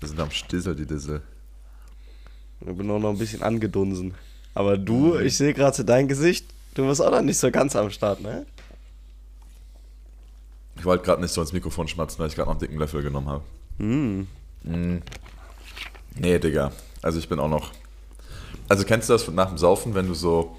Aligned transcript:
Wir 0.00 0.08
sind 0.08 0.18
am 0.20 0.30
Stissel, 0.30 0.74
die 0.74 0.86
Dissel. 0.86 1.22
Ich 2.60 2.74
bin 2.74 2.90
auch 2.90 2.98
noch 2.98 3.10
ein 3.10 3.18
bisschen 3.18 3.42
angedunsen. 3.42 4.14
Aber 4.54 4.76
du, 4.76 5.16
ich 5.18 5.36
sehe 5.36 5.54
gerade 5.54 5.84
dein 5.84 6.08
Gesicht, 6.08 6.46
du 6.74 6.86
bist 6.86 7.00
auch 7.00 7.10
noch 7.10 7.22
nicht 7.22 7.38
so 7.38 7.50
ganz 7.50 7.76
am 7.76 7.90
Start, 7.90 8.20
ne? 8.20 8.46
Ich 10.76 10.84
wollte 10.84 11.04
gerade 11.04 11.20
nicht 11.20 11.32
so 11.32 11.40
ins 11.40 11.52
Mikrofon 11.52 11.88
schmatzen, 11.88 12.18
weil 12.18 12.28
ich 12.28 12.34
gerade 12.34 12.48
noch 12.48 12.54
einen 12.54 12.60
dicken 12.60 12.78
Löffel 12.78 13.02
genommen 13.02 13.28
habe. 13.28 13.44
Mm. 13.78 14.26
Mm. 14.62 15.02
Nee, 16.16 16.38
Digga. 16.38 16.72
Also 17.02 17.18
ich 17.18 17.28
bin 17.28 17.38
auch 17.38 17.48
noch. 17.48 17.72
Also 18.68 18.84
kennst 18.84 19.08
du 19.08 19.12
das 19.12 19.28
nach 19.28 19.48
dem 19.48 19.58
Saufen, 19.58 19.94
wenn 19.94 20.06
du 20.06 20.14
so, 20.14 20.56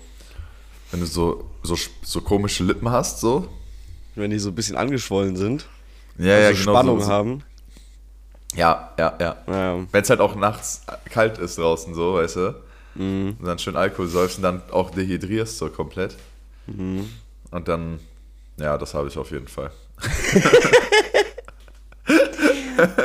wenn 0.92 1.00
du 1.00 1.06
so, 1.06 1.50
so, 1.64 1.76
so 2.04 2.22
komische 2.22 2.64
Lippen 2.64 2.90
hast, 2.90 3.20
so? 3.20 3.48
Wenn 4.16 4.32
die 4.32 4.40
so 4.40 4.50
ein 4.50 4.56
bisschen 4.56 4.76
angeschwollen 4.76 5.36
sind. 5.36 5.68
Ja, 6.18 6.26
ja, 6.26 6.48
also 6.48 6.60
genau. 6.60 6.74
Spannung 6.74 7.02
so, 7.02 7.08
haben. 7.08 7.44
Ja, 8.56 8.81
ja, 8.98 9.14
ja. 9.20 9.36
Ja. 9.48 9.80
Wenn 9.92 10.02
es 10.02 10.10
halt 10.10 10.20
auch 10.20 10.36
nachts 10.36 10.84
kalt 11.06 11.38
ist 11.38 11.58
draußen, 11.58 11.94
so, 11.94 12.16
weißt 12.16 12.36
du? 12.36 12.56
Mhm. 12.96 13.38
Und 13.40 13.46
dann 13.46 13.60
schön 13.60 13.76
Alkohol 13.76 14.08
säufst 14.08 14.38
und 14.38 14.44
dann 14.44 14.62
auch 14.72 14.92
dehydrierst 14.92 15.58
so 15.58 15.70
komplett. 15.70 16.16
Mhm. 16.68 17.10
Und 17.52 17.68
dann, 17.68 18.00
ja, 18.58 18.78
das 18.78 18.94
habe 18.94 19.08
ich 19.08 19.18
auf 19.18 19.32
jeden 19.32 19.48
Fall. 19.48 19.72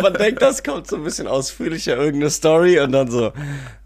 Man 0.03 0.15
denkt, 0.15 0.41
das 0.41 0.63
kommt 0.63 0.87
so 0.87 0.97
ein 0.97 1.05
bisschen 1.05 1.27
ausführlicher, 1.27 1.97
irgendeine 1.97 2.31
Story 2.31 2.81
und 2.81 2.93
dann 2.93 3.11
so, 3.11 3.33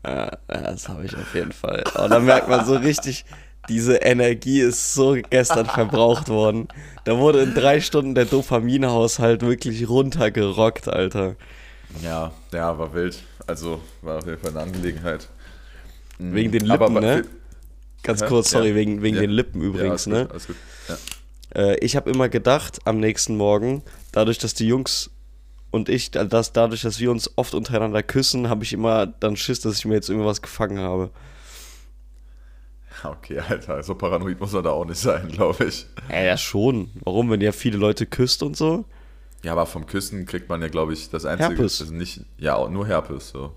äh, 0.02 0.30
das 0.46 0.88
habe 0.88 1.04
ich 1.04 1.16
auf 1.16 1.34
jeden 1.34 1.52
Fall. 1.52 1.84
Und 1.94 2.10
dann 2.10 2.24
merkt 2.24 2.48
man 2.48 2.64
so 2.64 2.76
richtig, 2.76 3.24
diese 3.68 3.96
Energie 3.96 4.60
ist 4.60 4.94
so 4.94 5.16
gestern 5.30 5.66
verbraucht 5.66 6.28
worden. 6.28 6.68
Da 7.04 7.18
wurde 7.18 7.42
in 7.42 7.54
drei 7.54 7.80
Stunden 7.80 8.14
der 8.14 8.24
Dopaminhaushalt 8.24 9.42
wirklich 9.42 9.88
runtergerockt, 9.88 10.88
Alter. 10.88 11.36
Ja, 12.02 12.32
ja, 12.52 12.78
war 12.78 12.92
wild. 12.94 13.18
Also 13.46 13.80
war 14.02 14.18
auf 14.18 14.26
jeden 14.26 14.38
Fall 14.38 14.50
eine 14.50 14.60
Angelegenheit. 14.60 15.28
Mhm. 16.18 16.34
Wegen 16.34 16.52
den 16.52 16.70
Aber- 16.70 16.88
Lippen, 16.88 17.00
ne? 17.02 17.24
Ganz 18.02 18.24
kurz, 18.24 18.50
sorry, 18.50 18.70
Ja. 18.70 18.74
wegen, 18.76 19.02
wegen 19.02 19.16
Ja. 19.16 19.22
den 19.22 19.30
Lippen 19.30 19.60
Ja, 19.60 19.66
übrigens, 19.68 20.06
alles 20.06 20.06
ne? 20.06 20.22
Gut, 20.22 20.30
alles 20.32 20.46
gut. 20.46 20.56
Ja. 20.88 20.96
Äh, 21.62 21.78
ich 21.84 21.96
habe 21.96 22.10
immer 22.10 22.28
gedacht, 22.28 22.78
am 22.84 22.98
nächsten 23.00 23.36
Morgen, 23.36 23.82
dadurch, 24.12 24.38
dass 24.38 24.54
die 24.54 24.66
Jungs 24.66 25.10
und 25.70 25.88
ich, 25.88 26.10
dass, 26.10 26.52
dadurch, 26.52 26.82
dass 26.82 26.98
wir 27.00 27.10
uns 27.10 27.30
oft 27.36 27.54
untereinander 27.54 28.02
küssen, 28.02 28.48
habe 28.48 28.64
ich 28.64 28.72
immer 28.72 29.06
dann 29.06 29.36
Schiss, 29.36 29.60
dass 29.60 29.76
ich 29.78 29.84
mir 29.84 29.94
jetzt 29.94 30.08
irgendwas 30.08 30.40
gefangen 30.42 30.78
habe. 30.78 31.10
Okay, 33.02 33.38
Alter, 33.38 33.82
so 33.82 33.94
paranoid 33.94 34.38
muss 34.40 34.52
man 34.52 34.64
da 34.64 34.70
auch 34.70 34.84
nicht 34.84 34.98
sein, 35.00 35.28
glaube 35.28 35.64
ich. 35.64 35.86
Ja, 36.10 36.20
ja, 36.22 36.36
schon. 36.36 36.90
Warum, 37.04 37.30
wenn 37.30 37.40
ihr 37.40 37.52
viele 37.52 37.78
Leute 37.78 38.04
küsst 38.06 38.42
und 38.42 38.56
so? 38.56 38.84
Ja, 39.42 39.52
aber 39.52 39.66
vom 39.66 39.86
Küssen 39.86 40.26
kriegt 40.26 40.48
man 40.48 40.60
ja, 40.60 40.68
glaube 40.68 40.92
ich, 40.92 41.08
das 41.10 41.24
Einzige. 41.24 41.50
Herpes. 41.50 41.80
Also 41.80 41.94
nicht, 41.94 42.20
ja, 42.38 42.68
nur 42.68 42.86
Herpes, 42.86 43.30
so. 43.30 43.52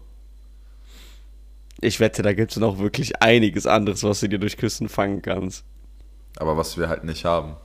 Ich 1.82 2.00
wette, 2.00 2.22
da 2.22 2.32
gibt 2.34 2.52
es 2.52 2.58
noch 2.58 2.80
wirklich 2.80 3.22
einiges 3.22 3.68
anderes, 3.68 4.04
was 4.04 4.22
du 4.22 4.30
dir 4.30 4.40
durch 4.40 4.56
Küssen 4.56 4.88
fangen 4.88 5.22
kannst. 5.22 5.66
Aber 6.38 6.56
was 6.56 6.78
wir 6.78 6.88
halt 6.88 7.04
nicht 7.04 7.26
haben. 7.26 7.58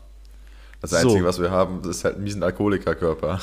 Das 0.80 0.90
So. 0.90 0.96
Einzige, 0.96 1.24
was 1.24 1.40
wir 1.40 1.50
haben, 1.50 1.88
ist 1.88 2.04
halt 2.04 2.16
ein 2.16 2.24
miesen 2.24 2.42
Alkoholikerkörper. 2.42 3.40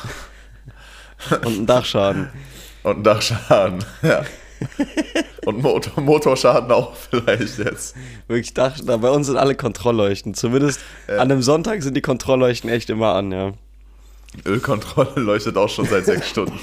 Und 1.45 1.59
ein 1.59 1.65
Dachschaden. 1.65 2.29
Und 2.83 2.97
ein 2.97 3.03
Dachschaden, 3.03 3.83
ja. 4.03 4.23
Und 5.45 5.61
Motor, 5.61 6.01
Motorschaden 6.03 6.71
auch 6.71 6.95
vielleicht 6.95 7.57
jetzt. 7.57 7.95
wirklich 8.27 8.53
Dachschaden. 8.53 9.01
Bei 9.01 9.09
uns 9.09 9.27
sind 9.27 9.37
alle 9.37 9.55
Kontrollleuchten. 9.55 10.33
Zumindest 10.33 10.81
Ja. 11.07 11.15
an 11.15 11.31
einem 11.31 11.41
Sonntag 11.41 11.81
sind 11.83 11.95
die 11.95 12.01
Kontrollleuchten 12.01 12.69
echt 12.69 12.89
immer 12.89 13.13
an, 13.15 13.31
ja. 13.31 13.53
Ölkontrolle 14.45 15.19
leuchtet 15.21 15.57
auch 15.57 15.69
schon 15.69 15.85
seit 15.85 16.05
sechs 16.05 16.27
Stunden. 16.29 16.57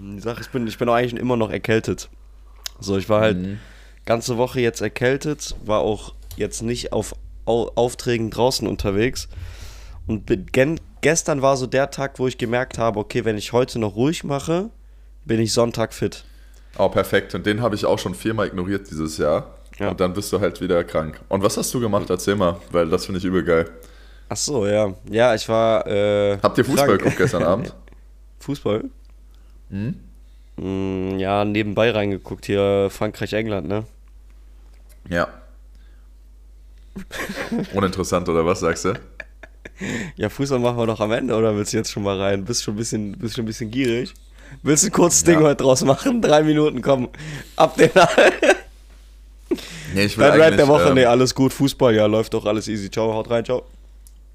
Die 0.00 0.20
Sache, 0.20 0.40
ich 0.42 0.48
bin, 0.50 0.66
ich 0.66 0.78
bin 0.78 0.88
auch 0.88 0.94
eigentlich 0.94 1.20
immer 1.20 1.36
noch 1.36 1.50
erkältet. 1.50 2.08
So, 2.80 2.96
ich 2.96 3.08
war 3.08 3.20
halt 3.20 3.38
Mhm. 3.38 3.58
ganze 4.04 4.36
Woche 4.36 4.60
jetzt 4.60 4.80
erkältet, 4.80 5.54
war 5.64 5.80
auch 5.80 6.14
jetzt 6.36 6.62
nicht 6.62 6.92
auf 6.92 7.14
Au 7.44 7.70
Aufträgen 7.74 8.30
draußen 8.30 8.66
unterwegs. 8.68 9.28
Und 10.06 10.30
gestern 11.00 11.42
war 11.42 11.56
so 11.56 11.66
der 11.66 11.90
Tag, 11.90 12.18
wo 12.18 12.26
ich 12.28 12.38
gemerkt 12.38 12.78
habe, 12.78 12.98
okay, 13.00 13.24
wenn 13.24 13.36
ich 13.38 13.52
heute 13.52 13.78
noch 13.78 13.96
ruhig 13.96 14.24
mache, 14.24 14.70
bin 15.24 15.40
ich 15.40 15.52
Sonntag 15.52 15.92
fit. 15.92 16.24
Oh, 16.78 16.88
perfekt. 16.88 17.34
Und 17.34 17.44
den 17.46 17.60
habe 17.60 17.74
ich 17.74 17.84
auch 17.84 17.98
schon 17.98 18.14
viermal 18.14 18.46
ignoriert 18.48 18.90
dieses 18.90 19.18
Jahr. 19.18 19.54
Ja. 19.78 19.90
Und 19.90 20.00
dann 20.00 20.12
bist 20.12 20.32
du 20.32 20.40
halt 20.40 20.60
wieder 20.60 20.82
krank. 20.84 21.20
Und 21.28 21.42
was 21.42 21.56
hast 21.56 21.72
du 21.74 21.80
gemacht? 21.80 22.10
Erzähl 22.10 22.36
mal, 22.36 22.56
weil 22.70 22.88
das 22.88 23.06
finde 23.06 23.18
ich 23.18 23.24
übel 23.24 23.42
geil. 23.44 23.70
Ach 24.32 24.36
so, 24.36 24.66
ja. 24.66 24.94
Ja, 25.10 25.34
ich 25.34 25.46
war. 25.46 25.86
Äh, 25.86 26.38
Habt 26.42 26.56
ihr 26.56 26.64
Fußball 26.64 26.96
geguckt 26.96 27.18
gestern 27.18 27.42
Abend? 27.42 27.74
Fußball? 28.38 28.84
Hm? 29.68 29.94
Mm, 30.56 31.18
ja, 31.18 31.44
nebenbei 31.44 31.90
reingeguckt 31.90 32.46
hier 32.46 32.88
Frankreich-England, 32.90 33.68
ne? 33.68 33.84
Ja. 35.10 35.28
Uninteressant, 37.74 38.26
oder 38.30 38.46
was 38.46 38.60
sagst 38.60 38.86
du? 38.86 38.94
Ja, 40.16 40.30
Fußball 40.30 40.58
machen 40.60 40.78
wir 40.78 40.86
doch 40.86 41.00
am 41.00 41.12
Ende, 41.12 41.34
oder 41.36 41.54
willst 41.54 41.74
du 41.74 41.76
jetzt 41.76 41.92
schon 41.92 42.02
mal 42.02 42.18
rein? 42.18 42.46
Bist 42.46 42.62
schon 42.62 42.72
ein 42.72 42.78
bisschen, 42.78 43.12
bist 43.18 43.34
schon 43.34 43.44
ein 43.44 43.46
bisschen 43.46 43.70
gierig? 43.70 44.14
Willst 44.62 44.82
du 44.84 44.88
ein 44.88 44.92
kurzes 44.92 45.24
Ding 45.24 45.40
Ja. 45.40 45.46
heute 45.48 45.62
draus 45.62 45.84
machen? 45.84 46.22
Drei 46.22 46.42
Minuten, 46.42 46.80
komm. 46.80 47.10
Ab 47.56 47.76
den 47.76 47.90
Nee, 49.94 50.04
ich 50.04 50.16
will 50.16 50.26
Dein 50.26 50.40
Rap 50.40 50.56
der 50.56 50.68
Woche, 50.68 50.88
ähm, 50.88 50.94
nee, 50.94 51.04
alles 51.04 51.34
gut, 51.34 51.52
Fußball, 51.52 51.94
ja, 51.94 52.06
läuft 52.06 52.32
doch 52.32 52.46
alles 52.46 52.66
easy. 52.68 52.90
Ciao, 52.90 53.12
haut 53.12 53.28
rein, 53.28 53.44
ciao. 53.44 53.64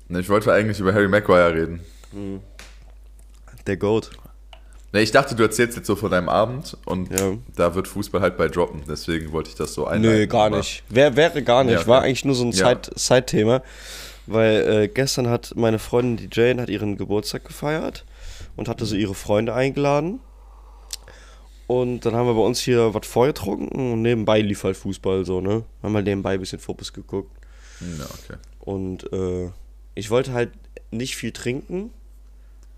Nee, 0.10 0.20
ich 0.20 0.30
wollte 0.30 0.52
eigentlich 0.54 0.80
über 0.80 0.94
Harry 0.94 1.08
Maguire 1.08 1.54
reden. 1.54 1.80
Der 3.66 3.78
Goat. 3.78 4.12
Nee, 4.94 5.02
ich 5.02 5.12
dachte, 5.12 5.36
du 5.36 5.44
erzählst 5.44 5.76
jetzt 5.76 5.88
so 5.88 5.96
von 5.98 6.10
deinem 6.10 6.30
Abend 6.30 6.78
und 6.86 7.12
Ja. 7.20 7.34
da 7.56 7.76
wird 7.76 7.88
Fußball 7.90 8.22
halt 8.22 8.38
bei 8.38 8.48
droppen. 8.48 8.84
Deswegen 8.88 9.32
wollte 9.34 9.50
ich 9.50 9.56
das 9.56 9.74
so 9.74 9.86
einleiten. 9.86 10.20
Nee, 10.20 10.28
gar 10.28 10.50
nicht. 10.50 10.84
Wär, 10.90 11.16
wäre 11.18 11.44
gar 11.44 11.64
nicht. 11.66 11.74
Ja, 11.74 11.80
okay. 11.82 11.90
War 11.90 12.02
eigentlich 12.04 12.24
nur 12.26 12.36
so 12.36 12.46
ein 12.46 12.52
Ja. 12.52 12.70
Side- 12.70 12.92
Side-Thema. 12.96 13.62
Weil 14.26 14.56
äh, 14.84 14.88
gestern 14.88 15.30
hat 15.30 15.54
meine 15.56 15.80
Freundin, 15.80 16.18
die 16.18 16.30
Jane, 16.32 16.62
hat 16.62 16.70
ihren 16.70 16.98
Geburtstag 16.98 17.46
gefeiert 17.46 18.06
und 18.56 18.68
hatte 18.70 18.86
so 18.86 18.96
ihre 18.96 19.14
Freunde 19.16 19.54
eingeladen. 19.54 20.20
Und 21.68 22.06
dann 22.06 22.16
haben 22.16 22.28
wir 22.28 22.34
bei 22.34 22.42
uns 22.42 22.60
hier 22.62 22.94
was 22.94 23.06
vorgetrunken 23.08 23.92
und 23.92 24.02
nebenbei 24.02 24.40
lief 24.42 24.64
halt 24.64 24.78
Fußball 24.78 25.26
so, 25.26 25.42
ne? 25.42 25.64
Haben 25.84 25.96
halt 25.96 26.06
nebenbei 26.06 26.36
ein 26.36 26.40
bisschen 26.40 26.60
Fokus 26.60 26.94
geguckt. 26.94 27.30
Ja, 27.82 28.06
okay. 28.06 28.40
Und 28.60 29.12
äh, 29.12 29.50
ich 29.98 30.12
wollte 30.12 30.34
halt 30.34 30.52
nicht 30.92 31.16
viel 31.16 31.32
trinken, 31.32 31.92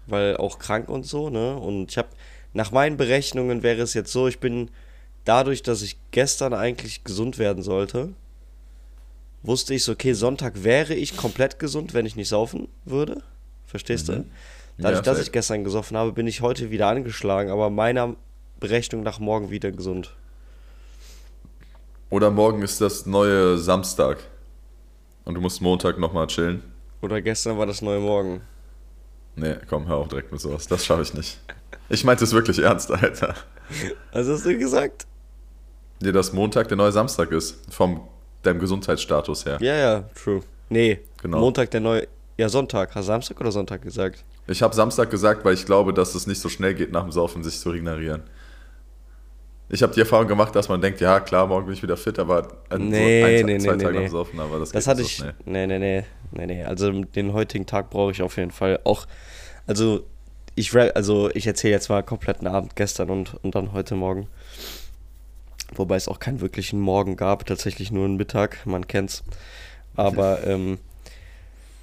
weil 0.07 0.37
auch 0.37 0.57
krank 0.57 0.87
und 0.89 1.05
so, 1.05 1.29
ne? 1.29 1.57
Und 1.57 1.91
ich 1.91 1.97
habe, 1.97 2.07
nach 2.53 2.71
meinen 2.71 2.97
Berechnungen 2.97 3.61
wäre 3.61 3.81
es 3.81 3.93
jetzt 3.93 4.11
so, 4.11 4.27
ich 4.27 4.39
bin 4.39 4.71
dadurch, 5.25 5.61
dass 5.61 5.81
ich 5.81 5.97
gestern 6.11 6.53
eigentlich 6.53 7.03
gesund 7.03 7.37
werden 7.37 7.61
sollte, 7.61 8.13
wusste 9.43 9.73
ich 9.73 9.83
so, 9.83 9.91
okay, 9.91 10.13
Sonntag 10.13 10.63
wäre 10.63 10.95
ich 10.95 11.17
komplett 11.17 11.59
gesund, 11.59 11.93
wenn 11.93 12.05
ich 12.05 12.15
nicht 12.15 12.29
saufen 12.29 12.69
würde. 12.85 13.21
Verstehst 13.65 14.07
du? 14.07 14.13
Dadurch, 14.13 14.25
Mhm. 14.77 14.85
Ja, 14.85 15.01
dass 15.01 15.19
ich 15.19 15.33
gestern 15.33 15.65
gesoffen 15.65 15.97
habe, 15.97 16.13
bin 16.13 16.25
ich 16.25 16.39
heute 16.39 16.71
wieder 16.71 16.87
angeschlagen, 16.87 17.51
aber 17.51 17.69
meiner 17.69 18.15
Berechnung 18.61 19.03
nach 19.03 19.19
morgen 19.19 19.51
wieder 19.51 19.71
gesund. 19.71 20.15
Oder 22.09 22.31
morgen 22.31 22.61
ist 22.61 22.79
das 22.79 23.05
neue 23.05 23.57
Samstag. 23.57 24.19
Und 25.25 25.35
du 25.35 25.41
musst 25.41 25.61
Montag 25.61 25.99
nochmal 25.99 26.27
chillen. 26.27 26.63
Oder 27.01 27.21
gestern 27.21 27.57
war 27.57 27.65
das 27.65 27.81
neue 27.81 27.99
Morgen. 27.99 28.41
Nee, 29.35 29.55
komm, 29.69 29.87
hör 29.87 29.97
auch 29.97 30.07
direkt 30.07 30.31
mit 30.31 30.41
sowas. 30.41 30.67
Das 30.67 30.85
schaffe 30.85 31.01
ich 31.03 31.13
nicht. 31.13 31.39
Ich 31.89 32.03
meinte 32.03 32.23
es 32.23 32.33
wirklich 32.33 32.59
ernst, 32.59 32.91
Alter. 32.91 33.35
Was 34.11 34.27
hast 34.27 34.45
du 34.45 34.57
gesagt? 34.57 35.05
Dir, 36.01 36.11
dass 36.11 36.33
Montag 36.33 36.67
der 36.67 36.77
neue 36.77 36.91
Samstag 36.91 37.31
ist. 37.31 37.73
Vom 37.73 38.07
deinem 38.43 38.59
Gesundheitsstatus 38.59 39.45
her. 39.45 39.57
Ja, 39.61 39.75
ja, 39.75 40.01
true. 40.15 40.41
Nee, 40.69 40.99
Genau. 41.21 41.39
Montag 41.39 41.71
der 41.71 41.81
neue. 41.81 42.07
Ja, 42.37 42.47
Sonntag. 42.47 42.95
Hast 42.95 43.05
du 43.07 43.11
Samstag 43.11 43.39
oder 43.41 43.51
Sonntag 43.51 43.81
gesagt? 43.81 44.23
Ich 44.47 44.61
habe 44.61 44.73
Samstag 44.73 45.09
gesagt, 45.11 45.43
weil 45.43 45.53
ich 45.53 45.65
glaube, 45.65 45.93
dass 45.93 46.15
es 46.15 46.25
nicht 46.25 46.39
so 46.39 46.47
schnell 46.47 46.73
geht, 46.73 46.91
nach 46.91 47.03
dem 47.03 47.11
Saufen 47.11 47.43
sich 47.43 47.59
zu 47.59 47.69
regenerieren. 47.69 48.23
Ich 49.71 49.83
habe 49.83 49.93
die 49.93 49.99
Erfahrung 49.99 50.27
gemacht, 50.27 50.55
dass 50.55 50.67
man 50.67 50.81
denkt, 50.81 50.99
ja 50.99 51.19
klar, 51.19 51.45
morgen 51.45 51.67
bin 51.67 51.75
ich 51.75 51.83
wieder 51.83 51.95
fit, 51.95 52.17
aber 52.17 52.47
Nee, 52.75 53.21
so 53.21 53.27
ein, 53.27 53.45
nee, 53.45 53.57
zwei 53.59 53.75
nee, 53.75 53.83
Tage 53.83 53.99
nee, 53.99 54.07
Saufen, 54.07 54.39
aber 54.39 54.59
das, 54.59 54.71
Das 54.71 54.87
hatte 54.87 55.01
nicht 55.01 55.11
ich. 55.11 55.17
so 55.17 55.23
schnell. 55.23 55.35
Nee, 55.45 55.67
nee, 55.67 55.77
nee. 55.79 56.03
Nee, 56.31 56.45
nee. 56.47 56.63
Also 56.63 56.91
den 56.91 57.33
heutigen 57.33 57.67
Tag 57.67 57.91
brauche 57.91 58.11
ich 58.11 58.23
auf 58.23 58.37
jeden 58.37 58.51
Fall. 58.51 58.79
Auch. 58.83 59.05
Also, 59.67 60.05
ich 60.55 60.75
also 60.75 61.29
ich 61.35 61.45
erzähle 61.45 61.73
jetzt 61.73 61.89
mal 61.89 62.01
kompletten 62.01 62.47
Abend 62.47 62.75
gestern 62.75 63.11
und, 63.11 63.35
und 63.43 63.53
dann 63.53 63.71
heute 63.71 63.93
Morgen. 63.93 64.27
Wobei 65.75 65.97
es 65.97 66.07
auch 66.07 66.19
keinen 66.19 66.41
wirklichen 66.41 66.79
Morgen 66.79 67.15
gab, 67.15 67.45
tatsächlich 67.45 67.91
nur 67.91 68.05
einen 68.05 68.17
Mittag, 68.17 68.65
man 68.65 68.87
kennt's. 68.87 69.23
Aber, 69.95 70.43
ähm, 70.47 70.79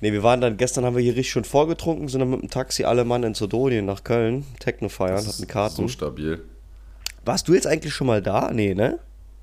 nee, 0.01 0.13
wir 0.13 0.25
waren 0.25 0.41
dann, 0.41 0.57
gestern 0.57 0.85
haben 0.85 0.97
wir 0.97 1.03
hier 1.03 1.15
richtig 1.15 1.31
schön 1.31 1.45
vorgetrunken, 1.45 2.09
sind 2.09 2.19
dann 2.19 2.31
mit 2.31 2.43
dem 2.43 2.51
Taxi 2.51 2.83
alle 2.85 3.05
Mann 3.05 3.23
in 3.23 3.35
Sodonien 3.35 3.87
nach 3.87 4.03
Köln, 4.03 4.45
Techno 4.59 4.89
feiern, 4.89 5.25
hatten 5.25 5.47
Karten. 5.47 5.77
So 5.77 5.89
stabil. 5.89 6.43
Warst 7.27 7.47
du 7.49 7.55
jetzt 7.55 7.67
eigentlich 7.67 7.93
schon 7.93 8.07
mal 8.07 8.23
da? 8.23 8.51
Nee, 8.53 8.75
ne? 8.75 8.99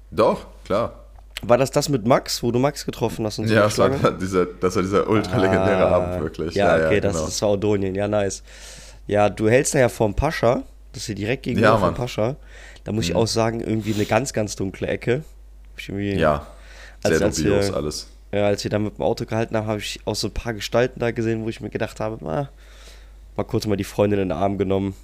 Doch, 0.10 0.48
klar. 0.66 1.00
War 1.42 1.58
das 1.58 1.70
das 1.72 1.90
mit 1.90 2.08
Max, 2.08 2.42
wo 2.42 2.52
du 2.52 2.58
Max 2.60 2.86
getroffen 2.86 3.26
hast 3.26 3.38
und 3.40 3.48
so? 3.50 3.54
Ja, 3.54 3.64
das 3.64 3.78
war, 3.78 3.90
dieser, 4.12 4.46
das 4.46 4.76
war 4.76 4.82
dieser 4.82 5.10
ultra 5.10 5.38
legendäre 5.38 5.86
Ah, 5.88 5.96
Abend, 5.98 6.22
wirklich. 6.24 6.56
Ja, 6.56 6.76
okay, 6.78 7.02
genau. 7.02 7.12
das, 7.14 7.26
das 7.26 7.42
war 7.42 7.52
Odonien, 7.52 7.94
ja, 7.94 8.08
nice. 8.08 8.42
Ja, 9.08 9.30
du 9.30 9.50
hältst 9.50 9.76
da 9.76 9.80
ja 9.80 9.90
vorm 9.90 10.14
Pascha. 10.16 10.64
Das 10.94 11.02
ist 11.02 11.06
hier 11.08 11.16
direkt 11.16 11.44
gegenüber 11.44 11.68
Ja, 11.68 11.74
vom 11.74 11.82
Mann. 11.88 11.96
Pascha. 11.96 12.36
Da 12.86 12.92
muss 12.94 13.04
ich 13.06 13.12
Mhm. 13.12 13.18
auch 13.18 13.28
sagen, 13.28 13.60
irgendwie 13.60 13.94
eine 13.94 14.06
ganz, 14.06 14.32
ganz 14.32 14.56
dunkle 14.56 14.88
Ecke. 14.88 15.24
Ich 15.76 15.88
Ja, 15.90 16.48
sehr 17.04 17.12
Als- 17.12 17.22
als 17.22 17.36
dubios 17.38 17.68
wir- 17.70 17.76
alles. 17.76 18.08
Ja, 18.32 18.46
als 18.48 18.64
wir 18.64 18.72
da 18.72 18.80
mit 18.80 18.98
dem 18.98 19.02
Auto 19.04 19.26
gehalten 19.26 19.58
haben, 19.58 19.68
habe 19.68 19.80
ich 19.80 20.00
auch 20.06 20.16
so 20.16 20.28
ein 20.28 20.34
paar 20.34 20.54
Gestalten 20.54 21.00
da 21.00 21.12
gesehen, 21.12 21.44
wo 21.44 21.50
ich 21.50 21.60
mir 21.62 21.70
gedacht 21.70 22.00
habe, 22.00 22.18
na, 22.22 22.50
mal 23.36 23.44
kurz 23.44 23.68
mal 23.68 23.76
die 23.76 23.84
Freundin 23.84 24.20
in 24.20 24.30
den 24.30 24.38
Arm 24.38 24.58
genommen. 24.58 24.96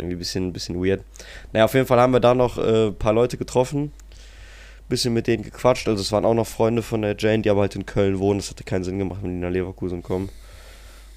Irgendwie 0.00 0.16
ein 0.16 0.18
bisschen, 0.18 0.48
ein 0.48 0.52
bisschen 0.52 0.82
weird. 0.82 1.02
Naja, 1.52 1.64
auf 1.64 1.74
jeden 1.74 1.86
Fall 1.86 2.00
haben 2.00 2.12
wir 2.12 2.20
da 2.20 2.34
noch 2.34 2.58
äh, 2.58 2.88
ein 2.88 2.94
paar 2.96 3.12
Leute 3.12 3.36
getroffen. 3.36 3.92
Bisschen 4.88 5.14
mit 5.14 5.26
denen 5.26 5.44
gequatscht. 5.44 5.88
Also 5.88 6.02
es 6.02 6.10
waren 6.10 6.24
auch 6.24 6.34
noch 6.34 6.46
Freunde 6.46 6.82
von 6.82 7.02
der 7.02 7.14
Jane, 7.16 7.42
die 7.42 7.50
aber 7.50 7.60
halt 7.60 7.76
in 7.76 7.86
Köln 7.86 8.18
wohnen. 8.18 8.40
Das 8.40 8.50
hatte 8.50 8.64
keinen 8.64 8.82
Sinn 8.84 8.98
gemacht, 8.98 9.20
wenn 9.22 9.30
die 9.30 9.46
nach 9.46 9.50
Leverkusen 9.50 10.02
kommen. 10.02 10.30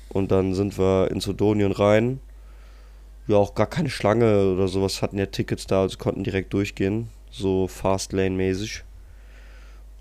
Und 0.10 0.32
dann 0.32 0.54
sind 0.54 0.78
wir 0.78 1.10
in 1.10 1.20
Sodonien 1.20 1.72
rein. 1.72 2.20
Ja, 3.28 3.38
auch 3.38 3.56
gar 3.56 3.68
keine 3.68 3.90
Schlange 3.90 4.52
oder 4.54 4.68
sowas. 4.68 5.02
Hatten 5.02 5.18
ja 5.18 5.26
Tickets 5.26 5.66
da, 5.66 5.82
also 5.82 5.98
konnten 5.98 6.24
direkt 6.24 6.54
durchgehen. 6.54 7.10
So 7.32 7.68
Fastlane-mäßig. 7.68 8.84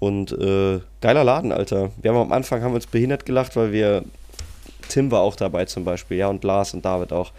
Und 0.01 0.33
äh, 0.33 0.81
geiler 1.01 1.25
Laden, 1.25 1.53
Alter. 1.53 1.93
Wir 2.03 2.11
haben 2.11 2.19
am 2.19 2.33
Anfang 2.33 2.61
haben 2.63 2.73
wir 2.73 2.77
uns 2.77 2.89
behindert 2.89 3.25
gelacht, 3.25 3.55
weil 3.57 3.73
wir 3.73 4.05
Tim 4.89 5.11
war 5.11 5.21
auch 5.23 5.37
dabei 5.37 5.65
zum 5.65 5.85
Beispiel, 5.85 6.19
ja, 6.19 6.29
und 6.29 6.45
Lars 6.45 6.75
und 6.75 6.85
David 6.85 7.13
auch. 7.13 7.33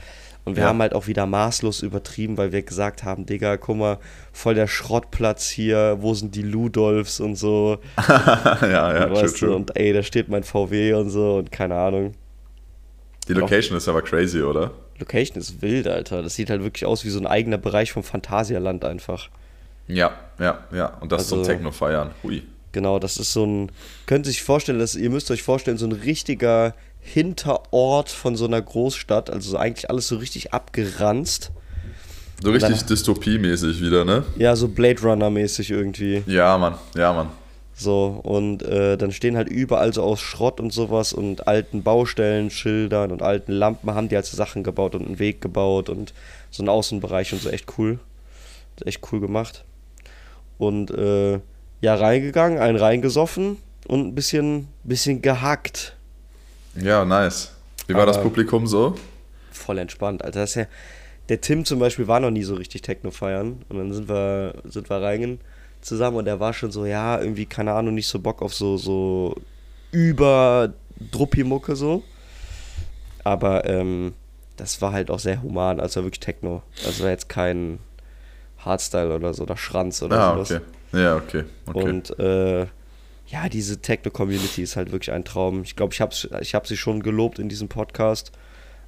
Und 0.45 0.55
wir 0.57 0.63
Ja. 0.63 0.69
haben 0.69 0.81
halt 0.81 0.93
auch 0.93 1.07
wieder 1.07 1.25
maßlos 1.25 1.81
übertrieben, 1.83 2.37
weil 2.37 2.51
wir 2.51 2.63
gesagt 2.63 3.03
haben, 3.03 3.25
Digga, 3.25 3.55
guck 3.57 3.77
mal, 3.77 3.97
voll 4.33 4.55
der 4.55 4.67
Schrottplatz 4.67 5.47
hier, 5.49 5.97
wo 6.01 6.13
sind 6.13 6.35
die 6.35 6.41
Ludolfs 6.41 7.19
und 7.21 7.35
so. 7.37 7.77
ja, 8.07 8.59
ja, 8.61 9.05
und, 9.07 9.13
true, 9.15 9.33
true. 9.33 9.55
und 9.55 9.75
ey, 9.77 9.93
da 9.93 10.03
steht 10.03 10.27
mein 10.27 10.43
VW 10.43 10.93
und 10.95 11.09
so 11.09 11.37
und 11.37 11.51
keine 11.51 11.75
Ahnung. 11.75 12.13
Die 13.27 13.33
Location 13.33 13.77
ist 13.77 13.87
aber 13.87 14.01
crazy, 14.01 14.41
oder? 14.41 14.71
Location 14.99 15.37
ist 15.37 15.61
wild, 15.61 15.87
Alter. 15.87 16.21
Das 16.21 16.35
sieht 16.35 16.49
halt 16.49 16.61
wirklich 16.61 16.85
aus 16.85 17.05
wie 17.05 17.09
so 17.09 17.19
ein 17.19 17.27
eigener 17.27 17.57
Bereich 17.57 17.93
vom 17.93 18.03
Phantasialand 18.03 18.83
einfach. 18.83 19.29
Ja, 19.87 20.11
ja, 20.39 20.59
ja. 20.73 20.97
Und 20.99 21.11
das 21.13 21.27
zum 21.29 21.39
Also- 21.39 21.51
Techno 21.51 21.71
feiern. 21.71 22.11
Hui. 22.21 22.43
Genau, 22.73 22.97
das 22.99 23.17
ist 23.17 23.31
so 23.31 23.45
ein, 23.45 23.71
könnt 24.07 24.25
ihr 24.25 24.31
sich 24.31 24.41
vorstellen, 24.43 24.79
dass, 24.79 24.95
ihr 24.95 25.09
müsst 25.11 25.29
euch 25.31 25.43
vorstellen, 25.43 25.77
so 25.77 25.85
ein 25.85 25.91
richtiger 25.91 26.73
Hinterort 27.03 28.09
von 28.09 28.35
so 28.35 28.45
einer 28.45 28.61
Großstadt, 28.61 29.29
also 29.29 29.51
so 29.51 29.57
eigentlich 29.57 29.89
alles 29.89 30.07
so 30.07 30.17
richtig 30.17 30.53
abgeranzt. 30.53 31.51
So 32.41 32.51
richtig 32.51 32.79
dann- 32.79 32.87
Dystopie-mäßig 32.87 33.81
wieder, 33.81 34.05
ne? 34.05 34.23
Ja, 34.37 34.55
so 34.55 34.67
Blade 34.69 35.01
Runner-mäßig 35.01 35.69
irgendwie. 35.69 36.23
Ja, 36.25 36.57
Mann. 36.57 36.75
Ja, 36.95 37.13
Mann. 37.13 37.29
So, 37.75 38.21
und 38.23 38.63
äh, 38.63 38.97
dann 38.97 39.11
stehen 39.11 39.35
halt 39.35 39.49
überall 39.49 39.93
so 39.93 40.03
aus 40.03 40.21
Schrott 40.21 40.59
und 40.59 40.71
sowas 40.71 41.11
und 41.11 41.47
alten 41.47 41.83
Baustellen, 41.83 42.49
Schildern 42.51 43.11
und 43.11 43.21
alten 43.21 43.51
Lampen 43.51 43.93
haben 43.93 44.09
die 44.09 44.15
halt 44.15 44.25
so 44.25 44.37
Sachen 44.37 44.63
gebaut 44.63 44.95
und 44.95 45.05
einen 45.05 45.19
Weg 45.19 45.41
gebaut 45.41 45.89
und 45.89 46.13
so 46.51 46.61
einen 46.61 46.69
Außenbereich 46.69 47.33
und 47.33 47.41
so 47.41 47.49
echt 47.49 47.65
cool. 47.77 47.99
Echt 48.85 49.01
cool 49.11 49.19
gemacht. 49.19 49.65
Und 50.57 50.91
äh, 50.91 51.39
ja, 51.81 51.95
reingegangen, 51.95 52.59
einen 52.59 52.77
reingesoffen 52.77 53.57
und 53.87 54.07
ein 54.07 54.15
bisschen, 54.15 54.67
bisschen 54.83 55.21
gehackt. 55.21 55.95
Ja, 56.75 57.05
nice. 57.05 57.51
Wie 57.87 57.93
war 57.93 58.05
das 58.05 58.17
Aber- 58.17 58.25
Publikum 58.29 58.65
so? 58.67 58.95
Voll 59.51 59.77
entspannt. 59.77 60.23
Also 60.23 60.39
das 60.39 60.51
ist 60.51 60.55
ja, 60.55 60.65
der 61.29 61.39
Tim 61.41 61.63
zum 61.65 61.79
Beispiel 61.79 62.07
war 62.07 62.19
noch 62.19 62.31
nie 62.31 62.43
so 62.43 62.55
richtig 62.55 62.81
Techno 62.81 63.11
feiern. 63.11 63.61
Und 63.69 63.77
dann 63.77 63.93
sind 63.93 64.09
wir, 64.09 64.55
sind 64.65 64.89
wir 64.89 64.97
reingegangen 65.01 65.39
zusammen 65.81 66.17
und 66.17 66.25
der 66.25 66.39
war 66.39 66.53
schon 66.53 66.71
so, 66.71 66.85
ja, 66.85 67.19
irgendwie, 67.19 67.45
keine 67.45 67.73
Ahnung, 67.73 67.93
nicht 67.93 68.07
so 68.07 68.19
Bock 68.19 68.41
auf 68.41 68.53
so, 68.53 68.77
so 68.77 69.35
über 69.91 70.73
Druppi-Mucke 71.11 71.75
so. 71.75 72.03
Aber 73.23 73.65
ähm, 73.69 74.13
das 74.57 74.81
war 74.81 74.91
halt 74.93 75.09
auch 75.11 75.19
sehr 75.19 75.41
human, 75.41 75.79
also 75.79 76.03
wirklich 76.03 76.19
Techno. 76.19 76.63
Also 76.85 77.03
war 77.03 77.11
jetzt 77.11 77.29
kein 77.29 77.79
Hardstyle 78.59 79.13
oder 79.15 79.33
so, 79.33 79.43
oder 79.43 79.57
Schranz 79.57 80.01
oder 80.01 80.19
Ah, 80.19 80.33
sowas. 80.35 80.51
okay. 80.51 80.61
Ja, 81.01 81.15
okay. 81.17 81.43
okay. 81.65 81.83
Und 81.83 82.19
äh, 82.19 82.65
ja, 83.33 83.49
diese 83.49 83.81
Techno-Community 83.81 84.61
ist 84.61 84.75
halt 84.75 84.91
wirklich 84.91 85.11
ein 85.11 85.25
Traum. 85.25 85.63
Ich 85.63 85.75
glaube, 85.75 85.91
ich 85.91 86.01
habe 86.01 86.13
ich 86.41 86.53
hab 86.53 86.67
sie 86.67 86.77
schon 86.77 87.01
gelobt 87.01 87.39
in 87.39 87.49
diesem 87.49 87.67
Podcast, 87.67 88.31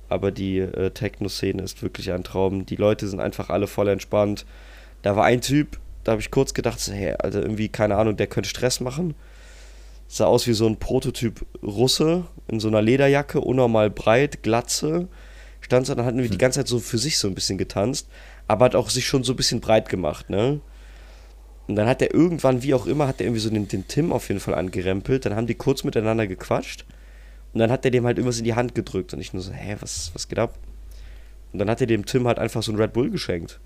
aber 0.07 0.31
die 0.31 0.59
äh, 0.59 0.91
Techno-Szene 0.91 1.63
ist 1.63 1.81
wirklich 1.81 2.11
ein 2.11 2.23
Traum. 2.23 2.67
Die 2.67 2.75
Leute 2.75 3.07
sind 3.07 3.19
einfach 3.19 3.49
alle 3.49 3.65
voll 3.65 3.87
entspannt. 3.87 4.45
Da 5.01 5.15
war 5.15 5.25
ein 5.25 5.41
Typ, 5.41 5.79
da 6.03 6.11
habe 6.11 6.21
ich 6.21 6.29
kurz 6.29 6.53
gedacht, 6.53 6.79
so, 6.79 6.93
hey, 6.93 7.15
also 7.17 7.39
irgendwie, 7.39 7.69
keine 7.69 7.95
Ahnung, 7.95 8.17
der 8.17 8.27
könnte 8.27 8.47
Stress 8.47 8.79
machen. 8.81 9.15
Sah 10.07 10.25
aus 10.25 10.45
wie 10.45 10.53
so 10.53 10.67
ein 10.67 10.77
Prototyp 10.77 11.43
Russe 11.63 12.25
in 12.47 12.59
so 12.59 12.67
einer 12.67 12.83
Lederjacke, 12.83 13.41
unnormal 13.41 13.89
breit, 13.89 14.43
Glatze. 14.43 15.07
Stand 15.59 15.87
so, 15.87 15.95
dann 15.95 16.05
hatten 16.05 16.21
wir 16.21 16.29
die 16.29 16.37
ganze 16.37 16.59
Zeit 16.59 16.67
so 16.67 16.77
für 16.77 16.99
sich 16.99 17.17
so 17.17 17.27
ein 17.27 17.33
bisschen 17.33 17.57
getanzt, 17.57 18.07
aber 18.47 18.65
hat 18.65 18.75
auch 18.75 18.91
sich 18.91 19.07
schon 19.07 19.23
so 19.23 19.33
ein 19.33 19.37
bisschen 19.37 19.59
breit 19.59 19.89
gemacht, 19.89 20.29
ne? 20.29 20.61
Und 21.67 21.75
dann 21.75 21.87
hat 21.87 22.01
er 22.01 22.13
irgendwann, 22.13 22.61
wie 22.61 22.73
auch 22.73 22.85
immer, 22.85 23.07
hat 23.07 23.19
er 23.19 23.25
irgendwie 23.25 23.41
so 23.41 23.49
den, 23.49 23.67
den 23.67 23.87
Tim 23.87 24.11
auf 24.13 24.27
jeden 24.27 24.39
Fall 24.39 24.53
angerempelt. 24.53 25.25
Dann 25.25 25.35
haben 25.35 25.47
die 25.47 25.55
kurz 25.55 25.83
miteinander 25.83 26.27
gequatscht. 26.27 26.85
Und 27.53 27.59
dann 27.59 27.71
hat 27.71 27.85
er 27.85 27.91
dem 27.91 28.05
halt 28.05 28.17
irgendwas 28.17 28.37
in 28.37 28.43
die 28.43 28.53
Hand 28.53 28.75
gedrückt. 28.75 29.13
Und 29.13 29.19
ich 29.19 29.33
nur 29.33 29.41
so, 29.41 29.51
hä, 29.51 29.77
was, 29.79 30.11
was 30.13 30.27
geht 30.27 30.37
ab? 30.37 30.57
Und 31.53 31.59
dann 31.59 31.69
hat 31.69 31.81
er 31.81 31.87
dem 31.87 32.05
Tim 32.05 32.27
halt 32.27 32.37
einfach 32.37 32.61
so 32.61 32.71
ein 32.71 32.75
Red 32.75 32.93
Bull 32.93 33.09
geschenkt. 33.09 33.59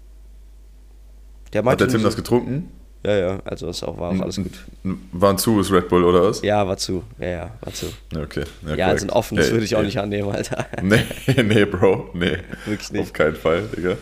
Der 1.54 1.63
Hat 1.66 1.80
der 1.80 1.88
Tim 1.88 2.01
nur 2.01 2.10
das 2.10 2.16
getrunken? 2.16 2.69
so, 3.04 3.10
Ja, 3.10 3.18
ja, 3.18 3.40
also 3.46 3.66
das 3.66 3.84
auch, 3.84 3.98
war 3.98 4.12
auch 4.12 4.22
alles 4.22 4.36
gut. 4.36 4.66
War 5.12 5.31
ein 5.31 5.38
zu, 5.40 5.60
ist 5.60 5.72
Red 5.72 5.90
Bull 5.90 6.04
oder 6.04 6.24
was? 6.24 6.42
Ja, 6.44 6.68
war 6.68 6.78
zu. 6.78 7.04
Ja, 7.18 7.28
ja, 7.28 7.51
war 7.62 7.74
zu. 7.74 7.88
Ja, 8.13 8.22
okay. 8.22 8.44
Ja, 8.62 8.68
korrekt. 8.68 8.81
also 8.84 9.06
ein 9.07 9.10
offenes 9.10 9.48
Ey, 9.48 9.54
würde 9.54 9.66
ich 9.66 9.75
auch 9.75 9.80
ey. 9.80 9.86
nicht 9.86 9.98
annehmen, 10.00 10.30
Alter. 10.30 10.68
Nee, 10.84 11.04
nee, 11.44 11.66
Bro. 11.66 12.12
Nee. 12.13 12.38
Wirklich 12.66 12.92
nicht. 12.92 13.01
Auf 13.01 13.13
keinen 13.13 13.36
Fall, 13.36 13.63
Digga. 13.75 13.98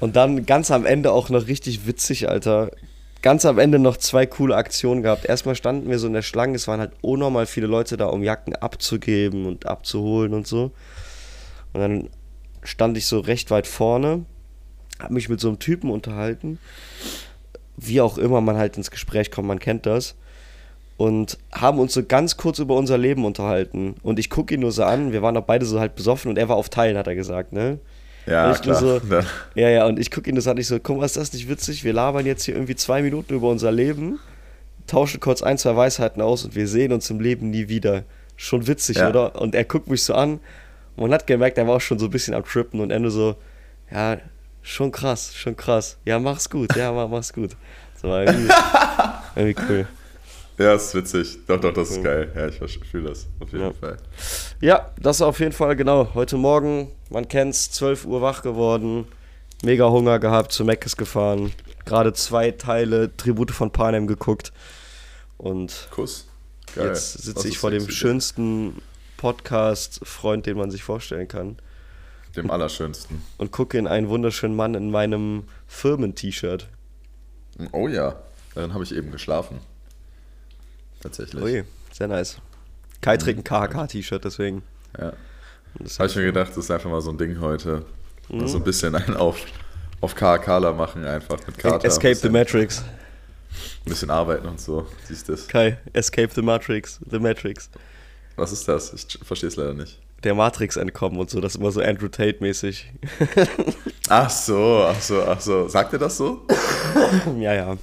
Und 0.00 0.16
dann 0.16 0.46
ganz 0.46 0.70
am 0.70 0.86
Ende 0.86 1.12
auch 1.12 1.28
noch 1.28 1.46
richtig 1.46 1.86
witzig, 1.86 2.28
Alter. 2.28 2.70
Ganz 3.22 3.44
am 3.44 3.60
Ende 3.60 3.78
noch 3.78 3.96
zwei 3.96 4.26
coole 4.26 4.56
Aktionen 4.56 5.02
gehabt. 5.02 5.24
Erstmal 5.24 5.54
standen 5.54 5.88
wir 5.88 6.00
so 6.00 6.08
in 6.08 6.12
der 6.12 6.22
Schlange, 6.22 6.56
es 6.56 6.66
waren 6.66 6.80
halt 6.80 6.92
unnormal 7.02 7.46
viele 7.46 7.68
Leute 7.68 7.96
da, 7.96 8.06
um 8.06 8.24
Jacken 8.24 8.56
abzugeben 8.56 9.46
und 9.46 9.66
abzuholen 9.66 10.34
und 10.34 10.48
so. 10.48 10.72
Und 11.72 11.80
dann 11.80 12.08
stand 12.64 12.96
ich 12.96 13.06
so 13.06 13.20
recht 13.20 13.52
weit 13.52 13.68
vorne, 13.68 14.24
habe 14.98 15.14
mich 15.14 15.28
mit 15.28 15.38
so 15.38 15.48
einem 15.48 15.60
Typen 15.60 15.90
unterhalten. 15.90 16.58
Wie 17.76 18.00
auch 18.00 18.18
immer 18.18 18.40
man 18.40 18.56
halt 18.56 18.76
ins 18.76 18.90
Gespräch 18.90 19.30
kommt, 19.30 19.46
man 19.46 19.60
kennt 19.60 19.86
das. 19.86 20.16
Und 20.96 21.38
haben 21.52 21.78
uns 21.78 21.94
so 21.94 22.02
ganz 22.04 22.36
kurz 22.36 22.58
über 22.58 22.74
unser 22.76 22.98
Leben 22.98 23.24
unterhalten. 23.24 23.94
Und 24.02 24.18
ich 24.18 24.30
gucke 24.30 24.54
ihn 24.54 24.60
nur 24.60 24.72
so 24.72 24.82
an, 24.82 25.12
wir 25.12 25.22
waren 25.22 25.36
auch 25.36 25.44
beide 25.44 25.64
so 25.64 25.78
halt 25.78 25.94
besoffen 25.94 26.28
und 26.28 26.38
er 26.38 26.48
war 26.48 26.56
auf 26.56 26.70
Teilen, 26.70 26.98
hat 26.98 27.06
er 27.06 27.14
gesagt, 27.14 27.52
ne? 27.52 27.78
Ja, 28.26 28.52
Ich 28.52 28.60
klar. 28.62 28.76
so- 28.76 29.00
Ja, 29.54 29.68
ja, 29.68 29.86
und 29.86 29.98
ich 29.98 30.10
gucke 30.10 30.30
ihn 30.30 30.36
das 30.36 30.46
an, 30.46 30.56
ich 30.58 30.66
so, 30.68 30.78
guck 30.78 30.98
mal, 30.98 31.04
ist 31.04 31.16
das 31.16 31.32
nicht 31.32 31.48
witzig? 31.48 31.82
Wir 31.84 31.92
labern 31.92 32.24
jetzt 32.26 32.44
hier 32.44 32.54
irgendwie 32.54 32.76
zwei 32.76 33.02
Minuten 33.02 33.34
über 33.34 33.48
unser 33.48 33.72
Leben, 33.72 34.18
tauschen 34.86 35.20
kurz 35.20 35.42
ein, 35.42 35.58
zwei 35.58 35.76
Weisheiten 35.76 36.22
aus 36.22 36.44
und 36.44 36.54
wir 36.54 36.68
sehen 36.68 36.92
uns 36.92 37.08
im 37.10 37.20
Leben 37.20 37.50
nie 37.50 37.68
wieder. 37.68 38.04
Schon 38.36 38.66
witzig, 38.66 38.96
Ja. 38.98 39.08
oder? 39.08 39.40
Und 39.40 39.54
er 39.54 39.64
guckt 39.64 39.88
mich 39.88 40.02
so 40.02 40.14
an, 40.14 40.40
man 40.96 41.12
hat 41.12 41.26
gemerkt, 41.26 41.58
er 41.58 41.66
war 41.66 41.76
auch 41.76 41.80
schon 41.80 41.98
so 41.98 42.06
ein 42.06 42.10
bisschen 42.10 42.34
am 42.34 42.44
Trippen 42.44 42.80
und 42.80 42.90
Ende 42.90 43.10
so, 43.10 43.36
ja, 43.90 44.18
schon 44.62 44.90
krass, 44.92 45.34
schon 45.34 45.56
krass. 45.56 45.96
Ja, 46.04 46.18
mach's 46.18 46.48
gut, 46.48 46.74
ja, 46.76 46.92
mach, 46.92 47.08
mach's 47.08 47.32
gut. 47.32 47.50
So, 48.00 48.08
war 48.08 48.24
irgendwie, 48.24 48.52
irgendwie 49.36 49.62
cool. 49.68 49.86
Ja, 50.58 50.74
ist 50.74 50.94
witzig. 50.94 51.38
Doch, 51.46 51.58
doch, 51.60 51.72
das 51.72 51.90
ist 51.90 52.04
geil. 52.04 52.30
Ja, 52.34 52.46
ich 52.48 52.78
fühle 52.90 53.08
das. 53.10 53.26
Auf 53.40 53.50
jeden 53.52 53.64
Ja. 53.64 53.72
Fall. 53.72 53.96
Ja, 54.60 54.90
das 55.00 55.22
auf 55.22 55.40
jeden 55.40 55.52
Fall, 55.52 55.76
genau. 55.76 56.14
Heute 56.14 56.36
Morgen, 56.36 56.90
man 57.10 57.26
kennt's, 57.26 57.70
12 57.72 58.04
Uhr 58.04 58.20
wach 58.20 58.42
geworden, 58.42 59.06
mega 59.64 59.88
Hunger 59.88 60.18
gehabt, 60.18 60.52
zu 60.52 60.64
Meckes 60.64 60.96
gefahren, 60.96 61.52
gerade 61.84 62.12
zwei 62.12 62.50
Teile 62.50 63.16
Tribute 63.16 63.50
von 63.50 63.70
Panem 63.72 64.06
geguckt 64.06 64.52
und 65.38 65.88
Kuss. 65.90 66.26
Geil. 66.74 66.88
jetzt 66.88 67.12
sitze 67.22 67.48
ich 67.48 67.58
vor 67.58 67.70
dem 67.70 67.88
schönsten 67.88 68.80
Podcast-Freund, 69.16 70.46
den 70.46 70.56
man 70.56 70.70
sich 70.70 70.82
vorstellen 70.82 71.28
kann 71.28 71.56
Dem 72.36 72.50
allerschönsten. 72.50 73.22
und 73.38 73.52
gucke 73.52 73.78
in 73.78 73.86
einen 73.86 74.08
wunderschönen 74.08 74.56
Mann 74.56 74.74
in 74.74 74.90
meinem 74.90 75.44
Firmen-T-Shirt. 75.66 76.68
Oh 77.72 77.88
ja, 77.88 78.16
darin 78.54 78.74
habe 78.74 78.84
ich 78.84 78.94
eben 78.94 79.10
geschlafen. 79.12 79.60
Tatsächlich. 81.02 81.42
Ui, 81.42 81.64
sehr 81.92 82.08
nice. 82.08 82.38
Kai 83.00 83.16
trägt 83.16 83.38
ein 83.40 83.44
KHK-T-Shirt, 83.44 84.24
deswegen. 84.24 84.62
Ja. 84.98 85.12
Habe 85.98 86.08
ich 86.08 86.16
mir 86.16 86.24
gedacht, 86.24 86.50
das 86.50 86.58
ist 86.58 86.70
einfach 86.70 86.90
mal 86.90 87.00
so 87.00 87.10
ein 87.10 87.18
Ding 87.18 87.40
heute. 87.40 87.84
Mhm. 88.28 88.46
So 88.46 88.58
ein 88.58 88.64
bisschen 88.64 88.94
einen 88.94 89.16
auf, 89.16 89.38
auf 90.00 90.14
KKler 90.14 90.72
machen 90.72 91.04
einfach 91.04 91.38
mit 91.46 91.58
Kater. 91.58 91.84
Escape 91.84 92.14
the 92.14 92.28
Matrix. 92.28 92.82
Ein 93.84 93.90
bisschen 93.90 94.10
arbeiten 94.10 94.46
und 94.46 94.60
so. 94.60 94.86
Siehst 95.08 95.28
du 95.28 95.32
das? 95.32 95.48
Kai, 95.48 95.78
Escape 95.92 96.30
the 96.34 96.42
Matrix. 96.42 97.00
The 97.10 97.18
Matrix. 97.18 97.68
Was 98.36 98.52
ist 98.52 98.68
das? 98.68 98.92
Ich 98.94 99.18
verstehe 99.22 99.48
es 99.48 99.56
leider 99.56 99.74
nicht. 99.74 99.98
der 100.24 100.34
Matrix 100.34 100.76
entkommen 100.76 101.18
und 101.18 101.28
so. 101.30 101.40
Das 101.40 101.54
ist 101.54 101.60
immer 101.60 101.72
so 101.72 101.80
Andrew 101.80 102.08
Tate-mäßig. 102.08 102.92
Ach 104.08 104.30
so, 104.30 104.84
ach 104.88 105.00
so, 105.00 105.22
ach 105.22 105.40
so. 105.40 105.68
Sagt 105.68 105.92
er 105.94 105.98
das 105.98 106.16
so? 106.16 106.46
ja, 107.38 107.54
ja. 107.54 107.76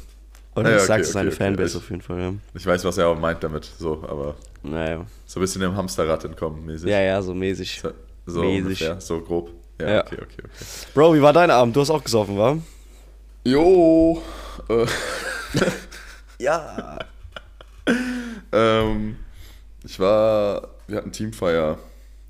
Oder 0.59 0.69
Ja, 0.71 0.75
ich 0.77 0.81
okay, 0.83 0.87
sag's 0.87 1.07
okay, 1.07 1.13
seine 1.13 1.29
okay. 1.29 1.37
Fanbase 1.37 1.77
Ich- 1.77 1.83
auf 1.83 1.89
jeden 1.89 2.01
Fall, 2.01 2.19
ja. 2.19 2.33
Ich 2.53 2.65
weiß, 2.65 2.83
was 2.85 2.97
er 2.97 3.07
auch 3.07 3.19
meint 3.19 3.43
damit, 3.43 3.65
so, 3.77 4.03
aber 4.07 4.35
Naja. 4.63 5.05
so 5.25 5.39
ein 5.39 5.41
bisschen 5.41 5.61
dem 5.61 5.75
Hamsterrad 5.75 6.23
entkommen 6.25 6.65
mäßig. 6.65 6.89
Ja, 6.89 6.99
ja, 7.01 7.21
so 7.21 7.33
mäßig. 7.33 7.79
So, 7.81 7.91
so 8.25 8.41
Mäßig. 8.41 8.63
ungefähr, 8.63 9.01
so 9.01 9.21
grob. 9.21 9.51
Ja, 9.79 9.89
Ja. 9.89 10.01
okay, 10.01 10.15
okay, 10.15 10.43
okay. 10.43 10.65
Bro, 10.93 11.13
wie 11.15 11.21
war 11.21 11.33
dein 11.33 11.49
Abend? 11.51 11.75
Du 11.75 11.81
hast 11.81 11.89
auch 11.89 12.03
gesoffen, 12.03 12.37
wa? 12.37 12.57
Jo, 13.45 14.21
äh, 14.69 14.85
Ja. 16.39 16.99
ähm, 18.51 19.17
ich 19.83 19.99
war, 19.99 20.67
wir 20.87 20.97
hatten 20.97 21.11
Teamfeier, 21.11 21.79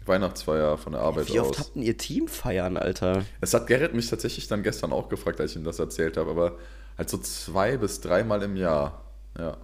Weihnachtsfeier 0.06 0.78
von 0.78 0.94
der 0.94 1.02
Arbeit 1.02 1.32
Wie 1.34 1.40
oft 1.40 1.52
aus. 1.52 1.60
habt 1.60 1.76
ihr 1.76 1.98
Teamfeiern, 1.98 2.78
Alter? 2.78 3.24
Es 3.42 3.54
hat 3.54 3.68
Gerrit 3.68 3.94
mich 3.94 4.10
tatsächlich 4.10 4.48
dann 4.48 4.64
gestern 4.64 4.92
auch 4.94 5.10
gefragt, 5.10 5.40
als 5.42 5.52
ich 5.52 5.58
ihm 5.58 5.64
das 5.64 5.80
erzählt 5.80 6.18
habe, 6.18 6.30
aber 6.32 6.54
halt 7.00 7.10
so 7.10 7.18
zwei 7.18 7.78
bis 7.78 8.02
dreimal 8.02 8.44
im 8.44 8.56
Jahr, 8.56 9.02
ja. 9.38 9.58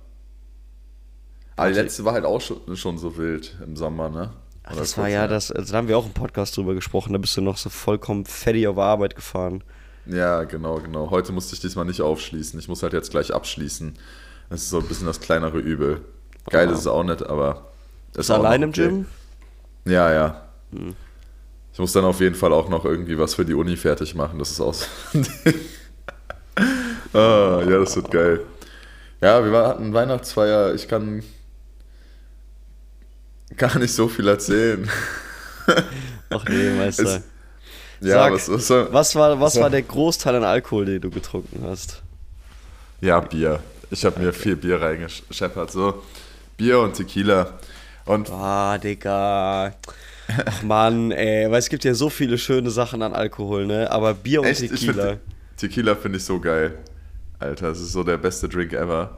Aber 1.58 1.70
die 1.70 1.76
letzte 1.76 2.04
war 2.04 2.14
halt 2.14 2.26
auch 2.26 2.42
schon, 2.42 2.76
schon 2.76 2.98
so 2.98 3.18
wild 3.18 3.56
im 3.64 3.76
Sommer, 3.76 4.10
ne? 4.10 4.32
Ach, 4.64 4.76
das 4.76 4.98
war 4.98 5.08
ja 5.08 5.28
das, 5.28 5.52
also 5.52 5.72
da 5.72 5.78
haben 5.78 5.88
wir 5.88 5.98
auch 5.98 6.06
im 6.08 6.14
Podcast 6.14 6.58
drüber 6.58 6.74
gesprochen, 6.74 7.14
da 7.14 7.20
bist 7.20 7.38
du 7.38 7.42
noch 7.42 7.58
so 7.58 7.70
vollkommen 7.70 8.26
fertig 8.26 8.68
auf 8.68 8.78
Arbeit 8.78 9.16
gefahren. 9.16 9.64
Ja, 10.08 10.44
genau, 10.44 10.76
genau. 10.80 11.10
Heute 11.12 11.32
musste 11.32 11.54
ich 11.56 11.62
diesmal 11.62 11.86
nicht 11.86 12.02
aufschließen. 12.02 12.60
Ich 12.60 12.68
muss 12.68 12.84
halt 12.84 12.94
jetzt 12.94 13.10
gleich 13.12 13.34
abschließen. 13.34 13.98
Das 14.50 14.62
ist 14.62 14.70
so 14.70 14.80
ein 14.80 14.88
bisschen 14.88 15.08
das 15.08 15.20
kleinere 15.20 15.58
Übel. 15.60 16.02
Geil 16.50 16.70
Ah. 16.70 16.72
ist 16.72 16.80
es 16.80 16.88
auch 16.88 17.04
nicht, 17.04 17.24
aber. 17.24 17.72
Ist 18.16 18.30
allein 18.30 18.62
im 18.62 18.70
okay. 18.70 18.88
Gym? 18.88 19.06
Ja, 19.86 20.14
ja. 20.14 20.46
Hm. 20.72 20.96
Ich 21.74 21.80
muss 21.80 21.92
dann 21.92 22.06
auf 22.06 22.20
jeden 22.22 22.36
Fall 22.36 22.54
auch 22.54 22.70
noch 22.70 22.86
irgendwie 22.86 23.18
was 23.18 23.34
für 23.36 23.46
die 23.46 23.56
Uni 23.56 23.76
fertig 23.78 24.14
machen. 24.16 24.38
Das 24.40 24.52
ist 24.52 24.62
auch 24.62 24.74
so 24.76 24.86
ein 25.16 25.24
Ding. 25.46 25.56
Ah, 27.16 27.62
ja, 27.68 27.80
das 27.80 27.96
wird 27.96 28.12
geil. 28.12 28.42
Ja, 29.22 29.44
wir 29.44 29.68
hatten 29.68 29.94
Weihnachtsfeier. 29.94 30.74
Ich 30.76 30.88
kann 30.88 31.24
gar 33.58 33.78
nicht 33.80 33.94
so 33.94 34.08
viel 34.08 34.28
erzählen. 34.28 34.90
Ach 36.30 36.46
nee, 36.50 36.70
Meister. 36.78 37.04
Es- 37.04 37.22
Ja, 38.02 38.16
Sag, 38.16 38.34
was, 38.34 38.50
was, 38.52 38.68
soll- 38.68 38.88
Was 38.92 39.16
war, 39.16 39.40
was 39.40 39.60
war 39.60 39.70
der 39.70 39.82
Großteil 39.82 40.36
an 40.36 40.44
Alkohol, 40.44 40.86
den 40.86 41.02
du 41.02 41.10
getrunken 41.10 41.64
hast? 41.66 42.02
Ja, 43.02 43.20
Bier. 43.22 43.62
Ich 43.90 44.04
habe 44.04 44.20
mir 44.20 44.34
viel 44.34 44.56
Bier 44.56 44.82
reingescheppert. 44.82 45.72
So, 45.72 46.04
Bier 46.58 46.80
und 46.80 46.94
Tequila. 46.94 47.54
Und 48.06 48.30
Ah, 48.30 48.78
Digga. 48.78 49.74
Ach 50.46 50.64
Mann, 50.64 51.12
ey, 51.12 51.50
weil 51.50 51.60
es 51.60 51.70
gibt 51.70 51.84
ja 51.84 51.94
so 51.94 52.10
viele 52.10 52.38
schöne 52.38 52.70
Sachen 52.72 53.02
an 53.02 53.14
Alkohol, 53.14 53.66
ne? 53.66 53.90
Aber 53.92 54.14
Bier 54.14 54.42
und 54.42 54.48
echt, 54.48 54.60
Tequila. 54.62 54.94
finde 54.94 55.20
Tequila 55.58 55.96
finde 55.96 56.18
ich 56.18 56.26
so 56.26 56.40
geil. 56.40 56.78
Alter, 57.40 57.70
das 57.70 57.80
ist 57.80 57.92
so 57.92 58.04
der 58.04 58.18
beste 58.18 58.50
Drink 58.50 58.74
ever. 58.74 59.18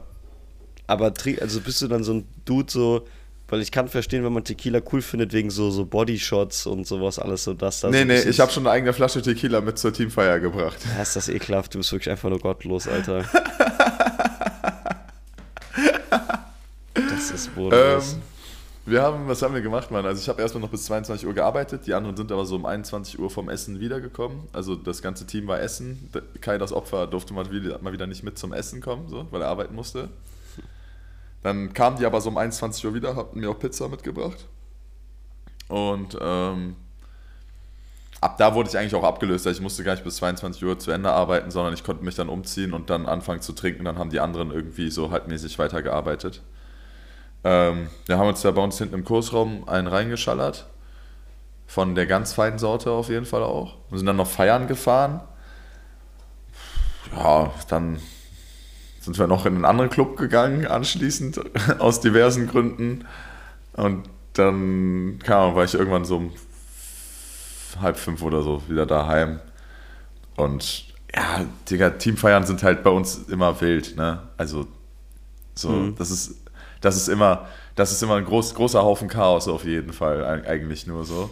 Aber 0.86 1.12
also 1.40 1.60
bist 1.60 1.82
du 1.82 1.88
dann 1.88 2.02
so 2.02 2.14
ein 2.14 2.26
Dude 2.44 2.70
so, 2.70 3.06
weil 3.48 3.60
ich 3.60 3.70
kann 3.70 3.88
verstehen, 3.88 4.24
wenn 4.24 4.32
man 4.32 4.44
Tequila 4.44 4.80
cool 4.92 5.02
findet, 5.02 5.32
wegen 5.32 5.50
so, 5.50 5.70
so 5.70 5.84
Bodyshots 5.84 6.66
und 6.66 6.86
sowas 6.86 7.18
alles 7.18 7.44
so, 7.44 7.54
dass 7.54 7.80
das. 7.80 7.90
nee, 7.90 8.04
nee, 8.04 8.20
ich 8.20 8.40
habe 8.40 8.52
schon 8.52 8.66
eine 8.66 8.72
eigene 8.72 8.92
Flasche 8.92 9.22
Tequila 9.22 9.60
mit 9.60 9.78
zur 9.78 9.92
Teamfeier 9.92 10.40
gebracht. 10.40 10.78
Ja, 10.96 11.02
ist 11.02 11.16
das 11.16 11.28
ekelhaft, 11.28 11.74
du 11.74 11.78
bist 11.78 11.92
wirklich 11.92 12.10
einfach 12.10 12.28
nur 12.30 12.38
gottlos, 12.40 12.88
Alter. 12.88 13.24
das 16.94 17.30
ist 17.30 17.54
wohl. 17.56 17.72
Ähm, 17.72 18.02
wir 18.88 19.02
haben, 19.02 19.28
was 19.28 19.42
haben 19.42 19.54
wir 19.54 19.60
gemacht, 19.60 19.90
Mann? 19.90 20.06
Also 20.06 20.20
ich 20.20 20.28
habe 20.28 20.40
erstmal 20.40 20.62
noch 20.62 20.70
bis 20.70 20.84
22 20.84 21.26
Uhr 21.26 21.34
gearbeitet, 21.34 21.86
die 21.86 21.94
anderen 21.94 22.16
sind 22.16 22.32
aber 22.32 22.44
so 22.46 22.56
um 22.56 22.66
21 22.66 23.18
Uhr 23.18 23.30
vom 23.30 23.48
Essen 23.48 23.80
wiedergekommen. 23.80 24.48
Also 24.52 24.74
das 24.74 25.02
ganze 25.02 25.26
Team 25.26 25.46
war 25.46 25.60
Essen. 25.60 26.10
Kai, 26.40 26.58
das 26.58 26.72
Opfer, 26.72 27.06
durfte 27.06 27.34
mal 27.34 27.50
wieder, 27.50 27.78
mal 27.80 27.92
wieder 27.92 28.06
nicht 28.06 28.22
mit 28.22 28.38
zum 28.38 28.52
Essen 28.52 28.80
kommen, 28.80 29.08
so, 29.08 29.26
weil 29.30 29.42
er 29.42 29.48
arbeiten 29.48 29.74
musste. 29.74 30.08
Dann 31.42 31.72
kamen 31.72 31.98
die 31.98 32.06
aber 32.06 32.20
so 32.20 32.30
um 32.30 32.36
21 32.36 32.84
Uhr 32.84 32.94
wieder, 32.94 33.16
hatten 33.16 33.40
mir 33.40 33.50
auch 33.50 33.58
Pizza 33.58 33.88
mitgebracht. 33.88 34.46
Und 35.68 36.16
ähm, 36.20 36.76
ab 38.20 38.38
da 38.38 38.54
wurde 38.54 38.68
ich 38.68 38.78
eigentlich 38.78 38.94
auch 38.94 39.04
abgelöst. 39.04 39.46
Also 39.46 39.58
ich 39.58 39.62
musste 39.62 39.84
gar 39.84 39.92
nicht 39.92 40.04
bis 40.04 40.16
22 40.16 40.64
Uhr 40.64 40.78
zu 40.78 40.90
Ende 40.90 41.10
arbeiten, 41.10 41.50
sondern 41.50 41.74
ich 41.74 41.84
konnte 41.84 42.04
mich 42.04 42.16
dann 42.16 42.28
umziehen 42.28 42.72
und 42.72 42.90
dann 42.90 43.06
anfangen 43.06 43.42
zu 43.42 43.52
trinken. 43.52 43.84
Dann 43.84 43.98
haben 43.98 44.10
die 44.10 44.20
anderen 44.20 44.50
irgendwie 44.50 44.90
so 44.90 45.10
halbmäßig 45.10 45.58
weitergearbeitet. 45.58 46.42
Ähm, 47.44 47.88
wir 48.06 48.18
haben 48.18 48.28
uns 48.28 48.42
da 48.42 48.50
bei 48.50 48.62
uns 48.62 48.78
hinten 48.78 48.94
im 48.94 49.04
Kursraum 49.04 49.68
einen 49.68 49.86
reingeschallert. 49.86 50.66
Von 51.66 51.94
der 51.94 52.06
ganz 52.06 52.32
feinen 52.32 52.58
Sorte 52.58 52.90
auf 52.90 53.08
jeden 53.10 53.26
Fall 53.26 53.42
auch. 53.42 53.76
Wir 53.90 53.98
sind 53.98 54.06
dann 54.06 54.16
noch 54.16 54.26
feiern 54.30 54.66
gefahren. 54.66 55.20
Ja, 57.14 57.52
dann 57.68 58.00
sind 59.00 59.18
wir 59.18 59.26
noch 59.26 59.46
in 59.46 59.54
einen 59.54 59.64
anderen 59.64 59.90
Club 59.90 60.16
gegangen 60.16 60.66
anschließend, 60.66 61.40
aus 61.78 62.00
diversen 62.00 62.48
Gründen. 62.48 63.06
Und 63.74 64.08
dann 64.34 65.18
kam, 65.22 65.54
war 65.54 65.64
ich 65.64 65.74
irgendwann 65.74 66.04
so 66.04 66.16
um 66.16 66.32
halb 67.80 67.96
fünf 67.96 68.22
oder 68.22 68.42
so 68.42 68.62
wieder 68.68 68.86
daheim. 68.86 69.40
Und 70.36 70.86
ja, 71.14 71.44
Digga, 71.70 71.90
Teamfeiern 71.90 72.44
sind 72.46 72.62
halt 72.62 72.82
bei 72.82 72.90
uns 72.90 73.16
immer 73.28 73.60
wild, 73.60 73.96
ne? 73.96 74.22
Also, 74.36 74.66
so, 75.54 75.70
Mhm. 75.70 75.94
das 75.96 76.10
ist, 76.10 76.36
das 76.80 76.96
ist 76.96 77.08
immer, 77.08 77.46
das 77.74 77.92
ist 77.92 78.02
immer 78.02 78.16
ein 78.16 78.24
groß, 78.24 78.54
großer 78.54 78.82
Haufen 78.82 79.08
Chaos 79.08 79.48
auf 79.48 79.64
jeden 79.64 79.92
Fall, 79.92 80.24
eig- 80.24 80.46
eigentlich 80.46 80.86
nur 80.86 81.04
so. 81.04 81.30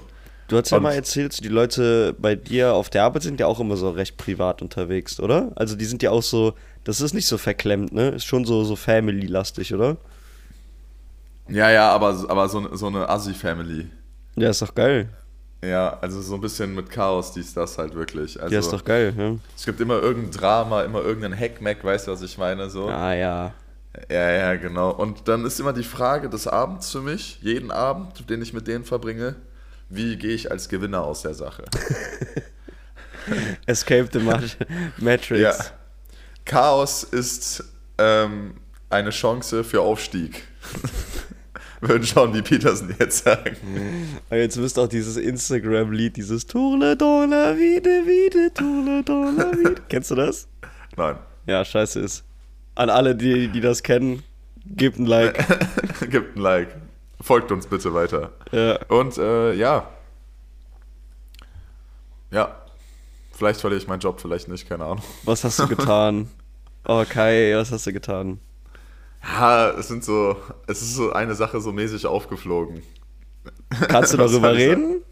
Du 0.49 0.57
hast 0.57 0.71
ja 0.71 0.77
und- 0.77 0.85
mal 0.85 0.93
erzählt, 0.95 1.43
die 1.43 1.49
Leute 1.49 2.15
bei 2.19 2.35
dir 2.37 2.73
auf 2.75 2.89
der 2.91 3.03
Arbeit 3.05 3.23
sind 3.25 3.41
ja 3.41 3.47
auch 3.47 3.59
immer 3.59 3.77
so 3.77 3.91
recht 3.91 4.17
privat 4.17 4.63
unterwegs, 4.63 5.19
oder? 5.19 5.51
Also 5.57 5.75
die 5.77 5.85
sind 5.85 6.03
ja 6.03 6.11
auch 6.13 6.23
so, 6.23 6.55
das 6.85 7.01
ist 7.01 7.15
nicht 7.15 7.27
so 7.27 7.37
verklemmt, 7.39 7.93
ne? 7.93 8.11
Ist 8.11 8.27
schon 8.27 8.45
so, 8.45 8.63
so 8.63 8.77
Family-lastig, 8.77 9.75
oder? 9.75 9.97
Ja, 11.49 11.71
ja, 11.71 11.91
aber, 11.93 12.09
aber 12.29 12.49
so, 12.49 12.75
so 12.77 12.87
eine 12.89 13.09
Assi-Family. 13.09 13.89
Ja, 14.37 14.51
ist 14.51 14.63
doch 14.63 14.75
geil. 14.75 15.09
Ja, 15.65 15.99
also 16.01 16.21
so 16.21 16.35
ein 16.35 16.41
bisschen 16.41 16.75
mit 16.75 16.91
Chaos, 16.91 17.33
dies, 17.33 17.55
das 17.55 17.79
halt 17.79 17.95
wirklich. 17.95 18.41
Also, 18.41 18.53
ja, 18.53 18.61
ist 18.61 18.73
doch 18.73 18.85
geil, 18.85 19.15
ja. 19.17 19.35
es 19.57 19.65
gibt 19.65 19.81
immer 19.81 20.01
irgendein 20.01 20.31
Drama, 20.33 20.83
immer 20.83 21.01
irgendeinen 21.03 21.39
Hackmack, 21.39 21.83
weißt 21.83 22.07
du, 22.09 22.13
was 22.13 22.23
ich 22.23 22.37
meine? 22.37 22.69
So. 22.69 22.89
Ah, 22.89 23.15
ja. 23.15 23.53
Ja, 24.11 24.31
ja, 24.31 24.55
genau. 24.57 24.91
Und 24.91 25.29
dann 25.29 25.45
ist 25.45 25.59
immer 25.61 25.73
die 25.73 25.83
Frage 25.83 26.29
des 26.29 26.47
Abends 26.47 26.91
für 26.91 27.01
mich, 27.01 27.39
jeden 27.43 27.71
Abend, 27.71 28.29
den 28.29 28.43
ich 28.43 28.53
mit 28.53 28.67
denen 28.67 28.85
verbringe, 28.85 29.37
wie 29.89 30.17
gehe 30.17 30.35
ich 30.35 30.51
als 30.51 30.69
Gewinner 30.69 31.03
aus 31.03 31.23
der 31.23 31.35
Sache? 31.35 31.65
Escape 33.67 34.09
the 34.13 34.19
Mat 34.19 34.57
Matrix. 34.99 35.41
Ja. 35.41 35.55
Chaos 36.45 37.03
ist 37.03 37.65
ähm, 37.99 38.55
eine 38.91 39.11
Chance 39.11 39.65
für 39.65 39.81
Aufstieg. 39.81 40.45
Würden 41.81 42.07
schauen, 42.07 42.33
wie 42.33 42.43
Peterson 42.43 42.95
jetzt 42.99 43.25
sagen. 43.25 43.57
Aber 44.31 44.39
jetzt 44.39 44.57
müsst 44.57 44.79
auch 44.79 44.89
dieses 44.89 45.17
Instagram-Lied, 45.17 46.17
dieses 46.17 46.47
Tourle 46.47 46.97
Donner, 46.97 47.57
Wiede, 47.57 48.07
Wiede, 48.07 48.53
Tourle 48.55 49.03
Donner, 49.03 49.53
Wiede. 49.53 49.83
Kennst 49.89 50.11
du 50.11 50.15
das? 50.15 50.49
Nein. 50.97 51.19
Ja, 51.47 51.65
scheiße 51.65 52.01
ist. 52.01 52.25
An 52.77 52.91
alle, 52.91 53.17
die, 53.17 53.49
die 53.49 53.61
das 53.61 53.83
kennen, 53.83 54.23
gebt 54.65 54.99
ein 54.99 55.07
Like. 55.07 55.45
Gibt 56.11 56.37
ein 56.37 56.41
Like. 56.41 56.69
Folgt 57.21 57.51
uns 57.51 57.67
bitte 57.67 57.93
weiter. 57.95 58.31
Ja. 58.53 58.79
Und 58.89 59.17
äh, 59.19 59.55
ja. 59.55 59.89
Ja. 62.31 62.55
Vielleicht 63.33 63.61
verliere 63.61 63.81
ich 63.81 63.89
meinen 63.89 64.01
Job, 64.01 64.21
vielleicht 64.21 64.49
nicht, 64.49 64.69
keine 64.69 64.85
Ahnung. 64.85 65.03
Was 65.25 65.43
hast 65.45 65.59
du 65.59 65.67
getan? 65.69 66.29
Oh, 66.87 67.05
Kai, 67.09 67.53
was 67.57 67.73
hast 67.73 67.87
du 67.87 67.93
getan? 67.93 68.41
Ja, 69.23 69.71
es 69.71 69.89
sind 69.89 70.05
so, 70.05 70.37
es 70.67 70.83
ist 70.83 70.95
so 70.95 71.13
eine 71.13 71.35
Sache 71.35 71.61
so 71.61 71.73
mäßig 71.73 72.07
aufgeflogen. 72.07 72.83
Kannst 73.89 74.13
du 74.13 74.17
darüber 74.19 74.55
reden? 74.55 75.03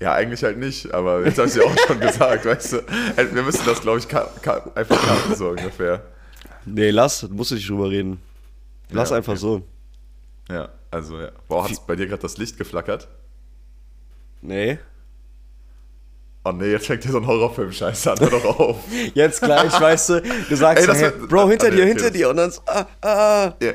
Ja, 0.00 0.14
eigentlich 0.14 0.42
halt 0.42 0.58
nicht, 0.58 0.92
aber 0.94 1.24
jetzt 1.24 1.38
habe 1.38 1.48
ich 1.48 1.54
ja 1.56 1.62
auch 1.64 1.76
schon 1.86 2.00
gesagt, 2.00 2.44
weißt 2.46 2.72
du. 2.72 2.76
Ey, 3.16 3.34
Wir 3.34 3.42
müssen 3.42 3.64
das, 3.66 3.80
glaube 3.80 3.98
ich, 3.98 4.06
einfach 4.06 4.42
Karten 5.06 5.34
so 5.34 5.50
ungefähr. 5.50 6.02
Nee, 6.74 6.90
lass, 6.90 7.28
musst 7.28 7.50
du 7.50 7.54
nicht 7.56 7.68
drüber 7.68 7.90
reden. 7.90 8.20
Lass 8.90 9.10
Ja, 9.10 9.16
einfach 9.16 9.32
okay. 9.32 9.40
so. 9.40 9.62
Ja, 10.48 10.68
also 10.90 11.20
ja. 11.20 11.30
Boah, 11.48 11.68
hat 11.68 11.86
bei 11.86 11.94
dir 11.96 12.06
gerade 12.06 12.22
das 12.22 12.38
Licht 12.38 12.56
geflackert? 12.56 13.08
Nee. 14.40 14.78
Oh 16.44 16.52
nee, 16.52 16.70
jetzt 16.70 16.86
fängt 16.86 17.04
dir 17.04 17.10
so 17.10 17.18
ein 17.18 17.26
Horrorfilm-Scheiß 17.26 18.06
an, 18.06 18.20
hör 18.20 18.30
doch 18.30 18.44
auf. 18.58 18.76
Jetzt 19.14 19.42
gleich, 19.42 19.72
weißt 19.78 20.08
du, 20.10 20.22
du 20.48 20.56
sagst, 20.56 20.82
Ey, 20.82 20.86
das 20.86 20.96
hey, 21.02 21.04
wird- 21.20 21.28
Bro, 21.28 21.48
hinter 21.50 21.66
Ah, 21.66 21.70
dir, 21.70 21.76
okay, 21.80 21.88
hinter 21.88 22.04
das- 22.04 22.12
dir. 22.12 22.30
Und 22.30 22.36
dann 22.36 22.50
so, 22.50 22.60
ah, 22.66 22.86
ah. 23.02 23.52
Ja, 23.60 23.72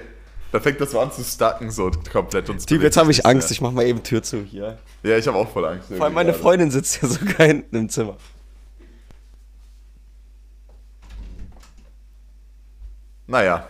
da 0.52 0.60
fängt 0.60 0.82
das 0.82 0.92
so 0.92 1.00
an 1.00 1.12
zu 1.12 1.24
stacken, 1.24 1.70
so 1.70 1.92
komplett. 2.12 2.50
Und 2.50 2.66
Typ, 2.66 2.82
jetzt 2.82 2.98
habe 2.98 3.12
ich 3.12 3.26
Angst. 3.26 3.52
Ich 3.52 3.62
mach 3.62 3.72
mal 3.72 3.86
eben 3.86 4.02
Tür 4.02 4.24
zu 4.24 4.44
hier. 4.44 4.78
Ja, 5.04 5.18
ich 5.18 5.28
habe 5.28 5.38
auch 5.38 5.52
voll 5.52 5.66
Angst. 5.66 5.90
Vor 5.94 6.06
allem 6.06 6.14
meine 6.14 6.32
gerade. 6.32 6.42
Freundin 6.42 6.72
sitzt 6.72 7.02
ja 7.02 7.08
sogar 7.10 7.46
hinten 7.48 7.76
im 7.76 7.90
Zimmer. 7.90 8.18
Naja, 13.27 13.68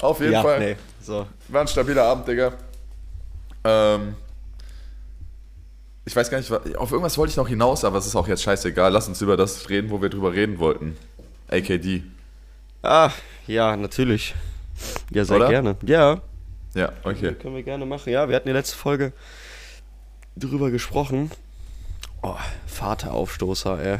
auf 0.00 0.20
jeden 0.20 0.32
ja, 0.32 0.42
Fall. 0.42 0.58
nee. 0.58 0.76
So. 1.00 1.26
War 1.48 1.60
ein 1.60 1.68
stabiler 1.68 2.04
Abend, 2.04 2.26
Digga. 2.28 2.52
Ähm, 3.64 4.14
ich 6.04 6.14
weiß 6.14 6.30
gar 6.30 6.38
nicht, 6.38 6.50
auf 6.52 6.90
irgendwas 6.92 7.18
wollte 7.18 7.30
ich 7.30 7.36
noch 7.36 7.48
hinaus, 7.48 7.84
aber 7.84 7.98
es 7.98 8.06
ist 8.06 8.14
auch 8.16 8.28
jetzt 8.28 8.42
scheißegal. 8.42 8.92
Lass 8.92 9.08
uns 9.08 9.20
über 9.20 9.36
das 9.36 9.68
reden, 9.68 9.90
wo 9.90 10.00
wir 10.00 10.08
drüber 10.08 10.32
reden 10.32 10.58
wollten. 10.58 10.96
AKD. 11.48 12.04
Ah, 12.82 13.10
ja, 13.46 13.76
natürlich. 13.76 14.34
Ja, 15.10 15.24
sehr 15.24 15.36
Oder? 15.36 15.48
gerne. 15.48 15.76
Ja, 15.84 16.20
Ja, 16.74 16.92
okay. 17.02 17.34
können 17.34 17.56
wir 17.56 17.62
gerne 17.62 17.86
machen. 17.86 18.12
Ja, 18.12 18.28
wir 18.28 18.36
hatten 18.36 18.48
die 18.48 18.52
letzte 18.52 18.76
Folge 18.76 19.12
drüber 20.36 20.70
gesprochen. 20.70 21.30
Oh, 22.22 22.36
Vateraufstoßer, 22.66 23.78
ey. 23.84 23.98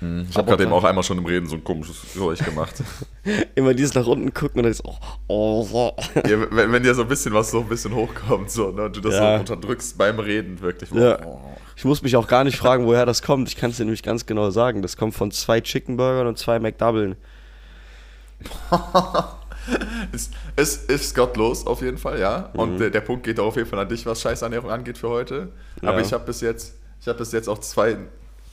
Hm, 0.00 0.26
ich 0.28 0.36
habe 0.36 0.48
gerade 0.48 0.64
eben 0.64 0.72
auch 0.72 0.84
einmal 0.84 1.02
schon 1.02 1.18
im 1.18 1.24
Reden 1.24 1.46
so 1.48 1.56
ein 1.56 1.64
komisches 1.64 1.96
Geräusch 2.12 2.40
gemacht. 2.40 2.74
Immer 3.54 3.72
dieses 3.72 3.94
nach 3.94 4.06
unten 4.06 4.32
gucken 4.34 4.58
und 4.58 4.64
dann 4.64 4.72
ist 4.72 4.84
oh, 4.84 4.96
oh, 5.28 5.64
so. 5.64 5.94
ja, 6.28 6.50
wenn, 6.50 6.70
wenn 6.70 6.82
dir 6.82 6.94
so 6.94 7.02
ein 7.02 7.08
bisschen 7.08 7.32
was 7.32 7.50
so 7.50 7.60
ein 7.60 7.68
bisschen 7.68 7.94
hochkommt 7.94 8.50
so, 8.50 8.70
ne, 8.70 8.84
und 8.84 8.96
du 8.96 9.00
das 9.00 9.14
Ja. 9.14 9.34
so 9.34 9.40
unterdrückst 9.40 9.96
beim 9.96 10.18
Reden 10.18 10.60
wirklich. 10.60 10.90
Ja. 10.90 11.24
Oh. 11.24 11.40
Ich 11.76 11.84
muss 11.84 12.02
mich 12.02 12.16
auch 12.16 12.26
gar 12.26 12.44
nicht 12.44 12.56
fragen, 12.56 12.86
woher 12.86 13.04
das 13.04 13.22
kommt. 13.22 13.48
Ich 13.48 13.56
kann 13.56 13.70
es 13.70 13.76
dir 13.76 13.84
nämlich 13.84 14.02
ganz 14.02 14.26
genau 14.26 14.50
sagen. 14.50 14.80
Das 14.82 14.96
kommt 14.96 15.14
von 15.14 15.30
zwei 15.30 15.60
Chicken 15.60 15.96
Burgern 15.96 16.26
und 16.26 16.38
zwei 16.38 16.58
McDoublen. 16.58 17.16
es, 20.12 20.30
es 20.56 20.76
ist 20.76 21.14
gottlos 21.14 21.66
auf 21.66 21.82
jeden 21.82 21.98
Fall, 21.98 22.18
ja. 22.18 22.50
Mhm. 22.52 22.60
Und 22.60 22.78
der, 22.78 22.90
der 22.90 23.00
Punkt 23.02 23.24
geht 23.24 23.38
auch 23.40 23.46
auf 23.46 23.56
jeden 23.56 23.68
Fall 23.68 23.78
an 23.78 23.88
dich, 23.88 24.06
was 24.06 24.20
Scheißernährung 24.22 24.70
angeht 24.70 24.98
für 24.98 25.08
heute. 25.08 25.52
Aber 25.82 26.00
ich 26.00 26.12
habe 26.12 26.24
bis 26.24 26.40
jetzt, 26.40 26.74
ich 27.00 27.08
habe 27.08 27.18
bis 27.18 27.32
jetzt 27.32 27.48
auch 27.48 27.58
zwei 27.58 27.96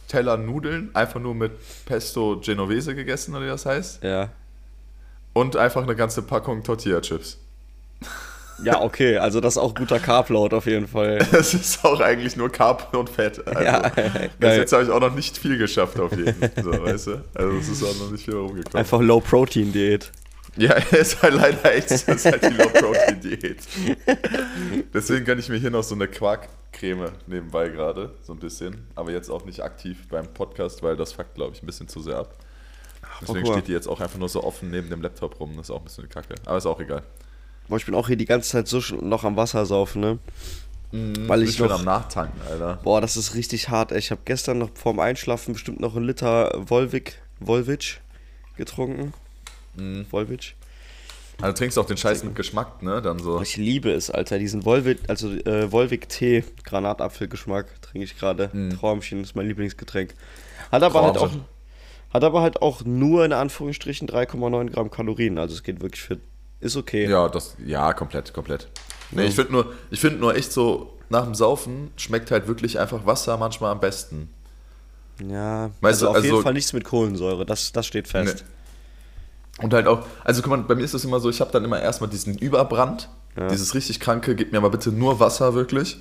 Teller 0.07 0.37
Nudeln 0.37 0.89
einfach 0.93 1.19
nur 1.19 1.35
mit 1.35 1.51
Pesto 1.85 2.39
Genovese 2.43 2.95
gegessen 2.95 3.35
oder 3.35 3.45
wie 3.45 3.49
das 3.49 3.65
heißt. 3.65 4.03
Ja. 4.03 4.29
Und 5.33 5.55
einfach 5.55 5.83
eine 5.83 5.95
ganze 5.95 6.21
Packung 6.21 6.63
Tortilla-Chips. 6.63 7.39
Ja, 8.63 8.81
okay. 8.81 9.17
Also 9.17 9.41
das 9.41 9.55
ist 9.55 9.57
auch 9.57 9.73
guter 9.73 9.99
Carb-Load 9.99 10.55
auf 10.55 10.67
jeden 10.67 10.87
Fall. 10.87 11.25
Das 11.31 11.53
ist 11.53 11.83
auch 11.83 11.99
eigentlich 11.99 12.35
nur 12.35 12.51
Carb 12.51 12.93
und 12.95 13.09
Fett. 13.09 13.45
Also, 13.47 13.61
Ja, 13.63 13.79
bis 14.39 14.57
jetzt 14.57 14.73
habe 14.73 14.83
ich 14.83 14.89
auch 14.89 14.99
noch 14.99 15.15
nicht 15.15 15.37
viel 15.37 15.57
geschafft 15.57 15.99
auf 15.99 16.11
jeden. 16.11 16.35
So, 16.61 16.71
weißt 16.71 17.07
du? 17.07 17.23
Also 17.33 17.57
es 17.57 17.69
ist 17.69 17.83
auch 17.83 17.95
noch 17.99 18.11
nicht 18.11 18.25
viel 18.25 18.35
rumgekommen. 18.35 18.75
Einfach 18.75 19.01
Low-Protein-Diät. 19.01 20.11
Ja, 20.55 20.73
ist 20.91 21.21
halt 21.21 21.33
leider 21.33 21.73
echt 21.73 21.89
so, 21.89 22.11
ist 22.11 22.25
halt 22.25 22.43
die 22.43 22.47
Low-Protein-Diät. 22.49 23.57
Deswegen 24.93 25.25
kann 25.25 25.39
ich 25.39 25.49
mir 25.49 25.57
hier 25.57 25.71
noch 25.71 25.83
so 25.83 25.95
eine 25.95 26.07
Quarkcreme 26.07 27.11
nebenbei 27.27 27.69
gerade, 27.69 28.13
so 28.21 28.33
ein 28.33 28.39
bisschen. 28.39 28.87
Aber 28.95 29.11
jetzt 29.11 29.29
auch 29.29 29.45
nicht 29.45 29.61
aktiv 29.63 30.07
beim 30.09 30.27
Podcast, 30.33 30.83
weil 30.83 30.95
das 30.95 31.13
fuckt, 31.13 31.35
glaube 31.35 31.55
ich, 31.55 31.63
ein 31.63 31.65
bisschen 31.65 31.87
zu 31.87 32.01
sehr 32.01 32.17
ab. 32.17 32.35
Deswegen 33.21 33.45
steht 33.45 33.67
die 33.67 33.71
jetzt 33.71 33.87
auch 33.87 33.99
einfach 33.99 34.19
nur 34.19 34.29
so 34.29 34.43
offen 34.43 34.69
neben 34.71 34.89
dem 34.89 35.01
Laptop 35.01 35.39
rum. 35.39 35.53
Das 35.57 35.67
ist 35.67 35.71
auch 35.71 35.79
ein 35.79 35.85
bisschen 35.85 36.09
kacke. 36.09 36.35
Aber 36.45 36.57
ist 36.57 36.65
auch 36.65 36.79
egal. 36.79 37.03
Boah, 37.67 37.77
ich 37.77 37.85
bin 37.85 37.95
auch 37.95 38.07
hier 38.07 38.17
die 38.17 38.25
ganze 38.25 38.49
Zeit 38.49 38.67
so 38.67 38.81
schon 38.81 39.07
noch 39.07 39.23
am 39.23 39.35
Wasser 39.37 39.65
saufen, 39.65 40.01
ne? 40.01 40.19
Weil 40.91 41.41
ich 41.43 41.57
bin 41.57 41.67
noch- 41.67 41.79
am 41.79 41.85
Nachtanken, 41.85 42.39
Alter. 42.47 42.79
Boah, 42.83 43.01
das 43.01 43.17
ist 43.17 43.33
richtig 43.33 43.69
hart, 43.69 43.91
ey. 43.91 43.97
Ich 43.99 44.11
habe 44.11 44.21
gestern 44.25 44.59
noch 44.59 44.69
vorm 44.75 44.99
Einschlafen 44.99 45.53
bestimmt 45.53 45.79
noch 45.79 45.95
einen 45.95 46.05
Liter 46.05 46.51
Volvic, 46.55 47.19
Volvic 47.39 47.99
getrunken. 48.57 49.13
Volvic. 50.09 50.55
Also 51.41 51.51
du 51.51 51.57
trinkst 51.57 51.79
auch 51.79 51.85
den 51.85 51.97
Scheiß 51.97 52.23
mit 52.23 52.35
Geschmack, 52.35 52.83
ne? 52.83 53.01
Dann 53.01 53.19
so. 53.19 53.41
Ich 53.41 53.57
liebe 53.57 53.91
es, 53.91 54.09
Alter. 54.11 54.37
Diesen 54.37 54.65
Volvic, 54.65 54.99
also 55.07 55.31
äh, 55.31 55.71
Volvic-Tee, 55.71 56.43
Granatapfelgeschmack, 56.63 57.81
trinke 57.81 58.05
ich 58.05 58.17
gerade. 58.17 58.51
Traumchen 58.79 59.21
ist 59.23 59.35
mein 59.35 59.47
Lieblingsgetränk. 59.47 60.13
Hat 60.71 60.83
aber 60.83 61.03
halt 61.03 61.17
auch, 61.17 61.31
hat 62.13 62.23
aber 62.23 62.41
halt 62.41 62.61
auch 62.61 62.83
nur 62.85 63.25
in 63.25 63.33
Anführungsstrichen 63.33 64.07
3,9 64.07 64.69
Gramm 64.71 64.91
Kalorien. 64.91 65.37
Also 65.37 65.55
es 65.55 65.63
geht 65.63 65.81
wirklich 65.81 66.01
für, 66.01 66.19
ist 66.59 66.77
okay. 66.77 67.09
Ja, 67.09 67.27
das, 67.27 67.55
ja, 67.65 67.93
komplett, 67.93 68.33
komplett. 68.33 68.67
Nee, 69.11 69.25
ich 69.25 69.35
finde 69.35 69.51
nur, 69.51 69.73
ich 69.91 69.99
finde 69.99 70.19
nur 70.19 70.35
echt 70.35 70.51
so, 70.51 70.97
nach 71.09 71.23
dem 71.23 71.35
Saufen 71.35 71.91
schmeckt 71.97 72.31
halt 72.31 72.47
wirklich 72.47 72.79
einfach 72.79 73.05
Wasser 73.05 73.37
manchmal 73.37 73.71
am 73.71 73.79
besten. 73.79 74.29
Ja, 75.27 75.71
Weißt 75.81 76.01
also 76.01 76.05
du, 76.05 76.09
auf 76.09 76.15
also- 76.15 76.27
jeden 76.27 76.43
Fall 76.43 76.53
nichts 76.53 76.73
mit 76.73 76.83
Kohlensäure, 76.83 77.45
das, 77.45 77.71
das 77.71 77.85
steht 77.85 78.07
fest. 78.07 78.45
Und 79.61 79.73
halt 79.73 79.87
auch, 79.87 80.05
also 80.23 80.41
guck 80.41 80.51
mal, 80.51 80.57
bei 80.63 80.75
mir 80.75 80.83
ist 80.83 80.93
das 80.93 81.05
immer 81.05 81.19
so, 81.19 81.29
ich 81.29 81.39
habe 81.41 81.51
dann 81.51 81.63
immer 81.63 81.79
erstmal 81.81 82.09
diesen 82.09 82.37
Überbrand, 82.37 83.09
dieses 83.51 83.73
richtig 83.75 83.99
kranke, 83.99 84.35
gib 84.35 84.51
mir 84.51 84.61
mal 84.61 84.69
bitte 84.69 84.91
nur 84.91 85.19
Wasser 85.19 85.53
wirklich. 85.53 85.97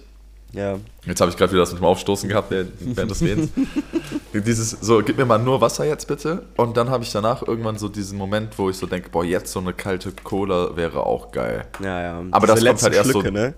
Ja, 0.52 0.78
Jetzt 1.06 1.20
habe 1.22 1.30
ich 1.30 1.36
gerade 1.38 1.50
wieder 1.52 1.62
das 1.62 1.72
mit 1.72 1.80
dem 1.80 1.86
Aufstoßen 1.86 2.28
gehabt 2.28 2.50
während 2.50 3.10
des 3.10 3.22
Redens. 3.22 3.50
Dieses, 4.34 4.70
so, 4.70 5.02
gib 5.02 5.16
mir 5.16 5.24
mal 5.24 5.38
nur 5.38 5.60
Wasser 5.62 5.86
jetzt 5.86 6.06
bitte. 6.08 6.42
Und 6.58 6.76
dann 6.76 6.90
habe 6.90 7.04
ich 7.04 7.10
danach 7.12 7.42
irgendwann 7.42 7.78
so 7.78 7.88
diesen 7.88 8.18
Moment, 8.18 8.58
wo 8.58 8.68
ich 8.68 8.76
so 8.76 8.86
denke, 8.86 9.08
boah, 9.08 9.24
jetzt 9.24 9.50
so 9.52 9.60
eine 9.60 9.72
kalte 9.72 10.12
Cola 10.24 10.76
wäre 10.76 11.06
auch 11.06 11.32
geil. 11.32 11.64
ja, 11.82 12.02
ja. 12.02 12.22
Aber 12.32 12.46
das 12.46 12.56
Diese 12.60 12.68
kommt 12.68 12.82
halt 12.82 12.94
erst 12.94 13.10
so- 13.12 13.20
Schlücke, 13.20 13.32
ne? 13.32 13.54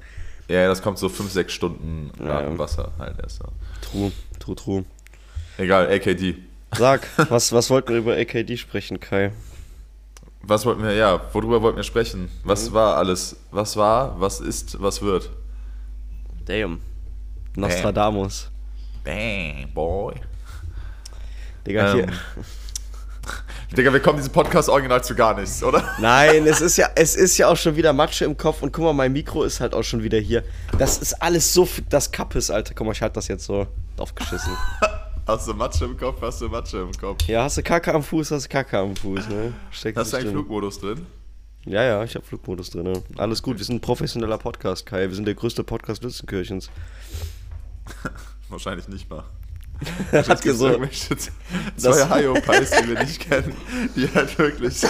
Ja, 0.46 0.68
das 0.68 0.82
kommt 0.82 0.98
so 0.98 1.08
5, 1.08 1.32
6 1.32 1.52
Stunden 1.52 2.10
Ja. 2.24 2.42
dem 2.42 2.58
Wasser 2.58 2.92
halt 2.98 3.16
erst. 3.20 3.38
So. 3.38 3.44
True, 3.90 4.12
true, 4.38 4.54
true. 4.56 4.84
Egal, 5.58 5.88
AKD. 5.90 6.36
Sag, 6.76 7.08
was, 7.28 7.52
was 7.52 7.70
wollten 7.70 7.88
wir 7.90 7.98
über 7.98 8.14
AKD 8.16 8.56
sprechen, 8.56 9.00
Kai? 9.00 9.32
Was 10.46 10.66
wollten 10.66 10.82
wir, 10.82 10.92
ja, 10.92 11.20
worüber 11.32 11.62
wollten 11.62 11.76
wir 11.76 11.84
sprechen? 11.84 12.28
Was 12.44 12.72
war 12.72 12.96
alles? 12.96 13.36
Was 13.50 13.76
war, 13.76 14.20
was 14.20 14.40
ist, 14.40 14.80
was 14.80 15.00
wird? 15.00 15.30
Damn. 16.44 16.80
Nostradamus. 17.56 18.50
Bang, 19.02 19.70
boy. 19.72 20.14
Digga, 21.66 21.92
hier. 21.92 22.04
Ähm. 22.04 22.12
Digga, 23.76 23.92
wir 23.92 24.00
kommen 24.00 24.18
diesem 24.18 24.32
Podcast 24.32 24.68
original 24.68 25.02
zu 25.02 25.14
gar 25.14 25.34
nichts, 25.34 25.62
oder? 25.62 25.82
Nein, 25.98 26.46
es 26.46 26.60
ist 26.60 26.76
ja, 26.76 26.90
es 26.94 27.16
ist 27.16 27.38
ja 27.38 27.48
auch 27.48 27.56
schon 27.56 27.74
wieder 27.76 27.94
Matsche 27.94 28.26
im 28.26 28.36
Kopf 28.36 28.62
und 28.62 28.70
guck 28.70 28.84
mal, 28.84 28.92
mein 28.92 29.12
Mikro 29.12 29.44
ist 29.44 29.60
halt 29.60 29.74
auch 29.74 29.82
schon 29.82 30.02
wieder 30.02 30.18
hier. 30.18 30.44
Das 30.78 30.98
ist 30.98 31.14
alles 31.22 31.54
so, 31.54 31.66
das 31.88 32.12
Kappes, 32.12 32.50
Alter. 32.50 32.74
Guck 32.74 32.86
mal, 32.86 32.92
ich 32.92 33.00
halte 33.00 33.14
das 33.14 33.28
jetzt 33.28 33.46
so 33.46 33.66
aufgeschissen. 33.96 34.52
Hast 35.26 35.48
du 35.48 35.54
Matsche 35.54 35.86
im 35.86 35.96
Kopf, 35.96 36.20
hast 36.20 36.40
du 36.42 36.48
Matsche 36.48 36.78
im 36.78 36.92
Kopf. 36.92 37.24
Ja, 37.26 37.44
hast 37.44 37.56
du 37.56 37.62
Kacke 37.62 37.94
am 37.94 38.02
Fuß, 38.02 38.30
hast 38.30 38.44
du 38.44 38.48
Kacke 38.50 38.78
am 38.78 38.94
Fuß, 38.94 39.28
ne? 39.28 39.54
Steckt 39.70 39.96
Hast 39.96 40.12
du 40.12 40.16
einen 40.18 40.26
drin. 40.26 40.34
Flugmodus 40.34 40.80
drin? 40.80 41.06
Ja, 41.64 41.82
ja, 41.82 42.04
ich 42.04 42.14
habe 42.14 42.26
Flugmodus 42.26 42.68
drin. 42.70 42.82
Ne? 42.84 43.02
Alles 43.16 43.42
gut, 43.42 43.56
wir 43.56 43.64
sind 43.64 43.76
ein 43.76 43.80
professioneller 43.80 44.36
Podcast, 44.36 44.84
Kai. 44.84 45.08
Wir 45.08 45.14
sind 45.14 45.24
der 45.24 45.34
größte 45.34 45.64
Podcast 45.64 46.02
Lützenkirchens. 46.02 46.68
Wahrscheinlich 48.50 48.86
nicht 48.88 49.08
mal. 49.08 49.24
Hat 50.12 50.28
Jetzt 50.28 50.42
gibt's 50.42 50.58
so, 50.58 50.70
zwei 51.92 52.22
Hyopies, 52.22 52.70
die 52.70 52.88
wir 52.88 53.02
nicht 53.02 53.20
kennen, 53.20 53.54
die 53.96 54.06
halt 54.14 54.38
wirklich 54.38 54.78
so, 54.78 54.88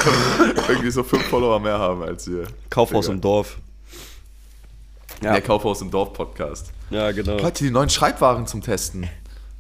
irgendwie 0.69 0.91
so 0.91 1.05
fünf 1.05 1.23
Follower 1.27 1.61
mehr 1.61 1.79
haben 1.79 2.03
als 2.03 2.29
wir. 2.29 2.49
Kaufhaus 2.71 3.07
Digga. 3.07 3.15
im 3.15 3.21
Dorf. 3.21 3.59
Ja, 5.23 5.33
Der 5.33 5.43
Kaufhaus 5.43 5.81
im 5.81 5.93
Dorf 5.93 6.13
Podcast. 6.13 6.73
ja 6.91 7.13
genau. 7.13 7.39
Leute, 7.39 7.63
die 7.65 7.71
neuen 7.71 7.89
Schreibwaren 7.89 8.49
zum 8.49 8.63
Testen. 8.63 9.09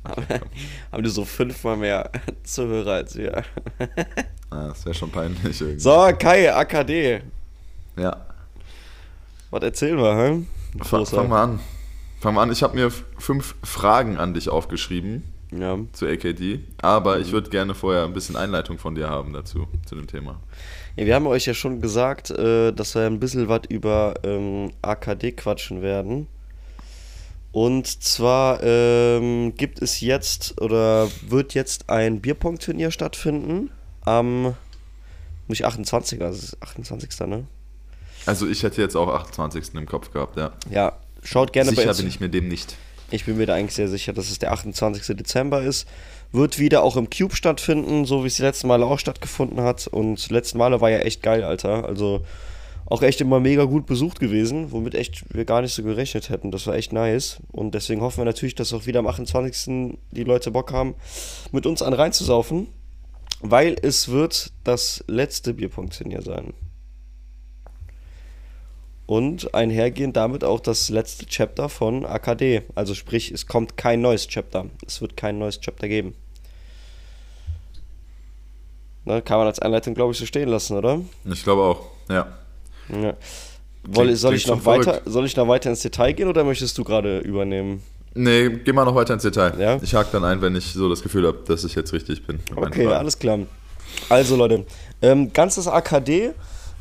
Haben 0.92 1.02
die 1.02 1.10
so 1.10 1.24
fünfmal 1.24 1.76
mehr 1.76 2.10
Zuhörer 2.44 2.92
als 2.92 3.16
wir. 3.16 3.42
Ah, 4.50 4.68
das 4.68 4.84
wäre 4.84 4.94
schon 4.94 5.10
peinlich 5.10 5.60
irgendwie. 5.60 5.80
So, 5.80 6.10
Kai, 6.16 6.52
AKD. 6.54 7.22
Ja. 7.96 8.24
Was 9.50 9.62
erzählen 9.64 9.96
wir, 9.98 10.16
hä? 10.16 10.42
Fang, 10.84 11.04
fang 11.06 11.28
mal 11.28 11.42
an. 11.42 11.60
Fang 12.20 12.34
mal 12.34 12.42
an. 12.42 12.52
Ich 12.52 12.62
habe 12.62 12.76
mir 12.76 12.92
fünf 13.18 13.56
Fragen 13.64 14.16
an 14.16 14.32
dich 14.32 14.48
aufgeschrieben 14.48 15.24
Ja. 15.50 15.76
zu 15.92 16.06
AKD, 16.06 16.60
aber 16.80 17.18
ich 17.18 17.32
würde 17.32 17.50
gerne 17.50 17.74
vorher 17.74 18.04
ein 18.04 18.12
bisschen 18.12 18.36
Einleitung 18.36 18.78
von 18.78 18.94
dir 18.94 19.10
haben 19.10 19.32
dazu, 19.32 19.66
zu 19.86 19.96
dem 19.96 20.06
Thema. 20.06 20.38
ja, 20.94 21.04
wir 21.04 21.14
haben 21.16 21.26
euch 21.26 21.46
ja 21.46 21.54
schon 21.54 21.80
gesagt, 21.80 22.30
äh, 22.30 22.70
dass 22.72 22.94
wir 22.94 23.06
ein 23.06 23.18
bisschen 23.18 23.48
was 23.48 23.62
über 23.68 24.14
ähm, 24.22 24.70
AKD 24.82 25.32
quatschen 25.32 25.82
werden. 25.82 26.28
Und 27.54 28.02
zwar 28.02 28.64
ähm, 28.64 29.54
gibt 29.56 29.80
es 29.80 30.00
jetzt 30.00 30.60
oder 30.60 31.08
wird 31.28 31.54
jetzt 31.54 31.88
ein 31.88 32.20
Bierpong-Turnier 32.20 32.90
stattfinden 32.90 33.70
am 34.04 34.56
nicht 35.46 35.64
28. 35.64 36.20
Also 36.20 36.36
es 36.36 36.44
ist 36.46 36.62
28. 36.64 37.10
ne? 37.28 37.46
Also 38.26 38.48
ich 38.48 38.64
hätte 38.64 38.82
jetzt 38.82 38.96
auch 38.96 39.06
28. 39.06 39.72
im 39.74 39.86
Kopf 39.86 40.10
gehabt, 40.10 40.36
ja. 40.36 40.50
Ja, 40.68 40.98
schaut 41.22 41.52
gerne 41.52 41.70
bei 41.70 41.82
Sicher 41.82 41.94
bin 41.94 42.08
ich 42.08 42.18
mir 42.18 42.28
dem 42.28 42.48
nicht. 42.48 42.74
Ich 43.12 43.24
bin 43.24 43.36
mir 43.36 43.46
da 43.46 43.54
eigentlich 43.54 43.76
sehr 43.76 43.88
sicher, 43.88 44.12
dass 44.12 44.32
es 44.32 44.40
der 44.40 44.50
28. 44.50 45.16
Dezember 45.16 45.62
ist. 45.62 45.86
Wird 46.32 46.58
wieder 46.58 46.82
auch 46.82 46.96
im 46.96 47.08
Cube 47.08 47.36
stattfinden, 47.36 48.04
so 48.04 48.24
wie 48.24 48.26
es 48.26 48.34
die 48.34 48.42
letzten 48.42 48.66
Male 48.66 48.84
auch 48.84 48.98
stattgefunden 48.98 49.60
hat. 49.60 49.86
Und 49.86 50.28
letzten 50.28 50.58
Male 50.58 50.80
war 50.80 50.90
ja 50.90 50.98
echt 50.98 51.22
geil, 51.22 51.44
Alter. 51.44 51.84
Also 51.84 52.24
auch 52.86 53.02
echt 53.02 53.20
immer 53.20 53.40
mega 53.40 53.64
gut 53.64 53.86
besucht 53.86 54.20
gewesen, 54.20 54.72
womit 54.72 54.94
echt 54.94 55.24
wir 55.34 55.44
gar 55.44 55.62
nicht 55.62 55.74
so 55.74 55.82
gerechnet 55.82 56.28
hätten. 56.28 56.50
Das 56.50 56.66
war 56.66 56.74
echt 56.74 56.92
nice. 56.92 57.38
Und 57.50 57.74
deswegen 57.74 58.02
hoffen 58.02 58.18
wir 58.18 58.24
natürlich, 58.24 58.54
dass 58.54 58.72
auch 58.72 58.86
wieder 58.86 59.00
am 59.00 59.06
28. 59.06 59.96
die 60.10 60.24
Leute 60.24 60.50
Bock 60.50 60.72
haben, 60.72 60.94
mit 61.52 61.66
uns 61.66 61.82
an 61.82 61.94
reinzusaufen. 61.94 62.68
Weil 63.40 63.76
es 63.82 64.08
wird 64.08 64.52
das 64.64 65.04
letzte 65.06 65.54
Bierpunktturnier 65.54 66.22
sein. 66.22 66.54
Und 69.06 69.54
einhergehend 69.54 70.16
damit 70.16 70.44
auch 70.44 70.60
das 70.60 70.88
letzte 70.88 71.26
Chapter 71.26 71.68
von 71.68 72.06
AKD. 72.06 72.62
Also 72.74 72.94
sprich, 72.94 73.30
es 73.32 73.46
kommt 73.46 73.76
kein 73.76 74.00
neues 74.00 74.28
Chapter. 74.28 74.66
Es 74.86 75.02
wird 75.02 75.16
kein 75.16 75.38
neues 75.38 75.60
Chapter 75.60 75.88
geben. 75.88 76.14
Ne, 79.04 79.20
kann 79.20 79.36
man 79.36 79.46
als 79.46 79.58
Einleitung, 79.58 79.92
glaube 79.92 80.12
ich, 80.12 80.18
so 80.18 80.24
stehen 80.24 80.48
lassen, 80.48 80.78
oder? 80.78 81.02
Ich 81.26 81.44
glaube 81.44 81.62
auch, 81.62 81.82
ja. 82.08 82.26
Ja. 82.88 83.14
Woll, 83.86 84.14
soll, 84.16 84.34
ich 84.34 84.46
noch 84.46 84.64
weiter, 84.64 84.84
verrückt. 84.84 85.02
soll 85.06 85.26
ich 85.26 85.36
noch 85.36 85.46
weiter 85.46 85.68
ins 85.70 85.82
Detail 85.82 86.12
gehen 86.12 86.28
oder 86.28 86.42
möchtest 86.42 86.76
du 86.78 86.84
gerade 86.84 87.18
übernehmen? 87.18 87.82
Nee, 88.14 88.48
geh 88.48 88.72
mal 88.72 88.84
noch 88.84 88.94
weiter 88.94 89.14
ins 89.14 89.24
Detail. 89.24 89.60
Ja? 89.60 89.78
Ich 89.82 89.94
hake 89.94 90.08
dann 90.12 90.24
ein, 90.24 90.40
wenn 90.40 90.56
ich 90.56 90.72
so 90.72 90.88
das 90.88 91.02
Gefühl 91.02 91.26
habe, 91.26 91.38
dass 91.46 91.64
ich 91.64 91.74
jetzt 91.74 91.92
richtig 91.92 92.26
bin. 92.26 92.40
Okay, 92.56 92.86
alles 92.86 93.18
klar. 93.18 93.40
Also 94.08 94.36
Leute, 94.36 94.64
ähm, 95.02 95.32
ganzes 95.32 95.68
AKD, 95.68 96.30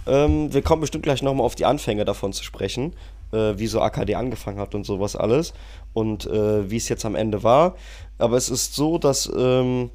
ähm, 0.07 0.53
wir 0.53 0.61
kommen 0.61 0.81
bestimmt 0.81 1.03
gleich 1.03 1.21
nochmal 1.21 1.45
auf 1.45 1.55
die 1.55 1.65
Anfänge 1.65 2.05
davon 2.05 2.31
zu 2.33 2.43
sprechen. 2.43 2.93
äh, 3.33 3.57
wie 3.57 3.67
so 3.67 3.81
AKD 3.81 4.15
angefangen 4.15 4.59
hat 4.59 4.75
und 4.75 4.85
sowas 4.85 5.15
alles 5.15 5.53
und 5.93 6.25
äh, 6.27 6.69
wie 6.69 6.77
es 6.77 6.87
jetzt 6.87 7.05
am 7.05 7.15
Ende 7.15 7.43
war. 7.43 7.75
Aber 8.17 8.37
es 8.37 8.49
ist 8.49 8.75
so, 8.75 8.97
dass 8.97 9.31
ähm, 9.35 9.89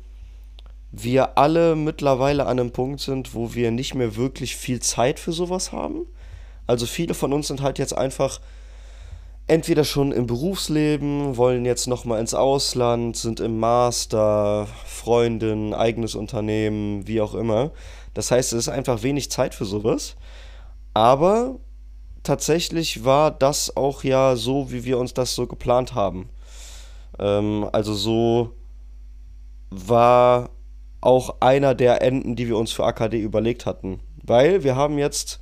wir 0.90 1.36
alle 1.36 1.76
mittlerweile 1.76 2.46
an 2.46 2.58
einem 2.58 2.72
Punkt 2.72 3.00
sind, 3.00 3.34
wo 3.34 3.54
wir 3.54 3.70
nicht 3.70 3.94
mehr 3.94 4.16
wirklich 4.16 4.56
viel 4.56 4.80
Zeit 4.80 5.20
für 5.20 5.32
sowas 5.32 5.72
haben. 5.72 6.06
Also 6.66 6.86
viele 6.86 7.14
von 7.14 7.32
uns 7.32 7.48
sind 7.48 7.62
halt 7.62 7.78
jetzt 7.78 7.96
einfach 7.96 8.40
entweder 9.46 9.84
schon 9.84 10.12
im 10.12 10.26
Berufsleben, 10.26 11.36
wollen 11.36 11.64
jetzt 11.64 11.86
nochmal 11.86 12.20
ins 12.20 12.34
Ausland, 12.34 13.16
sind 13.16 13.40
im 13.40 13.58
Master, 13.58 14.68
Freundin, 14.84 15.74
eigenes 15.74 16.14
Unternehmen, 16.14 17.06
wie 17.06 17.20
auch 17.20 17.34
immer. 17.34 17.70
Das 18.14 18.30
heißt, 18.30 18.52
es 18.52 18.58
ist 18.60 18.68
einfach 18.68 19.02
wenig 19.02 19.30
Zeit 19.30 19.54
für 19.54 19.64
sowas. 19.64 20.16
Aber 20.92 21.56
tatsächlich 22.22 23.04
war 23.04 23.30
das 23.30 23.76
auch 23.76 24.04
ja 24.04 24.36
so, 24.36 24.70
wie 24.70 24.84
wir 24.84 24.98
uns 24.98 25.14
das 25.14 25.34
so 25.34 25.46
geplant 25.46 25.94
haben. 25.94 26.28
Ähm, 27.18 27.68
also 27.72 27.94
so 27.94 28.52
war 29.70 30.50
auch 31.00 31.36
einer 31.40 31.74
der 31.74 32.02
Enden, 32.02 32.36
die 32.36 32.48
wir 32.48 32.56
uns 32.56 32.72
für 32.72 32.84
AKD 32.84 33.20
überlegt 33.20 33.66
hatten. 33.66 34.00
Weil 34.22 34.64
wir 34.64 34.76
haben 34.76 34.98
jetzt, 34.98 35.40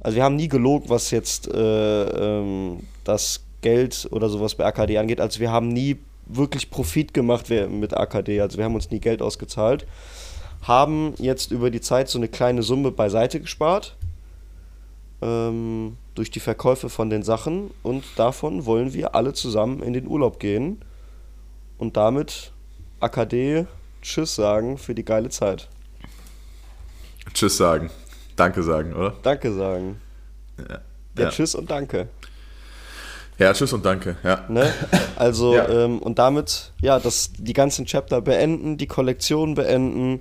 also 0.00 0.16
wir 0.16 0.24
haben 0.24 0.36
nie 0.36 0.48
gelogen, 0.48 0.88
was 0.88 1.10
jetzt 1.10 1.52
äh, 1.52 2.04
ähm, 2.04 2.80
das 3.04 3.44
Geld 3.60 4.08
oder 4.10 4.28
sowas 4.28 4.54
bei 4.54 4.64
AKD 4.64 4.98
angeht. 4.98 5.20
Also 5.20 5.40
wir 5.40 5.50
haben 5.50 5.68
nie 5.68 5.96
wirklich 6.26 6.70
Profit 6.70 7.12
gemacht 7.12 7.50
mit 7.50 7.94
AKD. 7.94 8.40
Also 8.40 8.58
wir 8.58 8.64
haben 8.64 8.74
uns 8.74 8.90
nie 8.90 9.00
Geld 9.00 9.20
ausgezahlt. 9.20 9.86
Haben 10.62 11.14
jetzt 11.18 11.50
über 11.50 11.70
die 11.70 11.80
Zeit 11.80 12.08
so 12.08 12.18
eine 12.18 12.28
kleine 12.28 12.62
Summe 12.62 12.90
beiseite 12.90 13.40
gespart 13.40 13.96
ähm, 15.24 15.96
durch 16.14 16.30
die 16.30 16.40
Verkäufe 16.40 16.88
von 16.88 17.10
den 17.10 17.22
Sachen 17.22 17.70
und 17.82 18.04
davon 18.16 18.66
wollen 18.66 18.92
wir 18.92 19.14
alle 19.14 19.32
zusammen 19.32 19.82
in 19.82 19.92
den 19.92 20.06
Urlaub 20.06 20.38
gehen 20.38 20.80
und 21.78 21.96
damit 21.96 22.52
AKD 23.00 23.66
Tschüss 24.04 24.34
sagen 24.34 24.76
für 24.76 24.94
die 24.94 25.04
geile 25.04 25.30
Zeit. 25.30 25.66
Tschüss 27.32 27.56
sagen. 27.56 27.90
Danke 28.36 28.62
sagen, 28.62 28.92
oder? 28.92 29.14
Danke 29.22 29.50
sagen. 29.50 29.98
Ja, 30.58 30.80
ja. 31.18 31.30
Tschüss 31.30 31.54
und 31.54 31.70
danke. 31.70 32.08
Ja, 33.38 33.52
tschüss 33.54 33.72
und 33.72 33.84
danke, 33.84 34.16
ja. 34.22 34.44
Ne? 34.48 34.72
Also, 35.16 35.54
ja. 35.56 35.68
Ähm, 35.68 36.00
und 36.00 36.18
damit, 36.18 36.72
ja, 36.82 37.00
das, 37.00 37.32
die 37.32 37.54
ganzen 37.54 37.86
Chapter 37.86 38.20
beenden, 38.20 38.76
die 38.76 38.86
Kollektion 38.86 39.54
beenden. 39.54 40.20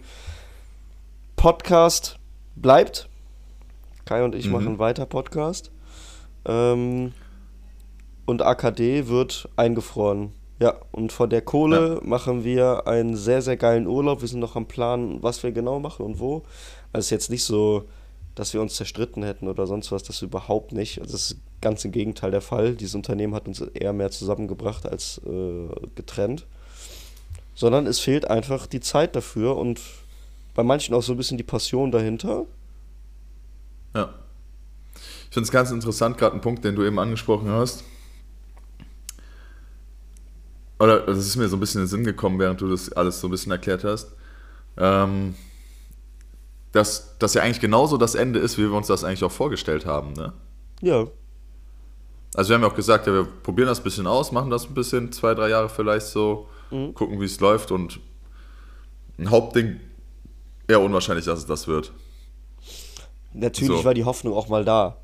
Podcast 1.35 2.17
bleibt, 2.55 3.09
Kai 4.05 4.23
und 4.23 4.33
ich 4.33 4.45
mhm. 4.45 4.53
machen 4.53 4.79
weiter 4.79 5.05
Podcast. 5.05 5.71
Ähm, 6.45 7.11
und 8.25 8.41
AKD 8.41 9.09
wird 9.09 9.49
eingefroren. 9.57 10.31
Ja, 10.59 10.75
und 10.91 11.11
von 11.11 11.29
der 11.29 11.41
Kohle 11.41 11.95
ja. 11.95 12.07
machen 12.07 12.43
wir 12.43 12.87
einen 12.87 13.15
sehr, 13.15 13.41
sehr 13.41 13.57
geilen 13.57 13.87
Urlaub. 13.87 14.21
Wir 14.21 14.27
sind 14.27 14.39
noch 14.39 14.55
am 14.55 14.67
Plan, 14.67 15.21
was 15.21 15.43
wir 15.43 15.51
genau 15.51 15.79
machen 15.79 16.05
und 16.05 16.19
wo. 16.19 16.43
Also 16.91 16.99
es 16.99 17.05
ist 17.05 17.11
jetzt 17.11 17.29
nicht 17.31 17.43
so, 17.43 17.85
dass 18.35 18.53
wir 18.53 18.61
uns 18.61 18.75
zerstritten 18.75 19.23
hätten 19.23 19.47
oder 19.47 19.67
sonst 19.67 19.91
was, 19.91 20.03
das 20.03 20.21
überhaupt 20.21 20.71
nicht. 20.71 20.99
Also 21.01 21.11
das 21.13 21.31
ist 21.31 21.37
ganz 21.61 21.83
im 21.85 21.91
Gegenteil 21.91 22.31
der 22.31 22.41
Fall. 22.41 22.75
Dieses 22.75 22.95
Unternehmen 22.95 23.33
hat 23.33 23.47
uns 23.47 23.61
eher 23.61 23.93
mehr 23.93 24.11
zusammengebracht 24.11 24.87
als 24.87 25.21
äh, 25.25 25.67
getrennt. 25.95 26.45
Sondern 27.55 27.85
es 27.85 27.99
fehlt 27.99 28.29
einfach 28.29 28.65
die 28.65 28.79
Zeit 28.79 29.15
dafür 29.15 29.57
und 29.57 29.79
bei 30.55 30.63
manchen 30.63 30.93
auch 30.93 31.03
so 31.03 31.13
ein 31.13 31.17
bisschen 31.17 31.37
die 31.37 31.43
Passion 31.43 31.91
dahinter. 31.91 32.45
Ja. 33.95 34.13
Ich 34.95 35.33
finde 35.33 35.45
es 35.45 35.51
ganz 35.51 35.71
interessant, 35.71 36.17
gerade 36.17 36.35
ein 36.35 36.41
Punkt, 36.41 36.63
den 36.63 36.75
du 36.75 36.83
eben 36.83 36.99
angesprochen 36.99 37.49
hast. 37.49 37.83
Oder 40.79 41.01
das 41.01 41.19
ist 41.19 41.35
mir 41.35 41.47
so 41.47 41.57
ein 41.57 41.59
bisschen 41.59 41.81
in 41.81 41.85
den 41.85 41.89
Sinn 41.89 42.03
gekommen, 42.03 42.39
während 42.39 42.59
du 42.61 42.67
das 42.67 42.91
alles 42.91 43.19
so 43.19 43.27
ein 43.27 43.31
bisschen 43.31 43.51
erklärt 43.51 43.83
hast. 43.83 44.11
Ähm, 44.77 45.35
dass 46.71 47.15
das 47.19 47.35
ja 47.35 47.43
eigentlich 47.43 47.59
genauso 47.59 47.97
das 47.97 48.15
Ende 48.15 48.39
ist, 48.39 48.57
wie 48.57 48.63
wir 48.63 48.73
uns 48.73 48.87
das 48.87 49.03
eigentlich 49.03 49.23
auch 49.23 49.31
vorgestellt 49.31 49.85
haben, 49.85 50.13
ne? 50.13 50.33
Ja. 50.81 51.07
Also 52.35 52.49
wir 52.49 52.55
haben 52.55 52.63
ja 52.63 52.67
auch 52.67 52.75
gesagt, 52.75 53.05
ja, 53.05 53.13
wir 53.13 53.25
probieren 53.25 53.67
das 53.67 53.79
ein 53.79 53.83
bisschen 53.83 54.07
aus, 54.07 54.31
machen 54.31 54.49
das 54.49 54.67
ein 54.67 54.73
bisschen, 54.73 55.11
zwei, 55.11 55.35
drei 55.35 55.49
Jahre 55.49 55.69
vielleicht 55.69 56.07
so, 56.07 56.47
mhm. 56.71 56.95
gucken, 56.95 57.21
wie 57.21 57.25
es 57.25 57.39
läuft 57.39 57.71
und 57.71 57.99
ein 59.19 59.29
Hauptding 59.29 59.79
eher 60.67 60.81
unwahrscheinlich, 60.81 61.25
dass 61.25 61.39
es 61.39 61.45
das 61.45 61.67
wird 61.67 61.93
natürlich 63.33 63.79
so. 63.79 63.85
war 63.85 63.93
die 63.93 64.05
Hoffnung 64.05 64.33
auch 64.33 64.47
mal 64.47 64.63
da. 64.63 64.97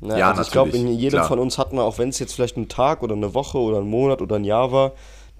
Ne? 0.00 0.18
Ja, 0.18 0.30
also 0.30 0.42
ich 0.42 0.50
glaube, 0.50 0.70
in 0.70 0.88
jedem 0.88 1.18
klar. 1.18 1.28
von 1.28 1.38
uns 1.38 1.58
hat 1.58 1.72
man, 1.72 1.84
auch 1.84 1.98
wenn 1.98 2.08
es 2.08 2.18
jetzt 2.18 2.34
vielleicht 2.34 2.56
ein 2.56 2.68
Tag 2.68 3.02
oder 3.02 3.14
eine 3.14 3.34
Woche 3.34 3.58
oder 3.58 3.78
ein 3.78 3.88
Monat 3.88 4.22
oder 4.22 4.36
ein 4.36 4.44
Jahr 4.44 4.72
war, 4.72 4.92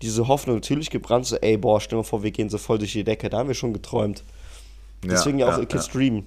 diese 0.03 0.29
Hoffnung 0.29 0.57
natürlich 0.57 0.91
gebrannt, 0.91 1.27
so, 1.27 1.37
ey, 1.37 1.57
boah, 1.57 1.81
stell 1.81 1.97
dir 1.97 2.03
mal 2.03 2.05
vor, 2.05 2.23
wir 2.23 2.31
gehen 2.31 2.49
so 2.49 2.59
voll 2.59 2.79
durch 2.79 2.93
die 2.93 3.05
Decke. 3.05 3.29
Da 3.29 3.39
haben 3.39 3.49
wir 3.49 3.55
schon 3.55 3.73
geträumt. 3.73 4.23
Deswegen 5.03 5.39
ja, 5.39 5.49
ja 5.49 5.55
auch 5.55 5.59
ja, 5.59 5.65
Kids 5.65 5.87
ja. 5.89 5.93
Dream. 5.93 6.27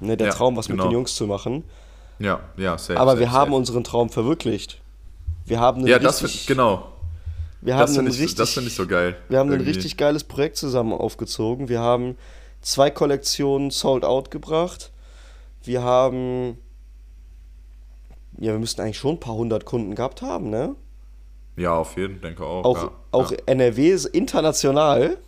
Ne, 0.00 0.16
der 0.16 0.30
Traum, 0.30 0.56
was 0.56 0.68
genau. 0.68 0.84
mit 0.84 0.92
den 0.92 0.94
Jungs 0.94 1.14
zu 1.14 1.26
machen. 1.26 1.64
Ja, 2.18 2.40
ja, 2.56 2.78
safe, 2.78 2.98
Aber 2.98 3.12
safe, 3.12 3.20
wir 3.20 3.26
safe. 3.26 3.38
haben 3.38 3.52
unseren 3.52 3.84
Traum 3.84 4.10
verwirklicht. 4.10 4.80
Wir 5.44 5.60
haben 5.60 5.86
ja, 5.86 5.98
das 5.98 6.22
richtig, 6.22 6.46
genau. 6.46 6.92
Wir 7.60 7.74
haben 7.74 7.80
das 7.80 7.96
finde 7.96 8.12
ich, 8.12 8.34
das 8.34 8.56
ich 8.56 8.74
so 8.74 8.86
geil. 8.86 9.16
Wir 9.28 9.38
haben 9.38 9.50
irgendwie. 9.50 9.70
ein 9.70 9.74
richtig 9.74 9.96
geiles 9.96 10.22
Projekt 10.22 10.56
zusammen 10.56 10.92
aufgezogen. 10.92 11.68
Wir 11.68 11.80
haben 11.80 12.16
zwei 12.60 12.90
Kollektionen 12.90 13.70
sold 13.70 14.04
out 14.04 14.30
gebracht. 14.30 14.92
Wir 15.64 15.82
haben. 15.82 16.58
Ja, 18.38 18.52
wir 18.52 18.58
müssten 18.58 18.80
eigentlich 18.80 18.98
schon 18.98 19.16
ein 19.16 19.20
paar 19.20 19.34
hundert 19.34 19.64
Kunden 19.64 19.94
gehabt 19.94 20.22
haben, 20.22 20.50
ne? 20.50 20.76
Ja, 21.56 21.74
auf 21.74 21.96
jeden 21.96 22.20
Fall, 22.20 22.30
denke 22.30 22.44
auch. 22.44 22.64
Auch, 22.64 22.82
ja, 22.82 22.90
auch 23.10 23.30
ja. 23.32 23.38
NRW 23.46 23.90
ist 23.90 24.06
international. 24.06 25.18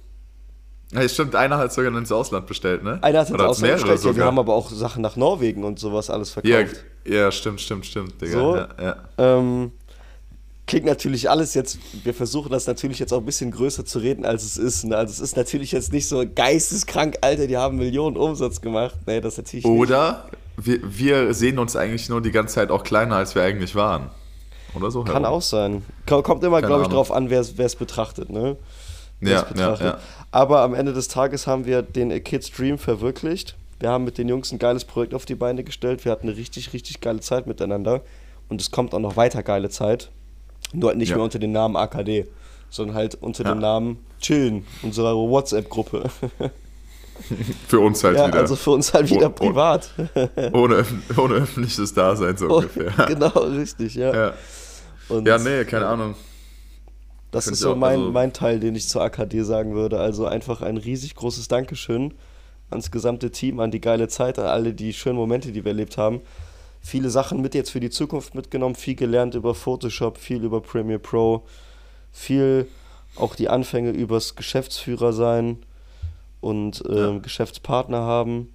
Ja, 0.93 1.09
stimmt, 1.09 1.35
einer 1.35 1.59
hat 1.59 1.73
sogar 1.73 1.97
ins 1.97 2.11
Ausland 2.11 2.47
bestellt, 2.47 2.83
ne? 2.83 2.99
Einer 3.03 3.21
hat 3.21 3.31
ins 3.31 3.41
Ausland 3.41 3.75
bestellt, 3.75 4.05
ja, 4.05 4.17
wir 4.17 4.25
haben 4.25 4.39
aber 4.39 4.55
auch 4.55 4.71
Sachen 4.71 5.03
nach 5.03 5.17
Norwegen 5.17 5.65
und 5.65 5.79
sowas 5.79 6.09
alles 6.11 6.31
verkauft. 6.31 6.85
Ja, 7.05 7.13
ja 7.13 7.33
stimmt, 7.33 7.61
stimmt, 7.61 7.87
stimmt, 7.87 8.21
Digga. 8.21 8.33
So, 8.33 8.57
ja, 8.57 8.69
ja. 8.81 8.97
Ähm, 9.19 9.73
klingt 10.67 10.87
natürlich 10.87 11.29
alles 11.29 11.55
jetzt, 11.55 11.79
wir 12.05 12.15
versuchen 12.15 12.51
das 12.51 12.67
natürlich 12.69 13.01
jetzt 13.01 13.13
auch 13.13 13.19
ein 13.19 13.25
bisschen 13.25 13.51
größer 13.51 13.85
zu 13.85 13.99
reden, 13.99 14.25
als 14.25 14.45
es 14.45 14.57
ist. 14.57 14.85
Ne? 14.85 14.97
Also 14.97 15.13
es 15.13 15.21
ist 15.21 15.37
natürlich 15.37 15.73
jetzt 15.73 15.93
nicht 15.93 16.07
so 16.07 16.25
geisteskrank, 16.33 17.19
Alter, 17.23 17.49
die 17.49 17.57
haben 17.57 17.77
Millionen 17.77 18.17
Umsatz 18.17 18.61
gemacht. 18.61 18.97
Nee, 19.07 19.21
das 19.21 19.37
natürlich 19.37 19.65
Oder 19.65 20.29
wir, 20.65 20.81
wir 20.83 21.35
sehen 21.35 21.59
uns 21.59 21.77
eigentlich 21.77 22.09
nur 22.09 22.21
die 22.21 22.31
ganze 22.31 22.55
Zeit 22.55 22.71
auch 22.71 22.83
kleiner, 22.83 23.17
als 23.17 23.35
wir 23.35 23.43
eigentlich 23.43 23.75
waren. 23.75 24.11
Oder 24.75 24.91
so? 24.91 25.03
Kann 25.03 25.25
auch 25.25 25.43
sein. 25.43 25.85
Kommt 26.07 26.45
immer, 26.45 26.63
glaube 26.63 26.83
ich, 26.83 26.89
drauf 26.89 27.11
an, 27.11 27.31
wer 27.31 27.41
es 27.41 27.77
betrachtet, 27.77 28.31
ne? 28.31 28.57
Ja, 29.21 29.43
betrachtet. 29.43 29.81
ja, 29.81 29.93
ja. 29.93 29.99
Aber 30.31 30.61
am 30.63 30.75
Ende 30.75 30.93
des 30.93 31.09
Tages 31.09 31.47
haben 31.47 31.67
wir 31.67 31.83
den 31.83 32.23
Kids 32.23 32.51
Dream 32.51 32.79
verwirklicht. 32.79 33.57
Wir 33.81 33.91
haben 33.91 34.05
mit 34.05 34.19
den 34.19 34.29
Jungs 34.29 34.53
ein 34.53 34.59
geiles 34.59 34.85
Projekt 34.85 35.15
auf 35.15 35.25
die 35.25 35.35
Beine 35.35 35.65
gestellt. 35.65 36.05
Wir 36.05 36.13
hatten 36.13 36.29
eine 36.29 36.37
richtig, 36.37 36.73
richtig 36.73 37.01
geile 37.01 37.21
Zeit 37.21 37.47
miteinander. 37.47 38.03
Und 38.49 38.61
es 38.61 38.71
kommt 38.71 38.95
auch 38.95 38.99
noch 38.99 39.17
weiter 39.17 39.43
geile 39.43 39.71
Zeit. 39.71 40.11
Nur 40.73 40.91
halt 40.91 40.99
nicht 40.99 41.11
ja. 41.11 41.17
mehr 41.17 41.25
unter 41.25 41.39
dem 41.39 41.53
Namen 41.53 41.77
AKD, 41.77 42.27
sondern 42.69 42.97
halt 42.97 43.17
unter 43.17 43.45
dem 43.45 43.59
Namen 43.59 43.99
Chillen, 44.21 44.67
unserer 44.83 45.15
WhatsApp-Gruppe. 45.15 46.11
für 47.69 47.81
uns 47.81 48.03
halt 48.05 48.17
ja, 48.17 48.29
wieder. 48.29 48.39
Also 48.39 48.57
für 48.57 48.71
uns 48.71 48.93
halt 48.93 49.11
wieder 49.11 49.29
oh, 49.29 49.31
privat. 49.31 49.91
ohne, 50.53 50.85
ohne 51.17 51.35
öffentliches 51.35 51.95
Dasein 51.95 52.37
so 52.37 52.49
oh, 52.49 52.57
ungefähr. 52.57 52.91
Genau, 53.07 53.29
richtig, 53.29 53.95
ja. 53.95 54.15
Ja, 54.15 54.35
Und, 55.09 55.27
ja 55.27 55.39
nee, 55.39 55.65
keine 55.65 55.87
Ahnung. 55.87 56.15
Das 57.31 57.47
ist 57.47 57.61
so 57.61 57.77
mein, 57.77 57.99
also 57.99 58.11
mein 58.11 58.33
Teil, 58.33 58.59
den 58.59 58.75
ich 58.75 58.89
zur 58.89 59.03
AKD 59.03 59.43
sagen 59.43 59.75
würde. 59.75 60.01
Also 60.01 60.27
einfach 60.27 60.63
ein 60.63 60.77
riesig 60.77 61.15
großes 61.15 61.47
Dankeschön 61.47 62.15
ans 62.71 62.91
gesamte 62.91 63.31
Team, 63.31 63.61
an 63.61 63.71
die 63.71 63.81
geile 63.81 64.09
Zeit, 64.09 64.39
an 64.39 64.47
alle 64.47 64.73
die 64.75 64.93
schönen 64.93 65.17
Momente, 65.17 65.53
die 65.53 65.65
wir 65.65 65.71
erlebt 65.71 65.97
haben 65.97 66.23
viele 66.81 67.11
Sachen 67.11 67.41
mit 67.41 67.55
jetzt 67.55 67.71
für 67.71 67.81
die 67.81 67.91
Zukunft 67.91 68.35
mitgenommen, 68.35 68.75
viel 68.75 68.95
gelernt 68.95 69.35
über 69.35 69.55
Photoshop, 69.55 70.19
viel 70.19 70.43
über 70.43 70.61
Premiere 70.61 70.99
Pro, 70.99 71.43
viel 72.13 72.67
auch 73.17 73.35
die 73.35 73.49
Anfänge 73.49 73.91
übers 73.91 74.37
Geschäftsführer 74.37 75.13
sein 75.13 75.59
und 76.41 76.85
äh, 76.87 76.95
ja. 76.95 77.19
Geschäftspartner 77.19 77.99
haben. 77.99 78.49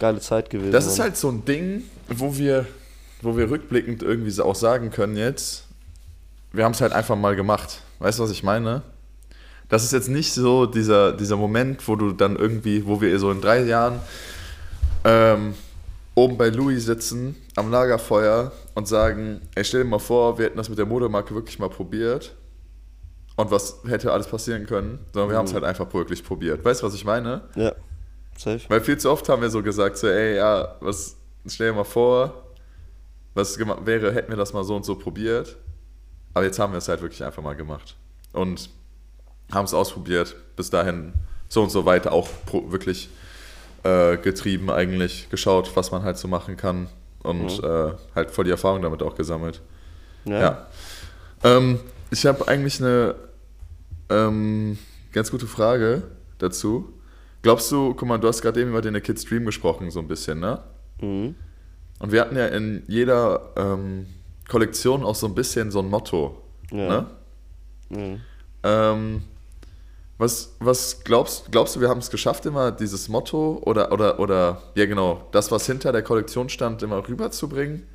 Geile 0.00 0.20
Zeit 0.20 0.50
gewesen. 0.50 0.72
Das 0.72 0.86
ist 0.86 0.98
halt 0.98 1.16
so 1.16 1.28
ein 1.28 1.44
Ding, 1.44 1.84
wo 2.08 2.36
wir, 2.36 2.66
wo 3.22 3.36
wir 3.36 3.50
rückblickend 3.50 4.02
irgendwie 4.02 4.38
auch 4.40 4.54
sagen 4.54 4.90
können 4.90 5.16
jetzt, 5.16 5.64
wir 6.52 6.64
haben 6.64 6.72
es 6.72 6.80
halt 6.80 6.92
einfach 6.92 7.16
mal 7.16 7.36
gemacht. 7.36 7.80
Weißt 7.98 8.18
du, 8.18 8.24
was 8.24 8.30
ich 8.30 8.42
meine? 8.42 8.82
Das 9.68 9.82
ist 9.82 9.92
jetzt 9.92 10.08
nicht 10.08 10.32
so 10.32 10.66
dieser, 10.66 11.12
dieser 11.12 11.36
Moment, 11.36 11.86
wo 11.88 11.96
du 11.96 12.12
dann 12.12 12.36
irgendwie, 12.36 12.86
wo 12.86 13.00
wir 13.00 13.18
so 13.18 13.30
in 13.30 13.40
drei 13.40 13.62
Jahren 13.64 14.00
ähm, 15.04 15.54
oben 16.14 16.36
bei 16.36 16.48
Louis 16.48 16.84
sitzen 16.84 17.36
am 17.56 17.70
Lagerfeuer 17.70 18.52
und 18.74 18.86
sagen, 18.86 19.40
ey, 19.54 19.64
stell 19.64 19.84
dir 19.84 19.88
mal 19.88 19.98
vor, 19.98 20.38
wir 20.38 20.46
hätten 20.46 20.56
das 20.56 20.68
mit 20.68 20.78
der 20.78 20.86
Modemarke 20.86 21.34
wirklich 21.34 21.58
mal 21.58 21.70
probiert 21.70 22.34
und 23.36 23.50
was 23.50 23.80
hätte 23.86 24.12
alles 24.12 24.26
passieren 24.26 24.66
können, 24.66 25.00
sondern 25.12 25.30
wir 25.30 25.34
mhm. 25.34 25.38
haben 25.38 25.46
es 25.46 25.54
halt 25.54 25.64
einfach 25.64 25.92
wirklich 25.92 26.24
probiert. 26.24 26.64
Weißt 26.64 26.82
du, 26.82 26.86
was 26.86 26.94
ich 26.94 27.04
meine? 27.04 27.42
Ja, 27.56 27.72
safe. 28.36 28.60
Weil 28.68 28.80
viel 28.80 28.98
zu 28.98 29.10
oft 29.10 29.28
haben 29.28 29.42
wir 29.42 29.50
so 29.50 29.62
gesagt, 29.62 29.96
so, 29.96 30.06
ey, 30.06 30.36
ja, 30.36 30.76
was, 30.80 31.16
stell 31.46 31.70
dir 31.70 31.76
mal 31.76 31.84
vor, 31.84 32.44
was 33.34 33.58
wäre, 33.58 34.12
hätten 34.12 34.30
wir 34.30 34.36
das 34.36 34.52
mal 34.52 34.64
so 34.64 34.76
und 34.76 34.84
so 34.84 34.94
probiert. 34.94 35.56
Aber 36.32 36.44
jetzt 36.44 36.58
haben 36.58 36.72
wir 36.72 36.78
es 36.78 36.88
halt 36.88 37.02
wirklich 37.02 37.22
einfach 37.24 37.42
mal 37.42 37.54
gemacht. 37.54 37.96
Und 38.32 38.70
haben 39.52 39.64
es 39.64 39.74
ausprobiert. 39.74 40.34
Bis 40.56 40.70
dahin 40.70 41.12
so 41.48 41.62
und 41.62 41.70
so 41.70 41.84
weiter 41.84 42.12
auch 42.12 42.28
wirklich 42.52 43.08
äh, 43.82 44.16
getrieben 44.16 44.70
eigentlich, 44.70 45.28
geschaut, 45.30 45.76
was 45.76 45.90
man 45.90 46.02
halt 46.02 46.18
so 46.18 46.28
machen 46.28 46.56
kann. 46.56 46.88
Und 47.22 47.62
mhm. 47.62 47.64
äh, 47.64 47.92
halt 48.14 48.30
voll 48.30 48.44
die 48.44 48.50
Erfahrung 48.50 48.82
damit 48.82 49.02
auch 49.02 49.14
gesammelt. 49.14 49.60
Ja. 50.24 50.40
ja. 50.40 50.66
Ähm, 51.42 51.80
ich 52.14 52.26
habe 52.26 52.46
eigentlich 52.46 52.80
eine 52.80 53.16
ähm, 54.08 54.78
ganz 55.12 55.32
gute 55.32 55.48
Frage 55.48 56.04
dazu. 56.38 56.92
Glaubst 57.42 57.70
du, 57.72 57.92
guck 57.92 58.08
mal, 58.08 58.18
du 58.18 58.28
hast 58.28 58.40
gerade 58.40 58.60
eben 58.60 58.70
über 58.70 58.80
den 58.80 59.02
Kids 59.02 59.24
Dream 59.24 59.44
gesprochen, 59.44 59.90
so 59.90 59.98
ein 59.98 60.06
bisschen, 60.06 60.38
ne? 60.38 60.60
Mhm. 61.00 61.34
Und 61.98 62.12
wir 62.12 62.20
hatten 62.20 62.36
ja 62.36 62.46
in 62.46 62.84
jeder 62.86 63.50
ähm, 63.56 64.06
Kollektion 64.48 65.02
auch 65.02 65.16
so 65.16 65.26
ein 65.26 65.34
bisschen 65.34 65.72
so 65.72 65.80
ein 65.80 65.90
Motto. 65.90 66.40
Ja. 66.70 66.88
Ne? 66.88 67.06
Mhm. 67.90 68.20
Ähm, 68.62 69.22
was, 70.16 70.54
was 70.60 71.02
glaubst, 71.02 71.50
glaubst 71.50 71.74
du, 71.74 71.80
wir 71.80 71.88
haben 71.88 71.98
es 71.98 72.10
geschafft, 72.10 72.46
immer 72.46 72.70
dieses 72.70 73.08
Motto 73.08 73.60
oder, 73.64 73.90
oder, 73.90 74.20
oder, 74.20 74.62
ja 74.76 74.86
genau, 74.86 75.26
das, 75.32 75.50
was 75.50 75.66
hinter 75.66 75.90
der 75.90 76.02
Kollektion 76.02 76.48
stand, 76.48 76.84
immer 76.84 77.06
rüberzubringen? 77.08 77.88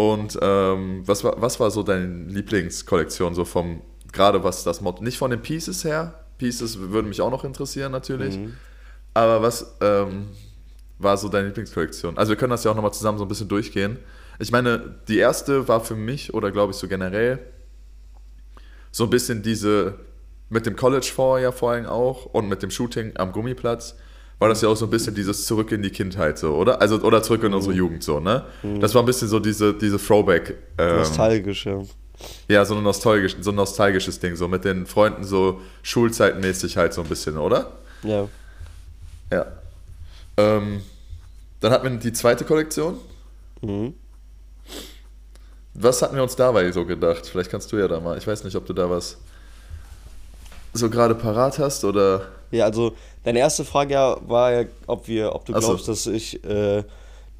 Und 0.00 0.38
ähm, 0.40 1.02
was, 1.04 1.24
war, 1.24 1.42
was 1.42 1.60
war 1.60 1.70
so 1.70 1.82
deine 1.82 2.24
Lieblingskollektion, 2.24 3.34
so 3.34 3.44
vom, 3.44 3.82
gerade 4.10 4.42
was 4.42 4.64
das 4.64 4.80
Motto, 4.80 5.04
nicht 5.04 5.18
von 5.18 5.30
den 5.30 5.42
Pieces 5.42 5.84
her, 5.84 6.24
Pieces 6.38 6.78
würden 6.78 7.10
mich 7.10 7.20
auch 7.20 7.30
noch 7.30 7.44
interessieren 7.44 7.92
natürlich, 7.92 8.38
mhm. 8.38 8.54
aber 9.12 9.42
was 9.42 9.76
ähm, 9.82 10.28
war 10.98 11.18
so 11.18 11.28
deine 11.28 11.48
Lieblingskollektion? 11.48 12.16
Also 12.16 12.30
wir 12.30 12.36
können 12.36 12.48
das 12.48 12.64
ja 12.64 12.70
auch 12.70 12.74
nochmal 12.74 12.94
zusammen 12.94 13.18
so 13.18 13.26
ein 13.26 13.28
bisschen 13.28 13.48
durchgehen. 13.48 13.98
Ich 14.38 14.50
meine, 14.50 15.02
die 15.06 15.18
erste 15.18 15.68
war 15.68 15.84
für 15.84 15.96
mich, 15.96 16.32
oder 16.32 16.50
glaube 16.50 16.70
ich 16.70 16.78
so 16.78 16.88
generell, 16.88 17.38
so 18.90 19.04
ein 19.04 19.10
bisschen 19.10 19.42
diese, 19.42 19.98
mit 20.48 20.64
dem 20.64 20.76
College 20.76 21.10
vorher 21.14 21.52
vor 21.52 21.72
allem 21.72 21.84
auch 21.84 22.24
und 22.24 22.48
mit 22.48 22.62
dem 22.62 22.70
Shooting 22.70 23.18
am 23.18 23.32
Gummiplatz, 23.32 23.96
war 24.40 24.48
das 24.48 24.62
ja 24.62 24.68
auch 24.68 24.76
so 24.76 24.86
ein 24.86 24.90
bisschen 24.90 25.14
dieses 25.14 25.44
Zurück 25.44 25.70
in 25.70 25.82
die 25.82 25.90
Kindheit 25.90 26.38
so, 26.38 26.54
oder? 26.56 26.80
Also, 26.80 27.00
oder 27.02 27.22
zurück 27.22 27.44
in 27.44 27.52
unsere 27.52 27.74
mhm. 27.74 27.78
Jugend 27.78 28.02
so, 28.02 28.20
ne? 28.20 28.44
Mhm. 28.62 28.80
Das 28.80 28.94
war 28.94 29.02
ein 29.02 29.06
bisschen 29.06 29.28
so 29.28 29.38
diese, 29.38 29.74
diese 29.74 29.98
Throwback. 29.98 30.56
Ähm, 30.78 30.96
Nostalgische. 30.96 31.82
Ja, 32.48 32.64
so, 32.64 32.74
ein 32.74 32.82
nostalgisch, 32.82 33.36
so 33.40 33.50
ein 33.50 33.56
nostalgisches 33.56 34.18
Ding, 34.18 34.36
so 34.36 34.48
mit 34.48 34.64
den 34.64 34.86
Freunden 34.86 35.24
so 35.24 35.60
schulzeitmäßig 35.82 36.76
halt 36.76 36.94
so 36.94 37.02
ein 37.02 37.08
bisschen, 37.08 37.36
oder? 37.36 37.72
Ja. 38.02 38.28
Ja. 39.30 39.46
Ähm, 40.36 40.82
dann 41.60 41.72
hatten 41.72 41.90
wir 41.90 41.98
die 41.98 42.12
zweite 42.12 42.44
Kollektion. 42.44 42.98
Mhm. 43.60 43.94
Was 45.74 46.00
hatten 46.02 46.16
wir 46.16 46.22
uns 46.22 46.34
dabei 46.34 46.72
so 46.72 46.84
gedacht? 46.86 47.26
Vielleicht 47.26 47.50
kannst 47.50 47.70
du 47.72 47.76
ja 47.76 47.88
da 47.88 48.00
mal. 48.00 48.16
Ich 48.16 48.26
weiß 48.26 48.44
nicht, 48.44 48.56
ob 48.56 48.66
du 48.66 48.72
da 48.72 48.88
was 48.88 49.18
so 50.72 50.88
gerade 50.88 51.14
parat 51.14 51.58
hast 51.58 51.84
oder. 51.84 52.28
Ja, 52.50 52.64
also 52.64 52.94
deine 53.24 53.38
erste 53.38 53.64
Frage 53.64 53.94
ja 53.94 54.16
war 54.26 54.52
ja, 54.52 54.64
ob 54.86 55.08
wir, 55.08 55.34
ob 55.34 55.44
du 55.44 55.52
glaubst, 55.52 55.88
dass 55.88 56.06
ich, 56.06 56.42
äh, 56.44 56.84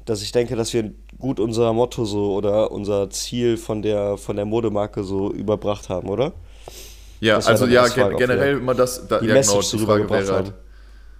dass 0.05 0.21
ich 0.21 0.31
denke, 0.31 0.55
dass 0.55 0.73
wir 0.73 0.91
gut 1.19 1.39
unser 1.39 1.73
Motto 1.73 2.05
so 2.05 2.33
oder 2.33 2.71
unser 2.71 3.09
Ziel 3.09 3.57
von 3.57 3.81
der 3.81 4.17
von 4.17 4.35
der 4.35 4.45
Modemarke 4.45 5.03
so 5.03 5.31
überbracht 5.31 5.89
haben, 5.89 6.09
oder? 6.09 6.33
Ja, 7.19 7.37
also 7.37 7.67
ja, 7.67 7.85
Frage, 7.85 8.15
generell 8.15 8.57
immer 8.57 8.73
das, 8.73 9.07
da, 9.07 9.19
die 9.19 9.27
ja, 9.27 9.39
genau, 9.39 9.61
die 9.61 9.77
Frage 9.77 10.09
wäre 10.09 10.33
halt, 10.33 10.53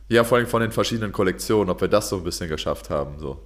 ja, 0.09 0.23
vor 0.23 0.39
allem 0.39 0.47
von 0.47 0.61
den 0.61 0.71
verschiedenen 0.71 1.11
Kollektionen, 1.11 1.69
ob 1.69 1.79
wir 1.79 1.87
das 1.87 2.09
so 2.09 2.17
ein 2.17 2.23
bisschen 2.23 2.49
geschafft 2.49 2.89
haben, 2.89 3.19
so. 3.19 3.37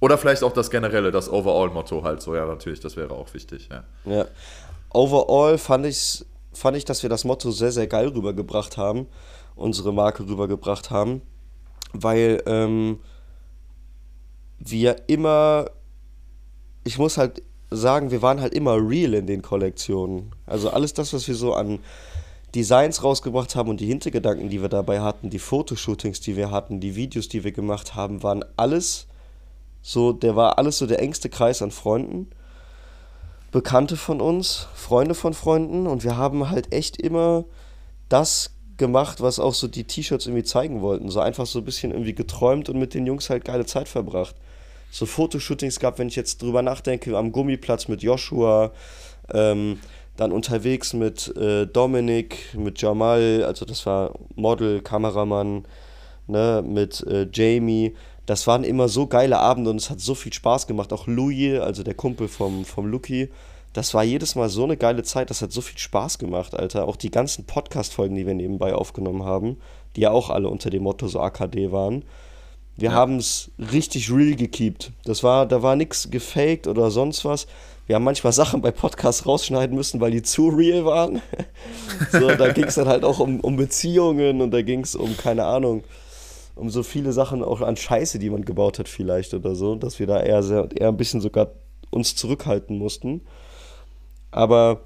Oder 0.00 0.16
vielleicht 0.16 0.42
auch 0.42 0.52
das 0.52 0.70
generelle, 0.70 1.10
das 1.10 1.30
Overall-Motto 1.30 2.02
halt 2.04 2.22
so, 2.22 2.34
ja, 2.34 2.46
natürlich, 2.46 2.80
das 2.80 2.96
wäre 2.96 3.12
auch 3.12 3.32
wichtig, 3.34 3.68
ja. 3.70 3.84
Ja. 4.10 4.24
Overall 4.90 5.58
fand 5.58 5.84
ich, 5.84 6.24
fand 6.54 6.78
ich, 6.78 6.86
dass 6.86 7.02
wir 7.02 7.10
das 7.10 7.24
Motto 7.24 7.50
sehr, 7.50 7.72
sehr 7.72 7.86
geil 7.86 8.08
rübergebracht 8.08 8.78
haben, 8.78 9.06
unsere 9.58 9.92
Marke 9.92 10.26
rübergebracht 10.26 10.90
haben, 10.90 11.22
weil 11.92 12.42
ähm, 12.46 12.98
wir 14.58 15.08
immer, 15.08 15.66
ich 16.84 16.98
muss 16.98 17.16
halt 17.16 17.42
sagen, 17.70 18.10
wir 18.10 18.22
waren 18.22 18.40
halt 18.40 18.54
immer 18.54 18.76
real 18.76 19.14
in 19.14 19.26
den 19.26 19.42
Kollektionen. 19.42 20.32
Also 20.46 20.70
alles 20.70 20.94
das, 20.94 21.12
was 21.12 21.28
wir 21.28 21.34
so 21.34 21.54
an 21.54 21.80
Designs 22.54 23.04
rausgebracht 23.04 23.54
haben 23.56 23.68
und 23.68 23.80
die 23.80 23.86
Hintergedanken, 23.86 24.48
die 24.48 24.62
wir 24.62 24.70
dabei 24.70 25.00
hatten, 25.00 25.30
die 25.30 25.38
Fotoshootings, 25.38 26.20
die 26.20 26.36
wir 26.36 26.50
hatten, 26.50 26.80
die 26.80 26.96
Videos, 26.96 27.28
die 27.28 27.44
wir 27.44 27.52
gemacht 27.52 27.94
haben, 27.94 28.22
waren 28.22 28.44
alles 28.56 29.06
so, 29.82 30.12
der 30.12 30.34
war 30.34 30.58
alles 30.58 30.78
so 30.78 30.86
der 30.86 31.00
engste 31.00 31.28
Kreis 31.28 31.62
an 31.62 31.70
Freunden. 31.70 32.30
Bekannte 33.52 33.96
von 33.96 34.20
uns, 34.20 34.66
Freunde 34.74 35.14
von 35.14 35.34
Freunden 35.34 35.86
und 35.86 36.04
wir 36.04 36.16
haben 36.16 36.50
halt 36.50 36.72
echt 36.72 37.00
immer 37.00 37.44
das 38.08 38.50
gemacht, 38.78 39.20
was 39.20 39.38
auch 39.38 39.54
so 39.54 39.68
die 39.68 39.84
T-Shirts 39.84 40.26
irgendwie 40.26 40.44
zeigen 40.44 40.80
wollten. 40.80 41.10
So 41.10 41.20
einfach 41.20 41.46
so 41.46 41.58
ein 41.58 41.64
bisschen 41.64 41.92
irgendwie 41.92 42.14
geträumt 42.14 42.68
und 42.68 42.78
mit 42.78 42.94
den 42.94 43.06
Jungs 43.06 43.30
halt 43.30 43.44
geile 43.44 43.66
Zeit 43.66 43.88
verbracht. 43.88 44.34
So 44.90 45.04
Fotoshootings 45.04 45.80
gab, 45.80 45.98
wenn 45.98 46.08
ich 46.08 46.16
jetzt 46.16 46.40
drüber 46.40 46.62
nachdenke, 46.62 47.16
am 47.16 47.32
Gummiplatz 47.32 47.88
mit 47.88 48.02
Joshua, 48.02 48.72
ähm, 49.32 49.78
dann 50.16 50.32
unterwegs 50.32 50.94
mit 50.94 51.36
äh, 51.36 51.66
Dominik, 51.66 52.54
mit 52.54 52.80
Jamal, 52.80 53.44
also 53.44 53.64
das 53.66 53.84
war 53.84 54.14
Model, 54.34 54.80
Kameramann, 54.80 55.66
ne, 56.26 56.64
mit 56.66 57.06
äh, 57.06 57.28
Jamie 57.32 57.94
das 58.28 58.46
waren 58.46 58.62
immer 58.62 58.88
so 58.88 59.06
geile 59.06 59.38
Abende 59.38 59.70
und 59.70 59.76
es 59.76 59.88
hat 59.88 60.00
so 60.00 60.14
viel 60.14 60.34
Spaß 60.34 60.66
gemacht. 60.66 60.92
Auch 60.92 61.06
Louis, 61.06 61.60
also 61.60 61.82
der 61.82 61.94
Kumpel 61.94 62.28
vom, 62.28 62.66
vom 62.66 62.84
Luki, 62.84 63.30
das 63.72 63.94
war 63.94 64.04
jedes 64.04 64.34
Mal 64.34 64.48
so 64.48 64.64
eine 64.64 64.76
geile 64.76 65.02
Zeit. 65.02 65.30
Das 65.30 65.42
hat 65.42 65.52
so 65.52 65.60
viel 65.60 65.78
Spaß 65.78 66.18
gemacht, 66.18 66.54
Alter. 66.54 66.86
Auch 66.86 66.96
die 66.96 67.10
ganzen 67.10 67.44
Podcast-Folgen, 67.44 68.16
die 68.16 68.26
wir 68.26 68.34
nebenbei 68.34 68.74
aufgenommen 68.74 69.24
haben, 69.24 69.58
die 69.96 70.02
ja 70.02 70.10
auch 70.10 70.30
alle 70.30 70.48
unter 70.48 70.70
dem 70.70 70.82
Motto 70.84 71.08
so 71.08 71.20
AKD 71.20 71.70
waren. 71.70 72.04
Wir 72.76 72.90
ja. 72.90 72.94
haben 72.94 73.16
es 73.16 73.50
richtig 73.72 74.10
real 74.10 74.36
gekeept. 74.36 74.92
Das 75.04 75.22
war, 75.22 75.46
da 75.46 75.62
war 75.62 75.76
nichts 75.76 76.10
gefaked 76.10 76.66
oder 76.66 76.90
sonst 76.90 77.24
was. 77.24 77.46
Wir 77.86 77.96
haben 77.96 78.04
manchmal 78.04 78.32
Sachen 78.32 78.60
bei 78.60 78.70
Podcasts 78.70 79.26
rausschneiden 79.26 79.74
müssen, 79.74 80.00
weil 80.00 80.10
die 80.10 80.22
zu 80.22 80.48
real 80.48 80.84
waren. 80.84 81.20
so, 82.12 82.28
da 82.28 82.52
ging 82.52 82.64
es 82.64 82.76
dann 82.76 82.86
halt 82.86 83.02
auch 83.02 83.18
um, 83.18 83.40
um 83.40 83.56
Beziehungen 83.56 84.40
und 84.40 84.52
da 84.52 84.62
ging 84.62 84.80
es 84.80 84.94
um, 84.94 85.16
keine 85.16 85.44
Ahnung, 85.44 85.84
um 86.54 86.70
so 86.70 86.82
viele 86.82 87.12
Sachen 87.12 87.42
auch 87.42 87.62
an 87.62 87.76
Scheiße, 87.76 88.18
die 88.18 88.30
man 88.30 88.44
gebaut 88.44 88.78
hat 88.78 88.88
vielleicht 88.88 89.34
oder 89.34 89.54
so, 89.54 89.74
dass 89.74 89.98
wir 89.98 90.06
da 90.06 90.20
eher, 90.20 90.42
sehr, 90.42 90.68
eher 90.74 90.88
ein 90.88 90.96
bisschen 90.96 91.20
sogar 91.20 91.52
uns 91.90 92.14
zurückhalten 92.14 92.78
mussten. 92.78 93.22
Aber 94.30 94.82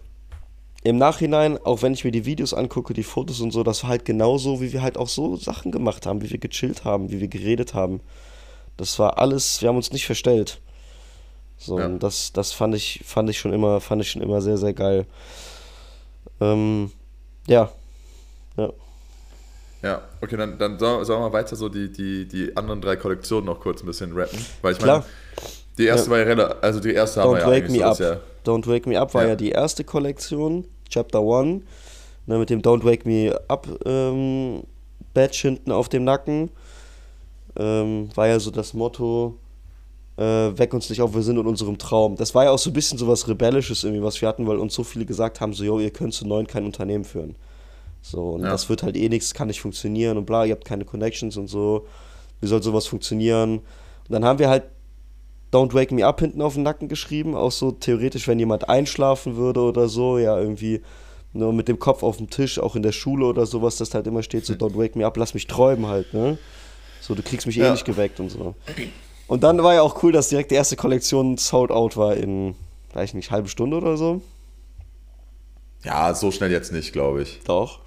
im 0.84 0.98
Nachhinein, 0.98 1.58
auch 1.58 1.82
wenn 1.82 1.92
ich 1.92 2.04
mir 2.04 2.10
die 2.10 2.24
Videos 2.24 2.54
angucke, 2.54 2.92
die 2.92 3.04
Fotos 3.04 3.40
und 3.40 3.52
so, 3.52 3.62
das 3.62 3.82
war 3.82 3.90
halt 3.90 4.04
genauso, 4.04 4.60
wie 4.60 4.72
wir 4.72 4.82
halt 4.82 4.96
auch 4.98 5.08
so 5.08 5.36
Sachen 5.36 5.70
gemacht 5.70 6.06
haben, 6.06 6.22
wie 6.22 6.30
wir 6.30 6.38
gechillt 6.38 6.84
haben, 6.84 7.10
wie 7.10 7.20
wir 7.20 7.28
geredet 7.28 7.74
haben. 7.74 8.00
Das 8.76 8.98
war 8.98 9.18
alles, 9.18 9.62
wir 9.62 9.68
haben 9.68 9.76
uns 9.76 9.92
nicht 9.92 10.06
verstellt. 10.06 10.60
So, 11.56 11.78
ja. 11.78 11.86
und 11.86 12.00
das, 12.00 12.32
das 12.32 12.52
fand 12.52 12.74
ich, 12.74 13.02
fand 13.04 13.30
ich 13.30 13.38
schon 13.38 13.52
immer, 13.52 13.80
fand 13.80 14.02
ich 14.02 14.10
schon 14.10 14.22
immer 14.22 14.40
sehr, 14.40 14.58
sehr 14.58 14.72
geil. 14.72 15.06
Ähm, 16.40 16.90
ja. 17.46 17.70
Ja. 18.56 18.72
Ja, 19.82 20.02
okay, 20.20 20.36
dann, 20.36 20.58
dann 20.58 20.78
sollen 20.78 21.06
wir 21.06 21.18
mal 21.18 21.32
weiter 21.32 21.54
so 21.56 21.68
die, 21.68 21.90
die, 21.92 22.26
die 22.26 22.56
anderen 22.56 22.80
drei 22.80 22.96
Kollektionen 22.96 23.46
noch 23.46 23.60
kurz 23.60 23.82
ein 23.82 23.86
bisschen 23.86 24.12
rappen. 24.12 24.44
Weil 24.62 24.72
ich 24.72 24.80
meine, 24.80 25.04
die 25.78 25.86
erste 25.86 26.06
ja. 26.06 26.10
war 26.10 26.18
ja 26.18 26.24
relativ, 26.24 26.56
also 26.60 26.80
die 26.80 26.92
erste 26.92 27.20
Don't 27.20 27.24
haben 27.24 27.34
wir 27.34 27.40
ja 27.40 27.50
Wake 27.50 27.70
Me 27.70 27.84
Up. 27.84 27.98
Ja 27.98 28.20
Don't 28.44 28.66
Wake 28.66 28.86
Me 28.86 29.00
Up 29.00 29.14
war 29.14 29.26
ja. 29.26 29.36
die 29.36 29.50
erste 29.50 29.84
Kollektion, 29.84 30.64
Chapter 30.88 31.20
1, 31.20 31.62
ne, 32.26 32.38
mit 32.38 32.50
dem 32.50 32.60
Don't 32.62 32.84
Wake 32.84 33.06
Me 33.06 33.38
Up 33.48 33.68
ähm, 33.84 34.64
Badge 35.14 35.38
hinten 35.42 35.72
auf 35.72 35.88
dem 35.88 36.04
Nacken. 36.04 36.50
Ähm, 37.56 38.08
war 38.14 38.28
ja 38.28 38.40
so 38.40 38.50
das 38.50 38.72
Motto, 38.72 39.36
äh, 40.16 40.22
weck 40.22 40.72
uns 40.72 40.88
nicht 40.88 41.02
auf, 41.02 41.14
wir 41.14 41.22
sind 41.22 41.38
in 41.38 41.46
unserem 41.46 41.78
Traum. 41.78 42.16
Das 42.16 42.34
war 42.34 42.44
ja 42.44 42.50
auch 42.50 42.58
so 42.58 42.70
ein 42.70 42.72
bisschen 42.72 42.98
so 42.98 43.06
was 43.06 43.28
Rebellisches 43.28 43.84
irgendwie, 43.84 44.02
was 44.02 44.20
wir 44.20 44.28
hatten, 44.28 44.46
weil 44.46 44.56
uns 44.56 44.74
so 44.74 44.84
viele 44.84 45.04
gesagt 45.04 45.40
haben, 45.40 45.52
so, 45.52 45.64
jo, 45.64 45.78
ihr 45.78 45.90
könnt 45.90 46.14
zu 46.14 46.26
neun 46.26 46.46
kein 46.46 46.64
Unternehmen 46.64 47.04
führen. 47.04 47.36
So, 48.00 48.30
und 48.30 48.42
ja. 48.42 48.50
das 48.50 48.68
wird 48.68 48.82
halt 48.82 48.96
eh 48.96 49.08
nichts, 49.08 49.32
kann 49.34 49.48
nicht 49.48 49.60
funktionieren 49.60 50.16
und 50.16 50.26
bla, 50.26 50.44
ihr 50.44 50.54
habt 50.54 50.64
keine 50.64 50.84
Connections 50.84 51.36
und 51.36 51.48
so. 51.48 51.86
Wie 52.40 52.48
soll 52.48 52.62
sowas 52.62 52.86
funktionieren? 52.86 53.58
Und 53.58 54.10
dann 54.10 54.24
haben 54.24 54.40
wir 54.40 54.48
halt 54.48 54.64
Don't 55.52 55.74
Wake 55.74 55.92
Me 55.92 56.06
Up 56.06 56.20
hinten 56.20 56.40
auf 56.40 56.54
den 56.54 56.62
Nacken 56.62 56.88
geschrieben, 56.88 57.34
auch 57.34 57.52
so 57.52 57.72
theoretisch, 57.72 58.26
wenn 58.26 58.38
jemand 58.38 58.68
einschlafen 58.68 59.36
würde 59.36 59.60
oder 59.60 59.88
so, 59.88 60.18
ja, 60.18 60.38
irgendwie 60.38 60.80
nur 61.34 61.52
mit 61.52 61.68
dem 61.68 61.78
Kopf 61.78 62.02
auf 62.02 62.16
dem 62.16 62.30
Tisch, 62.30 62.58
auch 62.58 62.76
in 62.76 62.82
der 62.82 62.92
Schule 62.92 63.26
oder 63.26 63.46
sowas, 63.46 63.76
das 63.76 63.94
halt 63.94 64.06
immer 64.06 64.22
steht, 64.22 64.46
so 64.46 64.54
Don't 64.54 64.76
Wake 64.76 64.96
Me 64.96 65.06
Up, 65.06 65.16
lass 65.16 65.34
mich 65.34 65.46
träumen 65.46 65.86
halt, 65.86 66.12
ne? 66.14 66.38
So, 67.00 67.14
du 67.14 67.22
kriegst 67.22 67.46
mich 67.46 67.58
eh 67.58 67.62
ja. 67.62 67.68
eh 67.68 67.72
nicht 67.72 67.84
geweckt 67.84 68.20
und 68.20 68.30
so. 68.30 68.54
Und 69.26 69.42
dann 69.42 69.62
war 69.62 69.74
ja 69.74 69.82
auch 69.82 70.02
cool, 70.02 70.12
dass 70.12 70.28
direkt 70.28 70.50
die 70.50 70.54
erste 70.54 70.76
Kollektion 70.76 71.36
sold 71.36 71.70
out 71.70 71.96
war 71.96 72.16
in, 72.16 72.54
weiß 72.92 73.10
ich 73.10 73.14
nicht, 73.14 73.30
halbe 73.30 73.48
Stunde 73.48 73.76
oder 73.76 73.96
so. 73.96 74.22
Ja, 75.84 76.14
so 76.14 76.30
schnell 76.30 76.52
jetzt 76.52 76.72
nicht, 76.72 76.92
glaube 76.92 77.22
ich. 77.22 77.40
Doch. 77.44 77.80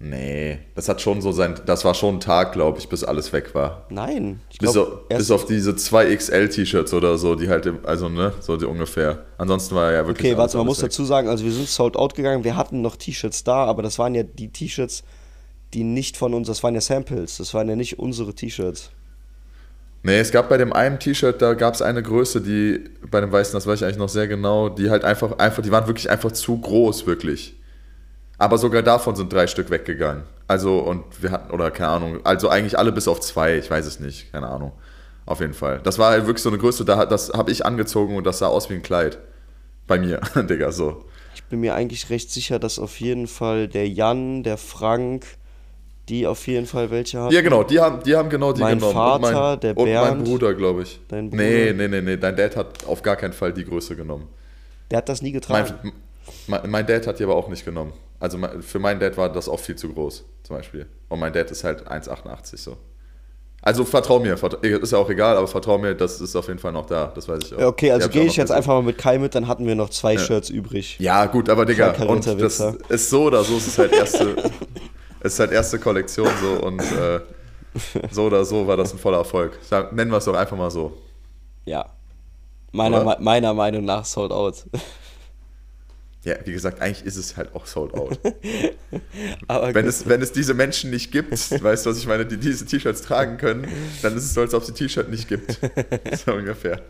Nee, 0.00 0.60
das 0.76 0.88
hat 0.88 1.00
schon 1.00 1.20
so 1.20 1.32
sein, 1.32 1.56
das 1.66 1.84
war 1.84 1.92
schon 1.92 2.16
ein 2.16 2.20
Tag, 2.20 2.52
glaube 2.52 2.78
ich, 2.78 2.88
bis 2.88 3.02
alles 3.02 3.32
weg 3.32 3.52
war. 3.54 3.86
Nein. 3.90 4.40
Ich 4.48 4.58
Bis, 4.58 4.76
auf, 4.76 5.08
bis 5.08 5.30
auf 5.32 5.44
diese 5.44 5.72
2XL-T-Shirts 5.72 6.94
oder 6.94 7.18
so, 7.18 7.34
die 7.34 7.48
halt, 7.48 7.66
im, 7.66 7.84
also 7.84 8.08
ne, 8.08 8.32
so 8.38 8.56
die 8.56 8.64
ungefähr. 8.64 9.24
Ansonsten 9.38 9.74
war 9.74 9.90
ja 9.92 10.06
wirklich. 10.06 10.24
Okay, 10.24 10.38
warte, 10.38 10.56
man 10.56 10.66
muss 10.66 10.78
weg. 10.78 10.90
dazu 10.90 11.04
sagen, 11.04 11.28
also 11.28 11.44
wir 11.44 11.50
sind 11.50 11.66
sold 11.66 11.96
out 11.96 12.14
gegangen, 12.14 12.44
wir 12.44 12.54
hatten 12.54 12.80
noch 12.80 12.94
T-Shirts 12.94 13.42
da, 13.42 13.64
aber 13.64 13.82
das 13.82 13.98
waren 13.98 14.14
ja 14.14 14.22
die 14.22 14.52
T-Shirts, 14.52 15.02
die 15.74 15.82
nicht 15.82 16.16
von 16.16 16.32
uns, 16.32 16.46
das 16.46 16.62
waren 16.62 16.74
ja 16.74 16.80
Samples, 16.80 17.38
das 17.38 17.52
waren 17.52 17.68
ja 17.68 17.74
nicht 17.74 17.98
unsere 17.98 18.34
T-Shirts. 18.34 18.90
Nee, 20.04 20.20
es 20.20 20.30
gab 20.30 20.48
bei 20.48 20.58
dem 20.58 20.72
einen 20.72 21.00
T-Shirt, 21.00 21.42
da 21.42 21.54
gab 21.54 21.74
es 21.74 21.82
eine 21.82 22.04
Größe, 22.04 22.40
die 22.40 22.84
bei 23.10 23.20
dem 23.20 23.32
weißen, 23.32 23.52
das 23.52 23.66
weiß 23.66 23.80
ich 23.80 23.84
eigentlich 23.84 23.98
noch 23.98 24.08
sehr 24.08 24.28
genau, 24.28 24.68
die 24.68 24.90
halt 24.90 25.04
einfach, 25.04 25.38
einfach, 25.38 25.62
die 25.62 25.72
waren 25.72 25.88
wirklich 25.88 26.08
einfach 26.08 26.30
zu 26.30 26.56
groß, 26.56 27.06
wirklich. 27.06 27.57
Aber 28.38 28.56
sogar 28.56 28.82
davon 28.82 29.16
sind 29.16 29.32
drei 29.32 29.48
Stück 29.48 29.68
weggegangen. 29.70 30.22
Also, 30.46 30.78
und 30.78 31.04
wir 31.20 31.32
hatten, 31.32 31.50
oder 31.50 31.70
keine 31.70 31.90
Ahnung, 31.90 32.20
also 32.24 32.48
eigentlich 32.48 32.78
alle 32.78 32.92
bis 32.92 33.08
auf 33.08 33.20
zwei, 33.20 33.58
ich 33.58 33.70
weiß 33.70 33.84
es 33.84 34.00
nicht, 34.00 34.32
keine 34.32 34.48
Ahnung. 34.48 34.72
Auf 35.26 35.40
jeden 35.40 35.54
Fall. 35.54 35.80
Das 35.82 35.98
war 35.98 36.12
wirklich 36.26 36.42
so 36.42 36.48
eine 36.48 36.56
Größe, 36.58 36.84
da, 36.84 37.04
das 37.04 37.30
habe 37.34 37.50
ich 37.50 37.66
angezogen 37.66 38.16
und 38.16 38.24
das 38.24 38.38
sah 38.38 38.46
aus 38.46 38.70
wie 38.70 38.74
ein 38.74 38.82
Kleid. 38.82 39.18
Bei 39.86 39.98
mir, 39.98 40.20
Digga, 40.36 40.70
so. 40.72 41.04
Ich 41.34 41.44
bin 41.44 41.60
mir 41.60 41.74
eigentlich 41.74 42.08
recht 42.10 42.30
sicher, 42.30 42.58
dass 42.58 42.78
auf 42.78 42.98
jeden 43.00 43.26
Fall 43.26 43.68
der 43.68 43.88
Jan, 43.88 44.42
der 44.42 44.56
Frank, 44.56 45.26
die 46.08 46.26
auf 46.26 46.46
jeden 46.46 46.66
Fall 46.66 46.90
welche 46.90 47.18
haben. 47.18 47.34
Ja, 47.34 47.42
genau, 47.42 47.62
die 47.62 47.78
haben, 47.78 48.02
die 48.02 48.16
haben 48.16 48.30
genau 48.30 48.52
die 48.52 48.60
Mein 48.60 48.78
genommen. 48.78 48.94
Vater, 48.94 49.14
und 49.16 49.22
mein, 49.22 49.60
der 49.60 49.76
und 49.76 49.84
mein 49.84 49.92
Bernd. 49.92 50.24
Bruder, 50.24 50.54
glaube 50.54 50.82
ich. 50.82 51.00
Dein 51.08 51.30
Bruder. 51.30 51.42
Nee, 51.42 51.72
nee, 51.74 51.88
nee, 51.88 52.00
nee, 52.00 52.16
dein 52.16 52.36
Dad 52.36 52.56
hat 52.56 52.86
auf 52.86 53.02
gar 53.02 53.16
keinen 53.16 53.32
Fall 53.34 53.52
die 53.52 53.64
Größe 53.64 53.96
genommen. 53.96 54.28
Der 54.90 54.98
hat 54.98 55.08
das 55.08 55.20
nie 55.20 55.32
getragen. 55.32 55.74
Mein, 55.82 55.92
mein, 56.46 56.86
Dad 56.86 57.06
hat 57.06 57.18
die 57.18 57.24
aber 57.24 57.36
auch 57.36 57.48
nicht 57.48 57.64
genommen. 57.64 57.92
Also 58.20 58.38
für 58.60 58.78
meinen 58.78 59.00
Dad 59.00 59.16
war 59.16 59.30
das 59.30 59.48
auch 59.48 59.60
viel 59.60 59.76
zu 59.76 59.92
groß, 59.92 60.24
zum 60.42 60.56
Beispiel. 60.56 60.86
Und 61.08 61.20
mein 61.20 61.32
Dad 61.32 61.50
ist 61.50 61.64
halt 61.64 61.88
1,88 61.88 62.56
so. 62.56 62.76
Also 63.60 63.84
vertrau 63.84 64.20
mir, 64.20 64.36
vertrau, 64.36 64.58
ist 64.60 64.92
ja 64.92 64.98
auch 64.98 65.10
egal, 65.10 65.36
aber 65.36 65.48
vertrau 65.48 65.78
mir, 65.78 65.94
das 65.94 66.20
ist 66.20 66.36
auf 66.36 66.46
jeden 66.46 66.60
Fall 66.60 66.72
noch 66.72 66.86
da, 66.86 67.10
das 67.12 67.28
weiß 67.28 67.40
ich 67.44 67.54
auch. 67.54 67.58
Ja, 67.58 67.66
okay, 67.66 67.90
also 67.90 68.08
gehe 68.08 68.22
ich 68.22 68.36
jetzt 68.36 68.46
gesehen. 68.46 68.56
einfach 68.56 68.74
mal 68.74 68.82
mit 68.82 68.98
Kai 68.98 69.18
mit, 69.18 69.34
dann 69.34 69.48
hatten 69.48 69.66
wir 69.66 69.74
noch 69.74 69.90
zwei 69.90 70.16
Shirts 70.16 70.48
übrig. 70.48 70.96
Ja, 71.00 71.26
gut, 71.26 71.48
aber 71.48 71.66
Digga, 71.66 71.90
und 72.04 72.24
das 72.40 72.60
ist 72.88 73.10
so 73.10 73.24
oder 73.24 73.42
so, 73.42 73.56
es 73.56 73.66
ist 73.66 73.78
halt 73.78 73.92
erste, 73.92 74.36
es 75.20 75.32
ist 75.32 75.40
halt 75.40 75.50
erste 75.50 75.80
Kollektion 75.80 76.28
so 76.40 76.64
und 76.64 76.80
äh, 76.80 77.20
so 78.12 78.26
oder 78.26 78.44
so 78.44 78.66
war 78.66 78.76
das 78.76 78.92
ein 78.92 78.98
voller 78.98 79.18
Erfolg. 79.18 79.58
Nennen 79.92 80.10
wir 80.10 80.18
es 80.18 80.24
doch 80.24 80.36
einfach 80.36 80.56
mal 80.56 80.70
so. 80.70 80.96
Ja. 81.64 81.86
Meiner, 82.70 83.18
meiner 83.18 83.54
Meinung 83.54 83.84
nach 83.84 84.04
sold 84.04 84.30
out. 84.30 84.66
Ja, 86.28 86.36
wie 86.44 86.52
gesagt, 86.52 86.82
eigentlich 86.82 87.06
ist 87.06 87.16
es 87.16 87.38
halt 87.38 87.54
auch 87.54 87.64
sold 87.64 87.94
out. 87.94 88.20
Wenn 89.48 89.86
es, 89.86 90.06
wenn 90.06 90.20
es 90.20 90.30
diese 90.30 90.52
Menschen 90.52 90.90
nicht 90.90 91.10
gibt, 91.10 91.32
weißt 91.32 91.86
du, 91.86 91.90
was 91.90 91.96
ich 91.96 92.06
meine, 92.06 92.26
die 92.26 92.36
diese 92.36 92.66
T-Shirts 92.66 93.00
tragen 93.00 93.38
können, 93.38 93.66
dann 94.02 94.14
ist 94.14 94.24
es 94.24 94.34
so, 94.34 94.42
als 94.42 94.52
ob 94.52 94.60
es 94.60 94.68
die 94.68 94.74
T-Shirt 94.74 95.08
nicht 95.08 95.26
gibt. 95.26 95.58
So 96.26 96.34
ungefähr. 96.34 96.82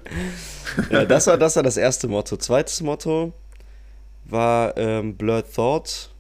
Ja, 0.90 1.04
das 1.04 1.28
war, 1.28 1.38
das 1.38 1.54
war 1.54 1.62
das 1.62 1.76
erste 1.76 2.08
Motto. 2.08 2.36
Zweites 2.36 2.80
Motto 2.80 3.32
war 4.24 4.76
ähm, 4.76 5.16
Blurred 5.16 5.54
Thought. 5.54 6.10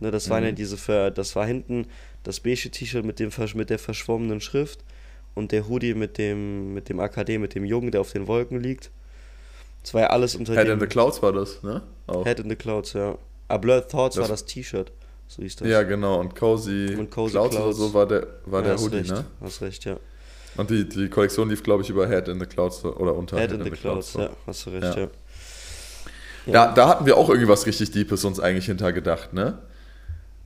Ne, 0.00 0.10
das 0.10 0.28
waren 0.28 0.42
ja 0.42 0.52
diese, 0.52 0.76
Ver 0.76 1.12
das 1.12 1.36
war 1.36 1.46
hinten 1.46 1.86
das 2.24 2.40
beige 2.40 2.68
T-Shirt 2.70 3.04
mit, 3.04 3.20
dem 3.20 3.30
mit 3.54 3.70
der 3.70 3.78
verschwommenen 3.78 4.40
Schrift 4.40 4.80
und 5.34 5.52
der 5.52 5.68
Hoodie 5.68 5.94
mit 5.94 6.18
dem, 6.18 6.74
mit 6.74 6.88
dem 6.88 6.98
AKD, 6.98 7.38
mit 7.38 7.54
dem 7.54 7.64
Jungen, 7.64 7.92
der 7.92 8.00
auf 8.00 8.10
den 8.10 8.26
Wolken 8.26 8.60
liegt. 8.60 8.90
Das 9.82 9.94
war 9.94 10.02
ja 10.02 10.06
alles 10.08 10.34
unter 10.36 10.54
Head 10.54 10.68
in 10.68 10.78
the 10.80 10.86
Clouds 10.86 11.22
war 11.22 11.32
das, 11.32 11.62
ne? 11.62 11.82
Auch. 12.06 12.24
Head 12.24 12.40
in 12.40 12.48
the 12.50 12.56
Clouds, 12.56 12.92
ja. 12.92 13.16
Aber 13.48 13.58
Blurred 13.60 13.90
Thoughts 13.90 14.16
Das- 14.16 14.22
war 14.22 14.28
das 14.28 14.44
T-Shirt. 14.44 14.92
So 15.28 15.42
hieß 15.42 15.56
das. 15.56 15.68
Ja, 15.68 15.82
genau. 15.84 16.18
Und 16.20 16.34
Cozy, 16.34 16.96
Und 16.98 17.10
Cozy 17.10 17.32
Clouds, 17.32 17.54
oder 17.54 17.62
Clouds. 17.64 17.78
so 17.78 17.94
war 17.94 18.06
der, 18.06 18.26
war 18.46 18.62
Ja, 18.62 18.68
der 18.74 18.80
Hoodie, 18.80 18.96
recht, 18.98 19.10
ne? 19.10 19.24
Hast 19.40 19.62
recht, 19.62 19.84
ja. 19.84 19.96
Und 20.56 20.70
die, 20.70 20.88
die 20.88 21.08
Kollektion 21.08 21.48
lief, 21.48 21.62
glaube 21.62 21.82
ich, 21.84 21.90
über 21.90 22.08
Head 22.08 22.26
in 22.28 22.40
the 22.40 22.46
Clouds 22.46 22.84
oder 22.84 23.14
unter 23.14 23.38
Head 23.38 23.52
in 23.52 23.62
the 23.62 23.70
Clouds, 23.70 24.12
so. 24.12 24.20
ja, 24.22 24.30
hast 24.46 24.66
du 24.66 24.70
recht, 24.70 24.82
Ja. 24.96 25.02
ja. 25.02 25.08
Da, 26.52 26.72
da 26.72 26.88
hatten 26.88 27.06
wir 27.06 27.16
auch 27.16 27.28
irgendwie 27.28 27.48
was 27.48 27.64
richtig 27.66 27.92
Deepes 27.92 28.24
uns 28.24 28.40
eigentlich 28.40 28.66
hintergedacht, 28.66 29.32
ne? 29.32 29.58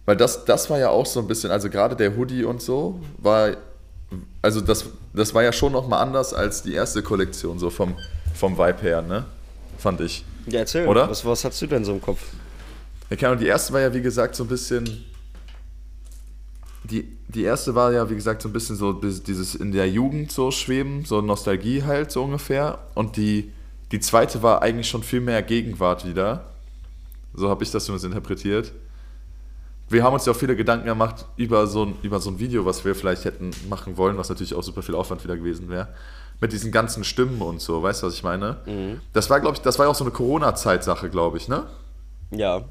Weil 0.07 0.17
das, 0.17 0.45
das 0.45 0.69
war 0.69 0.79
ja 0.79 0.91
auch 0.91 1.07
so 1.07 1.21
ein 1.21 1.27
bisschen, 1.27 1.51
also 1.51 1.71
gerade 1.71 1.97
der 1.97 2.15
Hoodie 2.17 2.45
und 2.45 2.61
so, 2.61 3.01
war, 3.17 3.57
also 4.43 4.61
das, 4.61 4.85
das 5.15 5.33
war 5.33 5.43
ja 5.43 5.53
schon 5.53 5.73
nochmal 5.73 6.03
anders 6.03 6.35
als 6.35 6.63
die 6.63 6.75
erste 6.75 7.03
Kollektion, 7.03 7.59
so 7.59 7.71
vom, 7.71 7.97
vom 8.35 8.59
Vibe 8.59 8.83
her, 8.83 9.03
ne? 9.03 9.25
Fand 9.79 10.01
ich. 10.01 10.25
Ja, 10.47 10.61
erzähl. 10.61 10.87
Oder? 10.87 11.09
Was, 11.09 11.25
was 11.25 11.45
hast 11.45 11.61
du 11.63 11.67
denn 11.67 11.85
so 11.85 11.93
im 11.93 12.03
Kopf? 12.03 12.21
Ja, 13.11 13.17
keine 13.17 13.37
die 13.37 13.47
erste 13.47 13.73
war 13.73 13.81
ja, 13.81 13.93
wie 13.95 14.03
gesagt, 14.03 14.35
so 14.35 14.45
ein 14.45 14.49
bisschen. 14.49 15.05
Die, 16.85 17.17
die 17.29 17.43
erste 17.45 17.75
war 17.75 17.93
ja, 17.93 18.09
wie 18.11 18.15
gesagt, 18.15 18.43
so 18.43 18.49
ein 18.49 18.53
bisschen 18.53 18.77
so 18.77 18.93
dieses 18.93 19.55
in 19.55 19.73
der 19.73 19.89
Jugend 19.89 20.31
so 20.31 20.51
schweben, 20.51 21.05
so 21.07 21.23
Nostalgie 21.23 21.83
halt 21.83 22.13
so 22.13 22.23
ungefähr. 22.25 22.79
Und 22.95 23.17
die, 23.17 23.53
die 23.91 24.01
zweite 24.01 24.43
war 24.43 24.61
eigentlich 24.61 24.89
schon 24.89 25.03
viel 25.03 25.21
mehr 25.21 25.43
Gegenwart 25.43 26.07
wieder. 26.07 26.45
So 27.33 27.49
habe 27.49 27.65
ich 27.65 27.71
das 27.71 27.87
zumindest 27.87 28.07
interpretiert. 28.07 28.73
Wir 29.89 30.03
haben 30.03 30.15
uns 30.15 30.27
ja 30.27 30.33
auch 30.33 30.37
viele 30.37 30.57
Gedanken 30.57 30.87
gemacht 30.87 31.27
über 31.37 31.67
so, 31.67 31.85
ein, 31.85 31.97
über 32.03 32.21
so 32.21 32.31
ein 32.31 32.39
Video, 32.39 32.65
was 32.65 32.85
wir 32.85 32.95
vielleicht 32.95 33.25
hätten 33.25 33.51
machen 33.69 33.97
wollen, 33.97 34.17
was 34.17 34.29
natürlich 34.29 34.55
auch 34.55 34.63
super 34.63 34.83
viel 34.83 34.95
Aufwand 34.95 35.25
wieder 35.25 35.37
gewesen 35.37 35.69
wäre. 35.69 35.89
Mit 36.41 36.53
diesen 36.53 36.73
ganzen 36.73 37.05
Stimmen 37.05 37.41
und 37.41 37.61
so, 37.61 37.83
weißt 37.83 38.03
du, 38.03 38.07
was 38.09 38.15
ich 38.15 38.23
meine? 38.23 38.99
Das 39.13 39.31
war, 39.31 39.41
glaube 39.41 39.57
ich, 39.57 39.63
das 39.63 39.79
war 39.79 39.87
ja 39.87 39.91
auch 39.91 39.95
so 39.95 40.05
eine 40.05 40.11
Corona-Zeitsache, 40.13 41.09
glaube 41.09 41.39
ich, 41.39 41.49
ne? 41.49 41.65
Ja. 42.31 42.63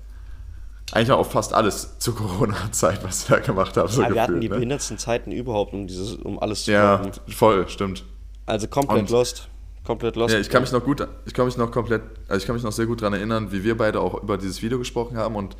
Eigentlich 0.91 1.11
auch 1.11 1.25
fast 1.25 1.53
alles 1.53 1.97
zur 1.97 2.15
Corona-Zeit, 2.15 3.03
was 3.03 3.27
wir 3.29 3.37
da 3.37 3.41
gemacht 3.43 3.75
haben. 3.77 3.87
So 3.87 4.03
Aber 4.03 4.13
wir 4.13 4.21
hatten 4.21 4.33
die 4.33 4.41
gefühlt, 4.41 4.51
ne? 4.51 4.55
behindertsten 4.57 4.97
Zeiten 4.97 5.31
überhaupt, 5.31 5.73
um 5.73 5.87
dieses, 5.87 6.15
um 6.15 6.37
alles 6.39 6.65
zu 6.65 6.71
Ja, 6.71 6.97
machen. 6.97 7.11
voll, 7.29 7.67
stimmt. 7.69 8.03
Also 8.45 8.67
komplett 8.67 8.99
Und- 9.03 9.09
lost. 9.09 9.47
Komplett 9.85 10.15
lost. 10.15 10.33
Ja, 10.33 10.39
ich 10.39 10.49
kann 10.49 10.61
mich 10.61 10.71
noch 10.71 10.83
gut, 10.83 11.05
ich 11.25 11.33
kann 11.33 11.45
mich 11.45 11.57
noch 11.57 11.69
komplett, 11.71 12.03
also 12.29 12.37
ich 12.37 12.45
kann 12.45 12.55
mich 12.55 12.63
noch 12.63 12.71
sehr 12.71 12.85
gut 12.85 13.01
daran 13.01 13.13
erinnern, 13.15 13.51
wie 13.51 13.63
wir 13.65 13.77
beide 13.77 13.99
auch 13.99 14.21
über 14.23 14.37
dieses 14.37 14.61
Video 14.61 14.77
gesprochen 14.79 15.17
haben 15.17 15.35
und, 15.35 15.57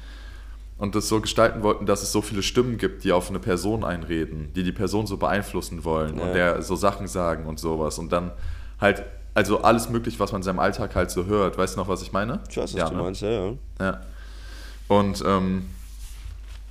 und 0.78 0.96
das 0.96 1.08
so 1.08 1.22
gestalten 1.22 1.64
wollten, 1.64 1.86
dass 1.86 2.02
es 2.04 2.12
so 2.12 2.22
viele 2.22 2.44
Stimmen 2.44 2.78
gibt, 2.78 3.04
die 3.04 3.12
auf 3.12 3.30
eine 3.30 3.40
Person 3.40 3.84
einreden, 3.84 4.52
die 4.56 4.64
die 4.64 4.72
Person 4.72 5.08
so 5.08 5.18
beeinflussen 5.18 5.84
wollen 5.84 6.18
Ja. 6.18 6.24
und 6.24 6.34
der 6.34 6.62
so 6.62 6.76
Sachen 6.76 7.08
sagen 7.08 7.46
und 7.46 7.60
sowas 7.60 8.00
und 8.00 8.12
dann 8.12 8.32
halt, 8.82 9.04
also 9.34 9.62
alles 9.62 9.90
möglich, 9.90 10.20
was 10.20 10.32
man 10.32 10.40
in 10.40 10.44
seinem 10.44 10.60
Alltag 10.60 10.96
halt 10.96 11.10
so 11.10 11.26
hört. 11.26 11.58
Weißt 11.58 11.76
du 11.76 11.80
noch, 11.80 11.88
was 11.88 12.02
ich 12.02 12.12
meine? 12.12 12.42
Ich 12.50 12.58
weiß, 12.58 12.74
was 12.74 12.80
ja, 12.80 12.90
du 12.90 12.96
ne? 12.96 13.02
meinst, 13.04 13.22
ja, 13.22 13.30
ja. 13.30 13.54
Ja. 13.80 14.02
Und 14.88 15.24
ähm, 15.26 15.70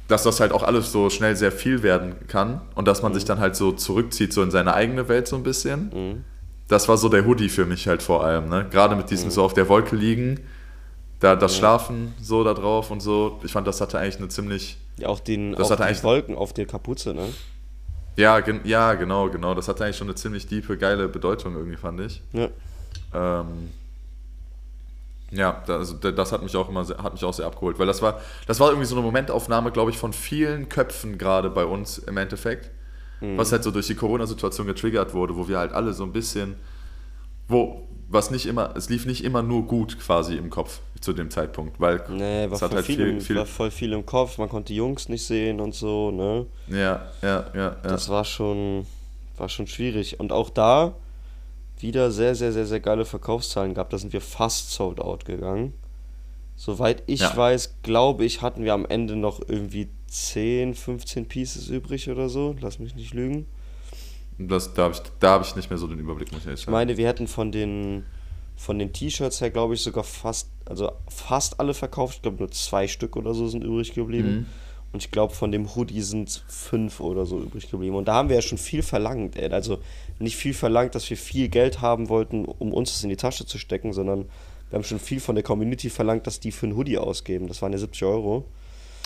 dass 0.09 0.25
das 0.25 0.41
halt 0.41 0.53
auch 0.53 0.63
alles 0.63 0.93
so 0.93 1.09
schnell 1.09 1.35
sehr 1.37 1.53
viel 1.53 1.83
werden 1.83 2.15
kann 2.29 2.61
und 2.75 2.87
dass 2.87 3.03
man 3.03 3.15
sich 3.15 3.25
dann 3.25 3.39
halt 3.41 3.57
so 3.57 3.73
zurückzieht, 3.73 4.33
so 4.33 4.43
in 4.43 4.51
seine 4.51 4.75
eigene 4.75 5.09
Welt 5.09 5.27
so 5.27 5.37
ein 5.37 5.43
bisschen. 5.43 5.91
Mhm. 5.95 6.25
Das 6.69 6.89
war 6.89 6.97
so 6.97 7.09
der 7.09 7.25
Hoodie 7.27 7.49
für 7.49 7.67
mich 7.67 7.89
halt 7.89 8.03
vor 8.03 8.25
allem. 8.25 8.49
Ne? 8.49 8.67
Gerade 8.71 8.95
mit 8.97 9.11
diesem 9.11 9.31
so 9.31 9.43
auf 9.43 9.55
der 9.55 9.69
Wolke 9.69 9.97
liegen, 9.97 10.41
da 11.23 11.37
das 11.37 11.57
Schlafen 11.57 12.15
so 12.21 12.43
da 12.45 12.53
drauf 12.55 12.91
und 12.91 13.01
so. 13.01 13.39
Ich 13.45 13.53
fand, 13.53 13.67
das 13.67 13.81
hatte 13.81 13.99
eigentlich 13.99 14.19
eine 14.19 14.29
ziemlich. 14.29 14.77
Ja, 14.99 15.09
auch 15.09 15.21
den 15.21 15.53
Das 15.53 15.67
auch 15.69 15.71
hat 15.73 15.79
die 15.79 15.83
eigentlich- 15.85 16.03
Wolken 16.05 16.37
auf 16.37 16.53
der 16.53 16.67
Kapuze, 16.67 17.15
ne? 17.15 17.29
Ja, 18.17 18.41
gen 18.41 18.61
ja, 18.65 18.93
genau, 18.95 19.31
genau. 19.31 19.55
Das 19.55 19.69
hatte 19.69 19.85
eigentlich 19.85 19.97
schon 19.97 20.09
eine 20.09 20.15
ziemlich 20.17 20.47
tiefe, 20.47 20.77
geile 20.77 21.09
Bedeutung 21.09 21.55
irgendwie, 21.57 21.77
fand 21.79 22.01
ich. 22.01 22.21
Ja. 22.33 22.49
Ähm, 23.15 23.71
ja, 25.31 25.63
das, 25.67 25.95
also 25.95 26.11
das 26.11 26.33
hat 26.33 26.43
mich 26.43 26.55
auch 26.57 26.69
immer 26.69 26.85
sehr, 26.85 26.99
hat 26.99 27.13
mich 27.15 27.25
auch 27.25 27.33
sehr 27.33 27.47
abgeholt, 27.47 27.79
weil 27.79 27.87
das 27.87 28.03
war, 28.03 28.21
das 28.47 28.61
war 28.61 28.69
irgendwie 28.69 28.87
so 28.87 28.95
eine 28.97 29.03
Momentaufnahme, 29.05 29.71
glaube 29.73 29.91
ich, 29.91 29.97
von 29.97 30.13
vielen 30.13 30.69
Köpfen 30.69 31.17
gerade 31.17 31.49
bei 31.49 31.65
uns 31.65 31.97
im 31.99 32.17
Endeffekt, 32.19 32.71
was 33.37 33.53
halt 33.53 33.63
so 33.63 33.71
durch 33.71 33.87
die 33.87 33.95
Corona-Situation 33.95 34.67
getriggert 34.67 35.15
wurde, 35.15 35.37
wo 35.37 35.47
wir 35.47 35.59
halt 35.59 35.73
alle 35.73 35.93
so 35.95 36.03
ein 36.03 36.13
bisschen, 36.13 36.57
wo, 37.47 37.87
was 38.09 38.33
nicht 38.33 38.47
immer, 38.47 38.75
es 38.77 38.89
lief 38.91 39.07
nicht 39.07 39.23
immer 39.25 39.43
nur 39.45 39.63
gut 39.69 39.99
quasi 40.01 40.35
im 40.37 40.51
Kopf 40.51 40.81
zu 41.03 41.13
dem 41.13 41.31
Zeitpunkt, 41.31 41.79
weil 41.81 42.03
Nee, 42.09 42.47
war 42.49 42.53
es 42.57 42.63
hat 42.63 42.73
halt 42.75 42.87
viel, 42.87 43.01
im, 43.01 43.21
viel, 43.21 43.37
war 43.37 43.47
voll 43.47 43.71
viel 43.71 43.93
im 43.93 44.07
Kopf, 44.07 44.39
man 44.39 44.49
konnte 44.49 44.69
die 44.73 44.77
Jungs 44.77 45.09
nicht 45.09 45.25
sehen 45.27 45.61
und 45.61 45.75
so, 45.75 46.11
ne? 46.11 46.47
ja, 46.69 47.03
ja, 47.23 47.47
ja, 47.55 47.61
ja. 47.61 47.77
Das 47.83 48.09
war 48.09 48.25
schon, 48.25 48.87
war 49.37 49.49
schon 49.49 49.67
schwierig. 49.67 50.21
Und 50.21 50.33
auch 50.33 50.49
da 50.51 50.95
wieder 51.79 52.11
sehr, 52.13 52.35
sehr, 52.37 52.53
sehr, 52.53 52.67
sehr 52.67 52.81
geile 52.81 53.05
Verkaufszahlen 53.05 53.75
gehabt. 53.75 53.93
Da 53.93 53.99
sind 53.99 54.13
wir 54.13 54.21
fast 54.21 54.71
sold 54.71 55.01
out 55.01 55.25
gegangen. 55.25 55.75
Soweit 56.55 57.03
ich 57.07 57.21
Ja. 57.21 57.37
weiß, 57.37 57.77
glaube 57.83 58.25
ich, 58.25 58.41
hatten 58.41 58.63
wir 58.63 58.73
am 58.75 58.87
Ende 58.87 59.17
noch 59.17 59.41
irgendwie 59.49 59.89
10, 60.07 60.75
15 60.75 61.27
Pieces 61.27 61.69
übrig 61.69 62.09
oder 62.09 62.29
so. 62.29 62.55
Lass 62.61 62.79
mich 62.79 62.95
nicht 62.95 63.15
lügen. 63.15 63.47
Das, 64.39 64.75
da 64.75 64.85
habe 64.85 64.95
ich, 64.95 65.01
da 65.19 65.33
hab 65.33 65.43
ich 65.45 65.57
nicht 65.57 65.71
mehr 65.71 65.79
so 65.79 65.87
den 65.89 65.99
Überblick, 65.99 66.31
muss 66.31 66.43
ich 66.43 66.47
ehrlich 66.47 66.61
Ich 66.61 66.67
sagen. 66.67 66.73
meine, 66.73 66.97
wir 66.97 67.09
hätten 67.09 67.27
von 67.27 67.51
den 67.51 68.05
von 68.57 68.79
den 68.79 68.93
T-Shirts 68.93 69.41
her, 69.41 69.51
glaube 69.51 69.75
ich, 69.75 69.81
sogar 69.81 70.05
fast, 70.05 70.49
also 70.67 70.93
fast 71.09 71.59
alle 71.61 71.75
verkauft. 71.75 72.17
Ich 72.17 72.23
glaube, 72.23 72.39
nur 72.39 72.51
zwei 72.51 72.87
Stück 72.87 73.17
oder 73.17 73.35
so 73.35 73.49
sind 73.49 73.65
übrig 73.65 73.95
geblieben. 73.95 74.33
Mhm. 74.33 74.47
Und 74.93 75.03
ich 75.03 75.11
glaube, 75.11 75.35
von 75.35 75.51
dem 75.51 75.75
Hoodie 75.75 76.03
sind 76.03 76.45
fünf 76.49 77.01
oder 77.01 77.25
so 77.25 77.41
übrig 77.41 77.71
geblieben. 77.71 77.97
Und 77.97 78.09
da 78.09 78.15
haben 78.15 78.29
wir 78.29 78.37
ja 78.37 78.43
schon 78.43 78.59
viel 78.59 78.83
verlangt, 78.83 79.37
ey. 79.37 79.51
Also 79.51 79.79
nicht 80.19 80.37
viel 80.37 80.53
verlangt, 80.53 80.95
dass 80.95 81.09
wir 81.09 81.17
viel 81.17 81.49
Geld 81.49 81.81
haben 81.81 82.11
wollten, 82.11 82.45
um 82.45 82.75
uns 82.75 82.93
das 82.93 83.03
in 83.03 83.09
die 83.09 83.17
Tasche 83.17 83.47
zu 83.47 83.59
stecken, 83.59 83.95
sondern 83.95 84.27
wir 84.69 84.77
haben 84.77 84.85
schon 84.85 84.99
viel 84.99 85.21
von 85.21 85.35
der 85.35 85.45
Community 85.45 85.89
verlangt, 85.89 86.27
dass 86.27 86.41
die 86.41 86.53
für 86.53 86.67
einen 86.67 86.77
Hoodie 86.77 86.99
ausgeben. 86.99 87.49
Das 87.49 87.63
waren 87.63 87.73
ja 87.73 87.79
70 87.79 88.05
Euro. 88.05 88.45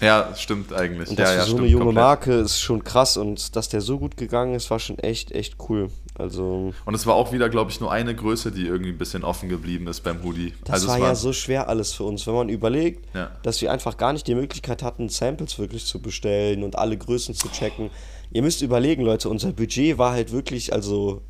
Ja, 0.02 0.34
stimmt 0.36 0.72
eigentlich. 0.74 1.08
Und 1.08 1.18
das 1.18 1.30
ja, 1.30 1.32
für 1.32 1.38
ja, 1.38 1.40
so 1.40 1.46
stimmt 1.46 1.60
eine 1.60 1.68
junge 1.70 1.84
komplett. 1.86 2.04
Marke 2.04 2.32
ist 2.34 2.60
schon 2.60 2.84
krass 2.84 3.16
und 3.16 3.56
dass 3.56 3.68
der 3.68 3.80
so 3.80 3.98
gut 3.98 4.16
gegangen 4.16 4.54
ist, 4.54 4.70
war 4.70 4.78
schon 4.78 4.98
echt, 4.98 5.32
echt 5.32 5.56
cool. 5.68 5.88
Also, 6.18 6.72
Und 6.84 6.94
es 6.94 7.06
war 7.06 7.14
auch 7.14 7.32
wieder, 7.32 7.48
glaube 7.48 7.70
ich, 7.70 7.80
nur 7.80 7.92
eine 7.92 8.14
Größe, 8.14 8.50
die 8.52 8.66
irgendwie 8.66 8.90
ein 8.90 8.98
bisschen 8.98 9.24
offen 9.24 9.48
geblieben 9.48 9.86
ist 9.86 10.00
beim 10.02 10.22
Hoodie. 10.22 10.54
das 10.64 10.74
also 10.74 10.88
war 10.88 10.96
es 10.96 11.02
ja 11.02 11.14
so 11.14 11.32
schwer 11.32 11.68
alles 11.68 11.92
für 11.92 12.04
uns, 12.04 12.26
wenn 12.26 12.34
man 12.34 12.48
überlegt, 12.48 13.06
Ja. 13.14 13.30
dass 13.42 13.60
wir 13.60 13.72
einfach 13.72 13.96
gar 13.96 14.12
nicht 14.12 14.26
die 14.26 14.34
Möglichkeit 14.34 14.82
hatten, 14.82 15.08
Samples 15.08 15.58
wirklich 15.58 15.86
zu 15.86 16.00
bestellen 16.00 16.62
und 16.62 16.76
alle 16.78 16.96
Größen 16.96 17.34
zu 17.34 17.48
checken. 17.48 17.90
Ihr 18.32 18.42
müsst 18.42 18.62
überlegen, 18.62 19.02
Leute, 19.02 19.28
unser 19.28 19.52
Budget 19.52 19.98
war 19.98 20.12
halt 20.12 20.32
wirklich, 20.32 20.72
also, 20.72 21.22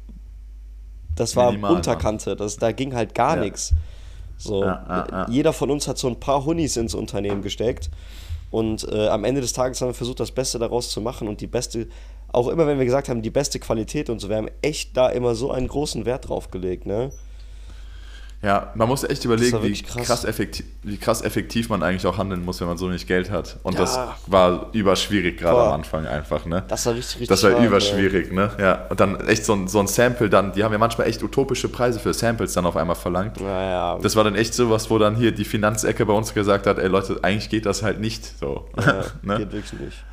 das 1.15 1.37
war 1.37 1.51
Minimal, 1.51 1.75
Unterkante, 1.75 2.37
das, 2.37 2.57
da 2.57 2.73
ging 2.73 2.95
halt 2.95 3.15
gar 3.15 3.37
nichts. 3.37 3.75
So, 4.39 4.71
jeder 5.29 5.53
von 5.53 5.71
uns 5.71 5.89
hat 5.89 5.99
so 5.99 6.09
ein 6.09 6.21
paar 6.21 6.45
Honeys 6.45 6.77
ins 6.77 6.95
Unternehmen 6.95 7.43
gesteckt 7.43 7.91
und 8.51 8.87
äh, 8.91 9.09
am 9.09 9.25
Ende 9.25 9.41
des 9.41 9.53
Tages 9.53 9.81
haben 9.81 9.89
wir 9.89 9.95
versucht, 9.95 10.21
das 10.21 10.33
Beste 10.33 10.59
daraus 10.59 10.91
zu 10.91 11.01
machen 11.01 11.29
und 11.29 11.41
die 11.41 11.47
beste, 11.47 11.89
auch 12.29 12.49
immer 12.49 12.67
wenn 12.67 12.79
wir 12.79 12.85
gesagt 12.85 13.09
haben, 13.09 13.23
die 13.23 13.31
beste 13.31 13.59
Qualität 13.59 14.11
und 14.11 14.21
so, 14.21 14.29
wir 14.29 14.37
haben 14.37 14.51
echt 14.63 14.97
da 14.97 15.09
immer 15.09 15.35
so 15.35 15.51
einen 15.51 15.69
großen 15.69 16.05
Wert 16.07 16.29
drauf 16.29 16.51
gelegt, 16.51 16.87
ne? 16.87 17.13
Ja, 18.43 18.71
man 18.75 18.87
muss 18.87 19.03
echt 19.03 19.25
überlegen, 19.25 19.63
wie 19.63 19.83
krass. 19.83 20.07
krass. 20.07 20.25
effektiv, 20.25 20.67
wie 20.83 20.99
krass 20.99 21.23
effektiv 21.23 21.69
man 21.69 21.83
eigentlich 21.83 22.07
auch 22.07 22.19
handeln 22.19 22.45
muss, 22.45 22.61
wenn 22.61 22.69
man 22.69 22.77
so 22.77 22.89
wenig 22.89 23.07
Geld 23.07 23.31
hat. 23.31 23.59
Und 23.63 23.75
Ja. 23.75 23.81
das 23.81 23.99
war 24.27 24.69
überschwierig 24.73 25.39
gerade 25.39 25.59
am 25.59 25.73
Anfang 25.73 26.07
einfach, 26.07 26.45
ne? 26.45 26.63
Das 26.69 26.85
war 26.87 26.95
richtig, 26.95 27.15
richtig 27.23 27.29
Das 27.29 27.43
war 27.43 27.59
überschwierig, 27.65 28.33
ne? 28.33 28.51
Ja. 28.61 28.87
Und 28.91 29.01
dann 29.01 29.19
echt 29.27 29.45
so 29.45 29.55
ein, 29.55 29.69
so 29.69 29.81
ein 29.81 29.87
Sample, 29.87 30.29
dann, 30.29 30.53
die 30.53 30.63
haben 30.63 30.73
ja 30.73 30.79
manchmal 30.79 31.09
echt 31.09 31.23
utopische 31.23 31.69
Preise 31.69 31.99
für 31.99 32.13
Samples 32.13 32.53
dann 32.53 32.67
auf 32.67 32.77
einmal 32.77 32.97
verlangt. 32.97 33.41
Naja, 33.41 33.99
Das 34.03 34.15
war 34.17 34.25
dann 34.25 34.35
echt 34.37 34.55
sowas, 34.55 34.91
wo 34.91 34.99
dann 34.99 35.17
hier 35.17 35.33
die 35.33 35.45
Finanzecke 35.45 36.05
bei 36.05 36.13
uns 36.13 36.35
gesagt 36.35 36.67
hat, 36.67 36.79
ey 36.79 36.89
Leute, 36.89 37.19
eigentlich 37.23 37.49
geht 37.49 37.65
das 37.67 37.83
halt 37.83 38.01
nicht 38.01 38.39
so. 38.39 38.69
ja, 38.79 39.05
ne? 39.23 39.39
geht 39.39 39.53
wirklich 39.53 39.73
nicht. 39.81 40.05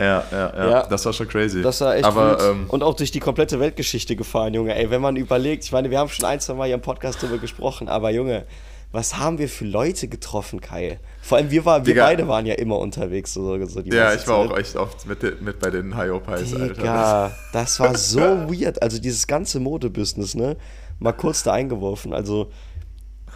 Ja, 0.00 0.24
ja, 0.30 0.52
ja, 0.56 0.70
Ja. 0.70 0.86
Das 0.86 1.04
war 1.04 1.12
schon 1.12 1.28
crazy. 1.28 1.62
Das 1.62 1.80
war 1.80 1.96
echt 1.96 2.04
Aber 2.04 2.38
ähm, 2.42 2.64
und 2.68 2.82
auch 2.82 2.94
durch 2.94 3.10
die 3.10 3.20
komplette 3.20 3.60
Weltgeschichte 3.60 4.16
gefahren, 4.16 4.54
Junge. 4.54 4.74
Ey, 4.74 4.90
wenn 4.90 5.00
man 5.02 5.16
überlegt, 5.16 5.64
ich 5.64 5.72
meine, 5.72 5.90
wir 5.90 5.98
haben 5.98 6.08
schon 6.08 6.24
ein, 6.24 6.40
zwei 6.40 6.54
Mal 6.54 6.66
hier 6.66 6.74
im 6.74 6.80
Podcast 6.80 7.22
darüber 7.22 7.38
gesprochen, 7.38 7.88
aber 7.88 8.10
Junge, 8.10 8.46
was 8.92 9.18
haben 9.18 9.38
wir 9.38 9.48
für 9.48 9.66
Leute 9.66 10.08
getroffen, 10.08 10.60
Kai? 10.60 10.98
Vor 11.22 11.38
allem 11.38 11.50
wir, 11.50 11.64
war, 11.64 11.86
wir 11.86 11.94
Digga. 11.94 12.06
beide 12.06 12.26
waren 12.26 12.44
ja 12.44 12.54
immer 12.54 12.78
unterwegs. 12.78 13.32
So, 13.32 13.64
so 13.66 13.80
ja, 13.82 14.14
ich 14.14 14.26
war 14.26 14.36
auch 14.36 14.56
echt 14.56 14.74
oft 14.74 15.06
mit, 15.06 15.42
mit 15.42 15.60
bei 15.60 15.70
den 15.70 15.94
High-O-Pies, 15.96 16.54
Alter. 16.54 16.74
Digga, 16.74 17.36
das 17.52 17.78
war 17.78 17.96
so 17.96 18.20
weird. 18.48 18.82
Also 18.82 18.98
dieses 18.98 19.26
ganze 19.26 19.60
Modebusiness, 19.60 20.34
ne? 20.34 20.56
Mal 20.98 21.12
kurz 21.12 21.44
da 21.44 21.52
eingeworfen. 21.52 22.12
Also 22.12 22.50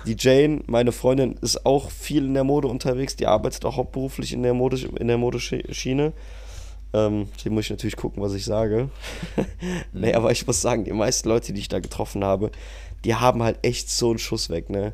die 0.07 0.17
Jane, 0.19 0.63
meine 0.67 0.93
Freundin, 0.93 1.37
ist 1.41 1.65
auch 1.65 1.91
viel 1.91 2.25
in 2.25 2.35
der 2.35 2.45
Mode 2.45 2.69
unterwegs. 2.69 3.17
Die 3.17 3.27
arbeitet 3.27 3.65
auch 3.65 3.77
hauptberuflich 3.77 4.33
in 4.33 4.43
der, 4.43 4.55
Mode, 4.55 4.79
in 4.99 5.09
der 5.09 5.19
Modeschiene. 5.19 6.13
Ähm, 6.95 7.29
hier 7.43 7.51
muss 7.51 7.65
ich 7.65 7.71
natürlich 7.71 7.97
gucken, 7.97 8.23
was 8.23 8.35
ich 8.35 8.45
sage. 8.45 8.89
nee, 9.93 10.15
aber 10.15 10.31
ich 10.31 10.47
muss 10.47 10.63
sagen, 10.63 10.85
die 10.85 10.93
meisten 10.93 11.29
Leute, 11.29 11.53
die 11.53 11.61
ich 11.61 11.69
da 11.69 11.81
getroffen 11.81 12.25
habe, 12.25 12.53
die 13.05 13.17
haben 13.17 13.43
halt 13.43 13.59
echt 13.63 13.91
so 13.91 14.11
einen 14.11 14.19
Schuss 14.19 14.49
weg, 14.49 14.71
ne? 14.71 14.93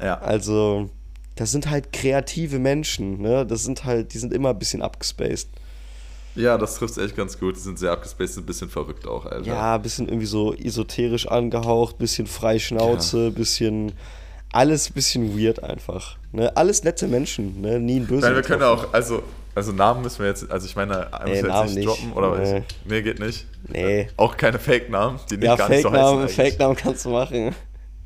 Ja. 0.00 0.18
Also, 0.18 0.90
das 1.36 1.52
sind 1.52 1.70
halt 1.70 1.92
kreative 1.92 2.58
Menschen, 2.58 3.22
ne? 3.22 3.46
Das 3.46 3.62
sind 3.62 3.84
halt, 3.84 4.12
die 4.12 4.18
sind 4.18 4.34
immer 4.34 4.50
ein 4.50 4.58
bisschen 4.58 4.82
abgespaced. 4.82 5.48
ja, 6.34 6.58
das 6.58 6.74
trifft 6.74 6.98
echt 6.98 7.16
ganz 7.16 7.38
gut. 7.38 7.54
Die 7.54 7.60
sind 7.60 7.78
sehr 7.78 7.92
abgespaced, 7.92 8.38
ein 8.38 8.46
bisschen 8.46 8.68
verrückt 8.68 9.06
auch, 9.06 9.24
Alter. 9.26 9.46
Ja, 9.46 9.78
bisschen 9.78 10.08
irgendwie 10.08 10.26
so 10.26 10.52
esoterisch 10.52 11.28
angehaucht, 11.28 11.96
bisschen 11.98 12.26
Freischnauze, 12.26 13.30
bisschen 13.30 13.92
alles 14.52 14.90
bisschen 14.90 15.38
weird 15.38 15.62
einfach. 15.62 16.16
Ne? 16.32 16.56
Alles 16.56 16.82
nette 16.82 17.06
Menschen, 17.06 17.60
ne? 17.60 17.78
nie 17.78 18.00
ein 18.00 18.06
böse. 18.06 18.26
Nein, 18.26 18.34
wir 18.34 18.42
können 18.42 18.62
auch, 18.62 18.92
also, 18.92 19.22
also 19.54 19.72
Namen 19.72 20.02
müssen 20.02 20.20
wir 20.20 20.26
jetzt, 20.28 20.50
also 20.50 20.66
ich 20.66 20.76
meine, 20.76 21.08
müssen 21.26 21.46
wir 21.48 21.62
jetzt 21.64 21.74
nicht 21.74 21.88
droppen, 21.88 22.12
oder 22.12 22.36
Nee. 22.38 22.56
was? 22.56 22.62
Nee, 22.84 23.02
geht 23.02 23.18
nicht. 23.20 23.46
Nee. 23.68 24.08
Auch 24.16 24.36
keine 24.36 24.58
Fake-Namen, 24.58 25.18
die 25.30 25.36
nicht 25.36 25.44
Ja, 25.46 25.56
gar 25.56 25.68
nicht 25.68 25.82
so 25.82 25.90
heißen 25.90 26.28
Fake-Namen 26.28 26.70
eigentlich. 26.72 26.82
Kannst 26.84 27.04
du 27.04 27.10
machen. 27.10 27.54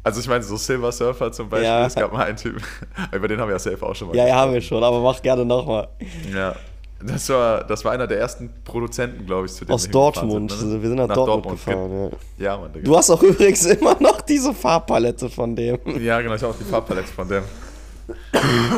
Also 0.03 0.21
ich 0.21 0.29
meine, 0.29 0.43
so 0.45 0.57
Silver 0.57 0.93
Surfer 0.93 1.33
zum 1.33 1.49
Beispiel, 1.49 1.67
Ja. 1.69 1.87
es 1.87 1.95
gab 1.95 2.13
mal 2.13 2.27
einen 2.27 2.37
Typen, 2.37 2.63
über 3.13 3.27
den 3.29 3.41
haben 3.41 3.49
wir 3.49 3.55
ja 3.55 3.59
safe 3.59 3.85
auch 3.85 3.95
schon 3.95 4.09
mal 4.09 4.17
Ja, 4.17 4.27
ja, 4.27 4.35
haben 4.37 4.53
wir 4.53 4.61
gesprochen. 4.61 4.83
schon, 4.83 4.89
aber 4.89 5.01
mach 5.01 5.23
gerne 5.23 5.45
nochmal. 5.47 5.89
Ja, 6.35 6.55
das 7.03 7.29
war, 7.31 7.65
das 7.65 7.85
war 7.85 7.93
einer 7.93 8.07
der 8.07 8.19
ersten 8.19 8.51
Produzenten, 8.65 9.25
glaube 9.27 9.47
ich, 9.47 9.53
zu 9.53 9.65
dem 9.65 9.73
Aus 9.75 9.89
Dortmund. 9.89 10.51
Sind, 10.53 10.73
ne? 10.73 10.83
Wir 10.83 10.89
sind 10.89 10.97
nach, 10.99 11.09
Dortmund, 11.15 11.57
gefahren. 11.65 12.11
Ja. 12.39 12.45
Ja, 12.53 12.57
Mann. 12.59 12.73
Digga. 12.73 12.85
Du 12.85 12.97
hast 12.97 13.11
auch 13.11 13.23
übrigens 13.23 13.65
immer 13.67 13.97
noch 14.01 14.21
diese 14.23 14.53
Farbpalette 14.55 15.29
von 15.31 15.55
dem. 15.57 15.79
Ja, 16.03 16.21
genau, 16.21 16.35
ich 16.35 16.43
habe 16.43 16.53
auch 16.53 16.59
die 16.59 16.65
Farbpalette 16.65 17.09
von 17.09 17.29
dem. 17.29 17.43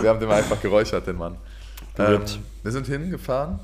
wir 0.02 0.08
haben 0.10 0.20
den 0.20 0.30
einfach 0.30 0.60
geräuchert, 0.60 1.06
den 1.06 1.16
Mann. 1.16 1.36
Ähm, 1.98 2.20
wir 2.62 2.72
sind 2.72 2.86
hingefahren 2.86 3.60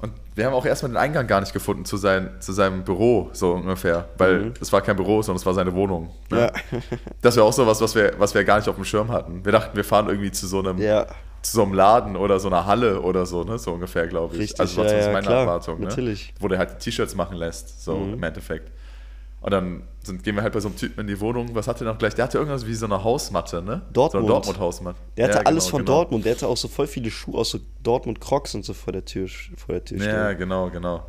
und 0.00 0.12
wir 0.34 0.46
haben 0.46 0.54
auch 0.54 0.64
erstmal 0.64 0.92
den 0.92 0.96
Eingang 0.96 1.26
gar 1.26 1.40
nicht 1.40 1.52
gefunden 1.52 1.84
zu, 1.84 1.96
sein, 1.96 2.30
zu 2.40 2.52
seinem 2.52 2.84
Büro, 2.84 3.30
so 3.32 3.52
ungefähr. 3.52 4.08
Weil 4.16 4.52
es 4.60 4.72
war 4.72 4.80
kein 4.80 4.96
Büro, 4.96 5.20
sondern 5.22 5.38
es 5.40 5.46
war 5.46 5.54
seine 5.54 5.74
Wohnung. 5.74 6.10
Ne? 6.30 6.50
Mhm. 6.70 6.78
Ja. 6.78 6.80
Das 7.22 7.36
wäre 7.36 7.44
auch 7.44 7.52
so 7.52 7.66
was, 7.66 7.80
was 7.80 7.94
wir, 7.94 8.14
was 8.18 8.34
wir 8.34 8.44
gar 8.44 8.56
nicht 8.56 8.68
auf 8.68 8.76
dem 8.76 8.84
Schirm 8.84 9.10
hatten. 9.10 9.44
Wir 9.44 9.52
dachten, 9.52 9.76
wir 9.76 9.84
fahren 9.84 10.08
irgendwie 10.08 10.30
zu 10.32 10.46
so 10.46 10.60
einem, 10.60 10.78
Ja, 10.78 11.06
zu 11.42 11.52
so 11.56 11.62
einem 11.62 11.74
Laden 11.74 12.16
oder 12.16 12.38
so 12.40 12.48
einer 12.48 12.64
Halle 12.66 13.00
oder 13.00 13.24
so, 13.26 13.44
ne? 13.44 13.58
So 13.58 13.72
ungefähr, 13.72 14.06
glaube 14.06 14.34
ich. 14.34 14.40
Richtig, 14.42 14.60
also 14.60 14.76
war 14.78 14.84
ja, 14.84 14.88
zumindest 14.90 15.06
ja, 15.08 15.12
meine 15.12 15.26
klar, 15.26 15.40
Erwartung, 15.42 15.80
ne? 15.80 15.86
natürlich. 15.86 16.34
Wo 16.38 16.48
der 16.48 16.58
halt 16.58 16.78
T-Shirts 16.80 17.14
machen 17.14 17.36
lässt, 17.36 17.82
so 17.82 17.94
Mhm. 17.96 18.14
im 18.14 18.22
Endeffekt. 18.22 18.70
Und 19.42 19.52
dann 19.52 19.82
sind, 20.02 20.22
gehen 20.22 20.36
wir 20.36 20.42
halt 20.42 20.52
bei 20.52 20.60
so 20.60 20.68
einem 20.68 20.76
Typen 20.76 21.00
in 21.00 21.06
die 21.06 21.18
Wohnung. 21.20 21.54
Was 21.54 21.66
hat 21.66 21.80
der 21.80 21.86
noch 21.86 21.96
gleich? 21.98 22.14
Der 22.14 22.24
hatte 22.26 22.36
irgendwas 22.38 22.66
wie 22.66 22.74
so 22.74 22.84
eine 22.86 23.02
Hausmatte, 23.02 23.62
ne? 23.62 23.82
Dortmund. 23.92 24.26
So 24.26 24.32
Dortmund-Hausmatte. 24.32 24.98
der 25.16 25.24
hatte 25.28 25.38
Ja, 25.38 25.42
alles 25.44 25.64
genau, 25.64 25.70
von 25.70 25.84
genau. 25.86 25.96
Dortmund. 25.98 26.24
Der 26.26 26.34
hatte 26.34 26.46
auch 26.46 26.56
so 26.58 26.68
voll 26.68 26.86
viele 26.86 27.10
Schuhe 27.10 27.38
aus 27.38 27.50
so 27.50 27.58
Dortmund 27.82 28.20
Crocs 28.20 28.54
und 28.54 28.64
so 28.66 28.74
vor 28.74 28.92
der 28.92 29.04
Tür, 29.04 29.28
vor 29.56 29.74
der 29.74 29.84
Tür 29.84 29.98
Ja, 29.98 30.26
stehen. 30.28 30.38
genau, 30.38 30.68
genau. 30.70 31.06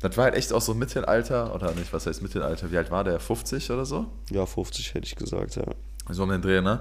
Das 0.00 0.16
war 0.16 0.24
halt 0.24 0.34
echt 0.34 0.52
auch 0.52 0.62
so 0.62 0.74
Mittelalter, 0.74 1.54
oder 1.54 1.72
nicht, 1.72 1.92
was 1.92 2.06
heißt 2.06 2.22
Mittelalter? 2.22 2.72
Wie 2.72 2.78
alt 2.78 2.90
war 2.90 3.04
der? 3.04 3.20
50 3.20 3.70
oder 3.70 3.84
so? 3.84 4.06
Ja, 4.30 4.46
50 4.46 4.94
hätte 4.94 5.06
ich 5.06 5.14
gesagt, 5.14 5.56
ja. 5.56 5.64
So 6.08 6.22
um 6.24 6.30
den 6.30 6.40
Dreh, 6.42 6.60
ne? 6.62 6.80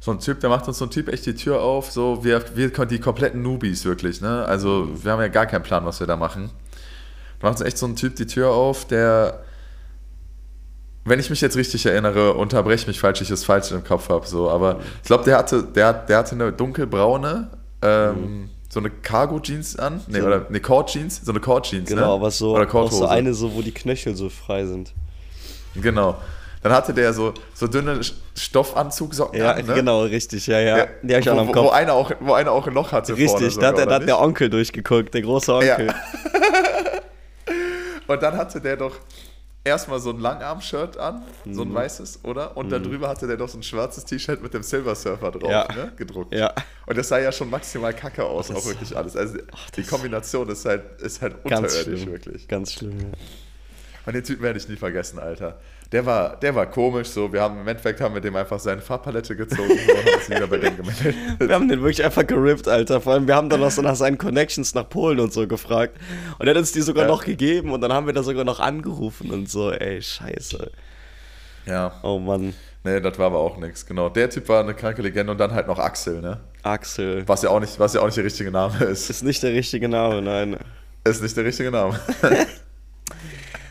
So 0.00 0.10
ein 0.10 0.18
Typ, 0.18 0.40
der 0.40 0.50
macht 0.50 0.66
uns 0.66 0.78
so 0.78 0.86
ein 0.86 0.90
Typ 0.90 1.08
echt 1.08 1.24
die 1.26 1.34
Tür 1.34 1.60
auf, 1.62 1.90
so 1.92 2.24
wir, 2.24 2.42
wir 2.56 2.70
die 2.70 2.98
kompletten 2.98 3.42
Newbies 3.42 3.84
wirklich, 3.84 4.20
ne? 4.20 4.44
Also 4.46 4.88
wir 5.02 5.12
haben 5.12 5.20
ja 5.20 5.28
gar 5.28 5.46
keinen 5.46 5.62
Plan, 5.62 5.84
was 5.86 6.00
wir 6.00 6.06
da 6.06 6.16
machen. 6.16 6.50
Da 7.38 7.46
macht 7.48 7.60
uns 7.60 7.66
echt 7.66 7.78
so 7.78 7.86
ein 7.86 7.96
Typ 7.96 8.16
die 8.16 8.26
Tür 8.26 8.50
auf, 8.50 8.84
der, 8.86 9.44
wenn 11.04 11.18
ich 11.18 11.30
mich 11.30 11.40
jetzt 11.40 11.56
richtig 11.56 11.86
erinnere, 11.86 12.34
unterbreche 12.34 12.86
mich, 12.86 13.00
falls 13.00 13.20
ich 13.20 13.30
es 13.30 13.44
falsch 13.44 13.70
im 13.72 13.84
Kopf 13.84 14.08
habe, 14.08 14.26
so, 14.26 14.50
aber 14.50 14.80
ich 15.02 15.06
glaube, 15.06 15.24
der 15.24 15.38
hatte, 15.38 15.62
der, 15.64 15.92
der 15.92 16.18
hatte 16.18 16.34
eine 16.34 16.52
dunkelbraune, 16.52 17.50
ähm, 17.82 18.50
so 18.68 18.80
eine 18.80 18.90
Cargo-Jeans 18.90 19.76
an, 19.78 20.00
nee, 20.06 20.20
So- 20.20 20.26
oder 20.26 20.46
eine 20.48 20.60
Cord-Jeans, 20.60 21.22
so 21.24 21.32
eine 21.32 21.40
Cord-Jeans, 21.40 21.88
Genau, 21.88 22.00
ne? 22.02 22.06
aber 22.12 22.30
so, 22.30 22.54
oder 22.54 22.72
auch 22.74 22.92
so 22.92 23.06
eine, 23.06 23.34
so, 23.34 23.54
wo 23.54 23.62
die 23.62 23.72
Knöchel 23.72 24.14
so 24.14 24.28
frei 24.28 24.66
sind. 24.66 24.92
Genau. 25.74 26.16
Dann 26.62 26.72
hatte 26.72 26.92
der 26.92 27.14
so, 27.14 27.32
so 27.54 27.66
dünne 27.66 28.00
Stoffanzugsocken 28.36 29.40
Ja, 29.40 29.52
an, 29.52 29.64
ne? 29.64 29.74
genau, 29.74 30.02
richtig, 30.02 30.46
ja, 30.46 30.60
ja. 30.60 30.76
Ja, 30.78 30.86
Die 31.02 31.14
habe 31.14 31.20
ich 31.22 31.30
auch 31.30 31.34
noch 31.36 31.42
im 31.44 31.48
wo, 31.48 31.54
wo, 31.54 31.62
Kopf. 31.62 31.72
einer 31.72 31.94
auch, 31.94 32.10
wo 32.20 32.34
einer 32.34 32.52
auch 32.52 32.66
ein 32.66 32.74
Loch 32.74 32.92
hatte 32.92 33.16
vorne 33.16 33.46
Richtig, 33.46 33.58
da 33.58 33.68
hat, 33.68 33.90
hat 33.90 34.06
der? 34.06 34.20
Onkel 34.20 34.50
durchgeguckt, 34.50 35.14
der 35.14 35.22
große 35.22 35.54
Onkel. 35.54 35.86
Ja. 35.86 35.94
Und 38.06 38.22
dann 38.22 38.36
hatte 38.36 38.60
der 38.60 38.76
doch 38.76 38.92
erstmal 39.64 40.00
so 40.00 40.10
ein 40.10 40.18
Langarm-Shirt 40.20 40.96
an, 40.96 41.22
so 41.50 41.64
Mhm. 41.64 41.70
ein 41.70 41.74
weißes, 41.74 42.20
oder? 42.24 42.56
Und 42.56 42.70
darüber 42.70 43.08
hatte 43.08 43.26
der 43.26 43.36
doch 43.36 43.48
so 43.48 43.58
ein 43.58 43.62
schwarzes 43.62 44.04
T-Shirt 44.04 44.42
mit 44.42 44.54
dem 44.54 44.62
Silver 44.62 44.94
Surfer 44.94 45.30
drauf, 45.32 45.50
Ja. 45.50 45.68
ne? 45.74 45.92
gedruckt. 45.96 46.34
Ja. 46.34 46.54
Und 46.86 46.96
das 46.96 47.08
sah 47.08 47.18
ja 47.18 47.30
schon 47.30 47.50
maximal 47.50 47.92
kacke 47.94 48.24
aus, 48.24 48.48
Das- 48.48 48.56
auch 48.56 48.66
wirklich 48.66 48.96
alles. 48.96 49.16
Also 49.16 49.38
die 49.76 49.82
das- 49.82 49.90
Kombination 49.90 50.48
ist 50.48 50.64
halt, 50.64 51.00
ist 51.02 51.20
halt 51.20 51.42
Ganz 51.44 51.72
unterirdisch, 51.74 52.00
schlimm. 52.02 52.12
wirklich. 52.12 52.48
Ganz 52.48 52.72
schlimm, 52.72 52.98
ja. 53.00 53.06
Und 54.06 54.14
den 54.14 54.24
Typen 54.24 54.42
werde 54.42 54.58
ich 54.58 54.68
nie 54.68 54.76
vergessen, 54.76 55.18
Alter. 55.18 55.58
Der 55.92 56.06
war, 56.06 56.36
der 56.36 56.54
war 56.54 56.66
komisch, 56.66 57.08
so. 57.08 57.32
Wir 57.32 57.40
haben 57.42 57.60
im 57.60 57.66
Endeffekt 57.66 58.00
haben 58.00 58.14
wir 58.14 58.20
dem 58.20 58.36
einfach 58.36 58.60
seine 58.60 58.80
Farbpalette 58.80 59.34
gezogen 59.34 59.70
und 59.72 59.78
haben 60.06 60.14
uns 60.14 60.30
wieder 60.30 60.46
bei 60.46 60.58
dem 60.58 60.76
gemeldet. 60.76 61.16
Wir 61.40 61.52
haben 61.54 61.66
den 61.68 61.80
wirklich 61.80 62.04
einfach 62.04 62.24
gerippt, 62.24 62.68
Alter. 62.68 63.00
Vor 63.00 63.14
allem, 63.14 63.26
wir 63.26 63.34
haben 63.34 63.48
dann 63.48 63.58
noch 63.58 63.72
so 63.72 63.82
nach 63.82 63.96
seinen 63.96 64.16
Connections 64.16 64.72
nach 64.74 64.88
Polen 64.88 65.18
und 65.18 65.32
so 65.32 65.48
gefragt. 65.48 65.96
Und 66.38 66.46
er 66.46 66.50
hat 66.50 66.58
uns 66.58 66.70
die 66.70 66.80
sogar 66.82 67.06
Ja. 67.06 67.10
noch 67.10 67.24
gegeben 67.24 67.72
und 67.72 67.80
dann 67.80 67.92
haben 67.92 68.06
wir 68.06 68.12
da 68.12 68.22
sogar 68.22 68.44
noch 68.44 68.60
angerufen 68.60 69.32
und 69.32 69.50
so. 69.50 69.72
Ey, 69.72 70.00
scheiße. 70.00 70.70
Ja, 71.66 71.92
Oh 72.04 72.20
Mann. 72.20 72.54
nee, 72.84 73.00
das 73.00 73.18
war 73.18 73.26
aber 73.26 73.38
auch 73.40 73.56
nichts. 73.56 73.84
Genau. 73.84 74.08
Der 74.10 74.30
Typ 74.30 74.48
war 74.48 74.62
eine 74.62 74.74
kranke 74.74 75.02
Legende 75.02 75.32
und 75.32 75.38
dann 75.38 75.52
halt 75.52 75.66
noch 75.66 75.80
Axel, 75.80 76.20
ne? 76.20 76.38
Axel. 76.62 77.24
Was 77.26 77.42
ja 77.42 77.50
auch 77.50 77.58
nicht, 77.58 77.80
was 77.80 77.94
ja 77.94 78.00
auch 78.00 78.06
nicht 78.06 78.16
der 78.16 78.24
richtige 78.24 78.52
Name 78.52 78.84
ist. 78.84 79.10
Ist 79.10 79.24
nicht 79.24 79.42
der 79.42 79.52
richtige 79.54 79.88
Name, 79.88 80.22
nein. 80.22 80.56
Ist 81.02 81.20
nicht 81.20 81.36
der 81.36 81.44
richtige 81.44 81.72
Name. 81.72 81.98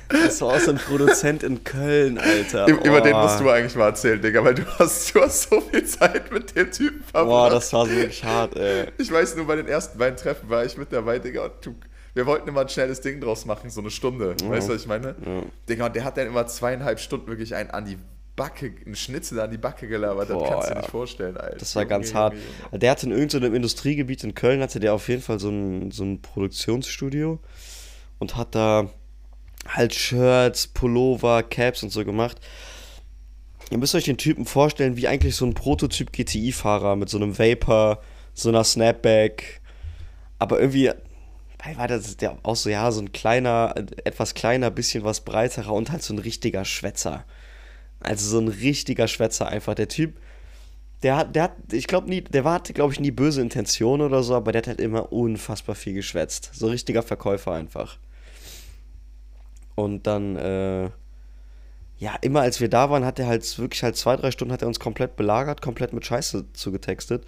Das 0.10 0.42
war 0.42 0.56
auch 0.56 0.60
so 0.60 0.72
ein 0.72 0.78
Produzent 0.78 1.44
in 1.44 1.64
Köln, 1.64 2.18
Alter. 2.18 2.68
Über 2.68 2.84
über 2.86 3.02
den 3.02 3.14
Oh. 3.14 3.22
musst 3.24 3.40
du 3.40 3.50
eigentlich 3.50 3.76
mal 3.76 3.88
erzählen, 3.88 4.22
Digga, 4.22 4.44
weil 4.44 4.56
du 4.56 4.64
hast, 4.80 5.14
du 5.16 5.22
hast 5.22 5.50
so 5.50 5.62
viel 5.62 5.86
Zeit 5.86 6.32
mit 6.32 6.56
dem 6.56 6.72
Typen 6.72 7.04
verbracht. 7.04 7.28
Boah, 7.28 7.50
das 7.50 7.72
war 7.74 7.86
so 7.86 7.92
wirklich 7.92 8.24
hart, 8.24 8.56
ey. 8.58 8.88
Ich 8.98 9.12
weiß 9.12 9.36
nur, 9.36 9.46
bei 9.48 9.56
den 9.56 9.68
ersten 9.68 9.98
beiden 10.00 10.18
Treffen 10.18 10.50
war 10.50 10.66
ich 10.66 10.78
mit 10.78 10.92
dabei, 10.92 11.20
Digga, 11.20 11.46
und 11.46 11.54
du, 11.66 11.76
wir 12.16 12.26
wollten 12.26 12.50
immer 12.50 12.62
ein 12.62 12.70
schnelles 12.70 13.02
Ding 13.02 13.22
draus 13.22 13.46
machen, 13.46 13.70
so 13.70 13.82
eine 13.82 13.92
Stunde. 13.92 14.36
Weißt 14.44 14.68
du, 14.68 14.74
was 14.74 14.82
ich 14.82 14.88
meine? 14.88 15.16
Digga, 15.70 15.86
und 15.86 15.96
der 15.96 16.04
hat 16.04 16.18
dann 16.18 16.28
immer 16.28 16.48
zweieinhalb 16.48 17.00
Stunden 17.00 17.28
wirklich 17.28 17.54
einen 17.56 17.70
an 17.70 17.86
die 17.86 17.98
Backe, 18.36 18.72
einen 18.86 18.96
Schnitzel 18.96 19.40
an 19.42 19.52
die 19.52 19.58
Backe 19.58 19.88
gelabert, 19.88 20.30
Boah, 20.30 20.40
das 20.40 20.50
kannst 20.50 20.64
du 20.64 20.70
dir 20.70 20.76
ja. 20.76 20.82
nicht 20.82 20.92
vorstellen, 20.92 21.38
Alter. 21.38 21.58
Das 21.58 21.76
war 21.76 21.86
ganz 21.86 22.14
hart. 22.14 22.34
Der 22.72 22.90
hatte 22.92 23.06
in 23.06 23.12
irgendeinem 23.12 23.54
Industriegebiet 23.54 24.24
in 24.24 24.34
Köln, 24.34 24.62
hatte 24.62 24.80
der 24.80 24.94
auf 24.94 25.08
jeden 25.10 25.22
Fall 25.22 25.40
so 25.40 25.50
ein, 25.50 25.92
so 25.92 26.04
ein 26.04 26.22
Produktionsstudio 26.22 27.40
und 28.18 28.36
hat 28.38 28.56
da 28.56 28.90
halt 29.68 29.94
Shirts, 29.94 30.68
Pullover, 30.68 31.44
Caps 31.44 31.84
und 31.84 31.92
so 31.92 32.06
gemacht. 32.06 32.40
Ihr 33.72 33.78
müsst 33.78 33.94
euch 33.96 34.06
den 34.06 34.18
Typen 34.18 34.46
vorstellen, 34.46 34.98
wie 34.98 35.08
eigentlich 35.08 35.36
so 35.36 35.46
ein 35.46 35.54
Prototyp 35.54 36.12
GTI-Fahrer 36.12 36.96
mit 36.96 37.10
so 37.10 37.18
einem 37.18 37.38
Vapor, 37.38 38.02
so 38.34 38.50
einer 38.50 38.64
Snapback. 38.64 39.62
Aber 40.40 40.60
irgendwie 40.60 40.92
weil 41.64 41.78
war 41.78 41.88
das 41.90 42.16
der 42.16 42.38
auch 42.44 42.56
so, 42.56 42.70
ja, 42.70 42.90
so 42.92 43.02
ein 43.02 43.12
kleiner, 43.12 43.76
etwas 44.06 44.34
kleiner, 44.34 44.72
bisschen 44.72 45.04
was 45.04 45.22
breiterer 45.22 45.74
und 45.74 45.92
halt 45.92 46.02
so 46.02 46.14
ein 46.14 46.20
richtiger 46.20 46.64
Schwätzer. 46.64 47.26
Also 48.00 48.30
so 48.30 48.40
ein 48.40 48.48
richtiger 48.48 49.10
Schwätzer 49.10 49.50
einfach. 49.50 49.76
Der 49.76 49.90
Typ, 49.90 50.18
der 51.04 51.18
hat, 51.18 51.36
der 51.36 51.44
hat, 51.44 51.52
ich 51.74 51.88
glaube 51.88 52.10
nie, 52.10 52.22
der 52.22 52.46
war- 52.46 52.54
hatte, 52.56 52.72
glaube 52.74 52.94
ich, 52.94 53.02
nie 53.02 53.12
böse 53.12 53.42
Intentionen 53.42 54.08
oder 54.08 54.24
so, 54.24 54.36
aber 54.36 54.54
der 54.54 54.62
hat 54.62 54.68
halt 54.68 54.80
immer 54.80 55.12
unfassbar 55.12 55.76
viel 55.76 55.94
geschwätzt. 55.94 56.52
So 56.54 56.68
ein 56.68 56.72
richtiger 56.72 57.04
Verkäufer 57.04 57.52
einfach. 57.52 57.98
Und 59.84 60.08
dann, 60.08 60.36
äh, 60.36 60.84
ja, 61.98 62.16
immer 62.22 62.42
als 62.42 62.60
wir 62.60 62.70
da 62.70 62.90
waren, 62.90 63.06
hat 63.06 63.20
er 63.20 63.28
halt 63.28 63.58
wirklich 63.60 63.84
halt 63.84 63.96
zwei, 63.98 64.16
drei 64.16 64.32
Stunden 64.32 64.54
hat 64.54 64.62
er 64.62 64.68
uns 64.68 64.80
komplett 64.80 65.16
belagert, 65.16 65.62
komplett 65.62 65.94
mit 65.94 66.06
Scheiße 66.06 66.46
zugetextet. 66.54 67.26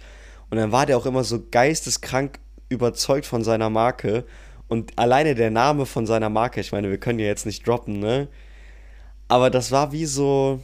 Und 0.50 0.58
dann 0.58 0.72
war 0.72 0.86
der 0.86 0.96
auch 0.98 1.06
immer 1.06 1.24
so 1.24 1.42
geisteskrank 1.50 2.38
überzeugt 2.68 3.26
von 3.26 3.42
seiner 3.44 3.70
Marke. 3.70 4.24
Und 4.68 4.98
alleine 4.98 5.34
der 5.34 5.50
Name 5.50 5.86
von 5.86 6.06
seiner 6.06 6.28
Marke, 6.30 6.60
ich 6.60 6.72
meine, 6.72 6.90
wir 6.90 6.98
können 6.98 7.18
ja 7.18 7.26
jetzt 7.26 7.46
nicht 7.46 7.66
droppen, 7.66 7.98
ne? 8.00 8.28
Aber 9.28 9.48
das 9.50 9.70
war 9.72 9.92
wie 9.92 10.04
so, 10.06 10.60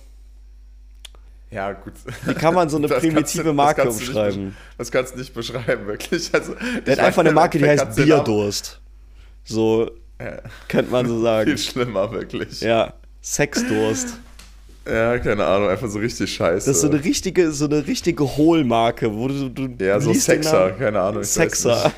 Ja, 1.50 1.72
gut. 1.72 1.94
wie 2.26 2.34
kann 2.34 2.54
man 2.54 2.68
so 2.68 2.76
eine 2.76 2.86
Das 2.88 3.00
primitive 3.00 3.42
du- 3.44 3.48
das 3.48 3.54
Marke 3.56 3.86
nicht 3.86 3.96
umschreiben? 4.08 4.50
besch- 4.50 4.76
Das 4.78 4.90
kannst 4.90 5.14
du 5.14 5.18
nicht 5.18 5.32
beschreiben, 5.34 5.86
wirklich. 5.86 6.32
Also, 6.34 6.54
Der 6.86 6.96
hat 6.96 7.04
einfach 7.04 7.20
eine 7.20 7.32
Marke, 7.32 7.58
die 7.58 7.66
heißt 7.68 7.94
Bierdurst. 7.96 8.80
So 9.44 9.90
Ja, 10.20 10.38
könnte 10.68 10.90
man 10.90 11.06
so 11.06 11.20
sagen. 11.22 11.48
viel 11.48 11.58
schlimmer, 11.58 12.10
wirklich. 12.12 12.60
Ja, 12.60 12.94
Sexdurst. 13.22 14.14
Ja, 14.86 15.18
keine 15.18 15.44
Ahnung, 15.44 15.68
einfach 15.68 15.88
so 15.90 15.98
richtig 15.98 16.32
scheiße. 16.32 16.66
Das 16.66 16.76
ist 16.76 16.80
so 16.82 16.88
eine 16.88 17.04
richtige, 17.04 17.52
so 17.52 17.66
eine 17.66 17.86
richtige 17.86 18.24
Hohlmarke, 18.36 19.14
wo 19.14 19.28
du, 19.28 19.50
du 19.50 19.84
ja, 19.84 20.00
so 20.00 20.14
Sexer, 20.14 20.70
keine 20.72 20.98
Ahnung. 21.00 21.22
Sexer. 21.24 21.92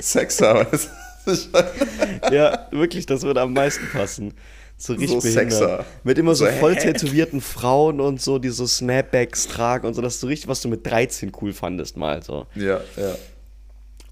Sexer, 0.00 0.66
was 0.70 0.88
ist 1.26 1.50
das? 1.52 1.68
Ja, 2.32 2.66
wirklich, 2.72 3.06
das 3.06 3.22
würde 3.22 3.40
am 3.40 3.52
meisten 3.52 3.86
passen. 3.92 4.34
So 4.76 4.94
richtig 4.94 5.20
So. 5.22 5.28
Sexer. 5.28 5.84
Mit 6.02 6.18
immer 6.18 6.34
so, 6.34 6.46
So, 6.46 6.50
voll 6.52 6.74
tätowierten 6.76 7.40
Frauen 7.40 8.00
und 8.00 8.20
so, 8.20 8.38
die 8.38 8.48
so 8.48 8.66
Snapbacks 8.66 9.46
tragen 9.46 9.86
und 9.86 9.94
so, 9.94 10.02
das 10.02 10.14
ist 10.14 10.20
so 10.20 10.26
richtig, 10.26 10.48
was 10.48 10.60
du 10.60 10.68
mit 10.68 10.84
13 10.86 11.32
cool 11.40 11.52
fandest 11.52 11.96
mal 11.96 12.22
so. 12.22 12.46
Ja, 12.54 12.80
ja. 12.96 13.14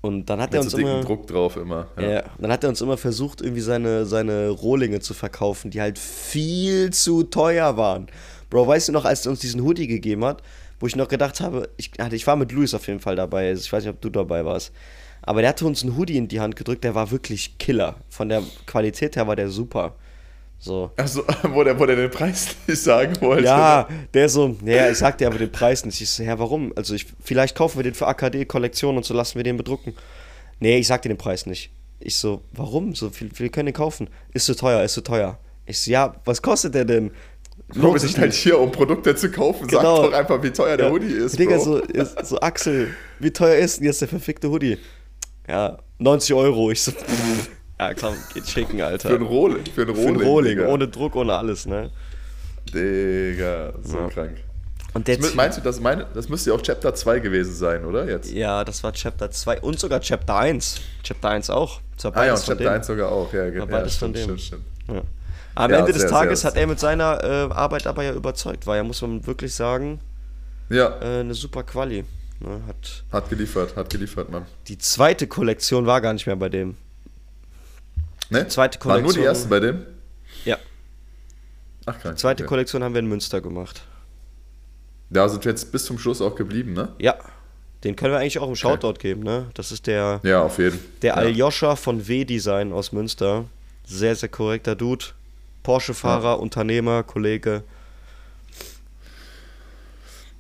Und 0.07 0.27
dann 0.27 0.41
hat 0.41 0.55
er 0.55 0.61
Mit 0.61 0.65
uns 0.67 0.73
so 0.73 0.79
immer... 0.79 1.01
Druck 1.03 1.27
drauf 1.27 1.57
immer. 1.57 1.89
Ja. 2.01 2.25
dann 2.39 2.53
hat 2.53 2.63
er 2.63 2.71
uns 2.71 2.81
immer 2.81 2.97
versucht, 2.97 3.41
irgendwie 3.41 3.61
seine, 3.61 4.07
seine 4.07 4.49
Rohlinge 4.51 5.01
zu 5.01 5.15
verkaufen, 5.15 5.71
die 5.71 5.81
halt 5.81 5.99
viel 5.99 6.91
zu 6.93 7.25
teuer 7.25 7.77
waren. 7.77 8.07
Bro, 8.51 8.67
weißt 8.67 8.89
du 8.89 8.93
noch, 8.93 9.05
als 9.05 9.27
er 9.27 9.31
uns 9.31 9.41
diesen 9.41 9.63
Hoodie 9.63 9.87
gegeben 9.87 10.25
hat, 10.25 10.43
wo 10.79 10.87
ich 10.87 10.97
noch 10.97 11.09
gedacht 11.09 11.41
habe, 11.41 11.69
ich, 11.77 11.91
also 11.99 12.15
ich 12.15 12.27
war 12.27 12.37
mit 12.37 12.53
Luis 12.53 12.75
auf 12.75 12.87
jeden 12.87 13.01
Fall 13.01 13.17
dabei, 13.17 13.49
also 13.49 13.61
ich 13.61 13.73
weiß 13.73 13.85
nicht, 13.85 13.93
ob 13.93 14.01
du 14.01 14.11
dabei 14.11 14.45
warst. 14.45 14.73
Aber 15.23 15.41
der 15.41 15.51
hatte 15.51 15.67
uns 15.67 15.83
einen 15.83 15.97
Hoodie 15.97 16.17
in 16.17 16.29
die 16.29 16.41
Hand 16.41 16.55
gedrückt, 16.55 16.85
der 16.85 16.95
war 16.95 17.11
wirklich 17.11 17.59
Killer. 17.59 17.97
Von 18.09 18.29
der 18.29 18.43
Qualität 18.67 19.17
her 19.17 19.27
war 19.27 19.35
der 19.35 19.49
super. 19.49 19.97
So. 20.59 20.91
Also, 20.97 21.23
wo 21.53 21.63
der, 21.65 21.79
wo 21.79 21.87
der 21.87 21.97
den 21.97 22.11
Preis 22.11 22.57
nicht 22.67 22.83
sagen 22.83 23.15
wollte. 23.21 23.45
Ja, 23.45 23.89
der 24.15 24.29
so, 24.29 24.57
ja, 24.65 24.91
ich 24.91 24.99
sag 24.99 25.19
dir 25.19 25.27
aber 25.29 25.39
den 25.39 25.53
Preis 25.53 25.85
nicht. 25.85 26.01
Ich 26.01 26.11
so, 26.11 26.23
ja, 26.23 26.39
warum? 26.39 26.73
Also 26.77 26.95
ich, 26.95 27.07
vielleicht 27.23 27.55
kaufen 27.57 27.79
wir 27.79 27.85
den 27.85 27.95
für 27.95 28.07
AKD-Kollektion 28.07 28.97
und 28.97 29.05
so 29.05 29.15
lassen 29.15 29.37
wir 29.37 29.45
den 29.45 29.57
bedrucken. 29.57 29.95
Nee, 30.59 30.79
ich 30.79 30.87
sag 30.87 31.03
dir 31.03 31.09
den 31.11 31.19
Preis 31.19 31.47
nicht. 31.47 31.71
Ich 32.01 32.17
so, 32.17 32.43
warum? 32.53 32.95
So 32.95 33.11
viel, 33.11 33.31
wir 33.35 33.49
können 33.51 33.67
den 33.67 33.75
kaufen. 33.75 34.09
Ist 34.33 34.47
so 34.47 34.55
teuer, 34.55 34.83
ist 34.83 34.95
so 34.95 35.01
teuer. 35.03 35.39
Ich 35.67 35.79
so, 35.81 35.91
ja, 35.91 36.15
was 36.25 36.41
kostet 36.43 36.75
der 36.75 36.85
denn? 36.85 37.11
Bro, 37.69 37.95
wir 37.95 38.01
sind 38.01 38.19
halt 38.19 38.33
hier, 38.33 38.59
um 38.59 38.71
Produkte 38.71 39.15
zu 39.17 39.31
kaufen. 39.31 39.67
Genau. 39.67 40.03
Sag 40.03 40.11
doch 40.11 40.19
einfach, 40.19 40.43
wie 40.43 40.51
teuer 40.51 40.77
der 40.77 40.87
Ja, 40.87 40.93
Hoodie 40.93 41.07
ist, 41.13 41.39
Digga, 41.39 41.59
so, 41.59 41.79
ist- 41.79 42.25
so 42.27 42.39
Axel, 42.41 42.89
wie 43.19 43.31
teuer 43.31 43.57
ist 43.57 43.79
denn 43.79 43.87
jetzt 43.87 44.01
der 44.01 44.09
verfickte 44.09 44.49
Hoodie? 44.51 44.79
Ja, 45.49 45.79
90 45.99 46.35
Euro. 46.35 46.71
Ich 46.71 46.83
so, 46.83 46.93
ja, 47.79 47.95
komm, 47.95 48.15
geht 48.35 48.47
schicken, 48.49 48.81
Alter. 48.81 49.09
Für 49.11 49.17
ein 49.17 49.23
Rohling. 49.23 49.65
Für 49.75 49.83
ein 49.83 49.87
Für 49.89 49.93
Rohling, 49.95 50.21
ein 50.21 50.27
Rohling, 50.27 50.59
Digga. 50.59 50.69
ohne 50.69 50.89
Druck, 50.89 51.15
ohne 51.17 51.35
alles, 51.35 51.67
ne? 51.67 51.91
Digga, 52.73 53.73
so 53.83 53.99
Ja. 53.99 54.09
krank. 54.09 54.37
Und 54.95 55.07
der 55.09 55.19
meinst 55.35 55.59
du, 55.59 55.63
das, 55.63 55.79
meine, 55.79 56.07
das 56.15 56.29
müsste 56.31 56.51
ja 56.51 56.57
auch 56.57 56.63
Chapter 56.63 56.95
2 56.95 57.19
gewesen 57.21 57.55
sein, 57.55 57.85
oder? 57.85 58.09
Jetzt? 58.09 58.33
Ja, 58.33 58.65
das 58.65 58.83
war 58.83 58.93
Chapter 58.95 59.31
2 59.31 59.61
und 59.61 59.79
sogar 59.79 60.01
Chapter 60.01 60.37
1. 60.39 60.81
Chapter 61.03 61.29
1 61.31 61.51
auch. 61.51 61.81
Ah 62.15 62.25
ja, 62.25 62.33
und 62.33 62.39
von 62.39 62.47
Chapter 62.47 62.65
dem. 62.65 62.69
1 62.69 62.87
sogar 62.87 63.13
auch. 63.13 63.31
Ja, 63.33 63.41
War 63.41 63.53
ja, 63.53 63.65
beides 63.67 63.97
von 63.97 64.15
stimmt, 64.15 64.31
dem. 64.31 64.39
stimmt, 64.39 64.63
stimmt. 64.87 64.97
Ja. 64.97 65.03
Am 65.55 65.71
Ende 65.73 65.93
des 65.93 66.03
sehr, 66.03 66.11
Tages 66.11 66.41
sehr- 66.41 66.51
hat 66.51 66.57
er 66.59 66.67
mit 66.67 66.81
seiner 66.81 67.23
äh, 67.23 67.53
Arbeit 67.53 67.87
aber 67.87 68.05
ja 68.05 68.13
überzeugt, 68.15 68.67
war 68.67 68.77
ja, 68.77 68.85
muss 68.85 69.03
man 69.03 69.27
wirklich 69.27 69.55
sagen, 69.55 70.01
Ja, 70.71 70.99
äh, 71.01 71.21
eine 71.21 71.35
super 71.35 71.63
Quali. 71.63 72.05
Ne, 72.41 72.61
hat 72.69 73.05
hat 73.13 73.31
geliefert, 73.31 73.77
hat 73.77 73.89
geliefert, 73.89 74.31
Mann. 74.31 74.45
die 74.69 74.77
zweite 74.79 75.27
Kollektion 75.27 75.87
war 75.87 76.01
gar 76.03 76.13
nicht 76.13 76.27
mehr 76.27 76.37
bei 76.37 76.49
dem. 76.51 76.77
Ne? 78.31 78.49
Zweite 78.49 78.79
War 78.85 79.01
nur 79.01 79.13
die 79.13 79.19
Kollektion- 79.21 79.25
erste 79.25 79.49
bei 79.49 79.61
dem? 79.61 79.87
Ja, 80.45 80.59
Ach, 81.87 81.99
krank. 82.01 82.19
zweite 82.19 82.43
okay. 82.43 82.49
Kollektion 82.49 82.83
haben 82.83 82.95
wir 82.95 83.01
in 83.01 83.07
Münster 83.09 83.41
gemacht. 83.41 83.83
Da 85.11 85.29
sind 85.29 85.45
wir 85.45 85.53
jetzt 85.53 85.71
bis 85.71 85.85
zum 85.85 85.99
Schluss 85.99 86.21
auch 86.21 86.35
geblieben, 86.35 86.73
ne? 86.73 86.89
Ja, 86.99 87.15
den 87.85 87.95
können 87.95 88.13
wir 88.13 88.19
eigentlich 88.19 88.39
auch 88.41 88.49
im 88.49 88.57
Shoutout 88.57 88.95
geben, 88.95 89.23
ne? 89.23 89.47
Das 89.55 89.71
ist 89.71 89.87
der, 89.87 90.21
Ja, 90.25 90.43
auf 90.43 90.59
jeden. 90.59 90.81
der 91.03 91.11
ja. 91.11 91.15
Aljoscha 91.15 91.77
von 91.77 92.09
W-Design 92.09 92.73
aus 92.73 92.91
Münster. 92.93 93.45
Sehr, 93.85 94.17
sehr 94.17 94.29
korrekter 94.29 94.75
Dude. 94.75 95.05
Porsche-Fahrer, 95.63 96.41
Unternehmer, 96.41 97.05
Kollege. 97.05 97.63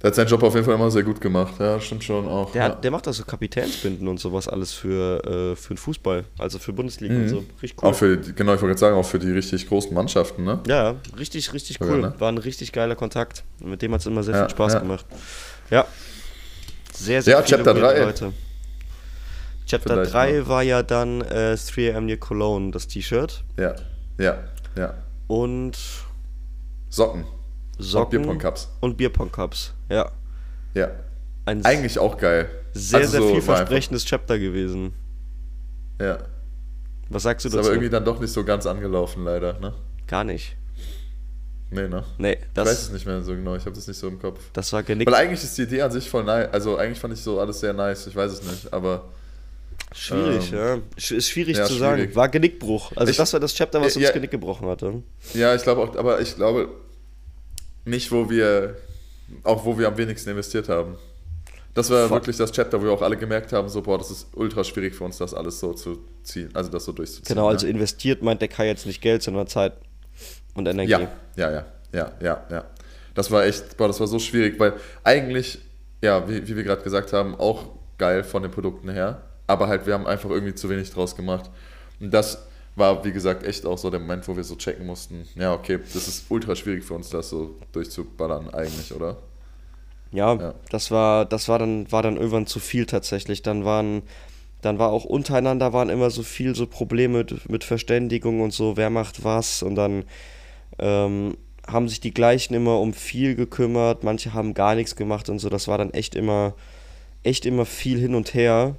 Der 0.06 0.10
hat 0.10 0.14
seinen 0.14 0.28
Job 0.28 0.40
auf 0.44 0.54
jeden 0.54 0.64
Fall 0.64 0.76
immer 0.76 0.88
sehr 0.88 1.02
gut 1.02 1.20
gemacht. 1.20 1.54
Ja, 1.58 1.80
stimmt 1.80 2.04
schon 2.04 2.28
auch. 2.28 2.52
Der, 2.52 2.62
ja. 2.62 2.68
hat, 2.68 2.84
der 2.84 2.92
macht 2.92 3.08
also 3.08 3.24
Kapitänsbinden 3.24 4.06
und 4.06 4.20
sowas 4.20 4.46
alles 4.46 4.72
für, 4.72 5.18
äh, 5.24 5.56
für 5.56 5.74
den 5.74 5.78
Fußball, 5.78 6.22
also 6.38 6.60
für 6.60 6.72
Bundesliga 6.72 7.12
und 7.12 7.22
Mhm. 7.24 7.28
so. 7.28 7.44
Richtig 7.60 7.82
cool. 7.82 7.88
Auch 7.90 7.94
für, 7.96 8.16
genau, 8.16 8.54
ich 8.54 8.60
wollte 8.62 8.66
gerade 8.66 8.78
sagen, 8.78 8.96
auch 8.96 9.04
für 9.04 9.18
die 9.18 9.32
richtig 9.32 9.66
großen 9.68 9.92
Mannschaften, 9.92 10.44
ne? 10.44 10.60
Ja, 10.68 10.94
richtig, 11.18 11.52
richtig 11.52 11.80
Ja, 11.80 11.86
cool. 11.88 12.02
ne? 12.02 12.14
War 12.20 12.28
ein 12.30 12.38
richtig 12.38 12.70
geiler 12.70 12.94
Kontakt. 12.94 13.42
Mit 13.58 13.82
dem 13.82 13.92
hat 13.94 13.98
es 14.00 14.06
immer 14.06 14.22
sehr 14.22 14.36
Ja, 14.36 14.42
viel 14.44 14.50
Spaß 14.50 14.78
gemacht. 14.78 15.04
Ja. 15.70 15.84
Sehr, 16.94 17.20
sehr 17.20 17.38
Ja, 17.38 17.42
Chapter 17.42 17.74
weirde 17.74 17.80
3. 17.80 18.04
Leute. 18.04 18.32
Chapter 19.66 19.94
Vielleicht 19.94 20.12
3 20.12 20.32
noch. 20.38 20.48
war 20.48 20.62
ja 20.62 20.82
dann 20.84 21.20
äh, 21.22 21.54
3am 21.58 22.02
Near 22.02 22.18
Cologne, 22.18 22.70
das 22.70 22.86
T-Shirt. 22.86 23.42
Ja, 23.58 23.74
ja, 24.20 24.38
ja. 24.76 24.94
Und 25.26 25.76
Socken. 26.90 27.24
Socken. 27.78 28.18
Und 28.18 28.22
Bierpong-Cups. 28.22 28.68
Und 28.80 28.96
Bierpong-Cups. 28.96 29.74
Ja. 29.90 30.10
Ja. 30.74 30.90
Ein 31.44 31.64
Eigentlich 31.64 31.98
auch 31.98 32.16
geil. 32.18 32.48
sehr, 32.72 33.00
Also 33.00 33.10
sehr 33.12 33.20
so 33.22 33.28
vielversprechendes 33.32 34.04
Chapter 34.04 34.38
gewesen. 34.38 34.92
Ja. 36.00 36.18
Was 37.08 37.22
sagst 37.22 37.44
du 37.44 37.48
Ist 37.48 37.54
dazu? 37.54 37.66
aber 37.66 37.74
irgendwie 37.74 37.90
dann 37.90 38.04
doch 38.04 38.18
nicht 38.20 38.32
so 38.32 38.42
ganz 38.44 38.66
angelaufen, 38.66 39.24
leider, 39.24 39.58
ne? 39.60 39.72
Gar 40.06 40.24
nicht. 40.24 40.56
Nee, 41.70 41.88
ne? 41.88 42.04
Nee, 42.18 42.32
ich 42.40 42.56
weiß 42.56 42.68
es 42.70 42.80
das, 42.84 42.92
nicht 42.92 43.06
mehr 43.06 43.22
so 43.22 43.32
genau, 43.34 43.54
ich 43.56 43.62
habe 43.64 43.74
das 43.74 43.86
nicht 43.88 43.98
so 43.98 44.06
im 44.08 44.18
Kopf. 44.20 44.40
das 44.52 44.72
war 44.72 44.82
genickt. 44.82 45.10
Weil 45.10 45.18
eigentlich 45.26 45.42
ist 45.42 45.56
die 45.58 45.62
Idee 45.62 45.82
an 45.82 45.90
sich 45.90 46.08
voll 46.08 46.24
nice. 46.24 46.48
Also 46.52 46.76
eigentlich 46.76 46.98
fand 46.98 47.12
ich 47.14 47.20
so 47.20 47.40
alles 47.40 47.60
sehr 47.60 47.72
nice, 47.72 48.06
ich 48.06 48.14
weiß 48.16 48.32
es 48.32 48.42
nicht, 48.42 48.72
aber. 48.72 49.04
Schwierig, 49.94 50.52
Ähm, 50.52 50.58
ja. 50.58 50.74
Sch- 50.98 51.14
Ist 51.16 51.28
schwierig 51.30 51.56
ja, 51.56 51.64
zu 51.64 51.74
sagen. 51.74 51.98
schwierig. 51.98 52.16
War 52.16 52.28
Genickbruch. 52.28 52.92
Also 52.96 53.10
Ich- 53.10 53.16
das 53.16 53.32
war 53.32 53.40
das 53.40 53.54
Chapter, 53.54 53.80
was 53.80 53.96
uns 53.96 54.04
ja. 54.04 54.10
Genick 54.12 54.30
gebrochen 54.30 54.68
hatte. 54.68 55.02
Ja, 55.34 55.54
ich 55.54 55.62
glaube 55.62 55.80
auch, 55.82 55.96
aber 55.96 56.20
ich 56.20 56.34
glaube 56.36 56.68
nicht, 57.86 58.12
wo 58.12 58.28
wir, 58.28 58.76
auch 59.42 59.64
wo 59.64 59.78
wir 59.78 59.88
am 59.88 59.96
wenigsten 59.96 60.30
investiert 60.30 60.68
haben. 60.68 60.96
Das 61.74 61.90
war 61.90 62.08
Fuck. 62.08 62.18
wirklich 62.18 62.36
das 62.36 62.52
Chapter, 62.52 62.80
wo 62.80 62.84
wir 62.84 62.92
auch 62.92 63.02
alle 63.02 63.16
gemerkt 63.16 63.52
haben, 63.52 63.68
so, 63.68 63.82
boah, 63.82 63.98
das 63.98 64.10
ist 64.10 64.28
ultra 64.34 64.64
schwierig 64.64 64.94
für 64.94 65.04
uns, 65.04 65.18
das 65.18 65.34
alles 65.34 65.60
so 65.60 65.74
zu 65.74 65.98
ziehen, 66.22 66.48
also 66.54 66.70
das 66.70 66.84
so 66.86 66.92
durchzuziehen. 66.92 67.34
Genau, 67.34 67.48
also 67.48 67.66
ne? 67.66 67.72
investiert 67.72 68.22
meint 68.22 68.40
der 68.40 68.48
Kai 68.48 68.66
jetzt 68.66 68.86
nicht 68.86 69.02
Geld, 69.02 69.22
sondern 69.22 69.46
Zeit 69.46 69.74
und 70.54 70.66
Energie. 70.66 70.90
Ja, 70.90 71.08
ja, 71.36 71.50
ja, 71.50 71.66
ja, 71.92 72.12
ja, 72.20 72.46
ja. 72.50 72.64
Das 73.14 73.30
war 73.30 73.44
echt, 73.44 73.76
boah, 73.76 73.88
das 73.88 74.00
war 74.00 74.06
so 74.06 74.18
schwierig, 74.18 74.58
weil 74.58 74.72
eigentlich, 75.04 75.58
ja, 76.00 76.26
wie, 76.28 76.48
wie 76.48 76.56
wir 76.56 76.64
gerade 76.64 76.82
gesagt 76.82 77.12
haben, 77.12 77.34
auch 77.34 77.66
geil 77.98 78.24
von 78.24 78.42
den 78.42 78.50
Produkten 78.50 78.88
her, 78.88 79.20
aber 79.46 79.68
halt, 79.68 79.86
wir 79.86 79.92
haben 79.92 80.06
einfach 80.06 80.30
irgendwie 80.30 80.54
zu 80.54 80.70
wenig 80.70 80.90
draus 80.90 81.14
gemacht. 81.14 81.50
Und 82.00 82.12
das 82.12 82.46
war, 82.76 83.04
wie 83.04 83.12
gesagt, 83.12 83.44
echt 83.44 83.66
auch 83.66 83.78
so 83.78 83.90
der 83.90 84.00
Moment, 84.00 84.28
wo 84.28 84.36
wir 84.36 84.44
so 84.44 84.54
checken 84.56 84.86
mussten, 84.86 85.26
ja, 85.34 85.52
okay, 85.54 85.78
das 85.78 86.08
ist 86.08 86.26
ultra 86.30 86.54
schwierig 86.54 86.84
für 86.84 86.94
uns, 86.94 87.08
das 87.10 87.30
so 87.30 87.56
durchzuballern 87.72 88.50
eigentlich, 88.54 88.92
oder? 88.94 89.16
Ja, 90.12 90.34
Ja. 90.34 90.54
das 90.70 90.90
war, 90.90 91.24
das 91.24 91.48
war 91.48 91.58
dann, 91.58 91.90
war 91.90 92.02
dann 92.02 92.16
irgendwann 92.16 92.46
zu 92.46 92.60
viel 92.60 92.86
tatsächlich. 92.86 93.42
Dann 93.42 93.64
waren, 93.64 94.02
dann 94.62 94.78
war 94.78 94.90
auch 94.90 95.04
untereinander 95.04 95.72
waren 95.72 95.88
immer 95.88 96.10
so 96.10 96.22
viel 96.22 96.54
so 96.54 96.66
Probleme 96.66 97.18
mit, 97.18 97.48
mit 97.50 97.64
Verständigung 97.64 98.40
und 98.40 98.52
so, 98.52 98.76
wer 98.76 98.90
macht 98.90 99.24
was 99.24 99.62
und 99.62 99.74
dann 99.74 100.04
ähm, 100.78 101.36
haben 101.66 101.88
sich 101.88 102.00
die 102.00 102.14
gleichen 102.14 102.54
immer 102.54 102.78
um 102.80 102.92
viel 102.94 103.34
gekümmert, 103.34 104.04
manche 104.04 104.32
haben 104.34 104.54
gar 104.54 104.74
nichts 104.76 104.94
gemacht 104.96 105.28
und 105.28 105.38
so. 105.40 105.48
Das 105.48 105.66
war 105.68 105.78
dann 105.78 105.92
echt 105.92 106.14
immer, 106.14 106.54
echt 107.24 107.44
immer 107.46 107.66
viel 107.66 107.98
hin 107.98 108.14
und 108.14 108.34
her. 108.34 108.76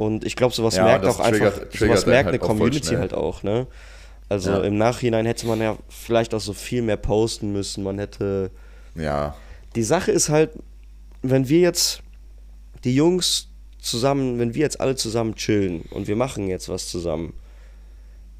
Und 0.00 0.24
ich 0.24 0.34
glaube, 0.34 0.54
sowas 0.54 0.76
Ja, 0.76 0.84
merkt 0.84 1.04
auch 1.04 1.20
einfach, 1.20 1.30
triggert- 1.30 1.54
sowas 1.56 1.70
triggert 1.78 2.06
merkt 2.06 2.28
eine 2.28 2.38
halt 2.38 2.40
voll 2.40 2.48
Community 2.56 2.94
halt 2.94 3.12
auch, 3.12 3.42
ne? 3.42 3.66
Also 4.30 4.50
Ja. 4.52 4.62
im 4.62 4.78
Nachhinein 4.78 5.26
hätte 5.26 5.46
man 5.46 5.60
ja 5.60 5.76
vielleicht 5.90 6.32
auch 6.32 6.40
so 6.40 6.54
viel 6.54 6.80
mehr 6.80 6.96
posten 6.96 7.52
müssen. 7.52 7.84
Man 7.84 7.98
hätte. 7.98 8.50
Ja, 8.94 9.34
Die 9.76 9.82
Sache 9.82 10.10
ist 10.10 10.30
halt, 10.30 10.52
wenn 11.22 11.50
wir 11.50 11.60
jetzt 11.60 12.00
die 12.84 12.94
Jungs 12.94 13.48
zusammen, 13.78 14.38
wenn 14.38 14.54
wir 14.54 14.62
jetzt 14.62 14.80
alle 14.80 14.96
zusammen 14.96 15.34
chillen 15.34 15.82
und 15.90 16.08
wir 16.08 16.16
machen 16.16 16.48
jetzt 16.48 16.70
was 16.70 16.88
zusammen. 16.88 17.34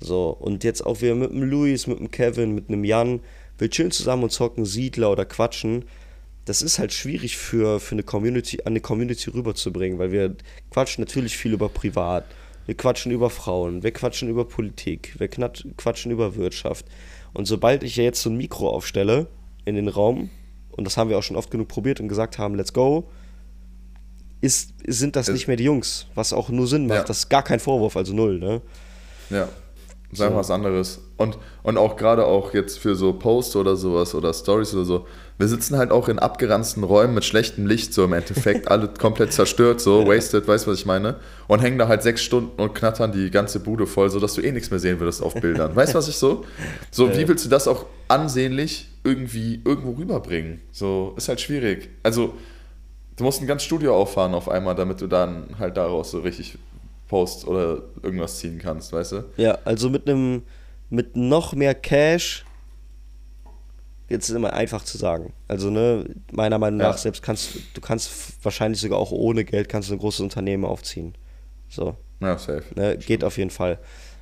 So, 0.00 0.30
und 0.30 0.64
jetzt 0.64 0.84
auch 0.86 1.02
wir 1.02 1.14
mit 1.14 1.30
dem 1.30 1.42
Luis, 1.42 1.86
mit 1.86 1.98
dem 1.98 2.10
Kevin, 2.10 2.54
mit 2.54 2.68
einem 2.70 2.84
Jan, 2.84 3.20
wir 3.58 3.68
chillen 3.68 3.90
zusammen 3.90 4.22
und 4.22 4.30
zocken 4.32 4.64
Siedler 4.64 5.10
oder 5.12 5.26
quatschen. 5.26 5.84
Das 6.44 6.62
ist 6.62 6.78
halt 6.78 6.92
schwierig 6.92 7.36
für, 7.36 7.80
für 7.80 7.94
eine 7.94 8.02
Community, 8.02 8.60
an 8.62 8.68
eine 8.72 8.80
Community 8.80 9.30
rüberzubringen, 9.30 9.98
weil 9.98 10.10
wir 10.10 10.34
quatschen 10.70 11.02
natürlich 11.04 11.36
viel 11.36 11.52
über 11.52 11.68
Privat. 11.68 12.24
Wir 12.66 12.76
quatschen 12.76 13.10
über 13.12 13.30
Frauen, 13.30 13.82
wir 13.82 13.90
quatschen 13.92 14.28
über 14.28 14.44
Politik, 14.44 15.14
wir 15.18 15.28
quatschen 15.28 16.10
über 16.12 16.36
Wirtschaft. 16.36 16.86
Und 17.32 17.46
sobald 17.46 17.82
ich 17.82 17.96
ja 17.96 18.04
jetzt 18.04 18.22
so 18.22 18.30
ein 18.30 18.36
Mikro 18.36 18.68
aufstelle 18.68 19.26
in 19.64 19.74
den 19.74 19.88
Raum, 19.88 20.30
und 20.70 20.84
das 20.84 20.96
haben 20.96 21.10
wir 21.10 21.18
auch 21.18 21.22
schon 21.22 21.36
oft 21.36 21.50
genug 21.50 21.68
probiert 21.68 22.00
und 22.00 22.08
gesagt 22.08 22.38
haben, 22.38 22.54
let's 22.54 22.72
go, 22.72 23.08
ist, 24.40 24.72
sind 24.86 25.16
das 25.16 25.28
Es- 25.28 25.34
nicht 25.34 25.48
mehr 25.48 25.56
die 25.56 25.64
Jungs, 25.64 26.06
was 26.14 26.32
auch 26.32 26.48
nur 26.48 26.66
Sinn 26.66 26.86
macht. 26.86 26.98
Ja. 26.98 27.04
Das 27.04 27.18
ist 27.18 27.28
gar 27.28 27.42
kein 27.42 27.60
Vorwurf, 27.60 27.96
also 27.96 28.14
null, 28.14 28.38
ne? 28.38 28.62
Ja, 29.30 29.48
ist 30.10 30.20
einfach 30.20 30.38
was 30.38 30.50
anderes. 30.50 31.00
Und, 31.16 31.38
und 31.62 31.76
auch 31.76 31.96
gerade 31.96 32.24
auch 32.24 32.54
jetzt 32.54 32.78
für 32.78 32.94
so 32.94 33.12
Posts 33.12 33.56
oder 33.56 33.76
sowas 33.76 34.14
oder 34.14 34.32
Stories 34.32 34.74
oder 34.74 34.84
so, 34.84 35.06
wir 35.40 35.48
sitzen 35.48 35.78
halt 35.78 35.90
auch 35.90 36.08
in 36.08 36.18
abgeranzten 36.18 36.84
Räumen 36.84 37.14
mit 37.14 37.24
schlechtem 37.24 37.66
Licht, 37.66 37.94
so 37.94 38.04
im 38.04 38.12
Endeffekt, 38.12 38.70
alle 38.70 38.88
komplett 38.88 39.32
zerstört, 39.32 39.80
so, 39.80 40.06
wasted, 40.06 40.46
weißt 40.46 40.66
du, 40.66 40.70
was 40.70 40.78
ich 40.78 40.84
meine? 40.84 41.16
Und 41.48 41.60
hängen 41.62 41.78
da 41.78 41.88
halt 41.88 42.02
sechs 42.02 42.22
Stunden 42.22 42.60
und 42.60 42.74
knattern 42.74 43.10
die 43.10 43.30
ganze 43.30 43.58
Bude 43.58 43.86
voll, 43.86 44.10
sodass 44.10 44.34
du 44.34 44.42
eh 44.42 44.52
nichts 44.52 44.70
mehr 44.70 44.78
sehen 44.78 45.00
würdest 45.00 45.22
auf 45.22 45.32
Bildern. 45.32 45.74
Weißt 45.74 45.94
du, 45.94 45.98
was 45.98 46.08
ich 46.08 46.16
so? 46.16 46.44
So, 46.90 47.16
wie 47.16 47.26
willst 47.26 47.46
du 47.46 47.48
das 47.48 47.66
auch 47.68 47.86
ansehnlich 48.08 48.90
irgendwie 49.02 49.62
irgendwo 49.64 49.92
rüberbringen? 49.92 50.60
So, 50.72 51.14
ist 51.16 51.30
halt 51.30 51.40
schwierig. 51.40 51.88
Also, 52.02 52.34
du 53.16 53.24
musst 53.24 53.40
ein 53.40 53.46
ganz 53.46 53.62
Studio 53.62 53.96
auffahren 53.96 54.34
auf 54.34 54.46
einmal, 54.46 54.74
damit 54.74 55.00
du 55.00 55.06
dann 55.06 55.56
halt 55.58 55.78
daraus 55.78 56.10
so 56.10 56.20
richtig 56.20 56.58
Post 57.08 57.48
oder 57.48 57.78
irgendwas 58.02 58.38
ziehen 58.38 58.58
kannst, 58.62 58.92
weißt 58.92 59.12
du? 59.12 59.24
Ja, 59.38 59.56
also 59.64 59.88
mit 59.88 60.06
einem, 60.06 60.42
mit 60.90 61.16
noch 61.16 61.54
mehr 61.54 61.74
Cash, 61.74 62.44
jetzt 64.10 64.28
ist 64.28 64.34
immer 64.36 64.52
einfach 64.52 64.84
zu 64.84 64.98
sagen. 64.98 65.32
Also, 65.48 65.70
ne, 65.70 66.04
meiner 66.32 66.58
Meinung 66.58 66.80
Ja. 66.80 66.88
nach, 66.88 66.98
selbst 66.98 67.22
kannst 67.22 67.54
du 67.74 67.80
kannst 67.80 68.10
wahrscheinlich 68.44 68.80
sogar 68.80 68.98
auch 68.98 69.12
ohne 69.12 69.44
Geld 69.44 69.68
kannst 69.68 69.88
du 69.88 69.94
ein 69.94 69.98
großes 69.98 70.20
Unternehmen 70.20 70.64
aufziehen. 70.66 71.14
So, 71.68 71.96
Ja, 72.20 72.36
safe. 72.36 72.64
ne, 72.74 72.98
geht 72.98 73.24
auf 73.24 73.38
jeden 73.38 73.50
Fall. 73.50 73.78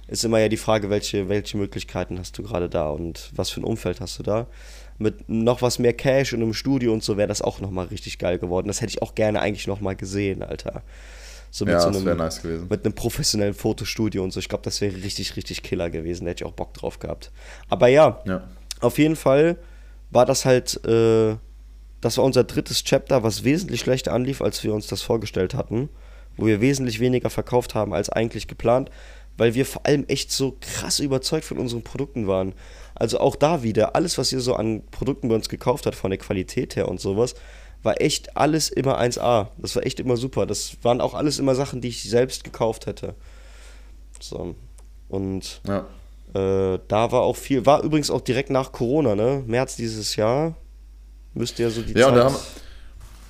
Ist 0.06 0.24
immer 0.24 0.38
ja 0.38 0.48
die 0.48 0.56
Frage, 0.56 0.88
welche, 0.88 1.28
welche 1.28 1.56
Möglichkeiten 1.58 2.18
hast 2.18 2.38
du 2.38 2.42
gerade 2.42 2.68
da 2.70 2.88
und 2.88 3.30
was 3.34 3.50
für 3.50 3.60
ein 3.60 3.64
Umfeld 3.64 4.00
hast 4.00 4.18
du 4.18 4.22
da. 4.22 4.46
Mit 4.98 5.28
noch 5.28 5.60
was 5.62 5.78
mehr 5.78 5.92
Cash 5.92 6.32
und 6.32 6.42
einem 6.42 6.54
Studio 6.54 6.92
und 6.92 7.02
so 7.04 7.16
wäre 7.16 7.28
das 7.28 7.42
auch 7.42 7.60
nochmal 7.60 7.86
richtig 7.86 8.18
geil 8.18 8.38
geworden. 8.38 8.68
Das 8.68 8.80
hätte 8.80 8.90
ich 8.90 9.02
auch 9.02 9.14
gerne 9.14 9.40
eigentlich 9.40 9.66
nochmal 9.66 9.96
gesehen, 9.96 10.42
Alter. 10.42 10.82
So 11.50 11.64
mit 11.64 11.72
Ja, 11.74 11.80
so 11.80 11.88
das 11.88 11.96
einem, 11.98 12.06
wäre 12.06 12.16
nice 12.16 12.42
gewesen. 12.42 12.66
mit 12.68 12.84
einem 12.84 12.94
professionellen 12.94 13.54
Fotostudio 13.54 14.22
und 14.24 14.32
so. 14.32 14.40
Ich 14.40 14.48
glaube, 14.48 14.64
das 14.64 14.80
wäre 14.80 14.94
richtig, 14.96 15.36
richtig 15.36 15.62
killer 15.62 15.88
gewesen. 15.90 16.24
Da 16.24 16.30
hätte 16.30 16.44
ich 16.44 16.48
auch 16.50 16.54
Bock 16.54 16.74
drauf 16.74 16.98
gehabt. 16.98 17.30
Aber 17.68 17.88
ja, 17.88 18.20
Ja. 18.26 18.42
auf 18.80 18.98
jeden 18.98 19.16
Fall 19.16 19.56
war 20.10 20.26
das 20.26 20.44
halt, 20.44 20.84
äh, 20.84 21.36
das 22.00 22.16
war 22.16 22.24
unser 22.24 22.44
drittes 22.44 22.84
Chapter, 22.84 23.22
was 23.22 23.44
wesentlich 23.44 23.80
schlechter 23.80 24.12
anlief, 24.12 24.40
als 24.40 24.62
wir 24.64 24.72
uns 24.72 24.86
das 24.86 25.02
vorgestellt 25.02 25.54
hatten. 25.54 25.88
Wo 26.36 26.46
wir 26.46 26.60
wesentlich 26.60 27.00
weniger 27.00 27.30
verkauft 27.30 27.74
haben 27.74 27.92
als 27.92 28.10
eigentlich 28.10 28.46
geplant, 28.46 28.90
weil 29.36 29.54
wir 29.54 29.66
vor 29.66 29.84
allem 29.86 30.04
echt 30.06 30.30
so 30.30 30.56
krass 30.60 31.00
überzeugt 31.00 31.44
von 31.44 31.58
unseren 31.58 31.82
Produkten 31.82 32.28
waren. 32.28 32.54
Also 32.94 33.18
auch 33.18 33.34
da 33.34 33.64
wieder, 33.64 33.96
alles, 33.96 34.18
was 34.18 34.32
ihr 34.32 34.40
so 34.40 34.54
an 34.54 34.82
Produkten 34.90 35.28
bei 35.28 35.34
uns 35.34 35.48
gekauft 35.48 35.86
habt, 35.86 35.96
von 35.96 36.10
der 36.10 36.18
Qualität 36.18 36.76
her 36.76 36.88
und 36.88 37.00
sowas, 37.00 37.34
war 37.82 38.00
echt 38.00 38.36
alles 38.36 38.68
immer 38.68 39.00
1A. 39.00 39.48
Das 39.58 39.74
war 39.76 39.84
echt 39.84 40.00
immer 40.00 40.16
super. 40.16 40.46
Das 40.46 40.76
waren 40.82 41.00
auch 41.00 41.14
alles 41.14 41.38
immer 41.38 41.54
Sachen, 41.54 41.80
die 41.80 41.88
ich 41.88 42.08
selbst 42.08 42.44
gekauft 42.44 42.86
hätte. 42.86 43.14
So. 44.20 44.54
Und 45.08 45.60
Ja. 45.66 45.86
Äh, 46.34 46.78
da 46.88 47.12
war 47.12 47.22
auch 47.22 47.36
viel, 47.36 47.64
war 47.66 47.82
übrigens 47.82 48.10
auch 48.10 48.20
direkt 48.20 48.50
nach 48.50 48.72
Corona, 48.72 49.14
ne? 49.14 49.42
März 49.46 49.76
dieses 49.76 50.16
Jahr. 50.16 50.54
Müsste 51.34 51.62
ja 51.62 51.70
so 51.70 51.82
die 51.82 51.92
Ja, 51.92 52.08
und 52.08 52.14
Zeit. 52.14 52.20
da 52.22 52.24
haben, 52.26 52.36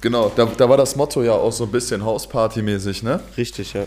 genau, 0.00 0.32
da, 0.34 0.46
da 0.46 0.68
war 0.68 0.76
das 0.76 0.96
Motto 0.96 1.22
ja 1.22 1.32
auch 1.32 1.52
so 1.52 1.64
ein 1.64 1.70
bisschen 1.70 2.02
Hausparty-mäßig, 2.04 3.02
ne? 3.04 3.20
Richtig, 3.36 3.72
ja. 3.74 3.84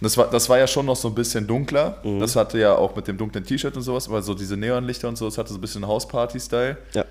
Das 0.00 0.16
war, 0.18 0.28
das 0.30 0.48
war 0.48 0.58
ja 0.58 0.66
schon 0.66 0.84
noch 0.86 0.96
so 0.96 1.08
ein 1.08 1.14
bisschen 1.14 1.46
dunkler. 1.46 1.96
Mhm. 2.04 2.20
Das 2.20 2.36
hatte 2.36 2.58
ja 2.58 2.74
auch 2.74 2.94
mit 2.94 3.08
dem 3.08 3.16
dunklen 3.16 3.44
T-Shirt 3.44 3.74
und 3.76 3.82
sowas, 3.82 4.08
aber 4.08 4.20
so 4.22 4.34
diese 4.34 4.56
Neonlichter 4.56 5.08
und 5.08 5.16
so, 5.16 5.24
das 5.24 5.38
hatte 5.38 5.50
so 5.52 5.58
ein 5.58 5.60
bisschen 5.60 5.86
Hausparty-Style. 5.86 6.76
Ja. 6.94 7.04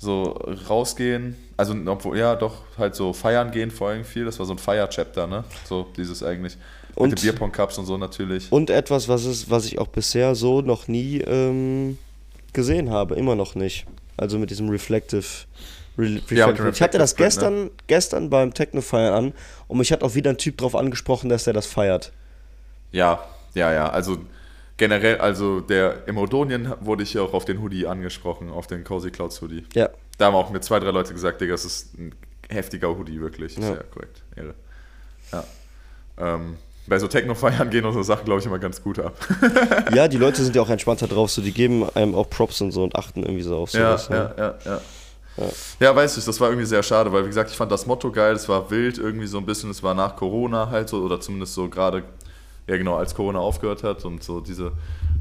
So 0.00 0.38
rausgehen, 0.68 1.36
also 1.56 1.74
obwohl, 1.86 2.18
ja, 2.18 2.36
doch, 2.36 2.54
halt 2.76 2.94
so 2.94 3.12
feiern 3.12 3.50
gehen 3.50 3.70
vor 3.72 3.88
allem 3.88 4.04
viel. 4.04 4.24
Das 4.26 4.38
war 4.38 4.46
so 4.46 4.52
ein 4.52 4.58
Feier-Chapter, 4.58 5.26
ne? 5.26 5.42
So 5.64 5.88
dieses 5.96 6.22
eigentlich. 6.22 6.56
Und- 6.98 7.10
mit 7.10 7.18
den 7.18 7.30
Bierpong-Cups 7.30 7.78
und 7.78 7.86
so 7.86 7.96
natürlich. 7.96 8.50
Und 8.50 8.70
etwas, 8.70 9.08
was, 9.08 9.24
es, 9.24 9.50
was 9.50 9.66
ich 9.66 9.78
auch 9.78 9.88
bisher 9.88 10.34
so 10.34 10.60
noch 10.62 10.88
nie 10.88 11.18
ähm, 11.20 11.98
gesehen 12.52 12.90
habe, 12.90 13.14
immer 13.14 13.36
noch 13.36 13.54
nicht. 13.54 13.86
Also 14.16 14.38
mit 14.38 14.50
diesem 14.50 14.68
Reflective. 14.68 15.24
Re 15.96 16.04
Ja, 16.06 16.10
mit 16.10 16.28
dem 16.30 16.36
Reflective. 16.38 16.70
ich 16.70 16.82
hatte 16.82 16.98
das 16.98 17.12
Reflective 17.12 17.16
Print, 17.16 17.16
gestern, 17.16 17.70
gestern 17.86 18.30
beim 18.30 18.54
Techno-Feiern 18.54 19.12
an 19.14 19.32
und 19.68 19.78
mich 19.78 19.92
hat 19.92 20.02
auch 20.02 20.14
wieder 20.14 20.30
ein 20.30 20.38
Typ 20.38 20.58
drauf 20.58 20.74
angesprochen, 20.74 21.28
dass 21.28 21.46
er 21.46 21.52
das 21.52 21.66
feiert. 21.66 22.12
Ja, 22.92 23.24
ja, 23.54 23.72
ja. 23.72 23.90
Also 23.90 24.18
generell, 24.76 25.18
also 25.18 25.60
der 25.60 26.06
im 26.06 26.18
Odonien 26.18 26.72
wurde 26.80 27.02
ich 27.02 27.14
ja 27.14 27.22
auch 27.22 27.32
auf 27.34 27.44
den 27.44 27.60
Hoodie 27.60 27.86
angesprochen, 27.86 28.50
auf 28.50 28.66
den 28.66 28.84
Cozy 28.84 29.10
Clouds 29.10 29.40
Hoodie. 29.42 29.64
Ja. 29.74 29.88
Da 30.18 30.26
haben 30.26 30.34
auch 30.34 30.50
mir 30.50 30.60
zwei, 30.60 30.80
drei 30.80 30.90
Leute 30.90 31.12
gesagt, 31.12 31.40
Digga, 31.40 31.52
das 31.52 31.64
ist 31.64 31.98
ein 31.98 32.14
heftiger 32.48 32.96
Hoodie, 32.96 33.20
wirklich. 33.20 33.56
Ja. 33.56 33.62
Sehr 33.62 33.84
korrekt. 33.84 34.22
Ehre. 34.36 34.54
Ja. 35.32 35.44
Ähm, 36.16 36.56
bei 36.88 36.98
so 36.98 37.08
Techno-Feiern 37.08 37.70
gehen 37.70 37.84
unsere 37.84 38.04
Sachen, 38.04 38.24
glaube 38.24 38.40
ich, 38.40 38.46
immer 38.46 38.58
ganz 38.58 38.82
gut 38.82 38.98
ab. 38.98 39.14
Ja, 39.94 40.08
die 40.08 40.18
Leute 40.18 40.42
sind 40.42 40.54
ja 40.54 40.62
auch 40.62 40.68
entspannter 40.68 41.08
drauf, 41.08 41.30
so 41.30 41.42
die 41.42 41.52
geben 41.52 41.88
einem 41.94 42.14
auch 42.14 42.28
Props 42.28 42.60
und 42.60 42.72
so 42.72 42.82
und 42.82 42.94
achten 42.96 43.22
irgendwie 43.22 43.42
so 43.42 43.56
auf 43.56 43.72
ja, 43.72 43.96
sowas. 43.96 44.10
ne? 44.10 44.34
ja, 44.36 44.44
ja, 44.64 44.72
ja. 44.72 44.80
Ja, 45.78 45.94
weiß 45.94 46.16
ich, 46.16 46.24
das 46.24 46.40
war 46.40 46.48
irgendwie 46.48 46.66
sehr 46.66 46.82
schade, 46.82 47.12
weil 47.12 47.24
wie 47.24 47.28
gesagt, 47.28 47.50
ich 47.50 47.56
fand 47.56 47.70
das 47.70 47.86
Motto 47.86 48.10
geil, 48.10 48.34
es 48.34 48.48
war 48.48 48.70
wild 48.70 48.98
irgendwie 48.98 49.26
so 49.26 49.38
ein 49.38 49.46
bisschen, 49.46 49.70
es 49.70 49.82
war 49.82 49.94
nach 49.94 50.16
Corona 50.16 50.68
halt 50.70 50.88
so, 50.88 51.00
oder 51.02 51.20
zumindest 51.20 51.54
so 51.54 51.68
gerade, 51.68 52.02
ja 52.66 52.76
genau, 52.76 52.96
als 52.96 53.14
Corona 53.14 53.38
aufgehört 53.38 53.84
hat 53.84 54.04
und 54.04 54.22
so 54.22 54.40
diese 54.40 54.72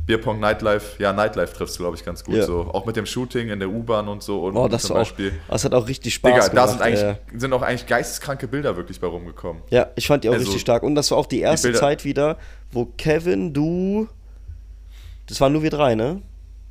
Bierpong 0.08 0.40
Nightlife, 0.40 1.02
ja, 1.04 1.14
Nightlife 1.14 1.54
trifft 1.54 1.74
es, 1.74 1.78
glaube 1.78 1.96
ich, 1.98 2.04
ganz 2.06 2.24
gut 2.24 2.36
Ja. 2.36 2.46
so. 2.46 2.62
Auch 2.74 2.86
mit 2.86 2.96
dem 2.96 3.06
Shooting 3.06 3.50
in 3.50 3.60
der 3.60 3.70
U-Bahn 3.70 4.08
und 4.08 4.24
so 4.24 4.46
und 4.46 4.56
Oh, 4.58 4.68
das 4.68 4.84
zum 4.84 4.96
auch, 4.96 5.00
Beispiel. 5.02 5.34
das 5.50 5.64
hat 5.66 5.74
auch 5.74 5.88
richtig 5.88 6.14
Spaß 6.16 6.32
Digga, 6.34 6.46
da 6.46 6.50
gemacht. 6.50 6.70
sind 6.70 6.82
eigentlich, 6.82 7.02
äh. 7.04 7.16
sind 7.40 7.54
auch 7.54 7.62
eigentlich 7.62 7.86
geisteskranke 7.86 8.48
Bilder 8.48 8.76
wirklich 8.78 9.00
bei 9.00 9.08
rumgekommen. 9.08 9.62
Ja, 9.70 9.88
ich 9.96 10.08
fand 10.08 10.24
die 10.24 10.30
auch 10.30 10.34
Also, 10.34 10.46
richtig 10.46 10.62
stark. 10.62 10.82
Und 10.84 10.96
das 10.96 11.12
war 11.12 11.18
auch 11.18 11.26
die 11.26 11.42
erste 11.42 11.68
Bilder- 11.68 11.80
Zeit 11.80 12.06
wieder, 12.06 12.38
wo 12.72 12.86
Kevin, 12.98 13.54
du. 13.54 14.08
Das 15.28 15.42
waren 15.42 15.52
nur 15.52 15.62
wir 15.62 15.70
drei, 15.72 15.94
ne? 15.96 16.22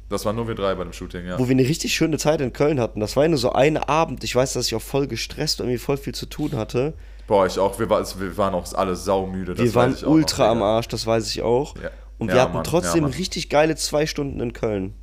Das 0.09 0.25
waren 0.25 0.37
nur 0.37 0.49
wir 0.49 0.55
drei 0.55 0.75
bei 0.75 0.85
dem 0.85 0.93
Shooting, 0.93 1.27
ja. 1.27 1.39
Wo 1.39 1.47
wir 1.47 1.51
eine 1.53 1.69
richtig 1.69 1.93
schöne 1.95 2.17
Zeit 2.17 2.41
in 2.41 2.53
Köln 2.53 2.81
hatten. 2.81 3.01
Das 3.01 3.17
war 3.17 3.25
ja 3.25 3.29
nur 3.29 3.39
so 3.39 3.53
ein 3.53 3.77
Abend. 3.77 4.25
Ich 4.25 4.35
weiß, 4.35 4.55
dass 4.55 4.69
ich 4.69 4.75
auch 4.75 4.81
voll 4.83 5.09
gestresst 5.09 5.61
und 5.61 5.67
irgendwie 5.67 5.79
voll 5.85 5.97
viel 5.99 6.15
zu 6.15 6.27
tun 6.27 6.53
hatte. 6.57 6.95
Boah, 7.27 7.45
ich 7.45 7.59
auch, 7.59 7.79
wir, 7.81 7.91
war, 7.91 8.03
wir 8.21 8.37
waren 8.39 8.55
auch 8.55 8.73
alle 8.75 8.95
saumüde. 8.95 9.55
das 9.55 9.65
wir 9.65 9.75
waren 9.75 9.95
ultra 10.05 10.45
noch, 10.45 10.51
am. 10.53 10.63
Arsch, 10.63 10.89
das 10.89 11.07
weiß 11.07 11.29
ich 11.29 11.43
auch. 11.43 11.75
Ja. 11.77 11.91
Und 12.19 12.29
Ja, 12.29 12.35
wir 12.35 12.43
hatten 12.43 12.55
Mann, 12.55 12.65
trotzdem 12.65 13.05
ja, 13.05 13.11
richtig 13.11 13.49
geile 13.49 13.77
zwei 13.77 14.07
Stunden 14.07 14.41
in 14.41 14.53
Köln. 14.53 14.95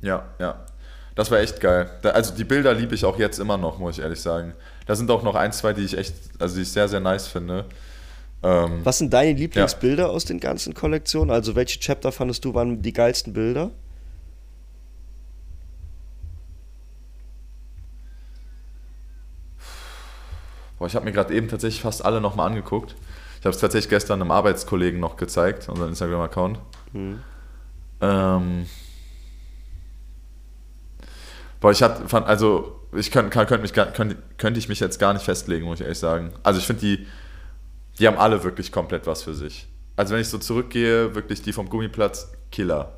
Ja, 0.00 0.26
ja. 0.38 0.64
Das 1.14 1.30
war 1.30 1.40
echt 1.40 1.60
geil. 1.60 1.90
Da, 2.02 2.10
also 2.10 2.34
die 2.34 2.44
Bilder 2.44 2.74
liebe 2.74 2.94
ich 2.94 3.04
auch 3.04 3.18
jetzt 3.18 3.38
immer 3.38 3.56
noch, 3.56 3.78
muss 3.78 3.98
ich 3.98 4.04
ehrlich 4.04 4.20
sagen. 4.20 4.54
Da 4.86 4.94
sind 4.94 5.10
auch 5.10 5.22
noch 5.22 5.34
ein, 5.34 5.52
zwei, 5.52 5.72
die 5.72 5.82
ich 5.82 5.98
echt, 5.98 6.14
also 6.38 6.56
die 6.56 6.62
ich 6.62 6.70
sehr, 6.70 6.88
sehr 6.88 7.00
nice 7.00 7.26
finde. 7.26 7.64
Ähm, 8.42 8.80
Was 8.84 8.98
sind 8.98 9.12
deine 9.12 9.32
Lieblingsbilder 9.32 10.10
aus 10.10 10.26
den 10.26 10.38
ganzen 10.38 10.74
Kollektionen? 10.74 11.30
Also 11.30 11.56
welche 11.56 11.80
Chapter 11.80 12.12
fandest 12.12 12.44
du 12.44 12.54
waren 12.54 12.82
die 12.82 12.92
geilsten 12.92 13.32
Bilder? 13.32 13.72
boah, 20.78 20.86
ich 20.86 20.94
habe 20.94 21.04
mir 21.04 21.12
gerade 21.12 21.34
eben 21.34 21.48
tatsächlich 21.48 21.82
fast 21.82 22.04
alle 22.04 22.20
nochmal 22.20 22.46
angeguckt. 22.46 22.94
Ich 23.38 23.46
habe 23.46 23.54
es 23.54 23.60
tatsächlich 23.60 23.90
gestern 23.90 24.20
einem 24.20 24.30
Arbeitskollegen 24.30 24.98
noch 24.98 25.16
gezeigt, 25.16 25.68
unseren 25.68 25.90
Instagram-Account. 25.90 26.58
Hm. 26.92 27.20
Ähm, 28.00 28.66
boah, 31.60 31.70
ich 31.70 31.82
hatte, 31.82 32.08
fand, 32.08 32.26
also 32.26 32.80
ich 32.92 33.10
könnte 33.10 33.30
könnt, 33.30 33.48
könnt 33.48 33.62
mich, 33.62 33.72
gar- 33.72 33.92
könnt, 33.92 34.16
könnte 34.38 34.58
ich 34.58 34.68
mich 34.68 34.80
jetzt 34.80 34.98
gar 34.98 35.12
nicht 35.12 35.24
festlegen, 35.24 35.66
muss 35.66 35.78
ich 35.78 35.84
ehrlich 35.84 35.98
sagen. 35.98 36.32
Also 36.42 36.58
ich 36.58 36.66
finde 36.66 36.80
die, 36.80 37.06
die 37.98 38.06
haben 38.06 38.18
alle 38.18 38.42
wirklich 38.42 38.72
komplett 38.72 39.06
was 39.06 39.22
für 39.22 39.34
sich. 39.34 39.68
Also 39.96 40.14
wenn 40.14 40.20
ich 40.20 40.28
so 40.28 40.38
zurückgehe, 40.38 41.14
wirklich 41.14 41.42
die 41.42 41.52
vom 41.52 41.68
Gummiplatz, 41.68 42.32
Killer. 42.50 42.92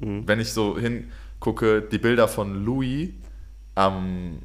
Mhm. 0.00 0.26
Wenn 0.28 0.40
ich 0.40 0.52
so 0.52 0.78
hin, 0.78 1.10
gucke 1.40 1.82
die 1.82 1.98
Bilder 1.98 2.28
von 2.28 2.64
Louis 2.64 3.10
am, 3.74 4.40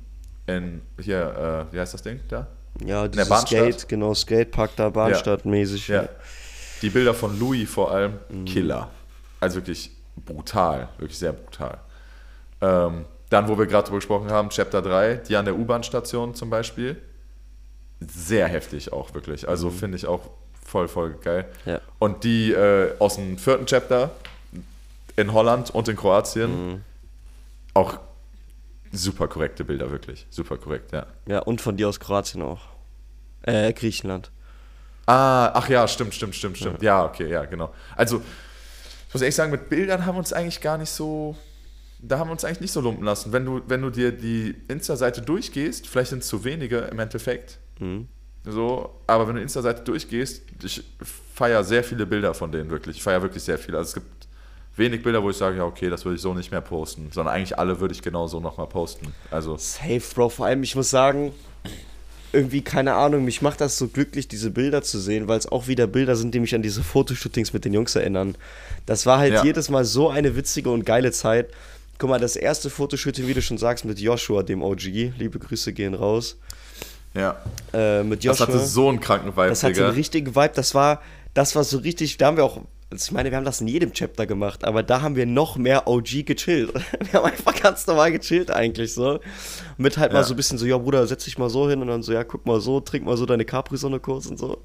in, 0.47 0.81
hier, 0.99 1.67
äh, 1.71 1.73
wie 1.73 1.79
heißt 1.79 1.93
das 1.93 2.01
Ding 2.03 2.19
da? 2.29 2.47
Ja, 2.85 3.01
der 3.01 3.09
dieses 3.09 3.29
Bahnstadt? 3.29 3.59
Skate, 3.73 3.89
genau, 3.89 4.13
Skatepark 4.13 4.71
da, 4.75 4.89
Bahnstadtmäßig. 4.89 5.87
Ja. 5.87 6.07
Die 6.81 6.89
Bilder 6.89 7.13
von 7.13 7.37
Louis 7.39 7.69
vor 7.69 7.91
allem, 7.91 8.13
Mhm. 8.29 8.45
Killer. 8.45 8.89
Also 9.39 9.57
wirklich 9.57 9.91
brutal, 10.15 10.89
wirklich 10.97 11.17
sehr 11.17 11.33
brutal. 11.33 11.77
Ähm, 12.61 13.05
dann, 13.29 13.47
wo 13.47 13.57
wir 13.57 13.65
gerade 13.65 13.85
drüber 13.85 13.97
gesprochen 13.97 14.29
haben, 14.29 14.49
Chapter 14.49 14.81
3, 14.81 15.15
die 15.27 15.35
an 15.35 15.45
der 15.45 15.55
U-Bahn-Station 15.57 16.35
zum 16.35 16.49
Beispiel. 16.49 16.97
Sehr 17.99 18.47
heftig 18.47 18.91
auch, 18.91 19.13
wirklich. 19.13 19.47
Also 19.47 19.69
finde 19.69 19.95
ich 19.97 20.05
auch 20.07 20.21
voll, 20.65 20.87
voll 20.87 21.13
geil. 21.21 21.45
Mhm. 21.65 21.71
Ja. 21.71 21.81
Und 21.99 22.23
die 22.23 22.51
äh, 22.51 22.93
aus 22.99 23.15
dem 23.15 23.37
vierten 23.37 23.65
Chapter 23.67 24.11
in 25.15 25.33
Holland 25.33 25.69
und 25.69 25.87
in 25.87 25.95
Kroatien, 25.95 26.67
Mhm. 26.73 26.81
auch 27.73 27.99
super 28.91 29.27
korrekte 29.27 29.63
Bilder, 29.63 29.91
wirklich. 29.91 30.25
Super 30.29 30.57
korrekt, 30.57 30.91
ja. 30.91 31.05
Ja, 31.27 31.39
und 31.39 31.61
von 31.61 31.77
dir 31.77 31.87
aus 31.89 31.99
Kroatien 31.99 32.41
auch. 32.41 32.59
Äh, 33.43 33.73
Griechenland. 33.73 34.31
Ah, 35.05 35.51
ach 35.53 35.67
ja, 35.69 35.87
stimmt, 35.87 36.13
stimmt, 36.13 36.35
stimmt, 36.35 36.57
stimmt. 36.57 36.81
Ja, 36.81 37.05
okay, 37.05 37.29
ja, 37.29 37.45
genau. 37.45 37.73
Also, 37.95 38.21
ich 39.07 39.13
muss 39.13 39.21
ehrlich 39.21 39.35
sagen, 39.35 39.51
mit 39.51 39.67
Bildern 39.67 40.05
haben 40.05 40.15
wir 40.15 40.19
uns 40.19 40.31
eigentlich 40.31 40.61
gar 40.61 40.77
nicht 40.77 40.89
so. 40.89 41.35
Da 41.99 42.17
haben 42.17 42.29
wir 42.29 42.31
uns 42.31 42.45
eigentlich 42.45 42.61
nicht 42.61 42.71
so 42.71 42.81
lumpen 42.81 43.03
lassen. 43.03 43.31
Wenn 43.31 43.45
du, 43.45 43.61
wenn 43.67 43.81
du 43.81 43.89
dir 43.89 44.11
die 44.11 44.55
Insta-Seite 44.67 45.21
durchgehst, 45.21 45.87
vielleicht 45.87 46.11
sind 46.11 46.19
es 46.19 46.27
zu 46.27 46.43
wenige 46.43 46.79
im 46.79 46.97
Endeffekt. 46.99 47.59
Mhm. 47.79 48.07
So, 48.43 49.01
aber 49.05 49.27
wenn 49.27 49.35
du 49.35 49.39
die 49.39 49.43
Insta-Seite 49.43 49.83
durchgehst, 49.83 50.43
ich 50.63 50.83
feiere 51.35 51.63
sehr 51.63 51.83
viele 51.83 52.05
Bilder 52.05 52.33
von 52.33 52.51
denen 52.51 52.71
wirklich. 52.71 52.97
Ich 52.97 53.03
feiere 53.03 53.21
wirklich 53.21 53.43
sehr 53.43 53.59
viele. 53.59 53.77
Also 53.77 53.89
es 53.89 53.93
gibt 53.95 54.27
wenig 54.77 55.03
Bilder, 55.03 55.21
wo 55.21 55.29
ich 55.29 55.37
sage, 55.37 55.57
ja, 55.57 55.65
okay, 55.65 55.89
das 55.89 56.05
würde 56.05 56.15
ich 56.15 56.21
so 56.21 56.33
nicht 56.33 56.51
mehr 56.51 56.61
posten. 56.61 57.09
Sondern 57.11 57.35
eigentlich 57.35 57.59
alle 57.59 57.79
würde 57.79 57.93
ich 57.93 58.01
genauso 58.01 58.39
nochmal 58.39 58.67
posten. 58.67 59.13
Also, 59.29 59.57
Safe, 59.57 60.01
Bro. 60.15 60.29
Vor 60.29 60.45
allem, 60.47 60.63
ich 60.63 60.75
muss 60.75 60.89
sagen, 60.89 61.33
irgendwie, 62.33 62.61
keine 62.61 62.93
Ahnung, 62.95 63.25
mich 63.25 63.41
macht 63.41 63.61
das 63.61 63.77
so 63.77 63.87
glücklich, 63.87 64.27
diese 64.27 64.51
Bilder 64.51 64.81
zu 64.81 64.99
sehen, 64.99 65.27
weil 65.27 65.37
es 65.37 65.47
auch 65.51 65.67
wieder 65.67 65.87
Bilder 65.87 66.15
sind, 66.15 66.33
die 66.33 66.39
mich 66.39 66.55
an 66.55 66.61
diese 66.61 66.83
Fotoshootings 66.83 67.53
mit 67.53 67.65
den 67.65 67.73
Jungs 67.73 67.95
erinnern. 67.95 68.35
Das 68.85 69.05
war 69.05 69.17
halt 69.19 69.33
Ja. 69.33 69.43
jedes 69.43 69.69
Mal 69.69 69.85
so 69.85 70.09
eine 70.09 70.35
witzige 70.35 70.69
und 70.69 70.85
geile 70.85 71.11
Zeit. 71.11 71.49
Guck 71.97 72.09
mal, 72.09 72.19
das 72.19 72.35
erste 72.35 72.69
Fotoshooting, 72.69 73.27
wie 73.27 73.33
du 73.33 73.41
schon 73.41 73.57
sagst, 73.57 73.85
mit 73.85 73.99
Joshua, 73.99 74.43
dem 74.43 74.63
OG. 74.63 75.13
Liebe 75.17 75.39
Grüße 75.39 75.73
gehen 75.73 75.93
raus. 75.93 76.37
ja. 77.13 77.41
Äh, 77.73 78.03
mit 78.03 78.19
Das 78.25 78.39
Joshua. 78.39 78.47
hatte 78.55 78.65
so 78.65 78.89
einen 78.89 78.99
kranken 78.99 79.31
Vibe, 79.35 79.49
Das 79.49 79.63
hatte 79.63 79.85
einen 79.85 79.93
richtigen 79.95 80.35
Vibe. 80.35 80.51
Das 80.55 80.73
war, 80.73 81.01
das 81.33 81.55
war 81.55 81.63
so 81.63 81.77
richtig. 81.79 82.17
Da 82.17 82.27
haben 82.27 82.37
wir 82.37 82.43
auch. 82.45 82.61
Also 82.91 83.05
Ich 83.05 83.11
meine, 83.11 83.31
wir 83.31 83.37
haben 83.37 83.45
das 83.45 83.61
in 83.61 83.67
jedem 83.67 83.93
Chapter 83.93 84.25
gemacht, 84.25 84.63
aber 84.65 84.83
da 84.83 85.01
haben 85.01 85.15
wir 85.15 85.25
noch 85.25 85.55
mehr 85.57 85.87
OG 85.87 86.25
gechillt. 86.25 86.73
Wir 87.11 87.13
haben 87.21 87.25
einfach 87.31 87.55
ganz 87.59 87.87
normal 87.87 88.11
gechillt 88.11 88.51
eigentlich 88.51 88.93
so. 88.93 89.19
Mit 89.77 89.97
halt 89.97 90.11
mal 90.13 90.19
Ja. 90.19 90.23
so 90.23 90.33
ein 90.33 90.37
bisschen 90.37 90.57
so, 90.57 90.65
ja 90.65 90.77
Bruder, 90.77 91.07
setz 91.07 91.23
dich 91.25 91.37
mal 91.37 91.49
so 91.49 91.69
hin 91.69 91.81
und 91.81 91.87
dann 91.87 92.03
so, 92.03 92.11
ja, 92.13 92.23
guck 92.23 92.45
mal 92.45 92.59
so, 92.59 92.79
trink 92.81 93.05
mal 93.05 93.15
so 93.17 93.25
deine 93.25 93.45
Capri-Sonne 93.45 93.99
kurz 93.99 94.25
und 94.27 94.37
so. 94.37 94.57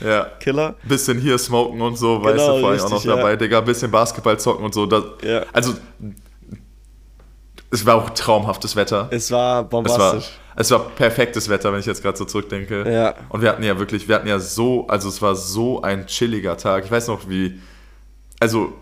Ja. 0.00 0.24
Killer. 0.40 0.76
Bisschen 0.84 1.18
hier 1.20 1.36
smoken 1.38 1.80
und 1.82 1.96
so, 1.96 2.22
weißt 2.22 2.36
Genau, 2.36 2.54
du, 2.56 2.60
vor 2.60 2.70
allem 2.70 2.80
auch 2.80 2.84
noch 2.84 2.92
richtig, 2.96 3.10
ja. 3.10 3.16
dabei, 3.16 3.36
Digga, 3.36 3.60
bisschen 3.60 3.90
Basketball 3.90 4.38
zocken 4.40 4.64
und 4.64 4.74
so. 4.74 4.86
Das, 4.86 5.04
Ja. 5.22 5.44
Also, 5.52 5.74
es 7.70 7.86
war 7.86 7.96
auch 7.96 8.10
traumhaftes 8.10 8.76
Wetter. 8.76 9.08
Es 9.10 9.30
war 9.30 9.60
Es 9.60 9.62
war, 9.62 9.64
bombastisch. 9.64 10.30
es 10.56 10.70
war 10.70 10.80
perfektes 10.90 11.48
Wetter, 11.48 11.72
wenn 11.72 11.80
ich 11.80 11.86
jetzt 11.86 12.02
gerade 12.02 12.16
so 12.18 12.24
zurückdenke. 12.24 12.90
Ja. 12.90 13.14
Und 13.28 13.42
wir 13.42 13.48
hatten 13.50 13.62
ja 13.62 13.78
wirklich, 13.78 14.08
wir 14.08 14.14
hatten 14.16 14.28
ja 14.28 14.38
so, 14.38 14.86
also 14.88 15.08
es 15.08 15.20
war 15.22 15.34
so 15.36 15.82
ein 15.82 16.06
chilliger 16.06 16.56
Tag. 16.56 16.84
Ich 16.84 16.90
weiß 16.90 17.08
noch, 17.08 17.28
wie, 17.28 17.60
also 18.40 18.72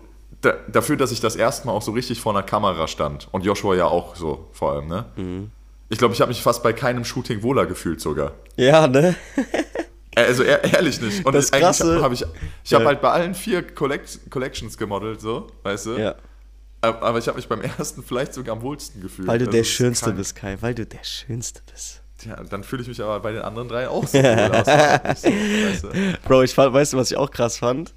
da, 0.41 0.53
dafür, 0.71 0.95
dass 0.97 1.11
ich 1.11 1.19
das 1.19 1.35
erste 1.35 1.67
Mal 1.67 1.73
auch 1.73 1.81
so 1.81 1.91
richtig 1.91 2.19
vor 2.21 2.31
einer 2.33 2.43
Kamera 2.43 2.87
stand 2.87 3.27
und 3.31 3.43
Joshua 3.45 3.75
ja 3.75 3.85
auch 3.85 4.15
so 4.15 4.47
vor 4.53 4.71
allem, 4.73 4.87
ne? 4.87 5.05
Mhm. 5.17 5.51
Ich 5.91 5.97
glaube, 5.97 6.13
ich 6.13 6.21
habe 6.21 6.29
mich 6.29 6.41
fast 6.43 6.61
bei 6.61 6.71
keinem 6.71 7.03
Shooting 7.03 7.41
wohler 7.41 7.65
gefühlt 7.65 7.99
sogar. 7.99 8.33
Ja, 8.55 8.87
ne? 8.87 9.15
Also 10.15 10.43
ehr, 10.43 10.63
ehrlich 10.63 10.99
nicht. 11.01 11.25
Und 11.25 11.33
Das 11.33 11.45
ich- 11.45 11.53
eigentlich 11.53 11.63
Krasse- 11.65 12.01
habe 12.01 12.13
ich, 12.13 12.23
ich 12.63 12.73
habe 12.73 12.83
Ja. 12.83 12.89
halt 12.89 13.01
bei 13.01 13.09
allen 13.09 13.33
vier 13.33 13.63
Collect 13.63 14.29
Collections 14.29 14.77
gemodelt, 14.77 15.19
so, 15.21 15.47
weißt 15.63 15.85
du? 15.87 15.97
Ja. 15.97 16.15
Aber 16.81 17.17
ich 17.19 17.27
habe 17.27 17.35
mich 17.37 17.47
beim 17.47 17.61
ersten 17.61 18.03
vielleicht 18.03 18.33
sogar 18.33 18.55
am 18.55 18.61
wohlsten 18.61 19.01
gefühlt. 19.01 19.27
Weil 19.27 19.39
du 19.39 19.45
Also 19.45 19.57
der 19.57 19.63
Schönste 19.65 20.05
krank. 20.05 20.17
bist, 20.17 20.35
Kai. 20.35 20.57
Weil 20.61 20.73
du 20.75 20.85
der 20.85 21.03
Schönste 21.03 21.61
bist. 21.71 22.01
Ja, 22.25 22.41
dann 22.43 22.63
fühle 22.63 22.81
ich 22.81 22.87
mich 22.87 23.01
aber 23.01 23.19
bei 23.19 23.31
den 23.31 23.41
anderen 23.41 23.67
drei 23.69 23.87
auch 23.89 24.05
so 24.07 24.17
cool 24.17 24.25
aus. 24.53 24.67
weißt 24.67 25.83
du? 25.83 25.89
Bro, 26.27 26.43
ich 26.43 26.53
fand, 26.53 26.73
weißt 26.73 26.93
du, 26.93 26.97
was 26.97 27.11
ich 27.11 27.17
auch 27.17 27.31
krass 27.31 27.57
fand? 27.57 27.93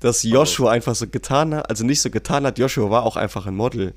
Dass 0.00 0.22
Joshua 0.22 0.70
einfach 0.72 0.94
so 0.94 1.06
getan 1.06 1.54
hat, 1.54 1.68
also 1.68 1.84
nicht 1.84 2.00
so 2.00 2.10
getan 2.10 2.46
hat, 2.46 2.58
Joshua 2.58 2.88
war 2.90 3.02
auch 3.04 3.16
einfach 3.16 3.46
ein 3.46 3.54
Model. 3.54 3.92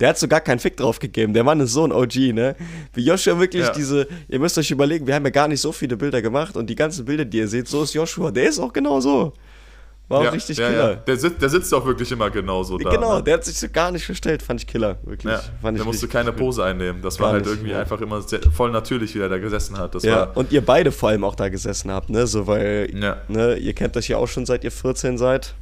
Der 0.00 0.10
hat 0.10 0.18
so 0.18 0.28
gar 0.28 0.40
keinen 0.40 0.58
Fick 0.60 0.76
drauf 0.76 0.98
gegeben. 0.98 1.32
Der 1.34 1.42
Mann 1.44 1.58
ist 1.60 1.72
so 1.72 1.84
ein 1.84 1.92
OG, 1.92 2.32
ne? 2.32 2.54
Wie 2.94 3.04
Joshua 3.04 3.38
wirklich 3.38 3.64
Ja. 3.64 3.72
diese, 3.72 4.06
ihr 4.28 4.38
müsst 4.38 4.56
euch 4.58 4.70
überlegen, 4.70 5.06
wir 5.06 5.14
haben 5.14 5.24
ja 5.24 5.30
gar 5.30 5.48
nicht 5.48 5.60
so 5.60 5.72
viele 5.72 5.96
Bilder 5.96 6.20
gemacht 6.22 6.56
und 6.56 6.68
die 6.68 6.74
ganzen 6.76 7.04
Bilder, 7.06 7.24
die 7.24 7.38
ihr 7.38 7.48
seht, 7.48 7.66
so 7.68 7.82
ist 7.82 7.94
Joshua. 7.94 8.30
Der 8.30 8.48
ist 8.48 8.58
auch 8.58 8.72
genau 8.72 9.00
so. 9.00 9.32
War 10.08 10.20
auch 10.20 10.24
Ja, 10.24 10.30
richtig 10.30 10.56
ja, 10.58 10.68
killer. 10.68 10.90
ja. 10.90 10.96
Der, 10.96 11.16
sitzt, 11.16 11.42
der 11.42 11.48
sitzt 11.48 11.74
auch 11.74 11.84
wirklich 11.84 12.12
immer 12.12 12.30
genauso 12.30 12.78
da. 12.78 12.90
genau, 12.90 13.16
ne? 13.16 13.24
der 13.24 13.34
hat 13.34 13.44
sich 13.44 13.58
so 13.58 13.68
gar 13.68 13.90
nicht 13.90 14.04
verstellt, 14.06 14.40
fand 14.40 14.60
ich 14.60 14.66
killer, 14.68 14.98
wirklich. 15.02 15.32
Ja, 15.32 15.40
fand 15.60 15.76
ich 15.76 15.82
der 15.82 15.84
musste 15.84 16.06
keine. 16.06 16.32
Pose 16.32 16.62
einnehmen. 16.64 17.02
Das 17.02 17.18
war 17.18 17.32
halt 17.32 17.44
nicht, 17.44 17.52
irgendwie 17.54 17.72
ja. 17.72 17.80
einfach 17.80 18.00
immer 18.00 18.22
sehr, 18.22 18.40
voll 18.52 18.70
natürlich, 18.70 19.14
wie 19.16 19.18
er 19.20 19.28
da 19.28 19.38
gesessen 19.38 19.76
hat. 19.78 19.96
Das 19.96 20.04
Ja, 20.04 20.16
war, 20.28 20.36
und 20.36 20.52
ihr 20.52 20.64
beide 20.64 20.92
vor 20.92 21.08
allem 21.08 21.24
auch 21.24 21.34
da 21.34 21.48
gesessen 21.48 21.90
habt, 21.90 22.08
ne? 22.08 22.26
So, 22.28 22.46
weil, 22.46 22.88
Ja. 22.94 23.16
ne, 23.26 23.56
ihr 23.56 23.74
kennt 23.74 23.96
euch 23.96 24.06
ja 24.08 24.16
auch 24.18 24.28
schon 24.28 24.46
seit 24.46 24.62
ihr 24.62 24.70
14 24.70 25.18
seid. 25.18 25.54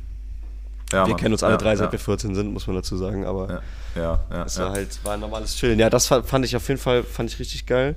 ja, 0.92 1.04
wir 1.06 1.12
Mann. 1.12 1.16
kennen 1.20 1.32
uns 1.32 1.42
alle 1.42 1.54
ja, 1.54 1.58
drei, 1.58 1.70
ja, 1.70 1.76
seit 1.76 1.92
wir 1.92 1.98
14 1.98 2.34
sind, 2.34 2.52
muss 2.52 2.66
man 2.66 2.76
dazu 2.76 2.98
sagen, 2.98 3.24
aber 3.24 3.48
Ja, 3.96 4.02
ja, 4.02 4.24
ja. 4.30 4.44
es 4.44 4.56
ja. 4.58 4.64
war 4.66 4.72
halt, 4.72 5.04
war 5.04 5.14
ein 5.14 5.20
normales 5.20 5.56
Chillen. 5.56 5.78
Ja, 5.78 5.88
das 5.88 6.06
fa- 6.06 6.22
fand 6.22 6.44
ich 6.44 6.54
auf 6.54 6.68
jeden 6.68 6.78
Fall, 6.80 7.02
fand 7.02 7.30
ich 7.32 7.38
richtig 7.38 7.64
geil. 7.64 7.96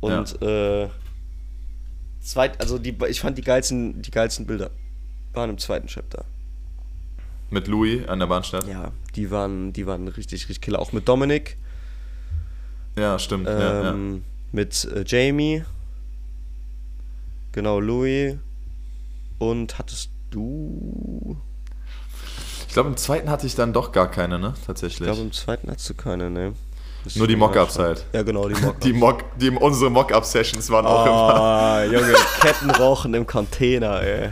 Und, 0.00 0.40
äh, 0.42 0.88
zweit, 2.20 2.60
also 2.60 2.78
die, 2.78 2.94
ich 3.08 3.20
fand 3.20 3.38
die 3.38 3.42
geilsten, 3.42 4.02
die 4.02 4.10
geilsten 4.10 4.46
Bilder 4.46 4.70
waren 5.32 5.50
im 5.50 5.58
zweiten 5.58 5.86
Chapter. 5.86 6.24
Mit 7.50 7.66
Louis 7.66 8.06
an 8.08 8.18
der 8.20 8.26
Bahnstadt. 8.26 8.66
Ja, 8.66 8.72
Ja, 8.84 8.92
die 9.16 9.30
waren, 9.30 9.72
die 9.72 9.86
waren 9.86 10.06
richtig, 10.08 10.42
richtig 10.48 10.60
killer. 10.60 10.78
Auch 10.78 10.92
mit 10.92 11.08
Dominik, 11.08 11.56
stimmt. 13.18 13.46
ja, 13.48 13.58
ja. 13.82 13.90
ähm, 13.90 14.24
mit 14.52 14.84
äh, 14.84 15.04
Jamie, 15.06 15.64
genau, 17.52 17.80
Louis 17.80 18.36
und 19.38 19.78
hattest 19.78 20.10
du 20.30 21.36
Ich 22.68 22.74
glaube, 22.74 22.90
im 22.90 22.96
zweiten 22.96 23.30
hatte 23.30 23.46
ich 23.46 23.54
dann 23.54 23.72
doch 23.72 23.90
gar 23.92 24.10
keine, 24.10 24.38
ne? 24.38 24.54
Ich 24.60 24.66
Tatsächlich. 24.66 25.06
glaube, 25.06 25.22
im 25.22 25.32
zweiten 25.32 25.70
hast 25.70 25.88
du 25.88 25.94
keine, 25.94 26.30
ne? 26.30 26.52
Müsste 27.04 27.18
Nur 27.20 27.28
ich 27.28 27.34
die 27.34 27.36
Mockups 27.38 27.78
halt. 27.78 28.04
Ja, 28.12 28.22
genau, 28.22 28.48
die 28.48 28.54
Mockups. 28.60 28.84
Die, 28.84 28.92
Mock, 28.92 29.24
die 29.38 29.50
unsere 29.50 29.90
Mock-Up-Sessions 29.90 30.68
waren 30.70 30.86
auch 30.86 31.06
immer. 31.06 31.40
Ah, 31.40 31.84
Junge, 31.84 32.14
Kettenrauchen 32.40 33.14
im 33.14 33.26
Container, 33.26 34.02
ey. 34.02 34.30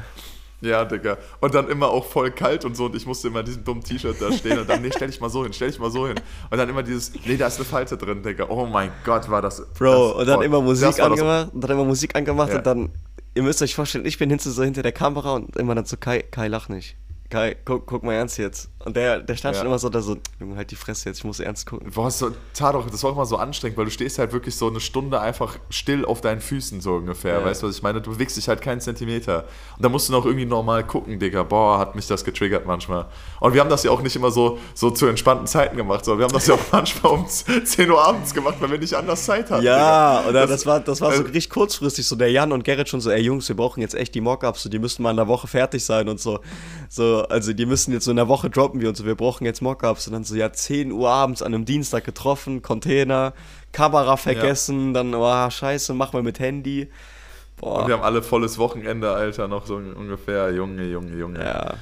Ja, 0.61 0.84
Digga. 0.84 1.18
Und 1.40 1.54
dann 1.54 1.68
immer 1.68 1.88
auch 1.88 2.04
voll 2.04 2.30
kalt 2.32 2.64
und 2.64 2.76
so. 2.76 2.86
Und 2.86 2.96
ich 2.96 3.06
musste 3.06 3.28
immer 3.28 3.40
in 3.40 3.46
diesem 3.46 3.64
dummen 3.64 3.82
T-Shirt 3.82 4.16
da 4.20 4.32
stehen 4.32 4.59
und 4.59 4.68
dann, 4.68 4.82
nee, 4.82 4.90
stell 4.94 5.09
dich 5.09 5.20
mal 5.20 5.30
so 5.30 5.44
hin, 5.44 5.52
stell 5.52 5.68
dich 5.70 5.78
mal 5.78 5.90
so 5.90 6.06
hin. 6.09 6.16
Und 6.50 6.59
dann 6.59 6.68
immer 6.68 6.82
dieses, 6.82 7.12
nee, 7.26 7.36
da 7.36 7.46
ist 7.46 7.56
eine 7.56 7.64
Falte 7.64 7.96
drin, 7.96 8.22
Digga. 8.22 8.46
Oh 8.48 8.66
mein 8.66 8.90
Gott, 9.04 9.30
war 9.30 9.40
das. 9.40 9.64
Bro, 9.78 10.09
das, 10.09 10.16
und 10.16 10.26
dann 10.26 10.36
boah, 10.36 10.44
immer 10.44 10.61
Musik 10.61 10.98
angemacht, 11.00 11.50
und 11.54 11.61
dann 11.62 11.70
immer 11.70 11.84
Musik 11.84 12.16
angemacht 12.16 12.50
Ja. 12.50 12.56
und 12.59 12.66
dann, 12.66 12.88
ihr 13.34 13.42
müsst 13.44 13.62
euch 13.62 13.74
vorstellen, 13.74 14.04
ich 14.04 14.18
bin 14.18 14.30
hinter 14.30 14.50
so 14.50 14.62
hinter 14.64 14.82
der 14.82 14.92
Kamera 14.92 15.34
und 15.34 15.56
immer 15.56 15.74
dann 15.76 15.84
so, 15.84 15.96
Kai, 15.96 16.22
Kai, 16.22 16.48
lach 16.48 16.68
nicht. 16.68 16.96
Kai, 17.31 17.57
guck, 17.66 17.85
guck 17.87 18.03
mal 18.05 18.14
ernst 18.14 18.39
jetzt. 18.39 18.70
Und 18.87 18.97
der, 18.97 19.18
der 19.20 19.37
stand 19.37 19.55
Ja. 19.55 19.61
schon 19.61 19.66
immer 19.66 19.79
so 19.79 19.91
da 19.91 20.01
so, 20.01 20.16
Junge, 20.41 20.57
halt 20.57 20.70
die 20.70 20.76
Fresse 20.76 21.11
jetzt, 21.11 21.18
ich 21.18 21.24
muss 21.24 21.41
ernst 21.41 21.66
gucken. 21.66 21.91
Boah, 21.91 22.11
so, 22.11 22.31
Tadok, 22.55 22.91
das 22.91 23.03
war 23.03 23.11
auch 23.11 23.16
immer 23.16 23.26
so 23.26 23.37
anstrengend, 23.37 23.76
weil 23.76 23.85
du 23.85 23.91
stehst 23.91 24.18
halt 24.18 24.33
wirklich 24.33 24.57
so 24.57 24.68
eine 24.68 24.81
Stunde 24.81 25.20
einfach 25.20 25.59
still 25.68 26.07
auf 26.07 26.22
deinen 26.22 26.41
Füßen, 26.41 26.81
so 26.81 26.95
ungefähr. 26.95 27.41
Ja. 27.41 27.45
Weißt 27.45 27.62
du, 27.62 27.68
was 27.68 27.76
ich 27.76 27.83
meine? 27.83 28.01
Du 28.01 28.12
bewegst 28.12 28.39
dich 28.39 28.49
halt 28.49 28.62
keinen 28.62 28.81
Zentimeter. 28.81 29.45
Und 29.76 29.85
da 29.85 29.91
musst 29.91 30.09
du 30.09 30.12
noch 30.14 30.24
irgendwie 30.24 30.47
normal 30.47 30.87
gucken, 30.87 31.18
Digga. 31.18 31.43
Boah, 31.43 31.79
hat 31.79 31.97
mich 31.97 32.07
das 32.07 32.24
getriggert 32.24 32.64
manchmal. 32.64 33.07
Und 33.41 33.53
wir 33.53 33.61
haben 33.61 33.68
das 33.68 33.83
ja 33.83 33.91
auch 33.91 34.01
nicht 34.01 34.16
immer 34.16 34.31
so, 34.31 34.59
so 34.72 34.91
zu 34.91 35.07
entspannten 35.07 35.47
Zeiten 35.47 35.76
gemacht, 35.76 36.07
sondern 36.07 36.20
wir 36.20 36.24
haben 36.24 36.33
das 36.33 36.47
ja 36.47 36.55
auch 36.55 36.64
manchmal 36.72 37.12
um 37.12 37.26
10 37.29 37.91
Uhr 37.91 38.03
abends 38.03 38.33
gemacht, 38.33 38.57
weil 38.61 38.70
wir 38.70 38.79
nicht 38.79 38.95
anders 38.95 39.26
Zeit 39.26 39.51
hatten. 39.51 39.64
Ja, 39.64 40.18
Digga. 40.20 40.31
oder 40.31 40.47
das, 40.47 40.64
war, 40.64 40.81
das 40.81 41.03
war 41.03 41.12
so 41.12 41.20
äh, 41.22 41.26
richtig 41.26 41.51
kurzfristig, 41.51 42.07
so 42.07 42.16
der 42.16 42.31
Jan 42.31 42.53
und 42.53 42.64
Gerrit 42.64 42.89
schon 42.89 43.03
so, 43.03 43.11
ey 43.11 43.20
Jungs, 43.20 43.47
wir 43.49 43.57
brauchen 43.57 43.81
jetzt 43.83 43.95
echt 43.97 44.14
die 44.14 44.22
Mockups, 44.22 44.62
so, 44.62 44.70
die 44.70 44.79
müssten 44.79 45.03
mal 45.03 45.11
in 45.11 45.16
der 45.16 45.29
Woche 45.29 45.47
fertig 45.47 45.85
sein 45.85 46.09
und 46.09 46.20
so. 46.20 46.41
So, 46.89 47.18
also 47.23 47.53
die 47.53 47.66
müssen 47.66 47.93
jetzt 47.93 48.05
so 48.05 48.11
in 48.11 48.16
der 48.16 48.29
Woche 48.29 48.51
droppen 48.51 48.81
wir 48.81 48.89
und 48.89 48.97
so, 48.97 49.05
wir 49.05 49.14
brauchen 49.14 49.45
jetzt 49.45 49.62
Mockups. 49.62 50.07
Und 50.07 50.14
dann 50.14 50.25
so, 50.25 50.35
ja, 50.35 50.53
10 50.53 50.93
Uhr 50.93 51.09
abends 51.09 51.43
an 51.43 51.55
einem 51.55 51.64
Dienstag 51.64 52.05
getroffen, 52.05 52.62
Container, 52.62 53.35
Kamera 53.73 54.16
vergessen, 54.16 54.95
dann, 54.95 55.14
oh, 55.14 55.51
scheiße, 55.51 55.95
mach 55.95 56.12
mal 56.12 56.23
mit 56.23 56.39
Handy. 56.41 56.89
Boah. 57.57 57.81
Und 57.81 57.89
wir 57.89 57.95
haben 57.95 58.05
alle 58.05 58.23
volles 58.23 58.59
Wochenende, 58.59 59.11
Alter, 59.11 59.49
noch 59.49 59.66
so 59.66 59.77
ungefähr. 59.77 60.53
Junge, 60.53 60.85
Junge, 60.85 61.16
Junge. 61.16 61.41
ja, 61.41 61.75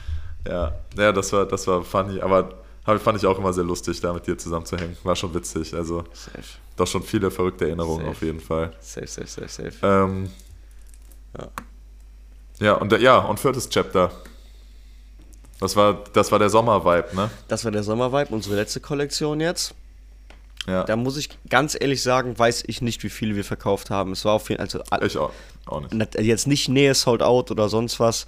Ja, 0.47 0.73
ja 0.97 1.13
das, 1.13 1.33
war, 1.33 1.47
das 1.47 1.67
war 1.67 1.83
funny, 1.83 2.21
aber 2.21 2.51
fand 2.85 3.19
ich 3.19 3.27
auch 3.27 3.39
immer 3.39 3.53
sehr 3.53 3.65
lustig, 3.65 4.01
da 4.01 4.13
mit 4.13 4.27
dir 4.27 4.39
zusammen 4.39 4.65
zu 4.65 4.77
hängen. 4.77 4.97
War 5.03 5.17
schon 5.17 5.35
witzig, 5.35 5.75
also 5.75 6.05
safe, 6.13 6.43
doch 6.77 6.87
schon 6.87 7.03
viele 7.03 7.31
verrückte 7.31 7.67
Erinnerungen 7.67 8.05
Safe. 8.07 8.11
auf 8.11 8.23
jeden 8.23 8.41
Fall. 8.41 8.73
safe, 8.81 9.07
safe, 9.07 9.27
safe, 9.27 9.49
safe. 9.49 9.75
Ähm, 9.83 10.31
Ja. 11.39 11.49
ja, 12.61 12.73
und, 12.75 12.93
ja, 13.01 13.19
und 13.19 13.41
viertes 13.41 13.69
Chapter. 13.69 14.11
Das 15.61 15.75
war, 15.77 16.05
das 16.13 16.31
war 16.33 16.39
der 16.39 16.51
Sommer-Vibe, 16.51 17.17
ne? 17.17 17.31
Das 17.49 17.65
war 17.65 17.73
der 17.73 17.83
Sommer-Vibe, 17.83 18.35
unsere 18.35 18.57
letzte 18.57 18.81
Kollektion 18.81 19.41
jetzt. 19.41 19.75
Ja. 20.67 20.85
Da 20.85 20.97
muss 20.97 21.17
ich 21.17 21.29
ganz 21.49 21.77
ehrlich 21.81 22.03
sagen, 22.03 22.39
weiß 22.39 22.65
ich 22.67 22.83
nicht, 22.83 23.03
wie 23.05 23.09
viele 23.09 23.37
wir 23.37 23.45
verkauft 23.45 23.89
haben. 23.91 24.13
Es 24.13 24.25
war 24.25 24.33
auf 24.35 24.49
jeden 24.51 24.67
Fall, 24.69 24.83
also 24.91 25.07
ich 25.07 25.17
auch, 25.17 25.31
auch 25.67 25.81
nicht. 25.81 26.15
jetzt 26.21 26.47
nicht 26.47 26.69
Nähe 26.69 26.93
Sold 26.95 27.23
Out 27.23 27.51
oder 27.51 27.69
sonst 27.69 28.01
was. 28.01 28.27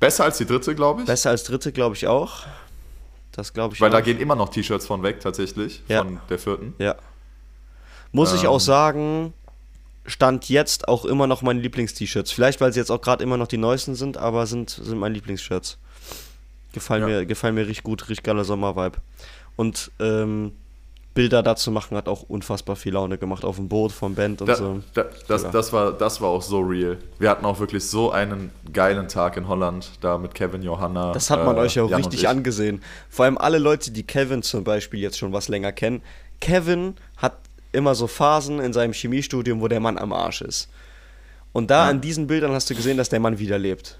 Besser 0.00 0.24
als 0.24 0.38
die 0.38 0.46
dritte, 0.46 0.74
glaube 0.74 1.02
ich. 1.02 1.06
Besser 1.06 1.30
als 1.30 1.44
dritte, 1.44 1.70
glaube 1.70 1.94
ich 1.94 2.06
auch. 2.06 2.44
Das 3.32 3.52
glaube 3.52 3.74
ich 3.74 3.80
Weil 3.80 3.90
auch. 3.90 3.94
da 3.94 4.00
gehen 4.00 4.18
immer 4.20 4.34
noch 4.34 4.48
T-Shirts 4.48 4.86
von 4.86 5.02
weg, 5.02 5.20
tatsächlich. 5.20 5.82
Ja. 5.88 5.98
Von 6.02 6.18
der 6.28 6.38
vierten. 6.38 6.74
Ja. 6.78 6.96
Muss 8.10 8.34
ich 8.34 8.42
Ähm. 8.44 8.48
auch 8.48 8.60
sagen, 8.60 9.32
stand 10.06 10.48
jetzt 10.48 10.88
auch 10.88 11.04
immer 11.04 11.26
noch 11.26 11.42
meine 11.42 11.60
Lieblings-T-Shirts. 11.60 12.32
Vielleicht, 12.32 12.60
weil 12.60 12.72
sie 12.72 12.80
jetzt 12.80 12.90
auch 12.90 13.00
gerade 13.00 13.22
immer 13.22 13.36
noch 13.36 13.46
die 13.46 13.58
neuesten 13.58 13.94
sind, 13.94 14.16
aber 14.16 14.46
sind, 14.46 14.70
sind 14.70 14.98
meine 14.98 15.14
Lieblingsshirts. 15.14 15.78
Gefallen, 16.72 17.02
Ja. 17.02 17.08
mir, 17.08 17.26
gefallen 17.26 17.54
mir 17.54 17.62
richtig 17.66 17.82
gut, 17.84 18.02
richtig 18.08 18.22
geiler 18.24 18.44
Sommer-Vibe. 18.44 18.98
Und 19.56 19.90
ähm, 20.00 20.52
Bilder 21.14 21.42
dazu 21.42 21.70
machen 21.70 21.94
hat 21.96 22.08
auch 22.08 22.22
unfassbar 22.22 22.74
viel 22.74 22.94
Laune 22.94 23.18
gemacht 23.18 23.44
auf 23.44 23.56
dem 23.56 23.68
Boot 23.68 23.92
vom 23.92 24.14
Band 24.14 24.40
und 24.40 24.46
Da, 24.48 24.54
so. 24.56 24.80
da, 24.94 25.04
das, 25.28 25.42
Ja. 25.42 25.50
das, 25.50 25.70
war, 25.72 25.92
das 25.92 26.22
war 26.22 26.30
auch 26.30 26.40
so 26.40 26.60
real. 26.60 26.96
Wir 27.18 27.28
hatten 27.28 27.44
auch 27.44 27.60
wirklich 27.60 27.84
so 27.84 28.10
einen 28.10 28.50
geilen 28.72 29.08
Tag 29.08 29.36
in 29.36 29.46
Holland, 29.46 29.90
da 30.00 30.16
mit 30.16 30.34
Kevin, 30.34 30.62
Johanna. 30.62 31.12
Das 31.12 31.28
hat 31.28 31.44
man 31.44 31.56
äh, 31.56 31.60
euch 31.60 31.74
ja 31.74 31.82
auch 31.82 31.90
Jan 31.90 32.00
richtig 32.00 32.22
ich. 32.22 32.28
angesehen. 32.28 32.82
Vor 33.10 33.26
allem 33.26 33.36
alle 33.36 33.58
Leute, 33.58 33.90
die 33.90 34.04
Kevin 34.04 34.42
zum 34.42 34.64
Beispiel 34.64 35.00
jetzt 35.00 35.18
schon 35.18 35.34
was 35.34 35.48
länger 35.48 35.72
kennen. 35.72 36.00
Kevin 36.40 36.94
hat 37.18 37.36
immer 37.72 37.94
so 37.94 38.06
Phasen 38.06 38.58
in 38.58 38.72
seinem 38.72 38.94
Chemiestudium, 38.94 39.60
wo 39.60 39.68
der 39.68 39.80
Mann 39.80 39.98
am 39.98 40.14
Arsch 40.14 40.40
ist. 40.40 40.70
Und 41.52 41.70
da 41.70 41.84
Ja. 41.84 41.90
an 41.90 42.00
diesen 42.00 42.26
Bildern 42.26 42.52
hast 42.52 42.70
du 42.70 42.74
gesehen, 42.74 42.96
dass 42.96 43.10
der 43.10 43.20
Mann 43.20 43.38
wieder 43.38 43.58
lebt. 43.58 43.98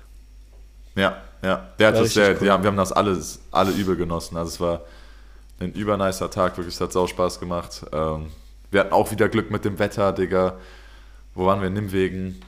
Ja, 0.94 1.22
ja. 1.42 1.68
Der 1.78 1.88
hat 1.88 1.96
das 1.96 2.14
sehr, 2.14 2.32
cool. 2.32 2.42
wir, 2.42 2.52
haben, 2.52 2.62
wir 2.62 2.68
haben 2.68 2.76
das 2.76 2.92
alles, 2.92 3.40
alle 3.50 3.72
übel 3.72 3.96
genossen. 3.96 4.36
Also 4.36 4.48
es 4.50 4.60
war 4.60 4.82
ein 5.60 5.72
übernicer 5.72 6.30
Tag, 6.30 6.56
wirklich, 6.56 6.74
es 6.74 6.80
hat 6.80 6.92
sau 6.92 7.06
Spaß 7.06 7.40
gemacht. 7.40 7.84
Ähm, 7.92 8.26
wir 8.70 8.80
hatten 8.80 8.92
auch 8.92 9.10
wieder 9.10 9.28
Glück 9.28 9.50
mit 9.50 9.64
dem 9.64 9.78
Wetter, 9.78 10.12
Digga. 10.12 10.56
Wo 11.34 11.46
waren 11.46 11.60
wir? 11.60 11.68
In 11.68 11.74
Nimwegen. 11.74 12.40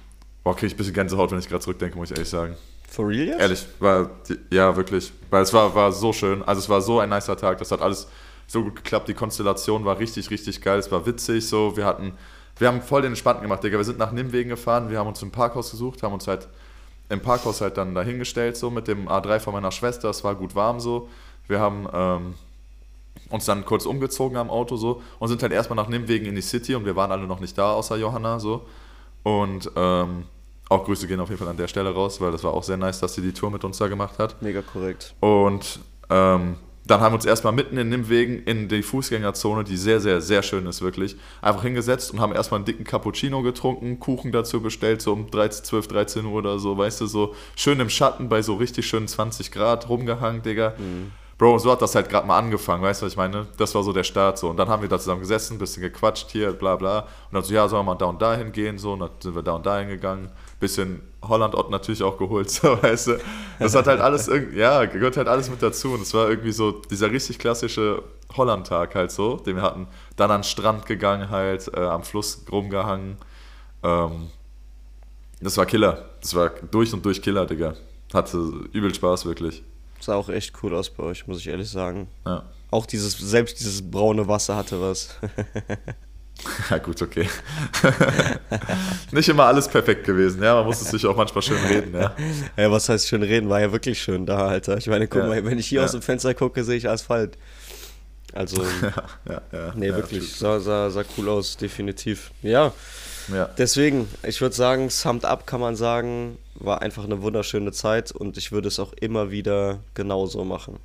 Boah, 0.42 0.54
krieg 0.54 0.68
ich 0.68 0.74
ein 0.74 0.76
bisschen 0.76 0.94
Gänsehaut, 0.94 1.30
wenn 1.30 1.38
ich 1.38 1.48
gerade 1.48 1.62
zurückdenke, 1.62 1.96
muss 1.96 2.10
ich 2.10 2.16
ehrlich 2.16 2.28
sagen. 2.28 2.56
For 2.88 3.08
real 3.08 3.26
jetzt? 3.26 3.40
Ehrlich, 3.40 3.66
war, 3.80 4.10
ja, 4.50 4.76
wirklich. 4.76 5.12
Weil 5.30 5.42
es 5.42 5.52
war, 5.52 5.74
war 5.74 5.90
so 5.92 6.12
schön. 6.12 6.42
Also 6.42 6.60
es 6.60 6.68
war 6.68 6.80
so 6.80 7.00
ein 7.00 7.08
nicer 7.08 7.36
Tag. 7.36 7.58
Das 7.58 7.70
hat 7.70 7.80
alles 7.80 8.08
so 8.46 8.62
gut 8.62 8.76
geklappt. 8.76 9.08
Die 9.08 9.14
Konstellation 9.14 9.84
war 9.84 9.98
richtig, 9.98 10.30
richtig 10.30 10.60
geil. 10.60 10.78
Es 10.78 10.90
war 10.92 11.04
witzig 11.06 11.48
so. 11.48 11.76
Wir 11.76 11.86
hatten, 11.86 12.12
wir 12.58 12.68
haben 12.68 12.82
voll 12.82 13.02
den 13.02 13.12
Entspannten 13.12 13.42
gemacht, 13.42 13.64
Digga. 13.64 13.78
Wir 13.78 13.84
sind 13.84 13.98
nach 13.98 14.12
Nimwegen 14.12 14.50
gefahren. 14.50 14.90
Wir 14.90 14.98
haben 14.98 15.08
uns 15.08 15.22
ein 15.22 15.30
Parkhaus 15.30 15.70
gesucht, 15.70 16.02
haben 16.02 16.12
uns 16.12 16.26
halt 16.26 16.46
im 17.14 17.20
Parkhaus 17.20 17.60
halt 17.60 17.76
dann 17.76 17.94
dahingestellt, 17.94 18.56
so 18.56 18.70
mit 18.70 18.88
dem 18.88 19.08
A3 19.08 19.40
von 19.40 19.54
meiner 19.54 19.72
Schwester. 19.72 20.10
Es 20.10 20.22
war 20.24 20.34
gut 20.34 20.54
warm 20.54 20.80
so. 20.80 21.08
Wir 21.48 21.60
haben 21.60 21.88
ähm, 21.92 22.34
uns 23.30 23.44
dann 23.46 23.64
kurz 23.64 23.86
umgezogen 23.86 24.36
am 24.36 24.50
Auto 24.50 24.76
so 24.76 25.02
und 25.18 25.28
sind 25.28 25.42
halt 25.42 25.52
erstmal 25.52 25.76
nach 25.76 25.88
Nimwegen 25.88 26.26
in 26.26 26.34
die 26.34 26.42
City 26.42 26.74
und 26.74 26.84
wir 26.84 26.96
waren 26.96 27.12
alle 27.12 27.26
noch 27.26 27.40
nicht 27.40 27.56
da, 27.56 27.72
außer 27.72 27.96
Johanna 27.96 28.38
so. 28.38 28.66
Und 29.22 29.70
ähm, 29.76 30.24
auch 30.68 30.84
Grüße 30.84 31.06
gehen 31.06 31.20
auf 31.20 31.28
jeden 31.28 31.38
Fall 31.38 31.48
an 31.48 31.56
der 31.56 31.68
Stelle 31.68 31.94
raus, 31.94 32.20
weil 32.20 32.32
das 32.32 32.44
war 32.44 32.52
auch 32.52 32.62
sehr 32.62 32.76
nice, 32.76 33.00
dass 33.00 33.14
sie 33.14 33.22
die 33.22 33.32
Tour 33.32 33.50
mit 33.50 33.64
uns 33.64 33.78
da 33.78 33.88
gemacht 33.88 34.18
hat. 34.18 34.40
Mega 34.42 34.62
korrekt. 34.62 35.14
Und 35.20 35.80
ähm, 36.10 36.56
dann 36.86 37.00
haben 37.00 37.12
wir 37.12 37.16
uns 37.16 37.24
erstmal 37.24 37.52
mitten 37.52 37.78
in 37.78 37.88
Nimwegen 37.88 38.42
in 38.44 38.68
die 38.68 38.82
Fußgängerzone, 38.82 39.64
die 39.64 39.76
sehr, 39.76 40.00
sehr, 40.00 40.20
sehr 40.20 40.42
schön 40.42 40.66
ist, 40.66 40.82
wirklich, 40.82 41.16
einfach 41.40 41.62
hingesetzt 41.62 42.12
und 42.12 42.20
haben 42.20 42.32
erstmal 42.32 42.58
einen 42.58 42.66
dicken 42.66 42.84
Cappuccino 42.84 43.42
getrunken, 43.42 43.98
Kuchen 44.00 44.32
dazu 44.32 44.60
bestellt, 44.60 45.00
so 45.00 45.12
um 45.12 45.30
13, 45.30 45.64
12, 45.64 45.88
13 45.88 46.24
Uhr 46.26 46.34
oder 46.34 46.58
so, 46.58 46.76
weißt 46.76 47.00
du, 47.00 47.06
so 47.06 47.34
schön 47.56 47.80
im 47.80 47.88
Schatten 47.88 48.28
bei 48.28 48.42
so 48.42 48.54
richtig 48.56 48.86
schönen 48.86 49.08
20 49.08 49.50
Grad 49.50 49.88
rumgehangen, 49.88 50.42
Digga. 50.42 50.74
Bro, 51.36 51.58
so 51.58 51.72
hat 51.72 51.82
das 51.82 51.94
halt 51.96 52.08
gerade 52.08 52.28
mal 52.28 52.38
angefangen, 52.38 52.82
weißt 52.82 53.02
du, 53.02 53.06
was 53.06 53.12
ich 53.14 53.16
meine? 53.16 53.46
Das 53.56 53.74
war 53.74 53.82
so 53.82 53.92
der 53.92 54.04
Start 54.04 54.38
so. 54.38 54.50
Und 54.50 54.56
dann 54.56 54.68
haben 54.68 54.82
wir 54.82 54.88
da 54.88 54.98
zusammen 54.98 55.20
gesessen, 55.20 55.58
bisschen 55.58 55.82
gequatscht 55.82 56.30
hier, 56.30 56.52
bla 56.52 56.76
bla. 56.76 57.00
Und 57.00 57.32
dann 57.32 57.42
so, 57.42 57.52
ja, 57.52 57.66
sollen 57.66 57.80
wir 57.80 57.92
mal 57.92 57.98
da 57.98 58.06
und 58.06 58.22
da 58.22 58.36
hingehen, 58.36 58.78
so. 58.78 58.92
Und 58.92 59.00
dann 59.00 59.10
sind 59.18 59.34
wir 59.34 59.42
da 59.42 59.52
und 59.52 59.66
da 59.66 59.80
hingegangen. 59.80 60.30
Bisschen 60.60 61.00
Holland-Ott 61.28 61.70
natürlich 61.70 62.02
auch 62.02 62.18
geholt, 62.18 62.50
so, 62.50 62.82
weißt 62.82 63.08
du. 63.08 63.18
Das 63.58 63.74
hat 63.74 63.86
halt 63.86 64.00
alles 64.00 64.30
ja, 64.54 64.84
gehört 64.84 65.16
halt 65.16 65.28
alles 65.28 65.50
mit 65.50 65.62
dazu. 65.62 65.92
Und 65.92 66.02
es 66.02 66.14
war 66.14 66.28
irgendwie 66.28 66.52
so 66.52 66.72
dieser 66.72 67.10
richtig 67.10 67.38
klassische 67.38 68.02
Holland-Tag 68.36 68.94
halt 68.94 69.10
so, 69.10 69.36
den 69.36 69.56
wir 69.56 69.62
hatten. 69.62 69.86
Dann 70.16 70.30
an 70.30 70.40
den 70.40 70.44
Strand 70.44 70.86
gegangen 70.86 71.30
halt, 71.30 71.70
äh, 71.74 71.80
am 71.80 72.02
Fluss 72.02 72.44
rumgehangen. 72.50 73.16
Ähm, 73.82 74.30
das 75.40 75.56
war 75.56 75.66
Killer. 75.66 76.10
Das 76.20 76.34
war 76.34 76.50
durch 76.70 76.92
und 76.92 77.04
durch 77.04 77.20
Killer, 77.20 77.46
Digga. 77.46 77.74
Hatte 78.12 78.38
übel 78.72 78.94
Spaß, 78.94 79.26
wirklich. 79.26 79.62
Sah 80.00 80.14
auch 80.16 80.28
echt 80.28 80.54
cool 80.62 80.74
aus 80.74 80.90
bei 80.90 81.02
euch, 81.02 81.26
muss 81.26 81.38
ich 81.38 81.48
ehrlich 81.48 81.70
sagen. 81.70 82.08
Ja. 82.26 82.44
Auch 82.70 82.86
dieses, 82.86 83.16
selbst 83.18 83.60
dieses 83.60 83.88
braune 83.88 84.26
Wasser 84.26 84.56
hatte 84.56 84.80
was. 84.80 85.16
Ja, 86.70 86.78
gut, 86.78 87.00
okay. 87.00 87.28
Nicht 89.12 89.28
immer 89.28 89.44
alles 89.44 89.68
perfekt 89.68 90.04
gewesen, 90.04 90.42
ja. 90.42 90.54
Man 90.56 90.66
muss 90.66 90.80
es 90.80 90.88
sich 90.90 91.06
auch 91.06 91.16
manchmal 91.16 91.42
schön 91.42 91.62
reden, 91.64 91.94
ja. 91.94 92.14
ja, 92.56 92.70
was 92.70 92.88
heißt 92.88 93.08
schön 93.08 93.22
reden? 93.22 93.48
War 93.48 93.60
ja 93.60 93.72
wirklich 93.72 94.02
schön 94.02 94.26
da, 94.26 94.48
Alter. 94.48 94.76
Ich 94.76 94.86
meine, 94.88 95.06
guck 95.08 95.22
Ja. 95.22 95.28
mal, 95.28 95.44
wenn 95.44 95.58
ich 95.58 95.66
hier 95.68 95.80
Ja. 95.80 95.84
aus 95.84 95.92
dem 95.92 96.02
Fenster 96.02 96.34
gucke, 96.34 96.64
sehe 96.64 96.76
ich 96.76 96.88
Asphalt. 96.88 97.38
Also, 98.32 98.62
Ja, 99.28 99.42
ja. 99.52 99.72
nee, 99.76 99.88
ja, 99.88 99.96
wirklich, 99.96 100.34
sah, 100.34 100.58
sah, 100.60 100.90
sah 100.90 101.04
cool 101.16 101.28
aus, 101.28 101.56
definitiv. 101.56 102.32
Ja, 102.42 102.72
Ja. 103.32 103.46
deswegen, 103.56 104.08
ich 104.26 104.40
würde 104.40 104.54
sagen, 104.56 104.90
summed 104.90 105.24
up 105.24 105.46
kann 105.46 105.60
man 105.60 105.76
sagen, 105.76 106.36
war 106.56 106.82
einfach 106.82 107.04
eine 107.04 107.22
wunderschöne 107.22 107.70
Zeit 107.72 108.10
und 108.12 108.36
ich 108.36 108.50
würde 108.52 108.68
es 108.68 108.78
auch 108.80 108.92
immer 108.94 109.30
wieder 109.30 109.78
genauso 109.94 110.44
machen. 110.44 110.78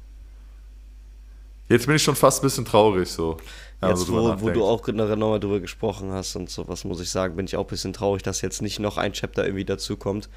Jetzt 1.69 1.85
bin 1.85 1.95
ich 1.95 2.03
schon 2.03 2.15
fast 2.15 2.41
ein 2.41 2.47
bisschen 2.47 2.65
traurig 2.65 3.07
so. 3.09 3.37
Ja, 3.81 3.89
Jetzt, 3.89 3.99
so 3.99 4.05
drüber 4.07 4.41
wo, 4.41 4.47
wo 4.47 4.49
du 4.49 4.65
auch 4.65 4.85
noch- 4.87 5.15
nochmal 5.15 5.39
drüber 5.39 5.59
gesprochen 5.61 6.11
hast 6.11 6.35
und 6.35 6.49
sowas, 6.49 6.83
muss 6.83 6.99
ich 6.99 7.09
sagen, 7.09 7.35
bin 7.37 7.45
ich 7.45 7.55
auch 7.55 7.63
ein 7.63 7.67
bisschen 7.67 7.93
traurig, 7.93 8.23
dass 8.23 8.41
jetzt 8.41 8.61
nicht 8.61 8.79
noch 8.79 8.97
ein 8.97 9.13
Chapter 9.13 9.45
irgendwie 9.45 9.63
dazukommt. 9.65 10.27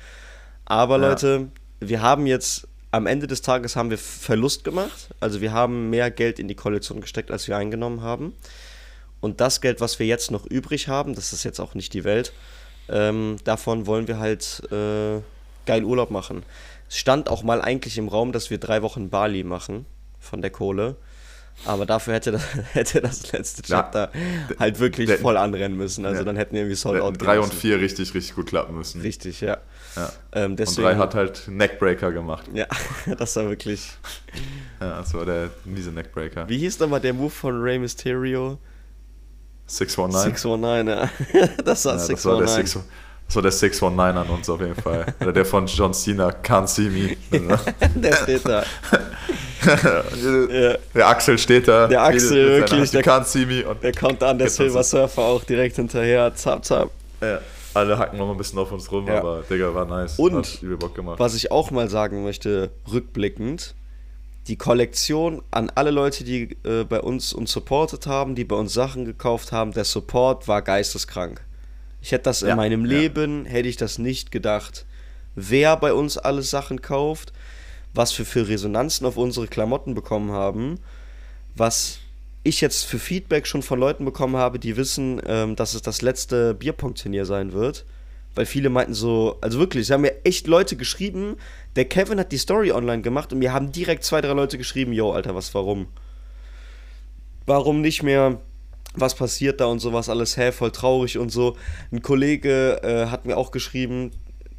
Aber 0.64 0.98
Ja. 1.00 1.08
Leute, 1.08 1.48
wir 1.80 2.02
haben 2.02 2.26
jetzt, 2.26 2.68
am 2.92 3.06
Ende 3.06 3.26
des 3.26 3.42
Tages 3.42 3.74
haben 3.74 3.90
wir 3.90 3.98
Verlust 3.98 4.62
gemacht. 4.64 5.08
Also 5.18 5.40
wir 5.40 5.52
haben 5.52 5.90
mehr 5.90 6.10
Geld 6.12 6.38
in 6.38 6.46
die 6.46 6.54
Kollektion 6.54 7.00
gesteckt, 7.00 7.30
als 7.32 7.48
wir 7.48 7.56
eingenommen 7.56 8.02
haben. 8.02 8.34
Und 9.20 9.40
das 9.40 9.60
Geld, 9.60 9.80
was 9.80 9.98
wir 9.98 10.06
jetzt 10.06 10.30
noch 10.30 10.46
übrig 10.46 10.86
haben, 10.88 11.14
das 11.14 11.32
ist 11.32 11.42
jetzt 11.42 11.58
auch 11.60 11.74
nicht 11.74 11.94
die 11.94 12.04
Welt, 12.04 12.32
ähm, 12.88 13.36
davon 13.44 13.86
wollen 13.86 14.06
wir 14.08 14.18
halt 14.18 14.62
äh, 14.70 15.20
geil 15.66 15.84
Urlaub 15.84 16.10
machen. 16.10 16.42
Es 16.88 16.98
stand 16.98 17.28
auch 17.28 17.42
mal 17.42 17.60
eigentlich 17.62 17.98
im 17.98 18.08
Raum, 18.08 18.30
dass 18.32 18.50
wir 18.50 18.58
drei 18.58 18.82
Wochen 18.82 19.08
Bali 19.10 19.42
machen 19.44 19.86
von 20.20 20.42
der 20.42 20.50
Kohle. 20.50 20.96
Aber 21.64 21.86
dafür 21.86 22.14
hätte 22.14 22.32
das, 22.32 22.42
hätte 22.72 23.00
das 23.00 23.30
letzte 23.32 23.62
Ja, 23.70 23.76
Chapter 23.82 24.10
halt 24.58 24.80
wirklich 24.80 25.06
der- 25.08 25.18
voll 25.18 25.36
anrennen 25.36 25.76
müssen. 25.76 26.04
Also 26.04 26.18
Ja. 26.20 26.24
dann 26.24 26.36
hätten 26.36 26.56
irgendwie 26.56 26.74
Sold 26.74 27.00
Out 27.00 27.14
hätten 27.14 27.24
drei 27.24 27.34
gehen 27.34 27.42
und 27.44 27.48
müssen. 27.50 27.60
vier 27.60 27.78
richtig, 27.80 28.14
richtig 28.14 28.34
gut 28.34 28.46
klappen 28.48 28.76
müssen. 28.76 29.00
Richtig, 29.00 29.40
ja. 29.40 29.58
Ja. 29.94 30.10
Ähm, 30.32 30.52
Und 30.52 30.56
deswegen, 30.58 30.82
drei 30.88 30.96
hat 30.96 31.14
halt 31.14 31.44
Neckbreaker 31.48 32.10
gemacht. 32.12 32.46
Ja, 32.54 32.66
das 33.18 33.36
war 33.36 33.48
wirklich. 33.48 33.92
Ja, 34.80 34.98
das 34.98 35.12
war 35.14 35.24
der 35.26 35.50
miese 35.64 35.90
Neckbreaker. 35.92 36.48
Wie 36.48 36.58
hieß 36.58 36.80
nochmal 36.80 37.00
der 37.00 37.12
Move 37.12 37.30
von 37.30 37.60
Rey 37.62 37.78
Mysterio? 37.78 38.58
619. 39.66 40.32
619, 40.32 40.88
ja. 40.88 41.08
Das 41.64 41.84
war 41.84 41.94
Ja, 41.94 41.98
das, 42.08 42.24
war 42.24 42.38
der 42.38 42.48
619. 42.48 42.66
6, 42.66 42.78
das 43.26 43.36
war 43.36 43.42
der 43.42 43.52
619 43.52 44.16
an 44.18 44.28
uns 44.28 44.50
auf 44.50 44.60
jeden 44.60 44.74
Fall. 44.74 45.06
Oder 45.20 45.32
der 45.32 45.44
von 45.46 45.66
John 45.66 45.94
Cena, 45.94 46.28
Can't 46.30 46.66
See 46.66 46.88
Me. 46.90 47.16
der 47.94 48.12
steht 48.16 48.44
da. 48.46 48.64
Ja. 49.64 50.76
Der 50.94 51.08
Axel 51.08 51.38
steht 51.38 51.68
da. 51.68 51.86
Der 51.86 52.02
Axel, 52.02 52.60
wirklich, 52.60 52.90
der- 52.90 53.02
Can't 53.04 53.24
See 53.24 53.46
Me. 53.46 53.66
Und 53.66 53.82
Der 53.82 53.92
kommt 53.92 54.22
an, 54.22 54.38
der 54.38 54.48
Silver 54.50 54.82
Surfer 54.82 55.22
auch 55.22 55.44
direkt 55.44 55.76
hinterher. 55.76 56.34
Zap, 56.34 56.64
zap. 56.64 56.90
ja, 57.20 57.40
alle 57.74 57.98
hacken 57.98 58.18
noch 58.18 58.30
ein 58.30 58.36
bisschen 58.36 58.58
auf 58.58 58.70
uns 58.72 58.90
rum, 58.92 59.06
Ja. 59.06 59.18
aber 59.18 59.42
Digga, 59.48 59.74
war 59.74 59.84
nice. 59.86 60.18
Und-. 60.18 60.60
Was 61.18 61.34
ich 61.34 61.50
auch 61.50 61.70
mal 61.70 61.88
sagen 61.88 62.22
möchte, 62.22 62.70
rückblickend, 62.92 63.74
die 64.48 64.56
Kollektion 64.56 65.40
an 65.52 65.70
alle 65.74 65.90
Leute, 65.92 66.24
die 66.24 66.56
äh, 66.64 66.84
bei 66.84 67.00
uns 67.00 67.32
uns 67.32 67.52
supportet 67.52 68.06
haben, 68.06 68.34
die 68.34 68.44
bei 68.44 68.56
uns 68.56 68.72
Sachen 68.74 69.04
gekauft 69.04 69.52
haben, 69.52 69.72
der 69.72 69.84
Support 69.84 70.48
war 70.48 70.62
geisteskrank. 70.62 71.40
Ich 72.00 72.10
hätte 72.10 72.24
das 72.24 72.42
in 72.42 72.48
Ja, 72.48 72.56
meinem 72.56 72.84
ja. 72.84 72.98
Leben, 72.98 73.44
hätte 73.44 73.68
ich 73.68 73.76
das 73.76 73.98
nicht 73.98 74.32
gedacht. 74.32 74.84
Wer 75.36 75.76
bei 75.76 75.92
uns 75.94 76.18
alles 76.18 76.50
Sachen 76.50 76.82
kauft, 76.82 77.32
was 77.94 78.16
wir 78.18 78.26
für 78.26 78.48
Resonanzen 78.48 79.06
auf 79.06 79.16
unsere 79.16 79.46
Klamotten 79.46 79.94
bekommen 79.94 80.32
haben, 80.32 80.78
was 81.54 81.98
ich 82.44 82.60
jetzt 82.60 82.84
für 82.84 82.98
Feedback 82.98 83.46
schon 83.46 83.62
von 83.62 83.78
Leuten 83.78 84.04
bekommen 84.04 84.36
habe, 84.36 84.58
die 84.58 84.76
wissen, 84.76 85.20
ähm, 85.26 85.56
dass 85.56 85.74
es 85.74 85.82
das 85.82 86.02
letzte 86.02 86.54
Bierpong-Turnier 86.54 87.24
sein 87.24 87.52
wird. 87.52 87.84
Weil 88.34 88.46
viele 88.46 88.70
meinten 88.70 88.94
so, 88.94 89.36
also 89.42 89.58
wirklich, 89.58 89.86
sie 89.86 89.92
haben 89.92 90.00
mir 90.00 90.24
echt 90.24 90.46
Leute 90.46 90.76
geschrieben, 90.76 91.36
der 91.76 91.84
Kevin 91.84 92.18
hat 92.18 92.32
die 92.32 92.38
Story 92.38 92.72
online 92.72 93.02
gemacht 93.02 93.32
und 93.32 93.40
mir 93.40 93.52
haben 93.52 93.72
direkt 93.72 94.04
zwei, 94.04 94.22
drei 94.22 94.32
Leute 94.32 94.56
geschrieben, 94.56 94.92
yo, 94.92 95.12
Alter, 95.12 95.34
was, 95.34 95.54
warum? 95.54 95.86
Warum 97.44 97.82
nicht 97.82 98.02
mehr? 98.02 98.40
Was 98.94 99.14
passiert 99.14 99.60
da 99.60 99.66
und 99.66 99.80
sowas 99.80 100.08
alles, 100.08 100.36
hä, 100.36 100.52
voll 100.52 100.70
traurig 100.70 101.18
und 101.18 101.30
so. 101.30 101.56
Ein 101.90 102.02
Kollege 102.02 102.82
äh, 102.82 103.06
hat 103.10 103.26
mir 103.26 103.36
auch 103.36 103.50
geschrieben, 103.50 104.12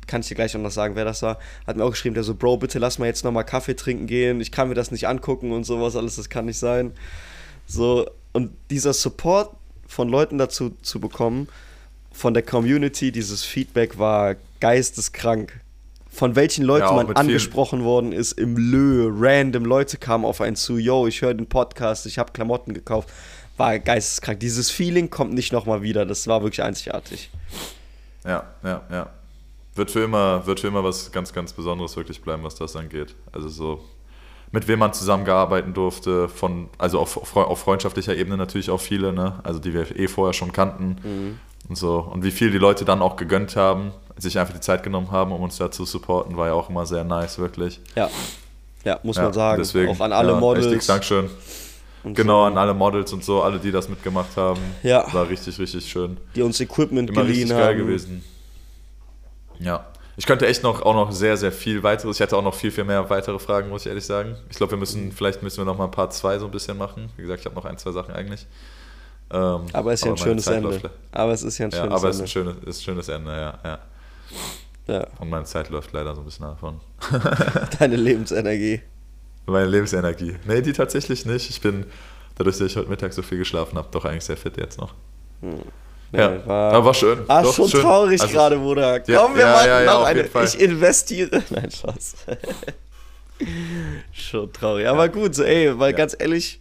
kann 0.08 0.22
ich 0.22 0.28
dir 0.28 0.36
gleich 0.36 0.56
auch 0.56 0.62
noch 0.62 0.72
sagen, 0.72 0.96
wer 0.96 1.06
das 1.06 1.22
war, 1.22 1.40
hat 1.68 1.78
mir 1.78 1.84
auch 1.84 1.92
geschrieben, 1.92 2.16
der 2.16 2.24
so, 2.24 2.36
Bro, 2.36 2.58
bitte 2.58 2.80
lass 2.80 3.00
mal 3.00 3.06
jetzt 3.06 3.24
nochmal 3.24 3.44
Kaffee 3.46 3.76
trinken 3.76 4.08
gehen, 4.08 4.42
ich 4.42 4.52
kann 4.52 4.70
mir 4.70 4.76
das 4.76 4.92
nicht 4.92 5.08
angucken 5.08 5.52
und 5.52 5.64
sowas, 5.64 5.96
alles, 5.96 6.16
das 6.16 6.30
kann 6.30 6.46
nicht 6.46 6.60
sein. 6.60 6.92
So, 7.68 8.10
und 8.34 8.52
dieser 8.70 8.94
Support 8.94 9.52
von 9.88 10.10
Leuten 10.10 10.38
dazu 10.38 10.76
zu 10.82 11.00
bekommen, 11.00 11.48
von 12.12 12.34
der 12.34 12.44
Community, 12.44 13.12
dieses 13.12 13.44
Feedback 13.44 13.98
war 13.98 14.36
geisteskrank. 14.60 15.60
Von 16.10 16.36
welchen 16.36 16.64
Leuten 16.64 16.86
Ja, 16.86 16.92
man 16.92 17.08
mit 17.08 17.18
vielen- 17.18 17.30
angesprochen 17.30 17.84
worden 17.84 18.12
ist 18.12 18.34
im 18.34 18.56
Lö, 18.56 19.10
random 19.12 19.66
Leute 19.66 19.98
kamen 19.98 20.26
auf 20.26 20.42
einen 20.42 20.56
zu, 20.56 20.78
yo, 20.78 21.08
ich 21.08 21.22
höre 21.24 21.34
den 21.34 21.48
Podcast, 21.48 22.06
ich 22.06 22.20
habe 22.20 22.32
Klamotten 22.34 22.76
gekauft, 22.76 23.10
war 23.58 23.80
geisteskrank. 23.80 24.40
Dieses 24.40 24.70
Feeling 24.70 25.10
kommt 25.10 25.34
nicht 25.34 25.52
nochmal 25.52 25.82
wieder, 25.82 26.06
das 26.06 26.28
war 26.28 26.44
wirklich 26.44 26.62
einzigartig. 26.62 27.32
Ja, 28.26 28.44
ja, 28.64 28.82
ja. 28.92 29.10
Wird 29.76 29.92
für 29.92 30.04
immer, 30.04 30.46
wird 30.46 30.60
für 30.60 30.68
immer 30.68 30.84
was 30.84 31.12
ganz, 31.12 31.34
ganz 31.34 31.54
Besonderes 31.54 31.96
wirklich 31.98 32.22
bleiben, 32.22 32.44
was 32.44 32.56
das 32.56 32.76
angeht. 32.76 33.16
Also 33.32 33.50
so, 33.50 33.84
mit 34.52 34.68
wem 34.68 34.80
man 34.80 34.94
zusammengearbeiten 34.94 35.74
durfte, 35.74 36.30
von, 36.30 36.70
also 36.78 37.00
auf, 37.00 37.36
auf 37.36 37.60
freundschaftlicher 37.60 38.16
Ebene 38.16 38.38
natürlich 38.38 38.70
auch 38.70 38.82
viele, 38.82 39.12
ne? 39.12 39.40
Also 39.44 39.60
die 39.60 39.74
wir 39.74 39.98
eh 39.98 40.08
vorher 40.08 40.34
schon 40.34 40.52
kannten 40.52 41.40
und 41.68 41.76
so. 41.76 42.00
Und 42.00 42.24
wie 42.24 42.32
viel 42.32 42.52
die 42.52 42.60
Leute 42.60 42.86
dann 42.86 43.02
auch 43.02 43.16
gegönnt 43.16 43.56
haben, 43.56 43.92
sich 44.18 44.38
einfach 44.38 44.54
die 44.54 44.60
Zeit 44.60 44.84
genommen 44.84 45.12
haben, 45.12 45.32
um 45.32 45.42
uns 45.42 45.58
da 45.58 45.72
zu 45.72 45.86
supporten, 45.86 46.38
war 46.38 46.48
ja 46.48 46.54
auch 46.54 46.70
immer 46.70 46.86
sehr 46.86 47.04
nice, 47.04 47.40
wirklich. 47.40 47.80
Ja, 47.96 48.10
ja 48.84 49.00
muss 49.04 49.18
ja, 49.18 49.24
man 49.24 49.34
sagen. 49.34 49.60
Deswegen, 49.60 49.92
auch 49.92 50.00
an 50.00 50.14
alle 50.14 50.34
ja, 50.34 50.40
Models. 50.40 50.70
Dickes 50.70 50.86
Dankeschön. 50.86 51.30
und 52.04 52.16
Genau, 52.16 52.42
so, 52.42 52.52
an 52.52 52.58
alle 52.58 52.74
Models 52.74 53.12
und 53.14 53.24
so, 53.24 53.42
alle, 53.42 53.60
die 53.60 53.72
das 53.72 53.90
mitgemacht 53.90 54.38
haben. 54.38 54.62
Ja. 54.84 55.12
War 55.14 55.28
richtig, 55.30 55.58
richtig 55.58 55.90
schön. 55.90 56.18
die 56.36 56.42
uns 56.42 56.60
Equipment 56.60 57.10
Immer 57.10 57.22
richtig 57.22 57.40
geliehen 57.40 57.58
geil 57.58 57.70
haben. 57.70 57.78
gewesen. 57.78 58.24
Ja. 59.60 59.88
Ich 60.16 60.28
könnte 60.28 60.46
echt 60.46 60.62
noch 60.62 60.82
auch 60.84 60.94
noch 60.94 61.12
sehr, 61.12 61.38
sehr 61.38 61.52
viel 61.52 61.82
weiteres. 61.82 62.18
Ich 62.18 62.20
hätte 62.20 62.38
auch 62.38 62.44
noch 62.44 62.54
viel, 62.54 62.70
viel 62.70 62.84
mehr 62.84 63.10
weitere 63.10 63.40
Fragen, 63.40 63.70
muss 63.70 63.82
ich 63.82 63.88
ehrlich 63.88 64.06
sagen. 64.06 64.36
Ich 64.50 64.58
glaube, 64.58 64.72
wir 64.74 64.78
müssen, 64.78 65.12
vielleicht 65.12 65.42
müssen 65.42 65.58
wir 65.58 65.66
noch 65.66 65.78
mal 65.78 65.86
ein 65.86 65.92
Part 65.92 66.14
2 66.14 66.38
so 66.40 66.46
ein 66.46 66.52
bisschen 66.52 66.78
machen. 66.78 67.10
Wie 67.16 67.24
gesagt, 67.24 67.40
ich 67.40 67.46
habe 67.48 67.56
noch 67.56 67.66
ein, 67.66 67.78
zwei 67.80 67.92
Sachen 67.92 68.14
eigentlich. 68.14 68.46
Ähm, 69.32 69.62
Aber 69.74 69.92
es 69.94 70.02
ist 70.02 70.06
ja 70.06 70.12
ein 70.12 70.18
schönes 70.18 70.46
Zeit 70.46 70.64
Ende. 70.64 70.92
Aber 71.12 71.32
es 71.34 71.42
ist 71.42 71.58
ja 71.58 71.66
ein 71.66 71.72
Ja, 71.72 71.78
schönes 71.82 71.94
aber 71.96 72.10
es 72.10 72.20
ist 72.20 72.36
Ende. 72.36 72.52
ein 72.52 72.56
schönes, 72.56 72.68
ist 72.68 72.82
ein 72.82 72.84
schönes 72.84 73.10
Ende, 73.10 73.32
ja, 73.32 73.60
ja. 73.64 73.80
ja, 74.88 75.08
Und 75.20 75.30
meine 75.32 75.46
Zeit 75.46 75.70
läuft 75.70 75.92
leider 75.94 76.14
so 76.14 76.22
ein 76.22 76.26
bisschen 76.26 76.46
davon. 76.46 76.80
deine 77.80 77.96
Lebensenergie. 77.96 78.82
Meine 79.48 79.66
Lebensenergie. 79.66 80.36
Nee, 80.46 80.62
die 80.62 80.74
tatsächlich 80.74 81.26
nicht. 81.26 81.50
Ich 81.50 81.60
bin, 81.60 81.86
dadurch, 82.36 82.58
dass 82.60 82.68
ich 82.68 82.78
heute 82.78 82.90
Mittag 82.90 83.14
so 83.14 83.24
viel 83.24 83.40
geschlafen 83.40 83.80
habe, 83.80 83.88
doch 83.90 84.06
eigentlich 84.06 84.26
sehr 84.26 84.38
fit 84.38 84.58
jetzt 84.58 84.78
noch. 84.78 84.94
Ja, 86.14 86.46
war- 86.46 86.74
aber 86.74 86.86
war 86.86 86.94
schön. 86.94 87.20
Ah, 87.28 87.42
Doch, 87.42 87.54
schon 87.56 87.70
schön. 87.70 87.82
traurig 87.82 88.22
Also, 88.22 88.34
gerade, 88.34 88.58
Bruder. 88.58 89.02
Ja, 89.08 89.20
Komm, 89.20 89.34
wir 89.36 89.42
ja, 89.42 89.52
machen 89.52 89.68
ja, 89.68 89.82
ja, 89.82 89.94
noch 89.94 90.04
eine. 90.06 90.30
Ich 90.46 90.60
investiere. 90.60 91.44
Nein, 91.50 91.72
Spaß. 91.72 92.16
schon 94.12 94.52
traurig. 94.54 94.88
Aber 94.88 95.10
gut, 95.10 95.38
ey, 95.40 95.78
weil 95.80 95.92
Ja. 95.92 95.98
ganz 95.98 96.16
ehrlich, 96.18 96.60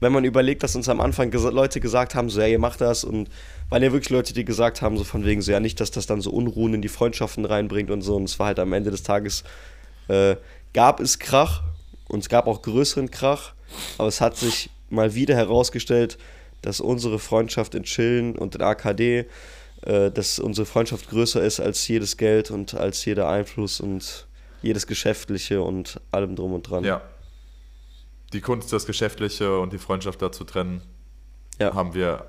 wenn 0.00 0.12
man 0.12 0.24
überlegt, 0.24 0.62
dass 0.62 0.76
uns 0.76 0.88
am 0.88 1.00
Anfang 1.00 1.30
gesa 1.30 1.50
Leute 1.50 1.80
gesagt 1.80 2.14
haben, 2.14 2.30
so, 2.30 2.40
ey, 2.40 2.52
ihr 2.52 2.58
macht 2.58 2.80
das 2.80 3.04
und 3.04 3.28
waren 3.68 3.82
ja 3.82 3.92
wirklich 3.92 4.10
Leute, 4.10 4.32
die 4.32 4.44
gesagt 4.44 4.82
haben, 4.82 4.96
so 4.96 5.04
von 5.04 5.24
wegen, 5.24 5.42
so, 5.42 5.52
ja, 5.52 5.60
nicht, 5.60 5.78
dass 5.80 5.90
das 5.90 6.06
dann 6.06 6.20
so 6.20 6.30
Unruhen 6.30 6.74
in 6.74 6.82
die 6.82 6.88
Freundschaften 6.88 7.44
reinbringt 7.44 7.90
und 7.90 8.02
so. 8.02 8.16
Und 8.16 8.24
es 8.24 8.38
war 8.38 8.46
halt 8.46 8.58
am 8.58 8.72
Ende 8.72 8.90
des 8.90 9.02
Tages, 9.02 9.44
äh, 10.08 10.36
gab 10.72 11.00
es 11.00 11.18
Krach 11.18 11.62
und 12.08 12.20
es 12.20 12.28
gab 12.28 12.46
auch 12.46 12.62
größeren 12.62 13.10
Krach, 13.10 13.52
aber 13.98 14.08
es 14.08 14.20
hat 14.20 14.36
sich 14.36 14.70
mal 14.88 15.14
wieder 15.14 15.34
herausgestellt, 15.36 16.18
dass 16.62 16.80
unsere 16.80 17.18
Freundschaft 17.18 17.74
in 17.74 17.84
Chillen 17.84 18.36
und 18.36 18.54
in 18.54 18.62
AKD, 18.62 19.26
äh, 19.82 20.10
dass 20.10 20.38
unsere 20.38 20.66
Freundschaft 20.66 21.08
größer 21.10 21.42
ist 21.42 21.60
als 21.60 21.86
jedes 21.88 22.16
Geld 22.16 22.50
und 22.50 22.74
als 22.74 23.04
jeder 23.04 23.28
Einfluss 23.28 23.80
und 23.80 24.26
jedes 24.62 24.86
Geschäftliche 24.86 25.62
und 25.62 26.00
allem 26.10 26.36
drum 26.36 26.52
und 26.52 26.68
dran. 26.68 26.84
Ja. 26.84 27.00
Die 28.32 28.40
Kunst, 28.40 28.72
das 28.72 28.86
Geschäftliche 28.86 29.58
und 29.58 29.72
die 29.72 29.78
Freundschaft 29.78 30.20
dazu 30.22 30.44
trennen, 30.44 30.82
Ja. 31.58 31.74
haben 31.74 31.94
wir. 31.94 32.26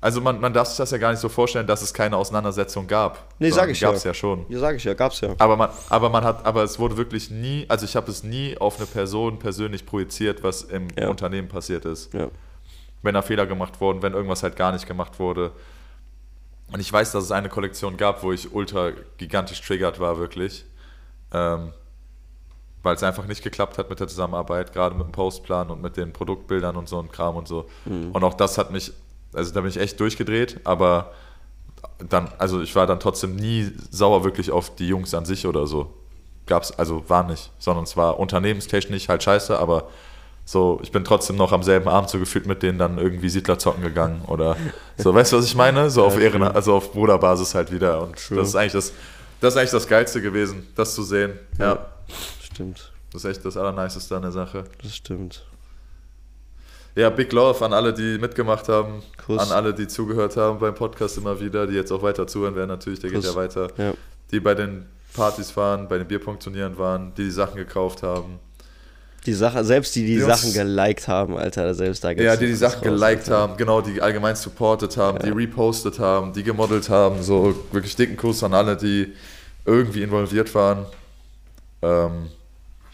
Also 0.00 0.20
man, 0.20 0.38
man 0.38 0.52
darf 0.52 0.68
sich 0.68 0.76
das 0.76 0.90
ja 0.90 0.98
gar 0.98 1.10
nicht 1.12 1.20
so 1.20 1.30
vorstellen, 1.30 1.66
dass 1.66 1.80
es 1.80 1.94
keine 1.94 2.18
Auseinandersetzung 2.18 2.86
gab. 2.86 3.34
Nee, 3.38 3.48
sag 3.50 3.70
ich 3.70 3.80
gab's 3.80 4.04
ja. 4.04 4.10
ja 4.10 4.14
schon. 4.14 4.44
Ja, 4.50 4.58
sag 4.58 4.76
ich 4.76 4.84
ja, 4.84 4.92
gab's 4.92 5.22
ja. 5.22 5.34
Aber 5.38 5.56
man, 5.56 5.70
aber 5.88 6.10
man 6.10 6.22
hat, 6.24 6.44
aber 6.44 6.62
es 6.62 6.78
wurde 6.78 6.98
wirklich 6.98 7.30
nie, 7.30 7.64
also 7.68 7.86
ich 7.86 7.96
habe 7.96 8.10
es 8.10 8.22
nie 8.22 8.56
auf 8.58 8.76
eine 8.76 8.84
Person 8.86 9.38
persönlich 9.38 9.86
projiziert, 9.86 10.42
was 10.42 10.60
im 10.62 10.88
Ja. 10.98 11.08
Unternehmen 11.08 11.48
passiert 11.48 11.86
ist. 11.86 12.12
Ja. 12.12 12.28
Wenn 13.04 13.14
da 13.14 13.22
Fehler 13.22 13.46
gemacht 13.46 13.80
wurden, 13.80 14.02
wenn 14.02 14.14
irgendwas 14.14 14.42
halt 14.42 14.56
gar 14.56 14.72
nicht 14.72 14.86
gemacht 14.86 15.20
wurde. 15.20 15.52
Und 16.72 16.80
ich 16.80 16.92
weiß, 16.92 17.12
dass 17.12 17.24
es 17.24 17.30
eine 17.30 17.48
Kollektion 17.48 17.96
gab, 17.96 18.22
wo 18.22 18.32
ich 18.32 18.52
ultra 18.52 18.92
gigantisch 19.18 19.60
triggert 19.60 20.00
war, 20.00 20.18
wirklich. 20.18 20.64
Ähm, 21.32 21.72
weil 22.82 22.96
es 22.96 23.02
einfach 23.02 23.26
nicht 23.26 23.42
geklappt 23.42 23.78
hat 23.78 23.90
mit 23.90 24.00
der 24.00 24.08
Zusammenarbeit, 24.08 24.72
gerade 24.72 24.94
mit 24.94 25.06
dem 25.06 25.12
Postplan 25.12 25.70
und 25.70 25.82
mit 25.82 25.96
den 25.96 26.12
Produktbildern 26.12 26.76
und 26.76 26.88
so 26.88 26.98
ein 26.98 27.10
Kram 27.10 27.36
und 27.36 27.46
so. 27.48 27.66
Und 28.12 28.24
auch 28.24 28.34
das 28.34 28.58
hat 28.58 28.70
mich, 28.70 28.92
also 29.32 29.52
da 29.52 29.60
bin 29.60 29.70
ich 29.70 29.78
echt 29.78 30.00
durchgedreht, 30.00 30.60
aber 30.64 31.12
dann, 32.08 32.30
also 32.38 32.60
ich 32.60 32.74
war 32.76 32.86
dann 32.86 33.00
trotzdem 33.00 33.36
nie 33.36 33.70
sauer 33.90 34.24
wirklich 34.24 34.50
auf 34.50 34.74
die 34.76 34.88
Jungs 34.88 35.14
an 35.14 35.24
sich 35.24 35.46
oder 35.46 35.66
so. 35.66 35.94
Gab's, 36.46 36.72
also 36.72 37.08
war 37.08 37.24
nicht, 37.24 37.50
sondern 37.58 37.84
es 37.84 37.96
war 37.96 38.18
unternehmenstechnisch 38.18 39.08
halt 39.08 39.22
scheiße, 39.22 39.58
aber 39.58 39.88
so, 40.46 40.78
ich 40.82 40.92
bin 40.92 41.04
trotzdem 41.04 41.36
noch 41.36 41.52
am 41.52 41.62
selben 41.62 41.88
Abend 41.88 42.10
so 42.10 42.18
gefühlt 42.18 42.46
mit 42.46 42.62
denen 42.62 42.78
dann 42.78 42.98
irgendwie 42.98 43.28
Siedler 43.30 43.58
zocken 43.58 43.82
gegangen 43.82 44.22
oder 44.26 44.56
so, 44.98 45.14
weißt 45.14 45.32
du, 45.32 45.38
was 45.38 45.46
ich 45.46 45.54
meine? 45.54 45.88
So 45.90 46.04
auf 46.04 46.18
Ehren, 46.20 46.42
also 46.42 46.74
auf 46.74 46.92
Bruderbasis 46.92 47.54
halt 47.54 47.72
wieder 47.72 48.02
und 48.02 48.16
True. 48.16 48.38
das 48.38 48.48
ist 48.48 48.54
eigentlich 48.56 48.72
das, 48.72 48.92
das 49.40 49.54
ist 49.54 49.58
eigentlich 49.58 49.70
das 49.70 49.88
Geilste 49.88 50.20
gewesen, 50.22 50.66
das 50.74 50.94
zu 50.94 51.02
sehen. 51.02 51.38
Ja, 51.58 51.64
Ja. 51.74 51.86
Stimmt. 52.42 52.92
das 53.12 53.24
ist 53.24 53.30
echt 53.30 53.44
das 53.44 53.56
Allerniceste 53.56 54.14
an 54.16 54.22
der 54.22 54.32
Sache. 54.32 54.64
Das 54.82 54.94
stimmt. 54.94 55.44
Ja, 56.94 57.10
Big 57.10 57.32
Love 57.32 57.64
an 57.64 57.72
alle, 57.72 57.92
die 57.92 58.18
mitgemacht 58.18 58.68
haben, 58.68 59.02
Kuss. 59.26 59.40
an 59.40 59.50
alle, 59.50 59.74
die 59.74 59.88
zugehört 59.88 60.36
haben 60.36 60.60
beim 60.60 60.74
Podcast 60.76 61.18
immer 61.18 61.40
wieder, 61.40 61.66
die 61.66 61.74
jetzt 61.74 61.90
auch 61.90 62.02
weiter 62.02 62.26
zuhören 62.28 62.54
werden, 62.54 62.68
natürlich, 62.68 63.00
der 63.00 63.10
geht 63.10 63.20
Kuss. 63.22 63.30
ja 63.30 63.34
weiter. 63.34 63.68
Ja. 63.76 63.94
Die 64.30 64.38
bei 64.38 64.54
den 64.54 64.86
Partys 65.14 65.56
waren, 65.56 65.88
bei 65.88 65.98
den 65.98 66.06
Bierpunktturnieren 66.06 66.78
waren, 66.78 67.12
die 67.16 67.24
die 67.24 67.30
Sachen 67.32 67.56
gekauft 67.56 68.02
haben. 68.04 68.38
Die 69.26 69.32
Sache, 69.32 69.64
selbst 69.64 69.94
die 69.96 70.04
die 70.04 70.16
Die 70.16 70.20
Sachen 70.20 70.52
geliked 70.52 71.08
haben, 71.08 71.36
Alter, 71.38 71.74
selbst 71.74 72.04
da 72.04 72.10
Ja, 72.10 72.36
die 72.36 72.46
die 72.46 72.54
Sachen 72.54 72.82
geliked 72.82 73.30
haben, 73.30 73.56
genau, 73.56 73.80
die 73.80 74.00
allgemein 74.02 74.36
supportet 74.36 74.96
haben, 74.98 75.18
die 75.20 75.28
Ja. 75.28 75.34
repostet 75.34 75.98
haben, 75.98 76.32
die 76.34 76.42
gemodelt 76.42 76.90
haben, 76.90 77.22
so 77.22 77.54
wirklich 77.72 77.96
dicken 77.96 78.16
Kuss 78.16 78.42
an 78.44 78.52
alle, 78.52 78.76
die 78.76 79.14
irgendwie 79.64 80.02
involviert 80.02 80.54
waren. 80.54 80.84
Ähm, 81.80 82.28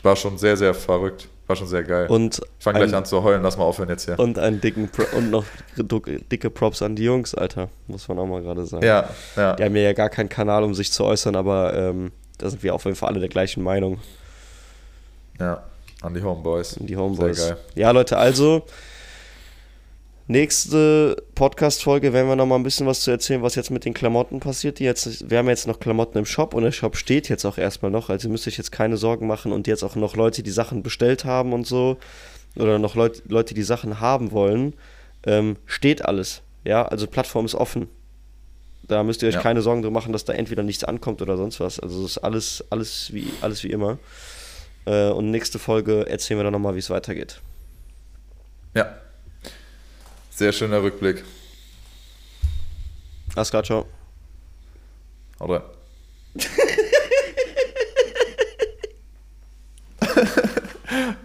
war 0.04 0.14
schon 0.16 0.38
sehr, 0.38 0.56
sehr 0.56 0.72
verrückt, 0.72 1.28
war 1.48 1.56
schon 1.56 1.66
sehr 1.66 1.82
geil. 1.82 2.06
Und 2.08 2.38
ich 2.58 2.64
fange 2.64 2.78
gleich 2.78 2.94
an 2.94 3.04
zu 3.04 3.22
heulen, 3.24 3.42
lass 3.42 3.56
mal 3.58 3.64
aufhören 3.64 3.88
jetzt 3.90 4.04
hier. 4.04 4.18
Und 4.18 4.38
einen 4.38 4.60
dicken 4.60 4.88
Pro 4.88 5.02
und 5.16 5.30
noch 5.30 5.44
dicke 5.76 6.48
Props 6.48 6.80
an 6.82 6.94
die 6.94 7.04
Jungs, 7.04 7.34
Alter. 7.34 7.68
Muss 7.88 8.06
man 8.06 8.18
auch 8.20 8.26
mal 8.26 8.40
gerade 8.40 8.64
sagen. 8.66 8.84
Ja, 8.84 9.10
ja. 9.36 9.56
Die 9.56 9.64
haben 9.64 9.74
ja 9.76 9.92
gar 9.94 10.08
keinen 10.08 10.28
Kanal, 10.28 10.62
um 10.62 10.74
sich 10.74 10.92
zu 10.92 11.04
äußern, 11.04 11.34
aber 11.34 11.74
ähm, 11.74 12.12
da 12.38 12.48
sind 12.48 12.62
wir 12.62 12.72
auf 12.74 12.84
jeden 12.84 12.96
Fall 12.96 13.08
alle 13.10 13.20
der 13.20 13.28
gleichen 13.28 13.62
Meinung. 13.64 13.98
Ja, 15.38 15.62
an 16.02 16.14
die 16.14 16.22
Homeboys. 16.22 16.76
Die 16.80 16.96
Homeboys. 16.96 17.36
Sehr 17.38 17.54
geil. 17.54 17.64
Ja, 17.74 17.90
Leute, 17.90 18.16
also 18.16 18.64
nächste 20.26 21.16
Podcast-Folge 21.34 22.12
werden 22.12 22.28
wir 22.28 22.36
noch 22.36 22.46
mal 22.46 22.56
ein 22.56 22.62
bisschen 22.62 22.86
was 22.86 23.00
zu 23.00 23.10
erzählen, 23.10 23.42
was 23.42 23.54
jetzt 23.54 23.70
mit 23.70 23.84
den 23.84 23.94
Klamotten 23.94 24.40
passiert. 24.40 24.78
Die 24.78 24.84
jetzt, 24.84 25.28
wir 25.30 25.38
haben 25.38 25.48
jetzt 25.48 25.66
noch 25.66 25.80
Klamotten 25.80 26.18
im 26.18 26.26
Shop 26.26 26.54
und 26.54 26.62
der 26.62 26.72
Shop 26.72 26.96
steht 26.96 27.28
jetzt 27.28 27.44
auch 27.44 27.58
erstmal 27.58 27.90
noch. 27.90 28.10
Also 28.10 28.28
ihr 28.28 28.32
müsst 28.32 28.46
euch 28.46 28.56
jetzt 28.56 28.72
keine 28.72 28.96
Sorgen 28.96 29.26
machen 29.26 29.52
und 29.52 29.66
jetzt 29.66 29.82
auch 29.82 29.96
noch 29.96 30.16
Leute, 30.16 30.42
die 30.42 30.50
Sachen 30.50 30.82
bestellt 30.82 31.24
haben 31.24 31.52
und 31.52 31.66
so 31.66 31.98
oder 32.56 32.78
noch 32.78 32.94
Leute, 32.94 33.22
Leute 33.28 33.54
die 33.54 33.62
Sachen 33.62 34.00
haben 34.00 34.32
wollen, 34.32 34.74
ähm, 35.26 35.56
steht 35.66 36.04
alles. 36.04 36.42
Ja, 36.64 36.84
also 36.86 37.06
Plattform 37.06 37.44
ist 37.46 37.54
offen. 37.54 37.88
Da 38.82 39.04
müsst 39.04 39.22
ihr 39.22 39.28
euch 39.28 39.36
Ja. 39.36 39.40
keine 39.40 39.62
Sorgen 39.62 39.82
drum 39.82 39.92
machen, 39.92 40.12
dass 40.12 40.24
da 40.24 40.32
entweder 40.32 40.62
nichts 40.64 40.82
ankommt 40.82 41.22
oder 41.22 41.36
sonst 41.36 41.60
was. 41.60 41.78
Also 41.78 42.04
es 42.04 42.12
ist 42.12 42.18
alles, 42.18 42.64
alles 42.70 43.12
wie, 43.12 43.28
alles 43.40 43.62
wie 43.62 43.70
immer. 43.70 43.98
Äh, 44.86 45.10
und 45.10 45.30
nächste 45.30 45.58
Folge 45.58 46.06
erzählen 46.06 46.38
wir 46.38 46.44
dann 46.44 46.52
nochmal, 46.52 46.74
wie 46.74 46.78
es 46.78 46.90
weitergeht. 46.90 47.40
Ja. 48.74 48.96
Sehr 50.30 50.52
schöner 50.52 50.82
Rückblick. 50.82 51.24
Alles 53.34 53.50
klar, 53.50 53.62
ciao. 53.62 53.86
Haut 55.38 55.50
rein. 55.50 55.62